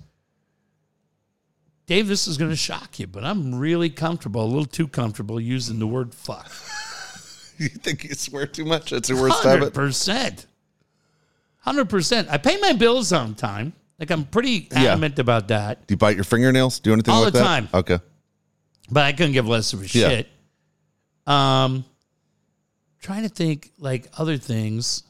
Dave, 1.88 2.08
this 2.08 2.28
is 2.28 2.38
going 2.38 2.50
to 2.50 2.58
shock 2.58 2.98
you, 2.98 3.06
but 3.06 3.24
I'm 3.24 3.54
really 3.54 3.92
comfortable, 3.92 4.44
a 4.44 4.48
little 4.48 4.66
too 4.66 4.88
comfortable 4.88 5.40
using 5.40 5.78
the 5.78 5.86
word 5.86 6.16
fuck. 6.16 6.52
You 7.60 7.70
think 7.70 8.04
you 8.04 8.14
swear 8.16 8.46
too 8.48 8.66
much? 8.66 8.92
That's 8.92 9.10
your 9.10 9.22
worst 9.22 9.38
Hundred 9.42 9.60
habit? 9.60 9.74
percent. 9.74 10.46
Hundred 11.60 11.90
percent. 11.90 12.28
I 12.30 12.38
pay 12.38 12.58
my 12.58 12.74
bills 12.74 13.12
on 13.14 13.34
time. 13.36 13.74
Like 14.00 14.12
I'm 14.12 14.26
pretty 14.26 14.68
Yeah. 14.72 14.92
adamant 14.92 15.20
about 15.20 15.48
that. 15.48 15.88
Do 15.88 15.94
you 15.94 15.98
bite 15.98 16.16
your 16.16 16.26
fingernails? 16.26 16.80
Do 16.80 16.92
anything 16.94 17.14
All 17.14 17.24
like 17.24 17.34
the 17.34 17.40
that? 17.40 17.46
time. 17.46 17.70
Okay. 17.74 18.00
But 18.92 19.04
I 19.06 19.14
couldn't 19.14 19.32
give 19.34 19.48
less 19.48 19.74
of 19.74 19.82
a 19.82 19.88
Yeah. 19.88 20.10
shit. 20.10 20.30
Um 21.26 21.86
trying 23.02 23.24
to 23.24 23.30
think 23.30 23.72
like 23.80 24.08
other 24.18 24.38
things. 24.38 25.04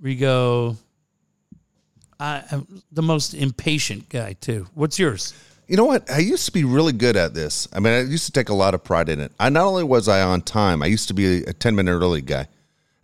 We 0.00 0.14
go 0.16 0.76
I, 2.20 2.42
I'm 2.50 2.82
the 2.92 3.02
most 3.02 3.34
impatient 3.34 4.08
guy 4.08 4.34
too. 4.34 4.66
What's 4.74 4.98
yours? 4.98 5.34
You 5.66 5.76
know 5.76 5.84
what? 5.84 6.08
I 6.10 6.18
used 6.18 6.46
to 6.46 6.52
be 6.52 6.62
really 6.64 6.92
good 6.92 7.16
at 7.16 7.34
this. 7.34 7.66
I 7.72 7.80
mean, 7.80 7.92
I 7.92 8.00
used 8.02 8.26
to 8.26 8.32
take 8.32 8.48
a 8.50 8.54
lot 8.54 8.74
of 8.74 8.84
pride 8.84 9.08
in 9.08 9.20
it. 9.20 9.32
I 9.38 9.48
not 9.48 9.64
only 9.66 9.82
was 9.84 10.06
I 10.08 10.22
on 10.22 10.42
time, 10.42 10.82
I 10.82 10.86
used 10.86 11.08
to 11.08 11.14
be 11.14 11.42
a 11.42 11.52
10 11.52 11.74
minute 11.74 11.92
early 11.92 12.22
guy. 12.22 12.46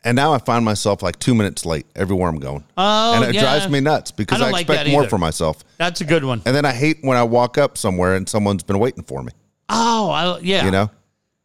And 0.05 0.17
now 0.17 0.33
I 0.33 0.39
find 0.39 0.65
myself 0.65 1.01
like 1.03 1.19
two 1.21 1.35
minutes 1.35 1.65
late 1.65 1.87
everywhere 1.95 2.29
I'm 2.29 2.39
going. 2.41 2.65
Oh, 2.77 3.15
and 3.15 3.25
it 3.25 3.35
yeah. 3.35 3.43
drives 3.43 3.69
me 3.69 3.81
nuts 3.81 4.11
because 4.11 4.41
I 4.41 4.49
I, 4.49 4.51
like 4.51 4.69
expect 4.69 4.91
more 4.91 5.09
for 5.09 5.19
myself. 5.19 5.65
That's 5.79 6.01
a 6.01 6.05
good 6.05 6.25
one. 6.25 6.43
And 6.45 6.55
then 6.57 6.65
I 6.65 6.73
hate 6.73 6.99
when 7.03 7.17
I 7.17 7.23
walk 7.23 7.57
up 7.57 7.79
somewhere 7.79 8.15
and 8.17 8.29
someone's 8.29 8.65
been 8.65 8.81
waiting 8.81 9.05
for 9.05 9.23
me, 9.23 9.31
Oh, 9.69 10.11
I, 10.11 10.39
yeah. 10.41 10.65
you 10.65 10.73
know? 10.73 10.91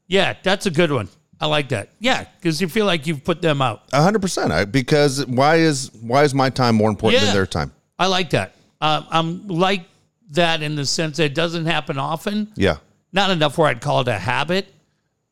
Yeah, 0.07 0.35
that's 0.41 0.65
a 0.65 0.71
good 0.71 0.91
one. 0.91 1.07
I 1.39 1.45
like 1.45 1.69
that. 1.69 1.89
Yeah, 1.99 2.25
because 2.39 2.59
you 2.59 2.67
feel 2.67 2.87
like 2.87 3.05
you've 3.05 3.23
put 3.23 3.43
them 3.43 3.61
out. 3.61 3.83
A 3.93 4.01
hundred 4.01 4.23
percent. 4.23 4.71
Because 4.71 5.23
why 5.27 5.57
is 5.57 5.91
why 6.01 6.23
is 6.23 6.33
my 6.33 6.49
time 6.49 6.75
more 6.75 6.89
important 6.89 7.21
Yeah. 7.21 7.25
than 7.27 7.35
their 7.35 7.45
time? 7.45 7.71
I 7.99 8.07
like 8.07 8.31
that. 8.31 8.53
Uh, 8.81 9.03
I'm 9.11 9.47
like 9.47 9.85
that 10.31 10.61
in 10.61 10.75
the 10.75 10.85
sense 10.85 11.17
that 11.17 11.25
it 11.25 11.35
doesn't 11.35 11.65
happen 11.65 11.97
often. 11.97 12.51
Yeah. 12.55 12.77
Not 13.13 13.29
enough 13.31 13.57
where 13.57 13.67
I'd 13.67 13.81
call 13.81 14.01
it 14.01 14.07
a 14.07 14.17
habit. 14.17 14.67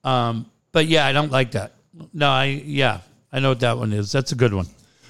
Um, 0.03 0.49
but 0.71 0.87
yeah, 0.87 1.05
I 1.05 1.11
don't 1.13 1.31
like 1.31 1.51
that. 1.51 1.73
No, 2.13 2.29
I 2.29 2.45
yeah, 2.45 2.99
I 3.31 3.39
know 3.39 3.49
what 3.49 3.59
that 3.61 3.77
one 3.77 3.93
is. 3.93 4.11
That's 4.11 4.31
a 4.31 4.35
good 4.35 4.53
one. 4.53 4.67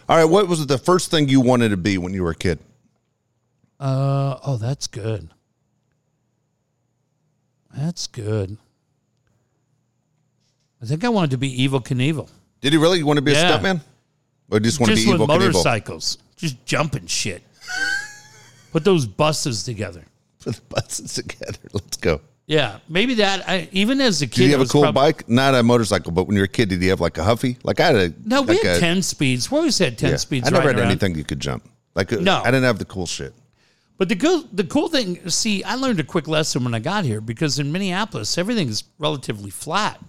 All 0.07 0.18
right. 0.18 0.26
What 0.26 0.48
was 0.48 0.66
the 0.68 0.78
first 0.78 1.10
thing 1.12 1.28
you 1.30 1.41
wanted 1.41 1.70
to 1.70 1.78
be 1.78 1.98
when 1.98 2.14
you 2.14 2.24
were 2.24 2.32
a 2.32 2.36
kid? 2.36 2.60
Uh 3.80 4.38
oh, 4.45 4.57
that's 4.57 4.88
good. 4.88 5.30
That's 7.76 8.07
good. 8.07 8.57
I 10.82 10.86
think 10.86 11.03
I 11.03 11.10
wanted 11.10 11.32
to 11.32 11.38
be 11.38 11.57
Evel 11.68 11.84
Knievel. 11.84 12.30
Did 12.62 12.74
you 12.74 12.80
really 12.82 12.99
You 12.99 13.06
want 13.06 13.18
to 13.18 13.22
be 13.22 13.32
a 13.32 13.36
Yeah. 13.36 13.57
stuntman? 13.60 13.82
Or 14.52 14.60
just 14.60 14.80
want 14.80 14.91
to 14.91 14.95
be 14.95 15.06
Evel 15.06 15.26
Knievel? 15.26 15.28
motorcycles. 15.28 16.18
Just 16.36 16.64
jumping 16.66 17.07
shit. 17.07 17.41
Put 18.76 18.84
those 18.84 19.06
buses 19.06 19.64
together. 19.64 20.03
Put 20.43 20.56
the 20.57 20.61
buses 20.64 21.14
together. 21.14 21.60
Let's 21.72 21.95
go. 21.95 22.19
Yeah, 22.45 22.80
maybe 22.89 23.14
that. 23.14 23.47
I, 23.47 23.69
even 23.72 24.02
as 24.02 24.22
a 24.22 24.27
kid, 24.27 24.35
Did 24.35 24.43
you 24.47 24.57
have 24.57 24.68
a 24.68 24.69
cool 24.69 24.81
prob- 24.81 24.95
bike? 24.95 25.30
Not 25.30 25.56
a 25.56 25.64
motorcycle, 25.64 26.11
but 26.11 26.27
when 26.27 26.35
you 26.35 26.41
were 26.41 26.45
a 26.45 26.49
kid, 26.49 26.68
did 26.68 26.84
you 26.84 26.89
have 26.89 26.99
like 26.99 27.18
a 27.18 27.23
Huffy? 27.23 27.57
Like 27.64 27.80
I 27.80 27.85
had 27.85 27.95
a 27.95 28.14
No, 28.26 28.41
we 28.41 28.56
like 28.56 28.64
had 28.64 28.76
a- 28.76 28.80
ten 28.81 29.02
speeds. 29.02 29.49
We 29.49 29.60
always 29.60 29.77
had 29.77 29.97
ten 29.97 30.10
yeah. 30.10 30.18
speeds. 30.18 30.49
I 30.49 30.52
never 30.52 30.68
had 30.68 30.76
around. 30.77 30.88
anything 30.88 31.15
you 31.15 31.23
could 31.23 31.39
jump. 31.39 31.69
Like 31.95 32.11
uh, 32.11 32.18
No. 32.18 32.41
I 32.41 32.52
didn't 32.52 32.65
have 32.65 32.77
the 32.77 32.84
cool 32.84 33.06
shit. 33.06 33.34
But 33.97 34.10
the 34.10 34.18
cool, 34.18 34.43
the 34.52 34.65
cool 34.65 34.89
thing, 34.89 35.30
see, 35.30 35.64
I 35.64 35.76
learned 35.76 36.02
a 36.02 36.03
quick 36.03 36.27
lesson 36.27 36.65
when 36.65 36.73
I 36.73 36.80
got 36.80 37.06
here 37.06 37.22
because 37.22 37.60
in 37.60 37.72
Minneapolis, 37.72 38.38
everything 38.38 38.68
is 38.68 38.84
relatively 38.99 39.52
flat. 39.52 40.02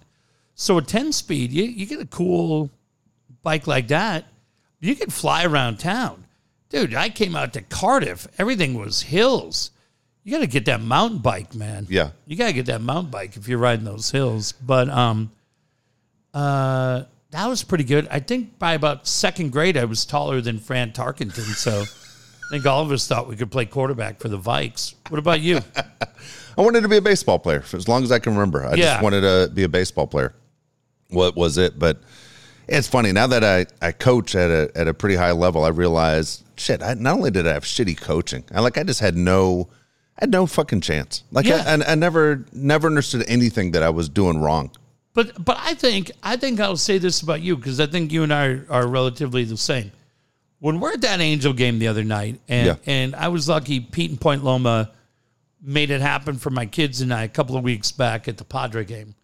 So 0.56 0.76
a 0.78 0.82
10 0.82 1.12
speed, 1.12 1.52
you, 1.52 1.62
you 1.62 1.86
get 1.86 2.01
a 2.01 2.06
cool 2.06 2.68
bike 3.44 3.68
like 3.68 3.86
that, 3.88 4.24
you 4.80 4.97
can 4.97 5.09
fly 5.10 5.44
around 5.44 5.78
town. 5.78 6.26
Dude, 6.68 6.94
I 6.94 7.09
came 7.09 7.36
out 7.36 7.52
to 7.55 7.62
Cardiff, 7.62 8.26
everything 8.38 8.74
was 8.74 9.02
hills. 9.02 9.70
You 10.24 10.32
got 10.32 10.40
to 10.40 10.48
get 10.48 10.64
that 10.64 10.80
mountain 10.82 11.18
bike, 11.18 11.55
man. 11.55 11.86
Yeah. 11.88 12.10
You 12.26 12.36
got 12.36 12.48
to 12.48 12.52
get 12.52 12.66
that 12.66 12.80
mountain 12.80 13.10
bike 13.12 13.36
if 13.36 13.47
you're 13.47 13.59
riding 13.59 13.84
those 13.84 14.10
hills. 14.10 14.52
But 14.52 14.88
um, 14.88 15.30
Uh, 16.34 17.05
that 17.30 17.47
was 17.47 17.62
pretty 17.62 17.84
good. 17.84 18.09
I 18.10 18.20
think 18.20 18.59
by 18.59 18.74
about 18.74 19.06
second 19.06 19.52
grade, 19.52 19.76
I 19.76 19.84
was 19.84 20.05
taller 20.05 20.40
than 20.40 20.59
Fran 20.59 20.93
Tarkenton. 20.93 21.55
So 21.55 21.82
I 22.47 22.51
think 22.51 22.66
all 22.66 22.82
of 22.82 22.90
us 22.93 23.06
thought 23.06 23.28
we 23.28 23.36
could 23.36 23.51
play 23.51 23.66
quarterback 23.66 24.20
for 24.20 24.28
the 24.28 24.38
Vikes. 24.38 24.94
What 25.09 25.18
about 25.18 25.40
you? 25.40 25.60
I 26.59 26.62
wanted 26.62 26.80
to 26.82 26.88
be 26.88 26.97
a 26.97 27.02
baseball 27.02 27.38
player 27.38 27.60
for 27.60 27.76
as 27.76 27.86
long 27.88 28.02
as 28.02 28.10
I 28.10 28.18
can 28.18 28.32
remember. 28.34 28.64
I 28.64 28.74
Yeah. 28.74 28.93
just 28.94 29.02
wanted 29.02 29.20
to 29.20 29.51
be 29.55 29.62
a 29.64 29.68
baseball 29.68 30.06
player. 30.06 30.34
What 31.10 31.36
was 31.36 31.59
it? 31.59 31.78
But 31.78 32.01
it's 32.66 32.88
funny 32.88 33.12
now 33.12 33.26
that 33.28 33.44
I, 33.44 33.66
I 33.86 33.93
coach 33.93 34.34
at 34.34 34.51
a 34.51 34.70
at 34.74 34.88
a 34.88 34.94
pretty 34.94 35.14
high 35.16 35.32
level. 35.32 35.62
I 35.64 35.68
realize 35.68 36.43
shit. 36.57 36.83
I, 36.83 36.95
not 36.95 37.15
only 37.15 37.31
did 37.31 37.47
I 37.47 37.53
have 37.55 37.65
shitty 37.65 38.01
coaching, 38.01 38.45
I 38.55 38.61
like 38.61 38.78
I 38.78 38.83
just 38.83 39.01
had 39.01 39.16
no, 39.16 39.69
I 40.16 40.23
had 40.23 40.31
no 40.31 40.47
fucking 40.47 40.81
chance. 40.81 41.24
Like 41.31 41.47
Yeah. 41.47 41.62
I, 41.66 41.74
I, 41.74 41.93
I 41.93 41.95
never 41.95 42.45
never 42.53 42.87
understood 42.89 43.24
anything 43.28 43.73
that 43.73 43.83
I 43.83 43.91
was 43.91 44.09
doing 44.09 44.39
wrong. 44.41 44.70
But 45.15 45.43
but 45.45 45.57
I 45.61 45.74
think 45.74 46.11
I 46.23 46.37
think 46.37 46.61
I'll 46.61 46.77
say 46.77 46.99
this 46.99 47.23
about 47.23 47.41
you 47.41 47.57
because 47.57 47.81
I 47.81 47.87
think 47.87 48.12
you 48.12 48.23
and 48.23 48.33
I 48.35 48.47
are, 48.47 48.66
are 48.70 48.87
relatively 48.89 49.45
the 49.45 49.57
same. 49.57 49.93
When 50.59 50.81
we're 50.81 50.93
at 50.93 51.03
that 51.03 51.20
Angel 51.20 51.53
game 51.53 51.78
the 51.78 51.89
other 51.89 52.05
night, 52.05 52.41
and 52.49 52.66
Yeah. 52.66 52.74
and 52.87 53.15
I 53.16 53.28
was 53.28 53.49
lucky, 53.49 53.81
Pete 53.81 54.11
and 54.11 54.20
Point 54.20 54.43
Loma 54.45 54.91
made 55.62 55.91
it 55.91 56.01
happen 56.01 56.37
for 56.37 56.51
my 56.51 56.66
kids 56.66 57.01
and 57.01 57.12
I 57.12 57.24
a 57.24 57.28
couple 57.28 57.57
of 57.57 57.65
weeks 57.65 57.93
back 57.93 58.28
at 58.28 58.37
the 58.37 58.45
Padre 58.45 58.85
game. 58.85 59.15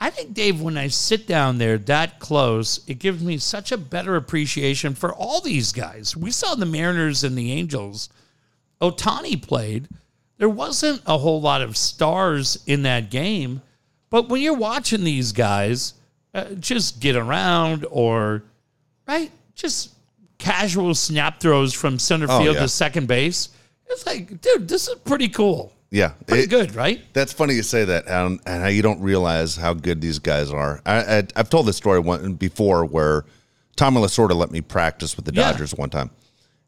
I 0.00 0.10
think 0.10 0.32
Dave, 0.32 0.60
when 0.60 0.78
I 0.78 0.88
sit 0.88 1.26
down 1.26 1.58
there 1.58 1.76
that 1.78 2.20
close, 2.20 2.80
it 2.86 3.00
gives 3.00 3.22
me 3.22 3.36
such 3.38 3.72
a 3.72 3.76
better 3.76 4.14
appreciation 4.14 4.94
for 4.94 5.12
all 5.12 5.40
these 5.40 5.72
guys. 5.72 6.16
We 6.16 6.30
saw 6.30 6.54
the 6.54 6.66
Mariners 6.66 7.24
and 7.24 7.36
the 7.36 7.50
Angels. 7.52 8.08
Ohtani 8.80 9.40
played. 9.42 9.88
There 10.36 10.48
wasn't 10.48 11.02
a 11.04 11.18
whole 11.18 11.40
lot 11.40 11.62
of 11.62 11.76
stars 11.76 12.62
in 12.66 12.82
that 12.82 13.10
game, 13.10 13.60
but 14.08 14.28
when 14.28 14.40
you're 14.40 14.54
watching 14.56 15.02
these 15.02 15.32
guys 15.32 15.94
uh, 16.32 16.44
just 16.60 17.00
get 17.00 17.16
around 17.16 17.84
or 17.90 18.44
right, 19.08 19.32
just 19.56 19.94
casual 20.38 20.94
snap 20.94 21.40
throws 21.40 21.74
from 21.74 21.98
center 21.98 22.26
Oh, 22.28 22.38
field 22.40 22.54
yeah. 22.54 22.62
to 22.62 22.68
second 22.68 23.08
base, 23.08 23.48
it's 23.90 24.06
like, 24.06 24.40
dude, 24.40 24.68
this 24.68 24.86
is 24.86 24.94
pretty 25.00 25.28
cool. 25.28 25.72
Yeah, 25.90 26.10
Pretty 26.26 26.44
It- 26.44 26.50
good, 26.50 26.74
right? 26.74 27.00
That's 27.14 27.32
funny 27.32 27.54
you 27.54 27.62
say 27.62 27.84
that, 27.86 28.06
and, 28.08 28.40
and 28.46 28.62
how 28.62 28.68
you 28.68 28.82
don't 28.82 29.00
realize 29.00 29.56
how 29.56 29.72
good 29.72 30.00
these 30.02 30.18
guys 30.18 30.50
are. 30.52 30.82
I, 30.84 31.18
I, 31.18 31.22
I've 31.36 31.48
told 31.48 31.66
this 31.66 31.76
story 31.78 31.98
one 31.98 32.34
before 32.34 32.84
where 32.84 33.24
Tommy 33.76 33.98
Lasorda 34.00 34.34
let 34.34 34.50
me 34.50 34.60
practice 34.60 35.16
with 35.16 35.24
the 35.24 35.32
Yeah. 35.32 35.50
Dodgers 35.52 35.74
one 35.74 35.88
time, 35.88 36.10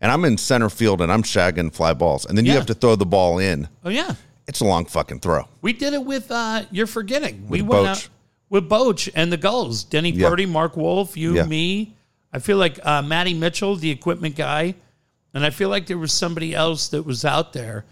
and 0.01 0.11
I'm 0.11 0.25
in 0.25 0.39
center 0.39 0.71
field 0.71 1.03
and 1.03 1.13
I'm 1.13 1.23
shagging 1.23 1.71
fly 1.73 1.93
balls, 1.93 2.25
and 2.25 2.39
then 2.39 2.47
you 2.47 2.53
have 2.53 2.67
to 2.67 2.75
throw 2.75 2.97
the 2.97 3.05
ball 3.07 3.39
in. 3.39 3.69
Oh 3.85 3.91
yeah. 3.91 4.15
It's 4.49 4.61
a 4.61 4.65
long 4.65 4.87
fucking 4.87 5.21
throw. 5.21 5.47
We 5.61 5.73
did 5.75 5.93
it 5.93 6.03
with 6.05 6.31
uh 6.31 6.63
you're 6.71 6.87
forgetting. 6.87 7.47
we 7.49 7.61
With 7.63 7.71
went 7.71 7.87
Boch. 7.87 7.91
out 7.91 8.09
with 8.49 8.69
Boch 8.71 9.09
and 9.15 9.31
the 9.31 9.37
Gulls. 9.37 9.85
Denny 9.85 10.11
Yeah. 10.11 10.29
Purdy, 10.31 10.47
Mark 10.47 10.77
Wolf, 10.79 11.17
you, 11.17 11.35
Yeah. 11.37 11.45
me. 11.45 11.95
I 12.33 12.39
feel 12.39 12.57
like 12.57 12.79
uh 12.87 13.03
Matty 13.03 13.35
Mitchell, 13.35 13.77
the 13.77 13.91
equipment 13.91 14.35
guy, 14.35 14.75
and 15.35 15.45
I 15.45 15.51
feel 15.51 15.69
like 15.69 15.87
there 15.87 15.99
was 15.99 16.13
somebody 16.13 16.55
else 16.55 16.89
that 16.89 17.03
was 17.05 17.25
out 17.27 17.53
there. 17.53 17.85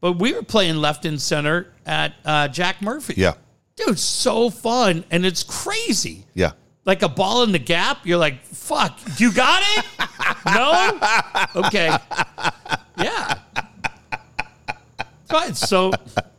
But 0.00 0.12
we 0.12 0.32
were 0.32 0.42
playing 0.42 0.76
left 0.76 1.04
and 1.04 1.20
center 1.20 1.72
at 1.84 2.14
uh, 2.24 2.48
Jack 2.48 2.80
Murphy. 2.82 3.14
Yeah, 3.16 3.34
Dude, 3.76 3.98
so 3.98 4.50
fun 4.50 5.04
and 5.10 5.24
it's 5.26 5.42
crazy. 5.42 6.26
yeah. 6.34 6.52
Like 6.86 7.02
a 7.02 7.08
ball 7.08 7.42
in 7.42 7.52
the 7.52 7.58
gap, 7.58 8.06
you're 8.06 8.18
like, 8.18 8.42
fuck, 8.42 8.98
you 9.18 9.30
got 9.32 9.62
it? 9.76 9.84
no? 10.46 11.66
Okay. 11.66 11.94
Yeah. 12.98 13.38
Right. 15.30 15.56
So, 15.56 15.92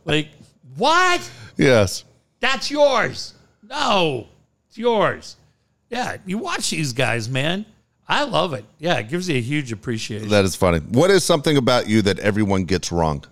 like, 0.04 0.28
what? 0.76 1.28
Yes. 1.56 2.04
That's 2.40 2.70
yours. 2.70 3.34
No, 3.62 4.26
it's 4.68 4.76
yours. 4.76 5.36
Yeah. 5.90 6.16
You 6.26 6.38
watch 6.38 6.70
these 6.70 6.92
guys, 6.92 7.28
man. 7.28 7.64
I 8.08 8.24
love 8.24 8.52
it. 8.52 8.64
Yeah. 8.78 8.98
It 8.98 9.08
gives 9.08 9.28
you 9.28 9.36
a 9.36 9.40
huge 9.40 9.72
appreciation. 9.72 10.28
That 10.28 10.44
is 10.44 10.56
funny. 10.56 10.80
What 10.80 11.10
is 11.10 11.24
something 11.24 11.56
about 11.56 11.88
you 11.88 12.02
that 12.02 12.18
everyone 12.18 12.64
gets 12.64 12.90
wrong? 12.92 13.24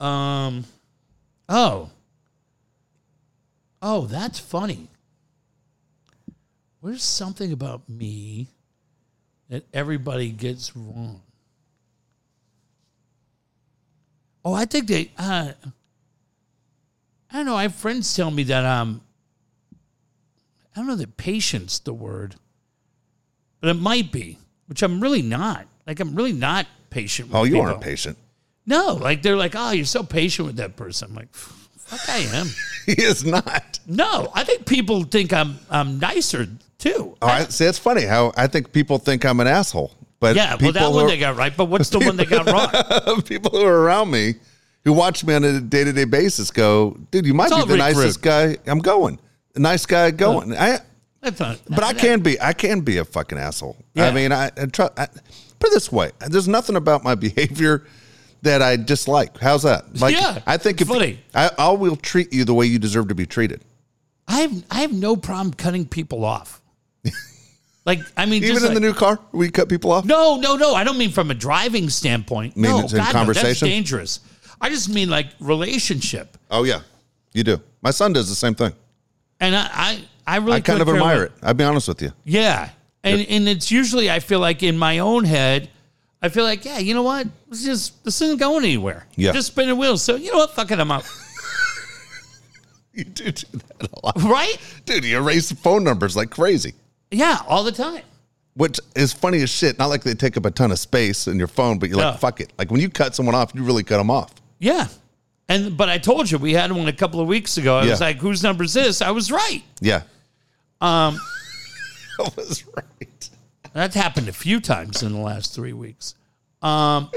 Um, 0.00 0.64
oh. 1.48 1.90
Oh, 3.82 4.06
that's 4.06 4.38
funny. 4.38 4.88
There's 6.82 7.02
something 7.02 7.52
about 7.52 7.88
me 7.88 8.48
that 9.50 9.64
everybody 9.74 10.30
gets 10.30 10.74
wrong. 10.74 11.20
Oh, 14.44 14.54
I 14.54 14.64
think 14.64 14.86
they. 14.86 15.10
Uh, 15.18 15.52
I 17.30 17.36
don't 17.36 17.46
know. 17.46 17.56
I 17.56 17.62
have 17.62 17.74
friends 17.74 18.14
tell 18.16 18.30
me 18.30 18.44
that 18.44 18.64
um. 18.64 19.02
I 20.74 20.78
don't 20.80 20.86
know 20.86 20.96
that 20.96 21.16
patience 21.16 21.78
the 21.80 21.92
word, 21.92 22.36
but 23.60 23.68
it 23.70 23.74
might 23.74 24.12
be, 24.12 24.38
which 24.66 24.82
I'm 24.82 25.00
really 25.00 25.20
not. 25.20 25.66
Like 25.86 26.00
I'm 26.00 26.14
really 26.14 26.32
not 26.32 26.66
patient. 26.90 27.28
With 27.28 27.36
Oh, 27.36 27.44
you 27.44 27.54
people. 27.54 27.66
aren't 27.66 27.80
patient. 27.82 28.16
No, 28.70 28.94
like 28.94 29.20
they're 29.22 29.36
like, 29.36 29.54
oh, 29.56 29.72
you're 29.72 29.84
so 29.84 30.04
patient 30.04 30.46
with 30.46 30.56
that 30.56 30.76
person. 30.76 31.08
I'm 31.10 31.16
like, 31.16 31.34
fuck, 31.34 32.08
I 32.08 32.18
am. 32.38 32.46
He 32.86 32.92
is 33.02 33.24
not. 33.24 33.78
No, 33.86 34.32
I 34.34 34.42
think 34.42 34.64
people 34.64 35.02
think 35.04 35.32
I'm 35.32 35.58
I'm 35.68 35.98
nicer 35.98 36.46
too. 36.78 37.16
Oh, 37.20 37.26
all 37.26 37.28
right. 37.28 37.52
See, 37.52 37.66
it's 37.66 37.78
funny 37.78 38.04
how 38.04 38.32
I 38.36 38.46
think 38.46 38.72
people 38.72 38.98
think 38.98 39.24
I'm 39.24 39.38
an 39.38 39.46
asshole, 39.46 39.92
but 40.18 40.34
yeah, 40.34 40.56
well, 40.60 40.72
that 40.72 40.90
one 40.90 41.04
are- 41.04 41.08
they 41.08 41.18
got 41.18 41.36
right, 41.36 41.54
but 41.54 41.66
what's 41.66 41.90
the 41.90 41.98
one 41.98 42.16
they 42.16 42.24
got 42.24 42.46
wrong? 42.46 43.22
people 43.22 43.50
who 43.50 43.64
are 43.64 43.82
around 43.82 44.10
me 44.10 44.36
who 44.84 44.92
watch 44.92 45.24
me 45.24 45.34
on 45.34 45.44
a 45.44 45.60
day 45.60 45.84
to 45.84 45.92
day 45.92 46.04
basis 46.04 46.50
go, 46.50 46.96
dude, 47.10 47.26
you 47.26 47.34
might 47.34 47.52
It's 47.52 47.64
be 47.64 47.72
the 47.72 47.76
nicest 47.76 48.22
guy. 48.22 48.56
I'm 48.66 48.78
going, 48.78 49.18
the 49.52 49.60
nice 49.60 49.84
guy 49.84 50.10
going. 50.10 50.56
I, 50.56 50.78
That's 51.20 51.38
not. 51.38 51.60
but 51.68 51.84
I 51.84 51.92
can 51.92 52.20
be, 52.20 52.40
I 52.40 52.52
can 52.54 52.80
be 52.80 52.96
a 52.96 53.04
fucking 53.04 53.38
asshole. 53.38 53.76
Yeah. 53.94 54.06
I 54.06 54.12
mean, 54.12 54.32
I, 54.32 54.50
I 54.56 54.66
try. 54.66 54.88
I, 54.96 55.06
put 55.58 55.70
it 55.70 55.74
this 55.74 55.92
way: 55.92 56.12
there's 56.28 56.48
nothing 56.48 56.76
about 56.76 57.04
my 57.04 57.14
behavior 57.26 57.84
that 58.42 58.62
I 58.62 58.76
dislike. 58.76 59.38
How's 59.38 59.62
that? 59.64 60.00
Like, 60.00 60.14
Yeah, 60.14 60.40
I 60.46 60.56
think 60.56 60.80
if 60.80 60.88
funny. 60.88 61.20
I, 61.34 61.50
I 61.58 61.70
will 61.72 61.96
treat 61.96 62.32
you 62.32 62.44
the 62.44 62.54
way 62.54 62.66
you 62.66 62.78
deserve 62.78 63.08
to 63.08 63.14
be 63.14 63.26
treated. 63.26 63.62
I 64.28 64.40
have 64.40 64.64
I 64.70 64.80
have 64.82 64.92
no 64.92 65.16
problem 65.16 65.52
cutting 65.54 65.86
people 65.86 66.24
off. 66.24 66.60
Like 67.86 68.00
I 68.16 68.26
mean, 68.26 68.44
Even 68.44 68.64
in 68.66 68.74
the 68.74 68.80
new 68.80 68.92
car, 68.92 69.18
we 69.32 69.50
cut 69.50 69.68
people 69.70 69.90
off. 69.90 70.04
No, 70.04 70.36
no, 70.36 70.54
no. 70.54 70.74
I 70.74 70.84
don't 70.84 70.98
mean 70.98 71.10
from 71.10 71.30
a 71.30 71.34
driving 71.34 71.88
standpoint. 71.88 72.54
mean 72.54 72.70
no, 72.70 72.82
God, 72.82 72.92
no, 72.92 72.98
that's 72.98 73.12
conversation? 73.12 73.68
dangerous. 73.68 74.20
I 74.60 74.68
just 74.68 74.90
mean 74.90 75.08
like 75.08 75.28
relationship, 75.40 76.36
Oh 76.50 76.64
yeah, 76.64 76.80
you 77.32 77.42
do. 77.42 77.60
My 77.80 77.90
son 77.90 78.12
does 78.12 78.28
the 78.28 78.34
same 78.34 78.54
thing. 78.54 78.72
and 79.40 79.56
I 79.56 79.68
I, 79.72 80.04
I 80.26 80.36
really 80.36 80.58
I 80.58 80.60
kind 80.60 80.82
of 80.82 80.88
admire 80.90 81.24
it. 81.24 81.32
I'll 81.42 81.54
be 81.54 81.64
honest 81.64 81.88
with 81.88 82.02
you. 82.02 82.12
Yeah. 82.24 82.68
And 83.02 83.22
and 83.28 83.48
it's 83.48 83.70
usually 83.72 84.10
I 84.10 84.20
feel 84.20 84.40
like 84.40 84.62
in 84.62 84.76
my 84.76 84.98
own 84.98 85.24
head, 85.24 85.70
I 86.22 86.28
feel 86.28 86.44
like, 86.44 86.64
yeah, 86.64 86.78
you 86.78 86.92
know 86.94 87.02
what? 87.02 87.26
It's 87.50 87.64
just 87.64 88.04
this 88.04 88.20
isn't 88.20 88.38
going 88.38 88.64
anywhere. 88.64 89.06
Yeah. 89.16 89.32
Just 89.32 89.48
spinning 89.48 89.78
wheels. 89.78 90.02
So 90.02 90.16
you 90.16 90.30
know 90.32 90.38
what? 90.38 90.54
Fuck 90.54 90.70
it, 90.70 90.78
I'm 90.80 90.90
out. 90.90 91.04
You 92.92 93.04
do 93.04 93.30
do 93.30 93.46
that 93.78 93.88
a 93.92 94.04
lot. 94.04 94.16
right? 94.22 94.56
Dude, 94.84 95.04
you 95.04 95.16
erase 95.16 95.52
phone 95.52 95.84
numbers 95.84 96.16
like 96.16 96.28
crazy. 96.30 96.74
Yeah, 97.12 97.38
all 97.46 97.62
the 97.62 97.70
time. 97.72 98.02
Which 98.54 98.80
is 98.96 99.12
funny 99.12 99.40
as 99.42 99.48
shit. 99.48 99.78
Not 99.78 99.86
like 99.86 100.02
they 100.02 100.12
take 100.14 100.36
up 100.36 100.44
a 100.44 100.50
ton 100.50 100.72
of 100.72 100.78
space 100.78 101.28
in 101.28 101.38
your 101.38 101.46
phone, 101.46 101.78
but 101.78 101.88
you're 101.88 101.98
like, 101.98 102.14
Yeah. 102.14 102.16
fuck 102.18 102.40
it. 102.40 102.52
Like 102.58 102.70
when 102.72 102.80
you 102.80 102.90
cut 102.90 103.14
someone 103.14 103.36
off, 103.36 103.54
you 103.54 103.62
really 103.62 103.84
cut 103.84 103.98
them 103.98 104.10
off. 104.10 104.34
Yeah. 104.58 104.88
And 105.48 105.76
but 105.76 105.88
I 105.88 105.98
told 105.98 106.30
you 106.30 106.38
we 106.38 106.52
had 106.52 106.72
one 106.72 106.88
a 106.88 106.92
couple 106.92 107.20
of 107.20 107.28
weeks 107.28 107.58
ago. 107.58 107.76
I 107.78 107.86
was 107.86 108.00
like, 108.00 108.16
whose 108.18 108.42
number 108.42 108.64
is 108.64 108.74
this? 108.74 109.00
I 109.00 109.12
was 109.12 109.30
right. 109.30 109.62
Yeah. 109.80 110.02
Um, 110.80 111.18
That 112.18 112.36
was 112.36 112.64
right. 112.76 113.30
That's 113.72 113.94
happened 113.94 114.28
a 114.28 114.32
few 114.32 114.60
times 114.60 115.02
in 115.02 115.12
the 115.12 115.18
last 115.18 115.54
three 115.54 115.72
weeks. 115.72 116.14
Um, 116.62 117.10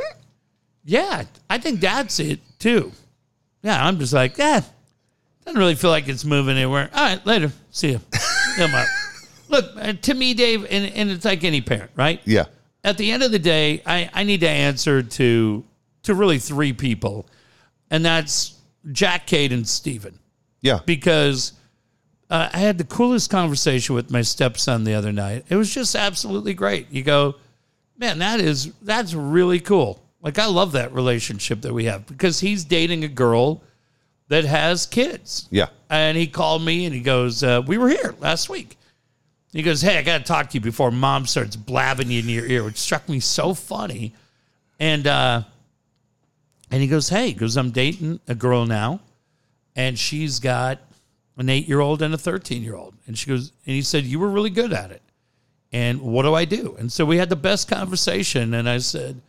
yeah, 0.86 1.24
I 1.50 1.58
think 1.58 1.80
that's 1.80 2.20
it 2.20 2.40
too. 2.60 2.92
Yeah, 3.62 3.86
I'm 3.86 4.00
just 4.00 4.14
like, 4.14 4.38
yeah, 4.38 4.62
doesn't 5.46 5.60
really 5.60 5.76
feel 5.76 5.90
like 5.90 6.08
it's 6.08 6.26
moving 6.26 6.56
anywhere. 6.58 6.90
All 6.94 7.04
right, 7.04 7.26
later. 7.26 7.52
See 7.72 7.92
you. 7.92 8.02
Look, 9.50 9.66
uh, 9.78 9.94
to 9.94 10.14
me, 10.14 10.34
Dave, 10.34 10.66
and, 10.70 10.92
and 10.94 11.12
it's 11.12 11.26
like 11.26 11.44
any 11.44 11.62
parent, 11.62 11.92
right? 11.96 12.22
Yeah. 12.26 12.46
At 12.84 12.98
the 12.98 13.12
end 13.12 13.24
of 13.24 13.32
the 13.32 13.40
day, 13.40 13.82
I, 13.86 14.10
I 14.14 14.24
need 14.24 14.42
to 14.42 14.50
answer 14.50 15.02
to 15.04 15.64
to 16.04 16.14
really 16.14 16.38
three 16.38 16.74
people, 16.74 17.26
and 17.90 18.04
that's 18.04 18.60
Jack, 18.92 19.26
Kate, 19.26 19.54
and 19.54 19.66
Steven. 19.68 20.20
Yeah. 20.62 20.80
because 20.86 21.54
uh, 22.34 22.50
I 22.52 22.58
had 22.58 22.80
the 22.80 22.84
coolest 22.84 23.30
conversation 23.30 23.94
with 23.94 24.10
my 24.10 24.24
stepson 24.24 24.86
the 24.86 24.96
other 24.96 25.12
night. 25.12 25.46
It 25.50 25.56
was 25.56 25.72
just 25.72 25.94
absolutely 25.94 26.56
great. 26.56 26.90
You 26.90 27.04
go, 27.04 27.36
man, 27.96 28.18
that 28.18 28.40
is 28.40 28.74
that's 28.82 29.14
really 29.14 29.60
cool. 29.60 30.02
Like 30.20 30.40
I 30.40 30.48
love 30.48 30.72
that 30.72 30.92
relationship 30.94 31.62
that 31.62 31.72
we 31.72 31.86
have 31.86 32.08
because 32.08 32.40
he's 32.40 32.66
dating 32.66 33.04
a 33.04 33.08
girl 33.08 33.62
that 34.30 34.46
has 34.46 34.88
kids. 34.88 35.48
Yeah. 35.52 35.68
And 35.92 36.18
he 36.18 36.26
called 36.26 36.64
me 36.64 36.86
and 36.86 36.96
he 36.96 37.02
goes, 37.02 37.44
uh, 37.44 37.62
"We 37.68 37.78
were 37.78 37.90
here 37.90 38.16
last 38.20 38.50
week." 38.50 38.78
He 39.52 39.62
goes, 39.62 39.82
"Hey, 39.82 40.00
I 40.00 40.02
got 40.02 40.18
to 40.18 40.24
talk 40.24 40.50
to 40.50 40.54
you 40.56 40.62
before 40.62 40.90
mom 40.90 41.28
starts 41.28 41.56
blabbing 41.56 42.10
you 42.10 42.22
in 42.22 42.30
your 42.30 42.48
ear," 42.48 42.64
which 42.64 42.78
struck 42.78 43.08
me 43.08 43.20
so 43.20 43.54
funny. 43.54 44.16
And 44.80 45.06
uh, 45.06 45.44
and 46.72 46.82
he 46.82 46.88
goes, 46.88 47.10
"Hey," 47.10 47.28
he 47.28 47.34
goes, 47.34 47.58
"I'm 47.58 47.70
dating 47.70 48.22
a 48.28 48.34
girl 48.34 48.66
now, 48.66 49.02
and 49.76 50.00
she's 50.00 50.40
got 50.40 50.80
an 51.38 51.50
eight 51.50 51.68
year 51.68 51.80
old 51.80 52.02
and 52.02 52.14
a 52.14 52.18
13 52.18 52.64
year 52.64 52.76
old. 52.76 52.94
And 53.08 53.18
she 53.18 53.30
goes, 53.30 53.52
and 53.66 53.76
he 53.76 53.82
said, 53.82 54.04
You 54.04 54.20
were 54.20 54.30
really 54.30 54.50
good 54.50 54.74
at 54.74 54.92
it. 54.92 55.02
And 55.72 56.02
what 56.02 56.24
do 56.24 56.34
I 56.34 56.46
do? 56.46 56.76
And 56.78 56.92
so 56.92 57.06
we 57.06 57.18
had 57.18 57.30
the 57.30 57.36
best 57.36 57.68
conversation. 57.68 58.54
And 58.54 58.70
I 58.70 58.78
said, 58.78 59.22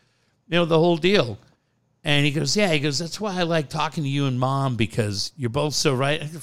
You 0.49 0.59
know, 0.59 0.65
the 0.65 0.79
whole 0.79 0.97
deal. 0.97 1.39
And 2.03 2.27
he 2.27 2.33
goes, 2.33 2.57
Yeah. 2.57 2.73
He 2.73 2.81
goes, 2.81 2.99
That's 2.99 3.21
why 3.21 3.39
I 3.39 3.43
like 3.45 3.69
talking 3.69 4.05
to 4.05 4.11
you 4.11 4.27
and 4.27 4.39
mom 4.39 4.77
because 4.77 5.33
you're 5.37 5.51
both 5.51 5.75
so 5.75 5.95
right. 5.95 6.21
Go, 6.21 6.39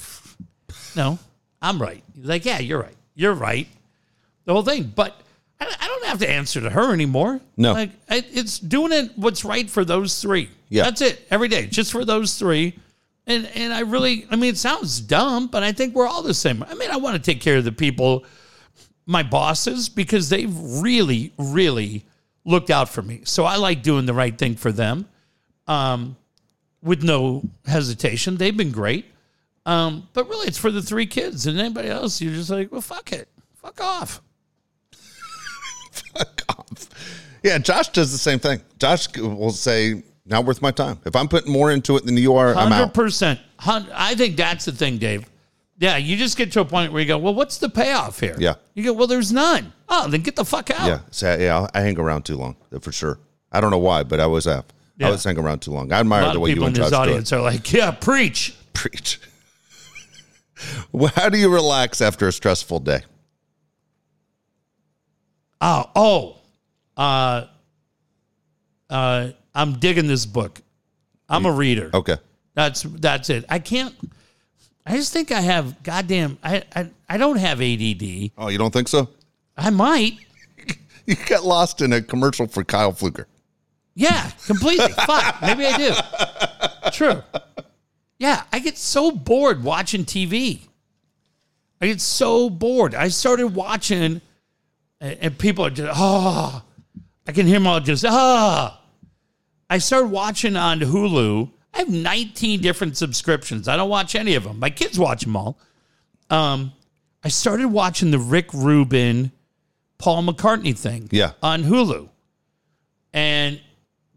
no, 0.96 1.18
I'm 1.60 1.80
right. 1.80 2.02
He's 2.14 2.26
like, 2.26 2.44
Yeah, 2.44 2.58
you're 2.58 2.80
right. 2.80 2.96
You're 3.14 3.34
right. 3.34 3.68
The 4.44 4.52
whole 4.52 4.62
thing. 4.62 4.92
But 4.94 5.20
I, 5.60 5.72
I 5.80 5.86
don't 5.86 6.04
have 6.06 6.18
to 6.18 6.30
answer 6.30 6.60
to 6.60 6.70
her 6.70 6.92
anymore. 6.92 7.40
No. 7.56 7.72
Like, 7.72 7.90
it's 8.08 8.58
doing 8.58 8.92
it 8.92 9.12
what's 9.16 9.44
right 9.44 9.70
for 9.70 9.84
those 9.84 10.20
three. 10.20 10.50
Yeah. 10.68 10.84
That's 10.84 11.00
it. 11.00 11.26
Every 11.30 11.48
day, 11.48 11.66
just 11.66 11.92
for 11.92 12.04
those 12.04 12.38
three. 12.38 12.74
And 13.26 13.46
and 13.54 13.72
I 13.72 13.80
really, 13.80 14.26
I 14.30 14.36
mean, 14.36 14.50
it 14.50 14.58
sounds 14.58 15.00
dumb, 15.00 15.46
but 15.46 15.62
I 15.62 15.72
think 15.72 15.94
we're 15.94 16.08
all 16.08 16.22
the 16.22 16.34
same. 16.34 16.62
I 16.64 16.74
mean, 16.74 16.90
I 16.90 16.96
want 16.96 17.16
to 17.16 17.22
take 17.22 17.40
care 17.40 17.56
of 17.56 17.64
the 17.64 17.72
people, 17.72 18.24
my 19.06 19.22
bosses, 19.22 19.88
because 19.88 20.28
they've 20.28 20.54
really, 20.82 21.32
really 21.38 22.04
looked 22.44 22.70
out 22.70 22.88
for 22.88 23.02
me. 23.02 23.20
So 23.24 23.44
I 23.44 23.56
like 23.56 23.82
doing 23.82 24.06
the 24.06 24.14
right 24.14 24.36
thing 24.36 24.56
for 24.56 24.72
them, 24.72 25.06
um, 25.68 26.16
with 26.82 27.04
no 27.04 27.42
hesitation. 27.64 28.36
They've 28.36 28.56
been 28.56 28.72
great. 28.72 29.06
Um, 29.64 30.08
but 30.12 30.28
really, 30.28 30.48
it's 30.48 30.58
for 30.58 30.72
the 30.72 30.82
three 30.82 31.06
kids 31.06 31.46
and 31.46 31.58
anybody 31.58 31.88
else. 31.88 32.20
You're 32.20 32.34
just 32.34 32.50
like, 32.50 32.72
well, 32.72 32.80
fuck 32.80 33.12
it, 33.12 33.28
fuck 33.54 33.80
off. 33.80 34.20
Fuck 36.14 36.42
off. 36.48 36.88
Yeah, 37.42 37.58
Josh 37.58 37.88
does 37.88 38.12
the 38.12 38.18
same 38.18 38.38
thing. 38.38 38.60
Josh 38.78 39.14
will 39.16 39.50
say, 39.50 40.02
"Not 40.26 40.44
worth 40.44 40.62
my 40.62 40.70
time. 40.70 40.98
If 41.04 41.16
I'm 41.16 41.28
putting 41.28 41.52
more 41.52 41.70
into 41.70 41.96
it 41.96 42.04
than 42.04 42.16
you 42.16 42.34
are, 42.36 42.50
I'm 42.50 42.56
out. 42.56 42.72
Hundred 42.72 42.82
out." 42.84 42.94
percent. 42.94 43.40
I 43.64 44.14
think 44.14 44.36
that's 44.36 44.64
the 44.64 44.72
thing, 44.72 44.98
Dave. 44.98 45.26
Yeah, 45.78 45.96
you 45.96 46.16
just 46.16 46.36
get 46.36 46.52
to 46.52 46.60
a 46.60 46.64
point 46.64 46.92
where 46.92 47.02
you 47.02 47.08
go, 47.08 47.18
well, 47.18 47.34
what's 47.34 47.58
the 47.58 47.68
payoff 47.68 48.20
here? 48.20 48.36
Yeah. 48.38 48.54
You 48.74 48.84
go, 48.84 48.92
well, 48.92 49.08
there's 49.08 49.32
none. 49.32 49.72
Oh, 49.88 50.08
then 50.08 50.20
get 50.20 50.36
the 50.36 50.44
fuck 50.44 50.70
out. 50.70 50.86
Yeah, 50.86 51.00
so, 51.10 51.36
yeah, 51.36 51.66
I 51.74 51.80
hang 51.80 51.98
around 51.98 52.24
too 52.24 52.36
long 52.36 52.54
for 52.80 52.92
sure. 52.92 53.18
I 53.50 53.60
don't 53.60 53.72
know 53.72 53.78
why, 53.78 54.04
but 54.04 54.20
I 54.20 54.22
always 54.22 54.44
have. 54.44 54.64
I 55.00 55.10
was 55.10 55.24
hanging 55.24 55.42
around 55.44 55.60
too 55.60 55.72
long. 55.72 55.92
I 55.92 55.98
admire 55.98 56.32
the 56.32 56.38
way 56.38 56.50
you 56.50 56.54
people 56.54 56.68
in 56.68 56.74
and 56.74 56.84
this 56.84 56.90
Josh 56.90 57.06
do 57.06 57.10
it. 57.10 57.12
audience 57.14 57.32
are 57.32 57.40
like, 57.40 57.72
yeah, 57.72 57.90
preach. 57.90 58.54
Preach. 58.72 59.20
well, 60.92 61.10
how 61.16 61.28
do 61.28 61.36
you 61.36 61.52
relax 61.52 62.00
after 62.00 62.28
a 62.28 62.32
stressful 62.32 62.78
day? 62.78 63.02
Oh, 65.60 65.90
oh, 65.96 66.36
uh, 66.96 67.46
uh, 68.88 69.30
I'm 69.54 69.78
digging 69.78 70.06
this 70.06 70.26
book. 70.26 70.60
I'm 71.28 71.46
a 71.46 71.52
reader. 71.52 71.90
Okay. 71.94 72.16
That's 72.54 72.82
that's 72.82 73.30
it. 73.30 73.44
I 73.48 73.58
can't. 73.58 73.94
I 74.84 74.96
just 74.96 75.12
think 75.12 75.32
I 75.32 75.40
have 75.40 75.82
goddamn. 75.82 76.38
I 76.42 76.64
I, 76.74 76.90
I 77.08 77.16
don't 77.16 77.36
have 77.38 77.60
ADD. 77.60 78.32
Oh, 78.36 78.48
you 78.48 78.58
don't 78.58 78.72
think 78.72 78.88
so? 78.88 79.08
I 79.56 79.70
might. 79.70 80.18
You 81.04 81.16
got 81.26 81.44
lost 81.44 81.82
in 81.82 81.92
a 81.92 82.00
commercial 82.00 82.46
for 82.46 82.62
Kyle 82.62 82.92
Fluker. 82.92 83.26
Yeah, 83.96 84.30
completely. 84.46 84.88
Fuck. 85.06 85.42
Maybe 85.42 85.66
I 85.66 85.76
do. 85.76 86.90
True. 86.92 87.22
Yeah, 88.18 88.44
I 88.52 88.60
get 88.60 88.78
so 88.78 89.10
bored 89.10 89.64
watching 89.64 90.04
TV. 90.04 90.60
I 91.80 91.86
get 91.86 92.00
so 92.00 92.48
bored. 92.48 92.94
I 92.94 93.08
started 93.08 93.48
watching, 93.48 94.20
and, 95.00 95.18
and 95.20 95.38
people 95.38 95.66
are 95.66 95.70
just, 95.70 95.92
oh, 95.92 96.62
I 97.26 97.32
can 97.32 97.46
hear 97.46 97.58
them 97.58 97.66
all 97.66 97.80
just, 97.80 98.04
ah. 98.06 98.80
I 99.72 99.78
started 99.78 100.08
watching 100.08 100.54
on 100.54 100.80
Hulu. 100.80 101.50
I 101.72 101.78
have 101.78 101.88
19 101.88 102.60
different 102.60 102.98
subscriptions. 102.98 103.68
I 103.68 103.76
don't 103.78 103.88
watch 103.88 104.14
any 104.14 104.34
of 104.34 104.44
them. 104.44 104.58
My 104.58 104.68
kids 104.68 104.98
watch 104.98 105.22
them 105.22 105.34
all. 105.34 105.58
Um, 106.28 106.72
I 107.24 107.28
started 107.28 107.68
watching 107.68 108.10
the 108.10 108.18
Rick 108.18 108.52
Rubin, 108.52 109.32
Paul 109.96 110.24
McCartney 110.24 110.76
thing 110.76 111.08
Yeah. 111.10 111.32
on 111.42 111.62
Hulu. 111.62 112.10
And 113.14 113.60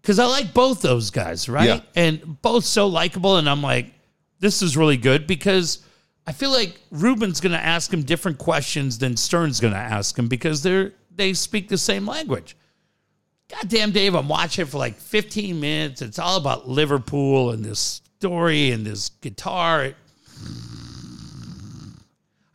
because 0.02 0.20
I 0.20 0.26
like 0.26 0.54
both 0.54 0.82
those 0.82 1.10
guys, 1.10 1.48
right? 1.48 1.68
Yeah. 1.68 1.80
And 1.96 2.42
both 2.42 2.66
so 2.66 2.88
likable. 2.88 3.38
And 3.38 3.50
I'm 3.50 3.62
like, 3.62 3.94
this 4.40 4.62
is 4.62 4.76
really 4.76 4.98
good 4.98 5.26
because 5.26 5.80
I 6.28 6.34
feel 6.34 6.52
like 6.52 6.80
Rubin's 6.92 7.40
going 7.40 7.54
to 7.54 7.64
ask 7.64 7.94
him 7.94 8.04
different 8.04 8.38
questions 8.40 8.98
than 8.98 9.16
Stern's 9.16 9.62
going 9.62 9.74
to 9.74 9.80
ask 9.80 10.20
him 10.20 10.28
because 10.28 10.62
they're 10.64 10.92
they 11.16 11.32
speak 11.34 11.70
the 11.70 11.78
same 11.78 12.06
language. 12.06 12.58
Goddamn, 13.50 13.92
Dave, 13.92 14.16
I'm 14.16 14.28
watching 14.28 14.66
for 14.66 14.78
like 14.78 14.96
15 14.96 15.60
minutes. 15.60 16.02
It's 16.02 16.18
all 16.20 16.38
about 16.38 16.68
Liverpool 16.68 17.52
and 17.52 17.64
this 17.64 18.02
story 18.18 18.72
and 18.72 18.86
this 18.86 19.10
guitar. 19.22 19.94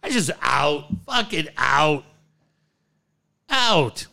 I 0.02 0.10
just 0.10 0.30
out, 0.42 0.86
fucking 1.06 1.48
out, 1.56 2.04
out. 3.48 4.06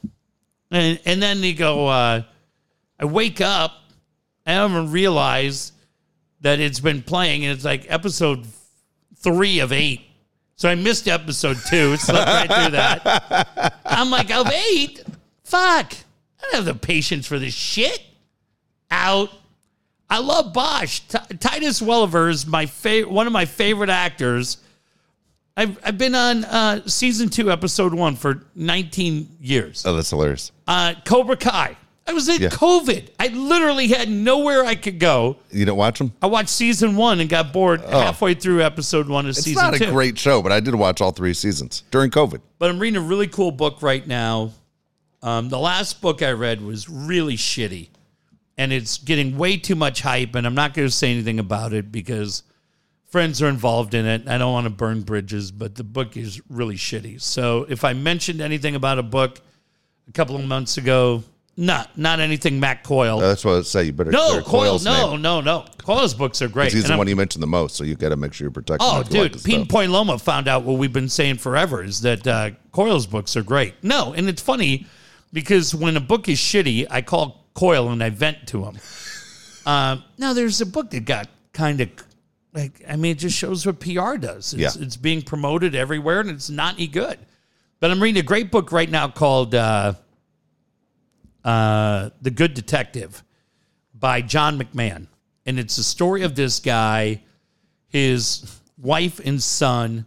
And 0.69 0.99
and 1.05 1.21
then 1.21 1.41
they 1.41 1.53
go, 1.53 1.87
uh, 1.87 2.23
I 2.99 3.05
wake 3.05 3.41
up, 3.41 3.71
I 4.45 4.53
haven't 4.53 4.91
realized 4.91 5.73
that 6.41 6.59
it's 6.59 6.79
been 6.79 7.01
playing, 7.01 7.45
and 7.45 7.53
it's 7.53 7.65
like 7.65 7.85
episode 7.89 8.45
three 9.15 9.59
of 9.59 9.71
eight. 9.71 10.01
So 10.57 10.69
I 10.69 10.75
missed 10.75 11.07
episode 11.07 11.57
two, 11.69 11.95
slept 11.97 12.27
right 12.27 12.63
through 12.63 12.71
that. 12.71 13.79
I'm 13.85 14.09
like, 14.09 14.31
of 14.31 14.51
eight? 14.51 15.03
Fuck. 15.43 15.93
I 16.39 16.43
don't 16.43 16.55
have 16.55 16.65
the 16.65 16.73
patience 16.75 17.25
for 17.27 17.39
this 17.39 17.53
shit. 17.53 18.01
Out. 18.91 19.29
I 20.09 20.19
love 20.19 20.53
Bosch. 20.53 21.01
T- 21.01 21.17
Titus 21.39 21.81
Welliver 21.81 22.29
is 22.29 22.47
my 22.47 22.65
favorite, 22.65 23.11
one 23.11 23.27
of 23.27 23.33
my 23.33 23.45
favorite 23.45 23.89
actors. 23.89 24.57
I've, 25.57 25.77
I've 25.83 25.97
been 25.97 26.15
on 26.15 26.45
uh, 26.45 26.87
season 26.87 27.29
two, 27.29 27.51
episode 27.51 27.93
one 27.93 28.15
for 28.15 28.43
19 28.55 29.37
years. 29.41 29.83
Oh, 29.85 29.95
that's 29.95 30.09
hilarious. 30.11 30.51
Uh, 30.67 30.93
Cobra 31.03 31.35
Kai. 31.35 31.75
I 32.05 32.13
was 32.13 32.29
in 32.29 32.41
Yeah. 32.41 32.49
COVID. 32.49 33.09
I 33.19 33.27
literally 33.29 33.87
had 33.87 34.07
nowhere 34.09 34.63
I 34.63 34.75
could 34.75 34.97
go. 34.97 35.37
You 35.51 35.65
don't 35.65 35.75
watch 35.77 35.97
them? 35.99 36.13
I 36.21 36.27
watched 36.27 36.49
season 36.49 36.95
one 36.95 37.19
and 37.19 37.29
got 37.29 37.51
bored 37.51 37.81
halfway 37.81 38.33
through 38.33 38.61
episode 38.63 39.09
one 39.09 39.25
of 39.25 39.29
Oh. 39.29 39.31
It's 39.31 39.41
season 39.43 39.61
not 39.61 39.73
a 39.73 39.79
two. 39.79 39.91
great 39.91 40.17
show, 40.17 40.41
but 40.41 40.53
I 40.53 40.61
did 40.61 40.73
watch 40.75 41.01
all 41.01 41.11
three 41.11 41.33
seasons 41.33 41.83
during 41.91 42.09
COVID. 42.11 42.39
but 42.59 42.69
I'm 42.69 42.79
reading 42.79 42.95
a 43.01 43.05
really 43.05 43.27
cool 43.27 43.51
book 43.51 43.81
right 43.81 44.07
now. 44.07 44.51
Um, 45.21 45.49
the 45.49 45.59
last 45.59 46.01
book 46.01 46.21
I 46.21 46.31
read 46.31 46.61
was 46.61 46.87
really 46.89 47.35
shitty, 47.35 47.89
and 48.57 48.71
it's 48.71 48.97
getting 48.97 49.37
way 49.37 49.57
too 49.57 49.75
much 49.75 50.01
hype. 50.01 50.35
And 50.35 50.45
I'm 50.45 50.55
not 50.55 50.73
going 50.73 50.87
to 50.87 50.93
say 50.93 51.11
anything 51.11 51.39
about 51.39 51.73
it 51.73 51.91
because 51.91 52.43
friends 53.07 53.41
are 53.41 53.47
involved 53.47 53.93
in 53.93 54.05
it. 54.05 54.27
I 54.27 54.37
don't 54.37 54.53
want 54.53 54.65
to 54.65 54.69
burn 54.69 55.01
bridges, 55.01 55.51
but 55.51 55.75
the 55.75 55.83
book 55.83 56.17
is 56.17 56.41
really 56.49 56.75
shitty. 56.75 57.21
So 57.21 57.65
if 57.69 57.83
I 57.83 57.93
mentioned 57.93 58.41
anything 58.41 58.75
about 58.75 58.99
a 58.99 59.03
book 59.03 59.41
a 60.07 60.11
couple 60.11 60.35
of 60.35 60.45
months 60.45 60.77
ago, 60.77 61.23
not 61.59 61.97
not 61.97 62.19
anything 62.19 62.59
Matt 62.59 62.83
Coyle. 62.83 63.17
That's 63.17 63.43
what 63.43 63.55
I 63.55 63.61
say. 63.63 63.85
You 63.85 63.91
better 63.93 64.11
no, 64.11 64.41
Coyle. 64.43 64.77
No, 64.77 65.13
name. 65.13 65.23
no, 65.23 65.41
no. 65.41 65.65
Coyle's 65.79 66.13
books 66.13 66.39
are 66.43 66.47
great. 66.47 66.71
He's 66.71 66.83
the 66.83 66.89
I'm- 66.89 66.99
one 66.99 67.07
you 67.07 67.15
mentioned 67.15 67.41
the 67.41 67.47
most, 67.47 67.75
so 67.75 67.83
you 67.83 67.95
got 67.95 68.09
to 68.09 68.15
make 68.15 68.33
sure 68.33 68.45
you're 68.45 68.51
him. 68.51 68.77
Oh, 68.79 68.97
like 68.99 69.09
dude, 69.09 69.43
Pete. 69.43 69.67
Point 69.67 69.91
Loma 69.91 70.19
found 70.19 70.47
out 70.47 70.63
what 70.63 70.77
we've 70.77 70.93
been 70.93 71.09
saying 71.09 71.37
forever 71.37 71.83
is 71.83 72.01
that 72.01 72.27
uh, 72.27 72.51
Coyle's 72.71 73.07
books 73.07 73.35
are 73.35 73.41
great. 73.41 73.73
No, 73.81 74.13
and 74.13 74.29
it's 74.29 74.41
funny 74.41 74.85
because 75.33 75.73
when 75.75 75.97
a 75.97 76.01
book 76.01 76.27
is 76.29 76.37
shitty, 76.39 76.87
I 76.89 77.01
call 77.01 77.45
Coyle 77.53 77.89
and 77.89 78.03
I 78.03 78.09
vent 78.09 78.47
to 78.49 78.63
him. 78.65 78.77
Uh, 79.65 79.97
now, 80.17 80.33
there's 80.33 80.61
a 80.61 80.65
book 80.65 80.91
that 80.91 81.05
got 81.05 81.27
kind 81.53 81.81
of 81.81 81.89
like, 82.53 82.81
I 82.87 82.95
mean, 82.95 83.11
it 83.11 83.19
just 83.19 83.37
shows 83.37 83.65
what 83.65 83.79
PR 83.79 84.15
does. 84.17 84.53
It's, 84.53 84.75
Yeah. 84.75 84.81
it's 84.83 84.95
being 84.97 85.21
promoted 85.21 85.75
everywhere 85.75 86.21
and 86.21 86.29
it's 86.29 86.49
not 86.49 86.75
any 86.75 86.87
good. 86.87 87.19
But 87.79 87.91
I'm 87.91 88.01
reading 88.01 88.19
a 88.19 88.25
great 88.25 88.49
book 88.51 88.71
right 88.71 88.89
now 88.89 89.07
called 89.09 89.53
uh, 89.53 89.93
uh, 91.43 92.09
The 92.21 92.31
Good 92.31 92.53
Detective 92.53 93.23
by 93.93 94.21
John 94.21 94.59
McMahon. 94.59 95.07
And 95.45 95.59
it's 95.59 95.75
the 95.75 95.83
story 95.83 96.23
of 96.23 96.35
this 96.35 96.59
guy, 96.59 97.21
his 97.89 98.59
wife 98.77 99.19
and 99.23 99.41
son 99.41 100.05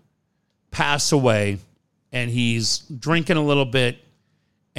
pass 0.71 1.13
away, 1.13 1.59
and 2.13 2.31
he's 2.31 2.79
drinking 2.81 3.37
a 3.37 3.43
little 3.45 3.65
bit, 3.65 3.99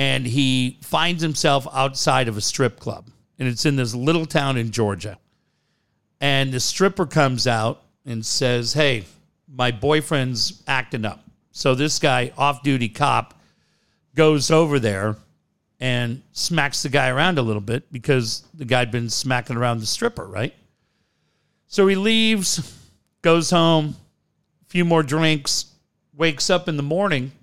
and 0.01 0.25
he 0.25 0.79
finds 0.81 1.21
himself 1.21 1.67
outside 1.71 2.27
of 2.27 2.35
a 2.35 2.41
strip 2.41 2.79
club. 2.79 3.07
And 3.37 3.47
it's 3.47 3.67
in 3.67 3.75
this 3.75 3.93
little 3.93 4.25
town 4.25 4.57
in 4.57 4.71
Georgia. 4.71 5.19
And 6.19 6.51
the 6.51 6.59
stripper 6.59 7.05
comes 7.05 7.45
out 7.45 7.83
and 8.03 8.25
says, 8.25 8.73
Hey, 8.73 9.05
my 9.47 9.69
boyfriend's 9.69 10.63
acting 10.65 11.05
up. 11.05 11.23
So 11.51 11.75
this 11.75 11.99
guy, 11.99 12.33
off 12.35 12.63
duty 12.63 12.89
cop, 12.89 13.39
goes 14.15 14.49
over 14.49 14.79
there 14.79 15.17
and 15.79 16.23
smacks 16.31 16.81
the 16.81 16.89
guy 16.89 17.09
around 17.09 17.37
a 17.37 17.43
little 17.43 17.61
bit 17.61 17.91
because 17.91 18.43
the 18.55 18.65
guy 18.65 18.79
had 18.79 18.89
been 18.89 19.09
smacking 19.09 19.55
around 19.55 19.81
the 19.81 19.85
stripper, 19.85 20.25
right? 20.25 20.55
So 21.67 21.85
he 21.85 21.95
leaves, 21.95 22.75
goes 23.21 23.51
home, 23.51 23.95
a 24.65 24.65
few 24.65 24.83
more 24.83 25.03
drinks, 25.03 25.65
wakes 26.15 26.49
up 26.49 26.67
in 26.67 26.75
the 26.75 26.81
morning. 26.81 27.33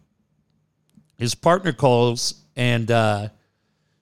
His 1.19 1.37
partner 1.37 1.73
calls 1.73 2.43
and 2.59 2.91
uh, 2.91 3.29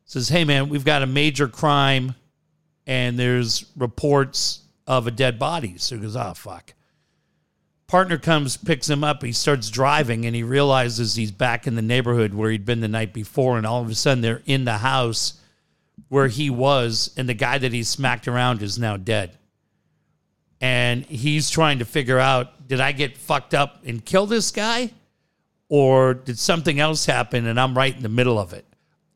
says, 0.06 0.28
Hey, 0.28 0.44
man, 0.44 0.68
we've 0.68 0.84
got 0.84 1.02
a 1.02 1.06
major 1.06 1.46
crime 1.46 2.16
and 2.86 3.18
there's 3.18 3.66
reports 3.76 4.62
of 4.86 5.06
a 5.06 5.10
dead 5.10 5.38
body. 5.38 5.76
So 5.76 5.94
he 5.94 6.02
goes, 6.02 6.16
Oh, 6.16 6.32
fuck. 6.34 6.72
Partner 7.86 8.18
comes, 8.18 8.56
picks 8.56 8.90
him 8.90 9.04
up. 9.04 9.22
He 9.22 9.30
starts 9.30 9.70
driving, 9.70 10.26
and 10.26 10.34
he 10.34 10.42
realizes 10.42 11.14
he's 11.14 11.30
back 11.30 11.68
in 11.68 11.76
the 11.76 11.82
neighborhood 11.82 12.34
where 12.34 12.50
he'd 12.50 12.64
been 12.64 12.80
the 12.80 12.88
night 12.88 13.12
before. 13.12 13.58
And 13.58 13.64
all 13.64 13.80
of 13.80 13.88
a 13.88 13.94
sudden, 13.94 14.22
they're 14.22 14.42
in 14.44 14.64
the 14.64 14.78
house 14.78 15.40
where 16.08 16.26
he 16.26 16.50
was, 16.50 17.12
and 17.16 17.28
the 17.28 17.34
guy 17.34 17.58
that 17.58 17.72
he 17.72 17.84
smacked 17.84 18.26
around 18.26 18.60
is 18.60 18.76
now 18.76 18.96
dead. 18.96 19.38
And 20.60 21.04
he's 21.04 21.48
trying 21.48 21.78
to 21.78 21.84
figure 21.84 22.18
out: 22.18 22.66
Did 22.66 22.80
I 22.80 22.90
get 22.90 23.16
fucked 23.16 23.54
up 23.54 23.84
and 23.86 24.04
kill 24.04 24.26
this 24.26 24.50
guy, 24.50 24.90
or 25.68 26.14
did 26.14 26.38
something 26.38 26.78
else 26.80 27.06
happen? 27.06 27.46
And 27.46 27.58
I'm 27.60 27.76
right 27.76 27.94
in 27.94 28.02
the 28.02 28.08
middle 28.08 28.38
of 28.38 28.52
it. 28.52 28.64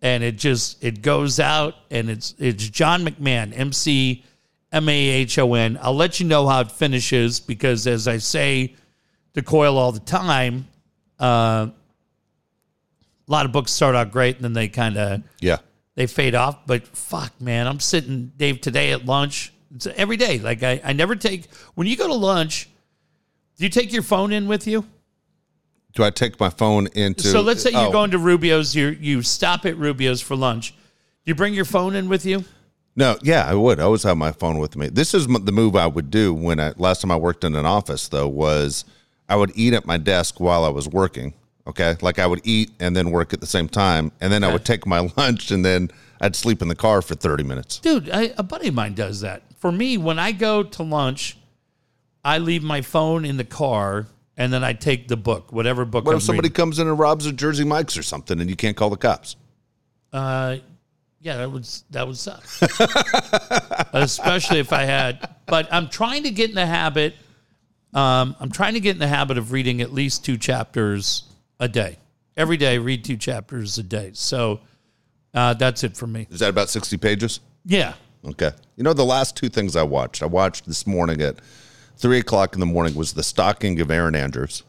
And 0.03 0.25
it 0.25 0.37
just 0.39 0.83
it 0.83 1.03
goes 1.03 1.39
out, 1.39 1.75
and 1.91 2.09
it's 2.09 2.35
it's 2.39 2.69
John 2.71 3.05
McMahon, 3.05 3.53
MC 3.55 4.25
M 4.73 4.89
A 4.89 4.93
H 5.09 5.39
O 5.39 5.53
N. 5.55 5.79
I'll 5.83 5.95
let 5.95 6.21
you 6.21 6.27
know 6.27 6.49
how 6.49 6.61
it 6.61 6.73
finishes 6.73 7.39
because, 7.39 7.87
as 7.87 8.09
I 8.09 8.17
say 8.17 8.75
to 9.35 9.43
Coyle 9.43 9.77
all 9.77 9.93
the 9.93 10.01
time, 10.01 10.67
uh, 11.19 11.69
a 11.69 13.31
lot 13.31 13.45
of 13.47 13.53
books 13.53 13.73
start 13.73 13.95
out 13.95 14.11
great 14.11 14.37
and 14.37 14.45
then 14.45 14.55
they 14.55 14.69
kind 14.69 14.97
of 14.97 15.23
Yeah. 15.41 15.59
they 15.97 16.07
fade 16.07 16.35
off. 16.35 16.67
But 16.67 16.87
fuck, 16.97 17.39
man, 17.41 17.67
I'm 17.67 17.79
sitting 17.81 18.33
Dave 18.39 18.61
today 18.63 18.93
at 18.93 19.05
lunch. 19.05 19.53
It's 19.75 19.87
every 19.87 20.17
day. 20.17 20.39
Like 20.39 20.63
I, 20.63 20.81
I 20.83 20.93
never 20.95 21.15
take 21.15 21.53
when 21.75 21.87
you 21.87 21.97
go 21.97 22.07
to 22.09 22.15
lunch. 22.15 22.69
Do 23.59 23.65
you 23.65 23.71
take 23.71 23.93
your 23.93 24.03
phone 24.03 24.33
in 24.33 24.49
with 24.49 24.67
you? 24.67 24.87
Do 25.93 26.05
I 26.05 26.11
take 26.11 26.39
my 26.39 26.51
phone 26.51 26.87
into? 26.95 27.25
so 27.25 27.41
let's 27.41 27.63
say 27.63 27.71
you're 27.71 27.89
oh, 27.89 27.93
going 27.93 28.13
to 28.13 28.19
Rubio's. 28.19 28.75
You 28.75 28.89
you 28.89 29.23
stop 29.23 29.67
at 29.67 29.77
Rubio's 29.77 30.21
for 30.21 30.37
lunch. 30.37 30.75
You 31.25 31.35
bring 31.35 31.55
your 31.55 31.65
phone 31.65 31.95
in 31.95 32.09
with 32.09 32.25
you. 32.25 32.45
No, 32.97 33.17
yeah, 33.23 33.45
I 33.47 33.55
would. 33.55 33.81
I 33.81 33.85
always 33.85 34.03
have 34.03 34.17
my 34.17 34.33
phone 34.33 34.59
with 34.59 34.77
me. 34.77 34.89
This 34.89 35.15
is 35.15 35.27
the 35.27 35.53
move 35.53 35.77
I 35.77 35.87
would 35.87 36.11
do 36.11 36.35
when 36.35 36.61
I 36.61 36.73
last 36.77 37.03
time 37.03 37.11
I 37.11 37.17
worked 37.17 37.45
in 37.45 37.55
an 37.55 37.67
office 37.67 38.09
though 38.09 38.29
was 38.29 38.85
I 39.29 39.37
would 39.37 39.53
eat 39.55 39.75
at 39.75 39.87
my 39.87 39.97
desk 39.97 40.41
while 40.41 40.65
I 40.65 40.69
was 40.69 40.89
working. 40.89 41.35
Okay, 41.67 41.97
like 42.01 42.19
I 42.19 42.27
would 42.27 42.41
eat 42.45 42.71
and 42.81 42.97
then 42.97 43.11
work 43.11 43.33
at 43.33 43.41
the 43.41 43.47
same 43.47 43.69
time, 43.69 44.11
and 44.21 44.33
then 44.33 44.43
I 44.43 44.53
would 44.53 44.65
take 44.65 44.87
my 44.87 45.11
lunch 45.17 45.51
and 45.51 45.65
then 45.65 45.91
I'd 46.21 46.35
sleep 46.35 46.63
in 46.63 46.69
the 46.69 46.75
car 46.75 47.01
for 47.03 47.15
thirty 47.15 47.45
minutes. 47.45 47.79
Dude, 47.79 48.11
I, 48.11 48.33
a 48.37 48.43
buddy 48.43 48.69
of 48.69 48.75
mine 48.75 48.95
does 48.95 49.21
that. 49.21 49.43
For 49.59 49.71
me, 49.71 49.97
when 49.99 50.19
I 50.19 50.33
go 50.33 50.63
to 50.63 50.83
lunch, 50.83 51.37
I 52.25 52.39
leave 52.39 52.63
my 52.63 52.83
phone 52.83 53.25
in 53.25 53.37
the 53.37 53.45
car 53.45 54.07
and 54.41 54.51
then 54.51 54.65
I 54.65 54.73
take 54.73 55.07
the 55.07 55.19
book, 55.19 55.53
whatever 55.53 55.85
book. 55.85 56.07
What 56.07 56.13
I'm 56.13 56.17
if 56.17 56.23
somebody 56.23 56.47
reading. 56.47 56.55
comes 56.55 56.79
in 56.79 56.89
and 56.89 56.99
robs 56.99 57.27
a 57.27 57.33
Jersey 57.33 57.63
Mike's 57.63 57.99
or 57.99 58.03
something, 58.03 58.41
and 58.41 58.49
you 58.49 58.57
can't 58.57 58.75
call 58.75 58.89
the 58.89 58.97
cops? 58.97 59.37
Uh, 60.15 60.57
yeah, 61.21 61.37
that 61.37 61.53
would 61.53 61.69
that 61.91 62.07
would 62.07 62.17
suck. 62.17 62.43
Especially 63.93 64.59
if 64.59 64.73
I 64.73 64.85
had. 64.85 65.29
But 65.45 65.69
I'm 65.71 65.91
trying 65.91 66.23
to 66.23 66.31
get 66.31 66.49
in 66.49 66.57
the 66.57 66.65
habit. 66.65 67.17
Um, 67.93 68.35
I'm 68.41 68.51
trying 68.51 68.73
to 68.75 68.81
get 68.81 68.93
in 68.93 68.99
the 68.99 69.09
habit 69.09 69.37
of 69.37 69.53
reading 69.53 69.83
at 69.83 69.93
least 69.93 70.25
two 70.25 70.39
chapters 70.39 71.25
a 71.59 71.69
day. 71.69 71.99
Every 72.35 72.57
day, 72.57 72.79
read 72.79 73.05
two 73.05 73.19
chapters 73.19 73.77
a 73.77 73.83
day. 73.83 74.13
So 74.15 74.61
uh, 75.35 75.53
that's 75.53 75.85
it 75.85 75.99
for 75.99 76.07
me. 76.07 76.27
Is 76.31 76.41
that 76.41 76.49
about 76.49 76.71
sixty 76.71 76.97
pages? 76.97 77.41
Yeah. 77.67 77.93
Okay. 78.25 78.53
You 78.77 78.85
know, 78.85 78.95
the 78.95 79.05
last 79.05 79.37
two 79.37 79.51
things 79.51 79.77
I 79.77 79.83
watched, 79.83 80.23
I 80.23 80.27
watched 80.27 80.67
this 80.67 80.87
morning 80.87 81.21
at 81.21 81.41
three 82.01 82.19
o'clock 82.19 82.55
in 82.55 82.61
the 82.61 82.67
morning 82.67 82.95
was 82.95 83.13
the 83.13 83.23
stalking 83.23 83.81
of 83.81 83.91
Erin 83.91 84.15
Andrews. 84.15 84.63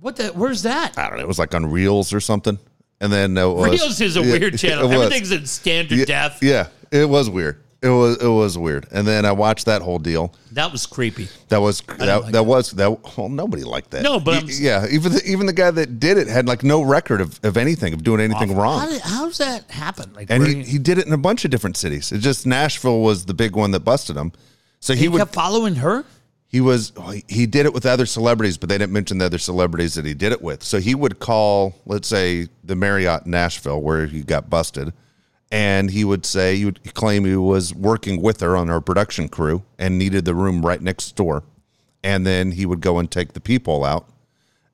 What 0.00 0.16
the? 0.16 0.28
Where's 0.28 0.62
that? 0.62 0.96
I 0.98 1.08
don't 1.08 1.18
know. 1.18 1.24
It 1.24 1.28
was 1.28 1.38
like 1.38 1.54
on 1.54 1.64
Reelz 1.64 2.14
or 2.14 2.20
something. 2.20 2.58
And 3.02 3.12
then 3.12 3.36
uh, 3.38 3.48
it 3.48 3.54
was, 3.54 3.80
Reelz 3.80 4.00
is 4.00 4.16
a 4.16 4.22
Yeah, 4.22 4.38
weird 4.38 4.58
channel. 4.58 4.90
Everything's 4.90 5.32
in 5.32 5.46
standard 5.46 5.98
yeah, 5.98 6.04
depth. 6.04 6.42
Yeah, 6.42 6.68
it 6.90 7.08
was 7.08 7.28
weird. 7.30 7.62
It 7.82 7.88
was 7.88 8.22
it 8.22 8.28
was 8.28 8.58
weird. 8.58 8.86
And 8.92 9.06
then 9.06 9.24
I 9.24 9.32
watched 9.32 9.64
that 9.64 9.80
whole 9.80 9.98
deal. 9.98 10.34
That 10.52 10.70
was 10.70 10.84
creepy. 10.84 11.28
That 11.48 11.62
was 11.62 11.80
that, 11.80 11.98
like 11.98 12.24
that 12.26 12.32
that. 12.32 12.42
was 12.42 12.72
that. 12.72 13.16
Well, 13.16 13.30
nobody 13.30 13.64
liked 13.64 13.90
that. 13.92 14.02
No, 14.02 14.20
but 14.20 14.34
I'm- 14.34 14.46
yeah, 14.50 14.86
even 14.90 15.12
the, 15.12 15.22
even 15.24 15.46
the 15.46 15.54
guy 15.54 15.70
that 15.70 15.98
did 15.98 16.18
it 16.18 16.28
had 16.28 16.46
like 16.46 16.62
no 16.62 16.82
record 16.82 17.22
of, 17.22 17.40
of 17.42 17.56
anything 17.56 17.94
of 17.94 18.02
doing 18.04 18.20
anything 18.20 18.54
How 18.54 18.60
wrong. 18.62 18.88
did, 18.90 19.00
how's 19.00 19.38
that 19.38 19.70
happen? 19.70 20.12
Like, 20.12 20.30
and 20.30 20.46
he, 20.46 20.62
he 20.62 20.78
did 20.78 20.98
it 20.98 21.06
in 21.06 21.12
a 21.14 21.18
bunch 21.18 21.46
of 21.46 21.50
different 21.50 21.78
cities. 21.78 22.12
It 22.12 22.18
just 22.18 22.46
Nashville 22.46 23.00
was 23.00 23.24
the 23.24 23.34
big 23.34 23.56
one 23.56 23.70
that 23.70 23.80
busted 23.80 24.14
him. 24.14 24.32
So 24.80 24.92
he, 24.92 25.00
he 25.00 25.08
would 25.08 25.18
kept 25.18 25.32
following 25.34 25.76
her. 25.76 26.04
He 26.50 26.60
was 26.60 26.92
he 27.28 27.46
did 27.46 27.64
it 27.64 27.72
with 27.72 27.86
other 27.86 28.06
celebrities, 28.06 28.58
but 28.58 28.68
they 28.68 28.76
didn't 28.76 28.92
mention 28.92 29.18
the 29.18 29.26
other 29.26 29.38
celebrities 29.38 29.94
that 29.94 30.04
he 30.04 30.14
did 30.14 30.32
it 30.32 30.42
with. 30.42 30.64
So 30.64 30.80
he 30.80 30.96
would 30.96 31.20
call, 31.20 31.76
let's 31.86 32.08
say, 32.08 32.48
the 32.64 32.74
Marriott 32.74 33.24
Nashville 33.24 33.80
where 33.80 34.06
he 34.06 34.24
got 34.24 34.50
busted, 34.50 34.92
and 35.52 35.92
he 35.92 36.04
would 36.04 36.26
say 36.26 36.56
he 36.56 36.64
would 36.64 36.92
claim 36.94 37.24
he 37.24 37.36
was 37.36 37.72
working 37.72 38.20
with 38.20 38.40
her 38.40 38.56
on 38.56 38.66
her 38.66 38.80
production 38.80 39.28
crew 39.28 39.62
and 39.78 39.96
needed 39.96 40.24
the 40.24 40.34
room 40.34 40.66
right 40.66 40.82
next 40.82 41.14
door, 41.14 41.44
and 42.02 42.26
then 42.26 42.50
he 42.50 42.66
would 42.66 42.80
go 42.80 42.98
and 42.98 43.12
take 43.12 43.32
the 43.32 43.40
people 43.40 43.84
out, 43.84 44.08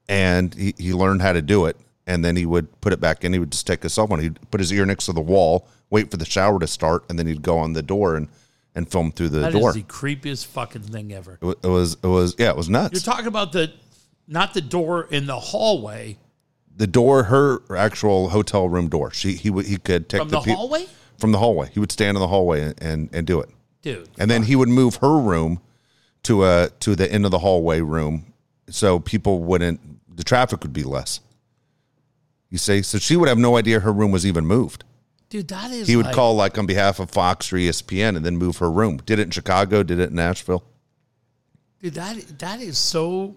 and 0.09 0.55
he, 0.55 0.74
he 0.78 0.94
learned 0.94 1.20
how 1.20 1.35
to 1.35 1.43
do 1.43 1.66
it, 1.66 1.77
and 2.07 2.24
then 2.24 2.36
he 2.36 2.47
would 2.47 2.81
put 2.81 2.94
it 2.94 3.01
back 3.01 3.23
in. 3.23 3.35
He 3.35 3.39
would 3.39 3.53
just 3.53 3.66
take 3.66 3.82
his 3.82 3.93
cell 3.93 4.07
phone, 4.07 4.20
he'd 4.20 4.51
put 4.51 4.61
his 4.61 4.73
ear 4.73 4.86
next 4.86 5.05
to 5.07 5.12
the 5.12 5.20
wall, 5.20 5.69
wait 5.90 6.11
for 6.11 6.16
the 6.16 6.24
shower 6.24 6.59
to 6.59 6.66
start, 6.66 7.05
and 7.11 7.19
then 7.19 7.27
he'd 7.27 7.43
go 7.43 7.59
on 7.59 7.74
the 7.74 7.82
door 7.82 8.16
and 8.16 8.28
and 8.77 8.89
film 8.89 9.11
through 9.11 9.31
the 9.31 9.40
That 9.40 9.53
door. 9.53 9.73
That 9.73 9.78
is 9.78 9.85
the 9.85 9.89
creepiest 9.89 10.47
fucking 10.47 10.82
thing 10.82 11.12
ever. 11.12 11.39
It 11.43 11.44
wa- 11.44 11.55
it 11.65 11.66
was 11.69 11.97
it 12.03 12.07
was 12.07 12.36
yeah, 12.39 12.51
it 12.51 12.57
was 12.57 12.69
nuts. 12.69 12.93
You're 12.93 13.12
talking 13.12 13.27
about 13.27 13.51
the 13.51 13.73
not 14.28 14.55
the 14.55 14.61
door 14.61 15.09
in 15.11 15.27
the 15.27 15.40
hallway 15.40 16.19
the 16.77 16.86
door, 16.86 17.24
her 17.24 17.62
actual 17.77 18.28
hotel 18.28 18.69
room 18.69 18.89
door. 18.89 19.11
She 19.11 19.32
he 19.32 19.51
would 19.51 19.66
he 19.66 19.78
could 19.78 20.09
take 20.09 20.20
from 20.20 20.28
the, 20.28 20.40
the 20.40 20.44
pe- 20.44 20.53
hallway, 20.55 20.86
from 21.19 21.32
the 21.32 21.39
hallway. 21.39 21.70
He 21.73 21.81
would 21.81 21.90
stand 21.90 22.16
in 22.16 22.20
the 22.20 22.28
hallway 22.28 22.61
and, 22.61 22.82
and 22.82 23.09
and 23.12 23.27
do 23.27 23.40
it, 23.40 23.48
dude. 23.82 24.09
and 24.19 24.31
then 24.31 24.43
he 24.44 24.55
would 24.55 24.69
move 24.69 24.97
her 24.97 25.19
room 25.19 25.61
to 26.24 26.44
a 26.44 26.69
to 26.81 26.94
the 26.94 27.11
end 27.11 27.24
of 27.24 27.31
the 27.31 27.39
hallway 27.39 27.81
room, 27.81 28.32
so 28.69 28.98
people 28.98 29.43
wouldn't 29.43 29.81
the 30.15 30.23
traffic 30.23 30.62
would 30.62 30.74
be 30.74 30.82
less. 30.82 31.20
You 32.51 32.59
see, 32.59 32.82
so 32.82 32.98
she 32.98 33.16
would 33.16 33.28
have 33.28 33.39
no 33.39 33.57
idea 33.57 33.81
her 33.81 33.93
room 33.93 34.12
was 34.12 34.24
even 34.27 34.47
moved. 34.47 34.85
Dude, 35.28 35.48
that 35.48 35.70
is. 35.73 35.89
He 35.89 35.97
would 35.97 36.07
like- 36.07 36.15
call 36.15 36.35
like 36.36 36.57
on 36.59 36.66
behalf 36.66 37.01
of 37.01 37.11
Fox 37.11 37.53
or 37.53 37.57
ESPN 37.57 38.16
and 38.16 38.24
then 38.24 38.36
move 38.36 38.59
her 38.59 38.70
room. 38.70 38.98
Did 38.98 39.19
it 39.19 39.23
in 39.23 39.31
Chicago. 39.31 39.82
Did 39.82 39.98
it 39.98 40.11
in 40.11 40.16
Nashville. 40.16 40.65
Dude, 41.82 41.94
that 41.94 42.39
that 42.39 42.61
is 42.61 42.78
so 42.78 43.36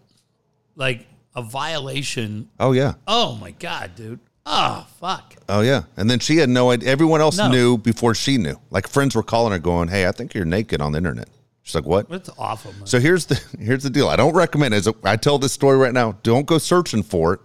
like 0.75 1.07
a 1.35 1.41
violation. 1.41 2.49
Oh 2.59 2.71
yeah. 2.71 2.93
Oh 3.07 3.35
my 3.35 3.51
god, 3.51 3.95
dude. 3.95 4.19
Oh 4.45 4.87
fuck. 4.99 5.35
Oh 5.47 5.61
yeah, 5.61 5.83
and 5.97 6.09
then 6.09 6.19
she 6.19 6.37
had 6.37 6.49
no 6.49 6.71
idea. 6.71 6.89
Everyone 6.89 7.21
else 7.21 7.37
No. 7.37 7.49
knew 7.49 7.77
before 7.77 8.15
she 8.15 8.37
knew. 8.37 8.59
Like 8.71 8.87
friends 8.87 9.15
were 9.15 9.21
calling 9.23 9.51
her, 9.51 9.59
going, 9.59 9.89
"Hey, 9.89 10.07
I 10.07 10.11
think 10.11 10.33
you're 10.33 10.45
naked 10.45 10.81
on 10.81 10.93
the 10.93 10.97
internet." 10.97 11.27
She's 11.61 11.75
like, 11.75 11.85
"What?" 11.85 12.09
That's 12.09 12.29
awful, 12.37 12.71
man. 12.73 12.87
So 12.87 12.99
here's 12.99 13.25
the 13.25 13.39
here's 13.59 13.83
the 13.83 13.89
deal. 13.91 14.07
I 14.07 14.15
don't 14.15 14.33
recommend 14.33 14.73
it. 14.73 14.77
As 14.77 14.93
I 15.03 15.17
tell 15.17 15.37
this 15.37 15.53
story 15.53 15.77
right 15.77 15.93
now, 15.93 16.13
don't 16.23 16.47
go 16.47 16.57
searching 16.57 17.03
for 17.03 17.33
it 17.33 17.39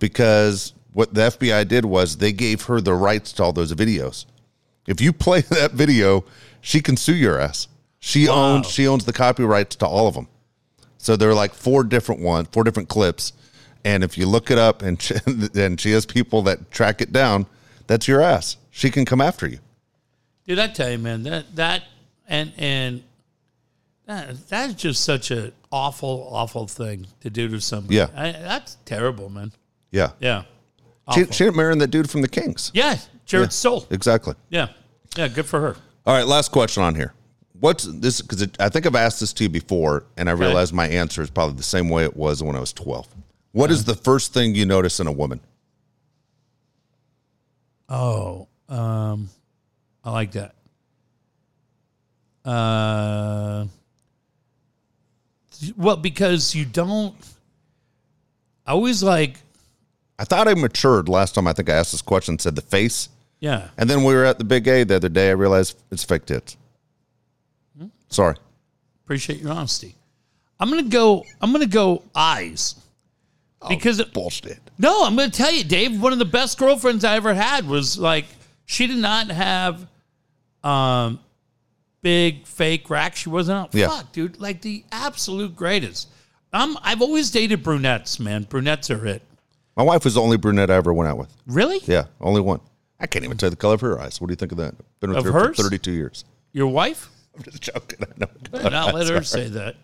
because 0.00 0.73
what 0.94 1.12
the 1.12 1.20
FBI 1.22 1.68
did 1.68 1.84
was 1.84 2.16
they 2.16 2.32
gave 2.32 2.62
her 2.62 2.80
the 2.80 2.94
rights 2.94 3.32
to 3.34 3.44
all 3.44 3.52
those 3.52 3.72
videos. 3.74 4.24
If 4.86 5.00
you 5.00 5.12
play 5.12 5.40
that 5.50 5.72
video, 5.72 6.24
she 6.62 6.80
can 6.80 6.96
sue 6.96 7.14
your 7.14 7.38
ass. 7.38 7.68
She 8.00 8.28
Wow. 8.28 8.34
owns 8.56 8.70
she 8.70 8.86
owns 8.88 9.04
the 9.04 9.12
copyrights 9.12 9.76
to 9.76 9.86
all 9.86 10.06
of 10.08 10.14
them. 10.14 10.28
So 10.98 11.16
there 11.16 11.28
are 11.28 11.34
like 11.34 11.52
four 11.52 11.84
different 11.84 12.22
ones, 12.22 12.48
four 12.52 12.64
different 12.64 12.88
clips, 12.88 13.32
and 13.84 14.02
if 14.02 14.16
you 14.16 14.26
look 14.26 14.50
it 14.50 14.56
up 14.56 14.80
and 14.80 15.00
she, 15.02 15.14
and 15.54 15.78
she 15.78 15.90
has 15.92 16.06
people 16.06 16.40
that 16.42 16.70
track 16.70 17.00
it 17.02 17.12
down, 17.12 17.46
that's 17.86 18.08
your 18.08 18.22
ass. 18.22 18.56
She 18.70 18.90
can 18.90 19.04
come 19.04 19.20
after 19.20 19.46
you. 19.46 19.58
Dude, 20.46 20.58
I 20.58 20.68
tell 20.68 20.90
you, 20.90 20.98
man, 20.98 21.22
that 21.24 21.54
that 21.56 21.84
and 22.28 22.52
and 22.56 23.02
that 24.06 24.48
that's 24.48 24.74
just 24.74 25.02
such 25.04 25.30
a 25.30 25.52
awful, 25.72 26.28
awful 26.30 26.66
thing 26.66 27.06
to 27.20 27.30
do 27.30 27.48
to 27.48 27.60
somebody. 27.60 27.96
Yeah. 27.96 28.08
I, 28.14 28.32
that's 28.32 28.76
terrible, 28.84 29.28
man. 29.30 29.52
Yeah. 29.90 30.10
Yeah, 30.20 30.42
Awful. 31.06 31.24
didn't 31.24 31.56
marry 31.56 31.74
that 31.76 31.88
dude 31.88 32.10
from 32.10 32.22
the 32.22 32.28
Kings. 32.28 32.70
yeah, 32.74 32.98
Jarret 33.26 33.52
Stoll. 33.52 33.86
Exactly. 33.90 34.34
Yeah, 34.48 34.68
yeah, 35.16 35.28
good 35.28 35.46
for 35.46 35.60
her. 35.60 35.76
All 36.06 36.14
right, 36.14 36.26
last 36.26 36.50
question 36.52 36.82
on 36.82 36.94
here. 36.94 37.14
What's 37.60 37.84
this? 37.84 38.20
Because 38.20 38.46
I 38.58 38.68
think 38.68 38.84
I've 38.86 38.94
asked 38.94 39.20
this 39.20 39.32
to 39.34 39.44
you 39.44 39.48
before, 39.48 40.04
and 40.16 40.28
I 40.28 40.32
realized 40.32 40.74
my 40.74 40.88
answer 40.88 41.22
is 41.22 41.30
probably 41.30 41.56
the 41.56 41.62
same 41.62 41.88
way 41.88 42.04
it 42.04 42.16
was 42.16 42.42
when 42.42 42.56
I 42.56 42.60
was 42.60 42.72
12. 42.72 43.06
What 43.52 43.70
is 43.70 43.84
the 43.84 43.94
first 43.94 44.34
thing 44.34 44.54
you 44.54 44.66
notice 44.66 45.00
in 45.00 45.06
a 45.06 45.12
woman? 45.12 45.40
Oh, 47.88 48.48
um, 48.68 49.28
I 50.02 50.10
like 50.10 50.32
that. 50.32 50.54
Uh, 52.44 53.66
well, 55.76 55.96
because 55.96 56.54
you 56.54 56.64
don't. 56.64 57.14
I 58.66 58.72
always 58.72 59.02
like, 59.02 59.36
I 60.18 60.24
thought 60.24 60.46
I 60.48 60.54
matured 60.54 61.08
last 61.08 61.34
time 61.34 61.46
I 61.46 61.52
think 61.52 61.68
I 61.68 61.74
asked 61.74 61.92
this 61.92 62.02
question, 62.02 62.34
and 62.34 62.40
said 62.40 62.54
the 62.56 62.62
face. 62.62 63.08
yeah. 63.40 63.68
And 63.76 63.88
then 63.90 64.04
we 64.04 64.14
were 64.14 64.24
at 64.24 64.38
the 64.38 64.44
Big 64.44 64.68
A 64.68 64.84
the 64.84 64.96
other 64.96 65.08
day. 65.08 65.28
I 65.28 65.32
realized 65.32 65.76
it's 65.90 66.04
fake 66.04 66.26
tits. 66.26 66.56
Sorry. 68.08 68.36
Appreciate 69.04 69.40
your 69.40 69.52
honesty. 69.52 69.96
I'm 70.60 70.70
gonna 70.70 70.84
go. 70.84 71.24
I'm 71.40 71.52
gonna 71.52 71.66
go 71.66 72.02
eyes. 72.14 72.76
Because 73.68 74.02
Bullshit. 74.04 74.60
no, 74.78 75.04
I'm 75.04 75.16
gonna 75.16 75.30
tell 75.30 75.50
you, 75.50 75.64
Dave. 75.64 76.00
One 76.00 76.12
of 76.12 76.18
the 76.18 76.24
best 76.24 76.58
girlfriends 76.58 77.02
I 77.02 77.16
ever 77.16 77.32
had 77.34 77.66
was 77.66 77.98
like 77.98 78.26
she 78.66 78.86
did 78.86 78.98
not 78.98 79.30
have 79.30 79.86
um 80.62 81.18
big 82.02 82.46
fake 82.46 82.88
rack. 82.88 83.16
She 83.16 83.30
wasn't 83.30 83.58
out. 83.58 83.74
Yeah. 83.74 83.88
Fuck, 83.88 84.12
dude. 84.12 84.38
Like 84.40 84.60
the 84.60 84.84
absolute 84.92 85.56
greatest. 85.56 86.08
I'm, 86.52 86.76
I've 86.82 87.02
always 87.02 87.30
dated 87.32 87.64
brunettes, 87.64 88.20
man. 88.20 88.44
Brunettes 88.44 88.90
are 88.90 89.04
it. 89.06 89.22
My 89.76 89.82
wife 89.82 90.04
was 90.04 90.14
the 90.14 90.20
only 90.22 90.36
brunette 90.36 90.70
I 90.70 90.74
ever 90.76 90.92
went 90.92 91.08
out 91.10 91.18
with. 91.18 91.34
Really? 91.46 91.80
Yeah, 91.84 92.04
only 92.20 92.40
one. 92.40 92.60
I 93.00 93.06
can't 93.06 93.24
even 93.24 93.36
tell 93.36 93.48
you 93.48 93.50
the 93.50 93.56
color 93.56 93.74
of 93.74 93.80
her 93.80 94.00
eyes. 94.00 94.20
What 94.20 94.28
do 94.28 94.32
you 94.32 94.36
think 94.36 94.52
of 94.52 94.58
that? 94.58 94.74
Been 95.00 95.10
with 95.10 95.18
Of 95.18 95.24
her 95.26 95.32
hers? 95.32 95.56
for 95.56 95.64
32 95.64 95.92
years. 95.92 96.24
Your 96.52 96.68
wife? 96.68 97.10
I'm 97.36 97.42
just 97.42 97.60
joking. 97.62 97.98
I 98.02 98.06
know. 98.16 98.28
Better 98.50 98.70
not 98.70 98.94
let 98.94 99.08
her 99.08 99.22
say 99.24 99.48
that. 99.48 99.76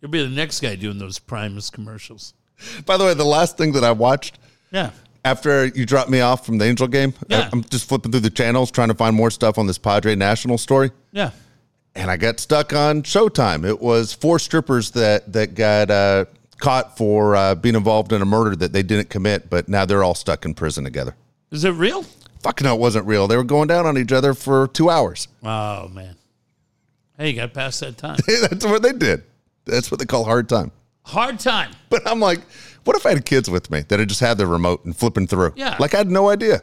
You'll 0.00 0.10
be 0.10 0.22
the 0.22 0.28
next 0.28 0.60
guy 0.60 0.74
doing 0.76 0.98
those 0.98 1.18
Primus 1.18 1.70
commercials. 1.70 2.34
By 2.86 2.96
the 2.96 3.04
way, 3.04 3.14
the 3.14 3.24
last 3.24 3.56
thing 3.56 3.72
that 3.72 3.84
I 3.84 3.92
watched 3.92 4.38
Yeah. 4.72 4.90
after 5.24 5.66
you 5.66 5.84
dropped 5.86 6.10
me 6.10 6.20
off 6.20 6.44
from 6.46 6.58
the 6.58 6.64
Angel 6.64 6.86
game, 6.88 7.14
Yeah. 7.28 7.48
I'm 7.52 7.62
just 7.64 7.88
flipping 7.88 8.10
through 8.12 8.20
the 8.20 8.30
channels 8.30 8.70
trying 8.70 8.88
to 8.88 8.94
find 8.94 9.14
more 9.14 9.30
stuff 9.30 9.58
on 9.58 9.66
this 9.66 9.78
Padre 9.78 10.14
National 10.16 10.58
story. 10.58 10.90
Yeah. 11.12 11.30
and 11.94 12.10
I 12.10 12.16
got 12.16 12.40
stuck 12.40 12.72
on 12.72 13.02
Showtime. 13.02 13.64
It 13.66 13.80
was 13.82 14.12
four 14.12 14.38
strippers 14.38 14.92
that 14.92 15.32
that 15.34 15.54
got 15.54 15.90
uh, 15.90 16.24
caught 16.62 16.96
for 16.96 17.34
uh, 17.34 17.54
being 17.56 17.74
involved 17.74 18.12
in 18.12 18.22
a 18.22 18.24
murder 18.24 18.54
that 18.54 18.72
they 18.72 18.84
didn't 18.84 19.10
commit, 19.10 19.50
but 19.50 19.68
now 19.68 19.84
they're 19.84 20.04
all 20.04 20.14
stuck 20.14 20.44
in 20.44 20.54
prison 20.54 20.84
together. 20.84 21.16
Is 21.50 21.64
it 21.64 21.72
real? 21.72 22.04
Fuck 22.40 22.62
no, 22.62 22.74
it 22.74 22.80
wasn't 22.80 23.04
real. 23.06 23.26
They 23.26 23.36
were 23.36 23.42
going 23.44 23.66
down 23.66 23.84
on 23.84 23.98
each 23.98 24.12
other 24.12 24.32
for 24.32 24.68
two 24.68 24.88
hours. 24.88 25.26
Oh, 25.42 25.88
man. 25.88 26.14
Hey, 27.18 27.30
you 27.30 27.36
got 27.36 27.46
to 27.46 27.52
pass 27.52 27.80
that 27.80 27.98
time. 27.98 28.16
That's 28.26 28.64
what 28.64 28.80
they 28.82 28.92
did. 28.92 29.24
That's 29.64 29.90
what 29.90 29.98
they 29.98 30.06
call 30.06 30.24
hard 30.24 30.48
time. 30.48 30.70
Hard 31.04 31.40
time. 31.40 31.72
But 31.90 32.06
I'm 32.06 32.20
like, 32.20 32.40
what 32.84 32.96
if 32.96 33.04
I 33.06 33.10
had 33.10 33.24
kids 33.24 33.50
with 33.50 33.68
me 33.70 33.80
that 33.88 33.98
had 33.98 34.08
just 34.08 34.20
had 34.20 34.38
the 34.38 34.46
remote 34.46 34.84
and 34.84 34.96
flipping 34.96 35.26
through? 35.26 35.52
Yeah. 35.56 35.76
Like 35.80 35.94
I 35.94 35.98
had 35.98 36.10
no 36.10 36.30
idea. 36.30 36.62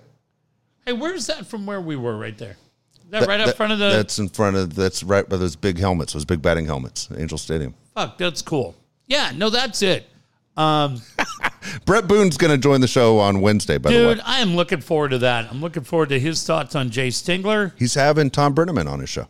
Hey, 0.86 0.94
where's 0.94 1.28
that 1.28 1.46
from 1.46 1.66
where 1.66 1.82
we 1.82 1.98
were 1.98 2.18
right 2.18 2.38
there? 2.38 2.56
Is 3.04 3.12
that, 3.12 3.28
right 3.28 3.40
up 3.42 3.48
That- 3.48 3.58
front 3.58 3.74
of 3.74 3.80
the. 3.80 3.90
That's 3.90 4.18
in 4.18 4.30
front 4.30 4.56
of. 4.56 4.76
That's 4.76 5.04
right 5.04 5.28
by 5.28 5.36
those 5.38 5.56
big 5.58 5.78
helmets, 5.78 6.14
those 6.14 6.26
big 6.26 6.42
batting 6.42 6.68
helmets, 6.68 7.10
Angel 7.18 7.38
Stadium. 7.38 7.74
Fuck, 7.94 8.18
that's 8.18 8.42
cool. 8.42 8.76
Yeah, 9.10 9.32
no, 9.36 9.50
that's 9.50 9.82
it. 9.82 10.08
Um, 10.56 11.02
Bret 11.86 12.08
Boone's 12.08 12.38
going 12.38 12.52
to 12.52 12.58
join 12.58 12.80
the 12.80 12.88
show 12.88 13.18
on 13.20 13.42
Wednesday. 13.42 13.78
By 13.78 13.92
the 13.92 13.96
way. 13.96 14.02
dude, 14.02 14.18
way, 14.20 14.24
I 14.26 14.40
am 14.40 14.56
looking 14.56 14.82
forward 14.82 15.10
to 15.10 15.18
that. 15.20 15.50
I'm 15.52 15.62
looking 15.62 15.84
forward 15.84 16.10
to 16.10 16.20
his 16.20 16.44
thoughts 16.46 16.76
on 16.76 16.90
Jay 16.90 17.10
Stingler. 17.10 17.74
he's 17.78 17.96
having 17.96 18.30
Tom 18.30 18.56
Brenneman 18.56 18.90
on 18.90 19.00
his 19.00 19.10
show. 19.10 19.28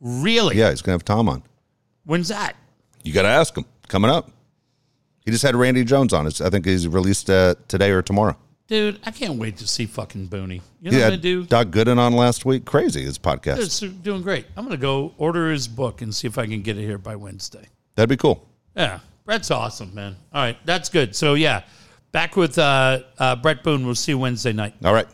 Really? 0.00 0.56
Yeah, 0.56 0.70
he's 0.70 0.82
going 0.82 0.98
to 0.98 1.02
have 1.02 1.04
Tom 1.04 1.28
on. 1.28 1.42
When's 2.04 2.28
that? 2.28 2.54
You 3.02 3.12
got 3.12 3.22
to 3.22 3.28
ask 3.28 3.56
him. 3.56 3.64
Coming 3.88 4.10
up. 4.10 4.30
He 5.24 5.30
just 5.30 5.42
had 5.42 5.56
Randy 5.56 5.84
Jones 5.84 6.12
on. 6.12 6.26
It's, 6.26 6.40
I 6.40 6.50
think 6.50 6.66
he's 6.66 6.86
released 6.86 7.30
uh, 7.30 7.54
today 7.68 7.90
or 7.90 8.02
tomorrow. 8.02 8.36
Dude, 8.66 8.98
I 9.04 9.10
can't 9.10 9.38
wait 9.38 9.58
to 9.58 9.66
see 9.66 9.84
fucking 9.86 10.28
Booney. 10.28 10.60
You 10.80 10.90
know 10.90 10.90
He 10.90 10.96
what 10.96 11.04
I'm 11.04 11.10
going 11.10 11.12
to 11.12 11.16
do? 11.16 11.44
Doc 11.44 11.68
Gooden 11.68 11.98
on 11.98 12.14
last 12.14 12.44
week. 12.44 12.64
Crazy, 12.64 13.02
his 13.04 13.18
podcast. 13.18 13.58
It's 13.58 13.80
doing 13.80 14.22
great. 14.22 14.46
I'm 14.56 14.64
going 14.64 14.76
to 14.76 14.80
go 14.80 15.12
order 15.18 15.50
his 15.50 15.68
book 15.68 16.00
and 16.02 16.14
see 16.14 16.26
if 16.26 16.38
I 16.38 16.46
can 16.46 16.62
get 16.62 16.78
it 16.78 16.82
here 16.82 16.98
by 16.98 17.14
Wednesday. 17.16 17.68
That'd 17.94 18.08
be 18.08 18.16
cool. 18.16 18.46
Yeah, 18.74 19.00
Brett's 19.24 19.50
awesome, 19.50 19.94
man. 19.94 20.16
All 20.32 20.42
right, 20.42 20.58
that's 20.66 20.90
good. 20.90 21.16
So, 21.16 21.34
yeah, 21.34 21.62
back 22.12 22.36
with 22.36 22.58
uh, 22.58 23.00
uh, 23.18 23.36
Bret 23.36 23.62
Boone. 23.62 23.86
We'll 23.86 23.94
see 23.94 24.12
you 24.12 24.18
Wednesday 24.18 24.52
night. 24.52 24.74
All 24.84 24.92
right. 24.92 25.06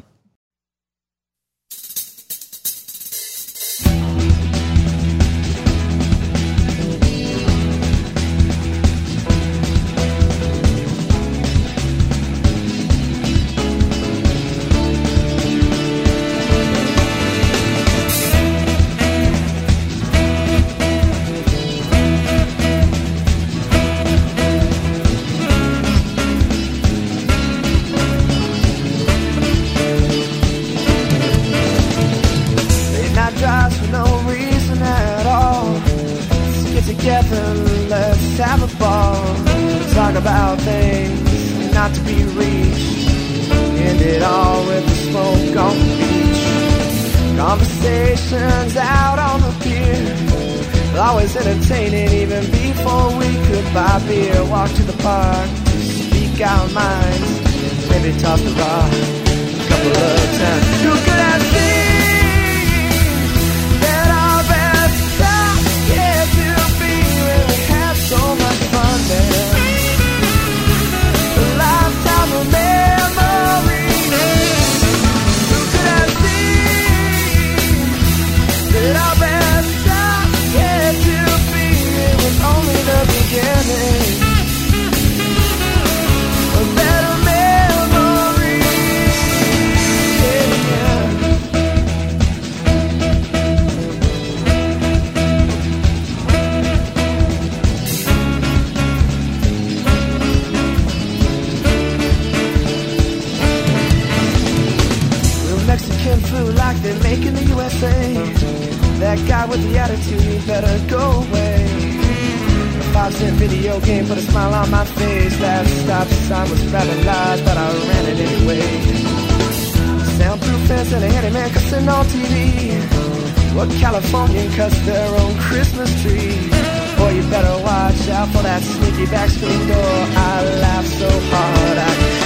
Handyman 121.81 121.89
on 121.89 122.05
TV. 122.07 123.55
What 123.55 123.70
Californian 123.70 124.52
cuts 124.52 124.78
their 124.81 125.09
own 125.20 125.36
Christmas 125.39 125.90
tree? 126.02 126.48
Boy, 126.97 127.11
you 127.15 127.23
better 127.31 127.62
watch 127.62 128.09
out 128.09 128.28
for 128.28 128.43
that 128.43 128.62
sneaky 128.62 129.07
back 129.07 129.28
screen 129.28 129.66
door. 129.69 129.77
I 129.77 130.44
laughed 130.61 130.89
so 130.89 131.09
hard 131.09 131.78
I 131.78 132.19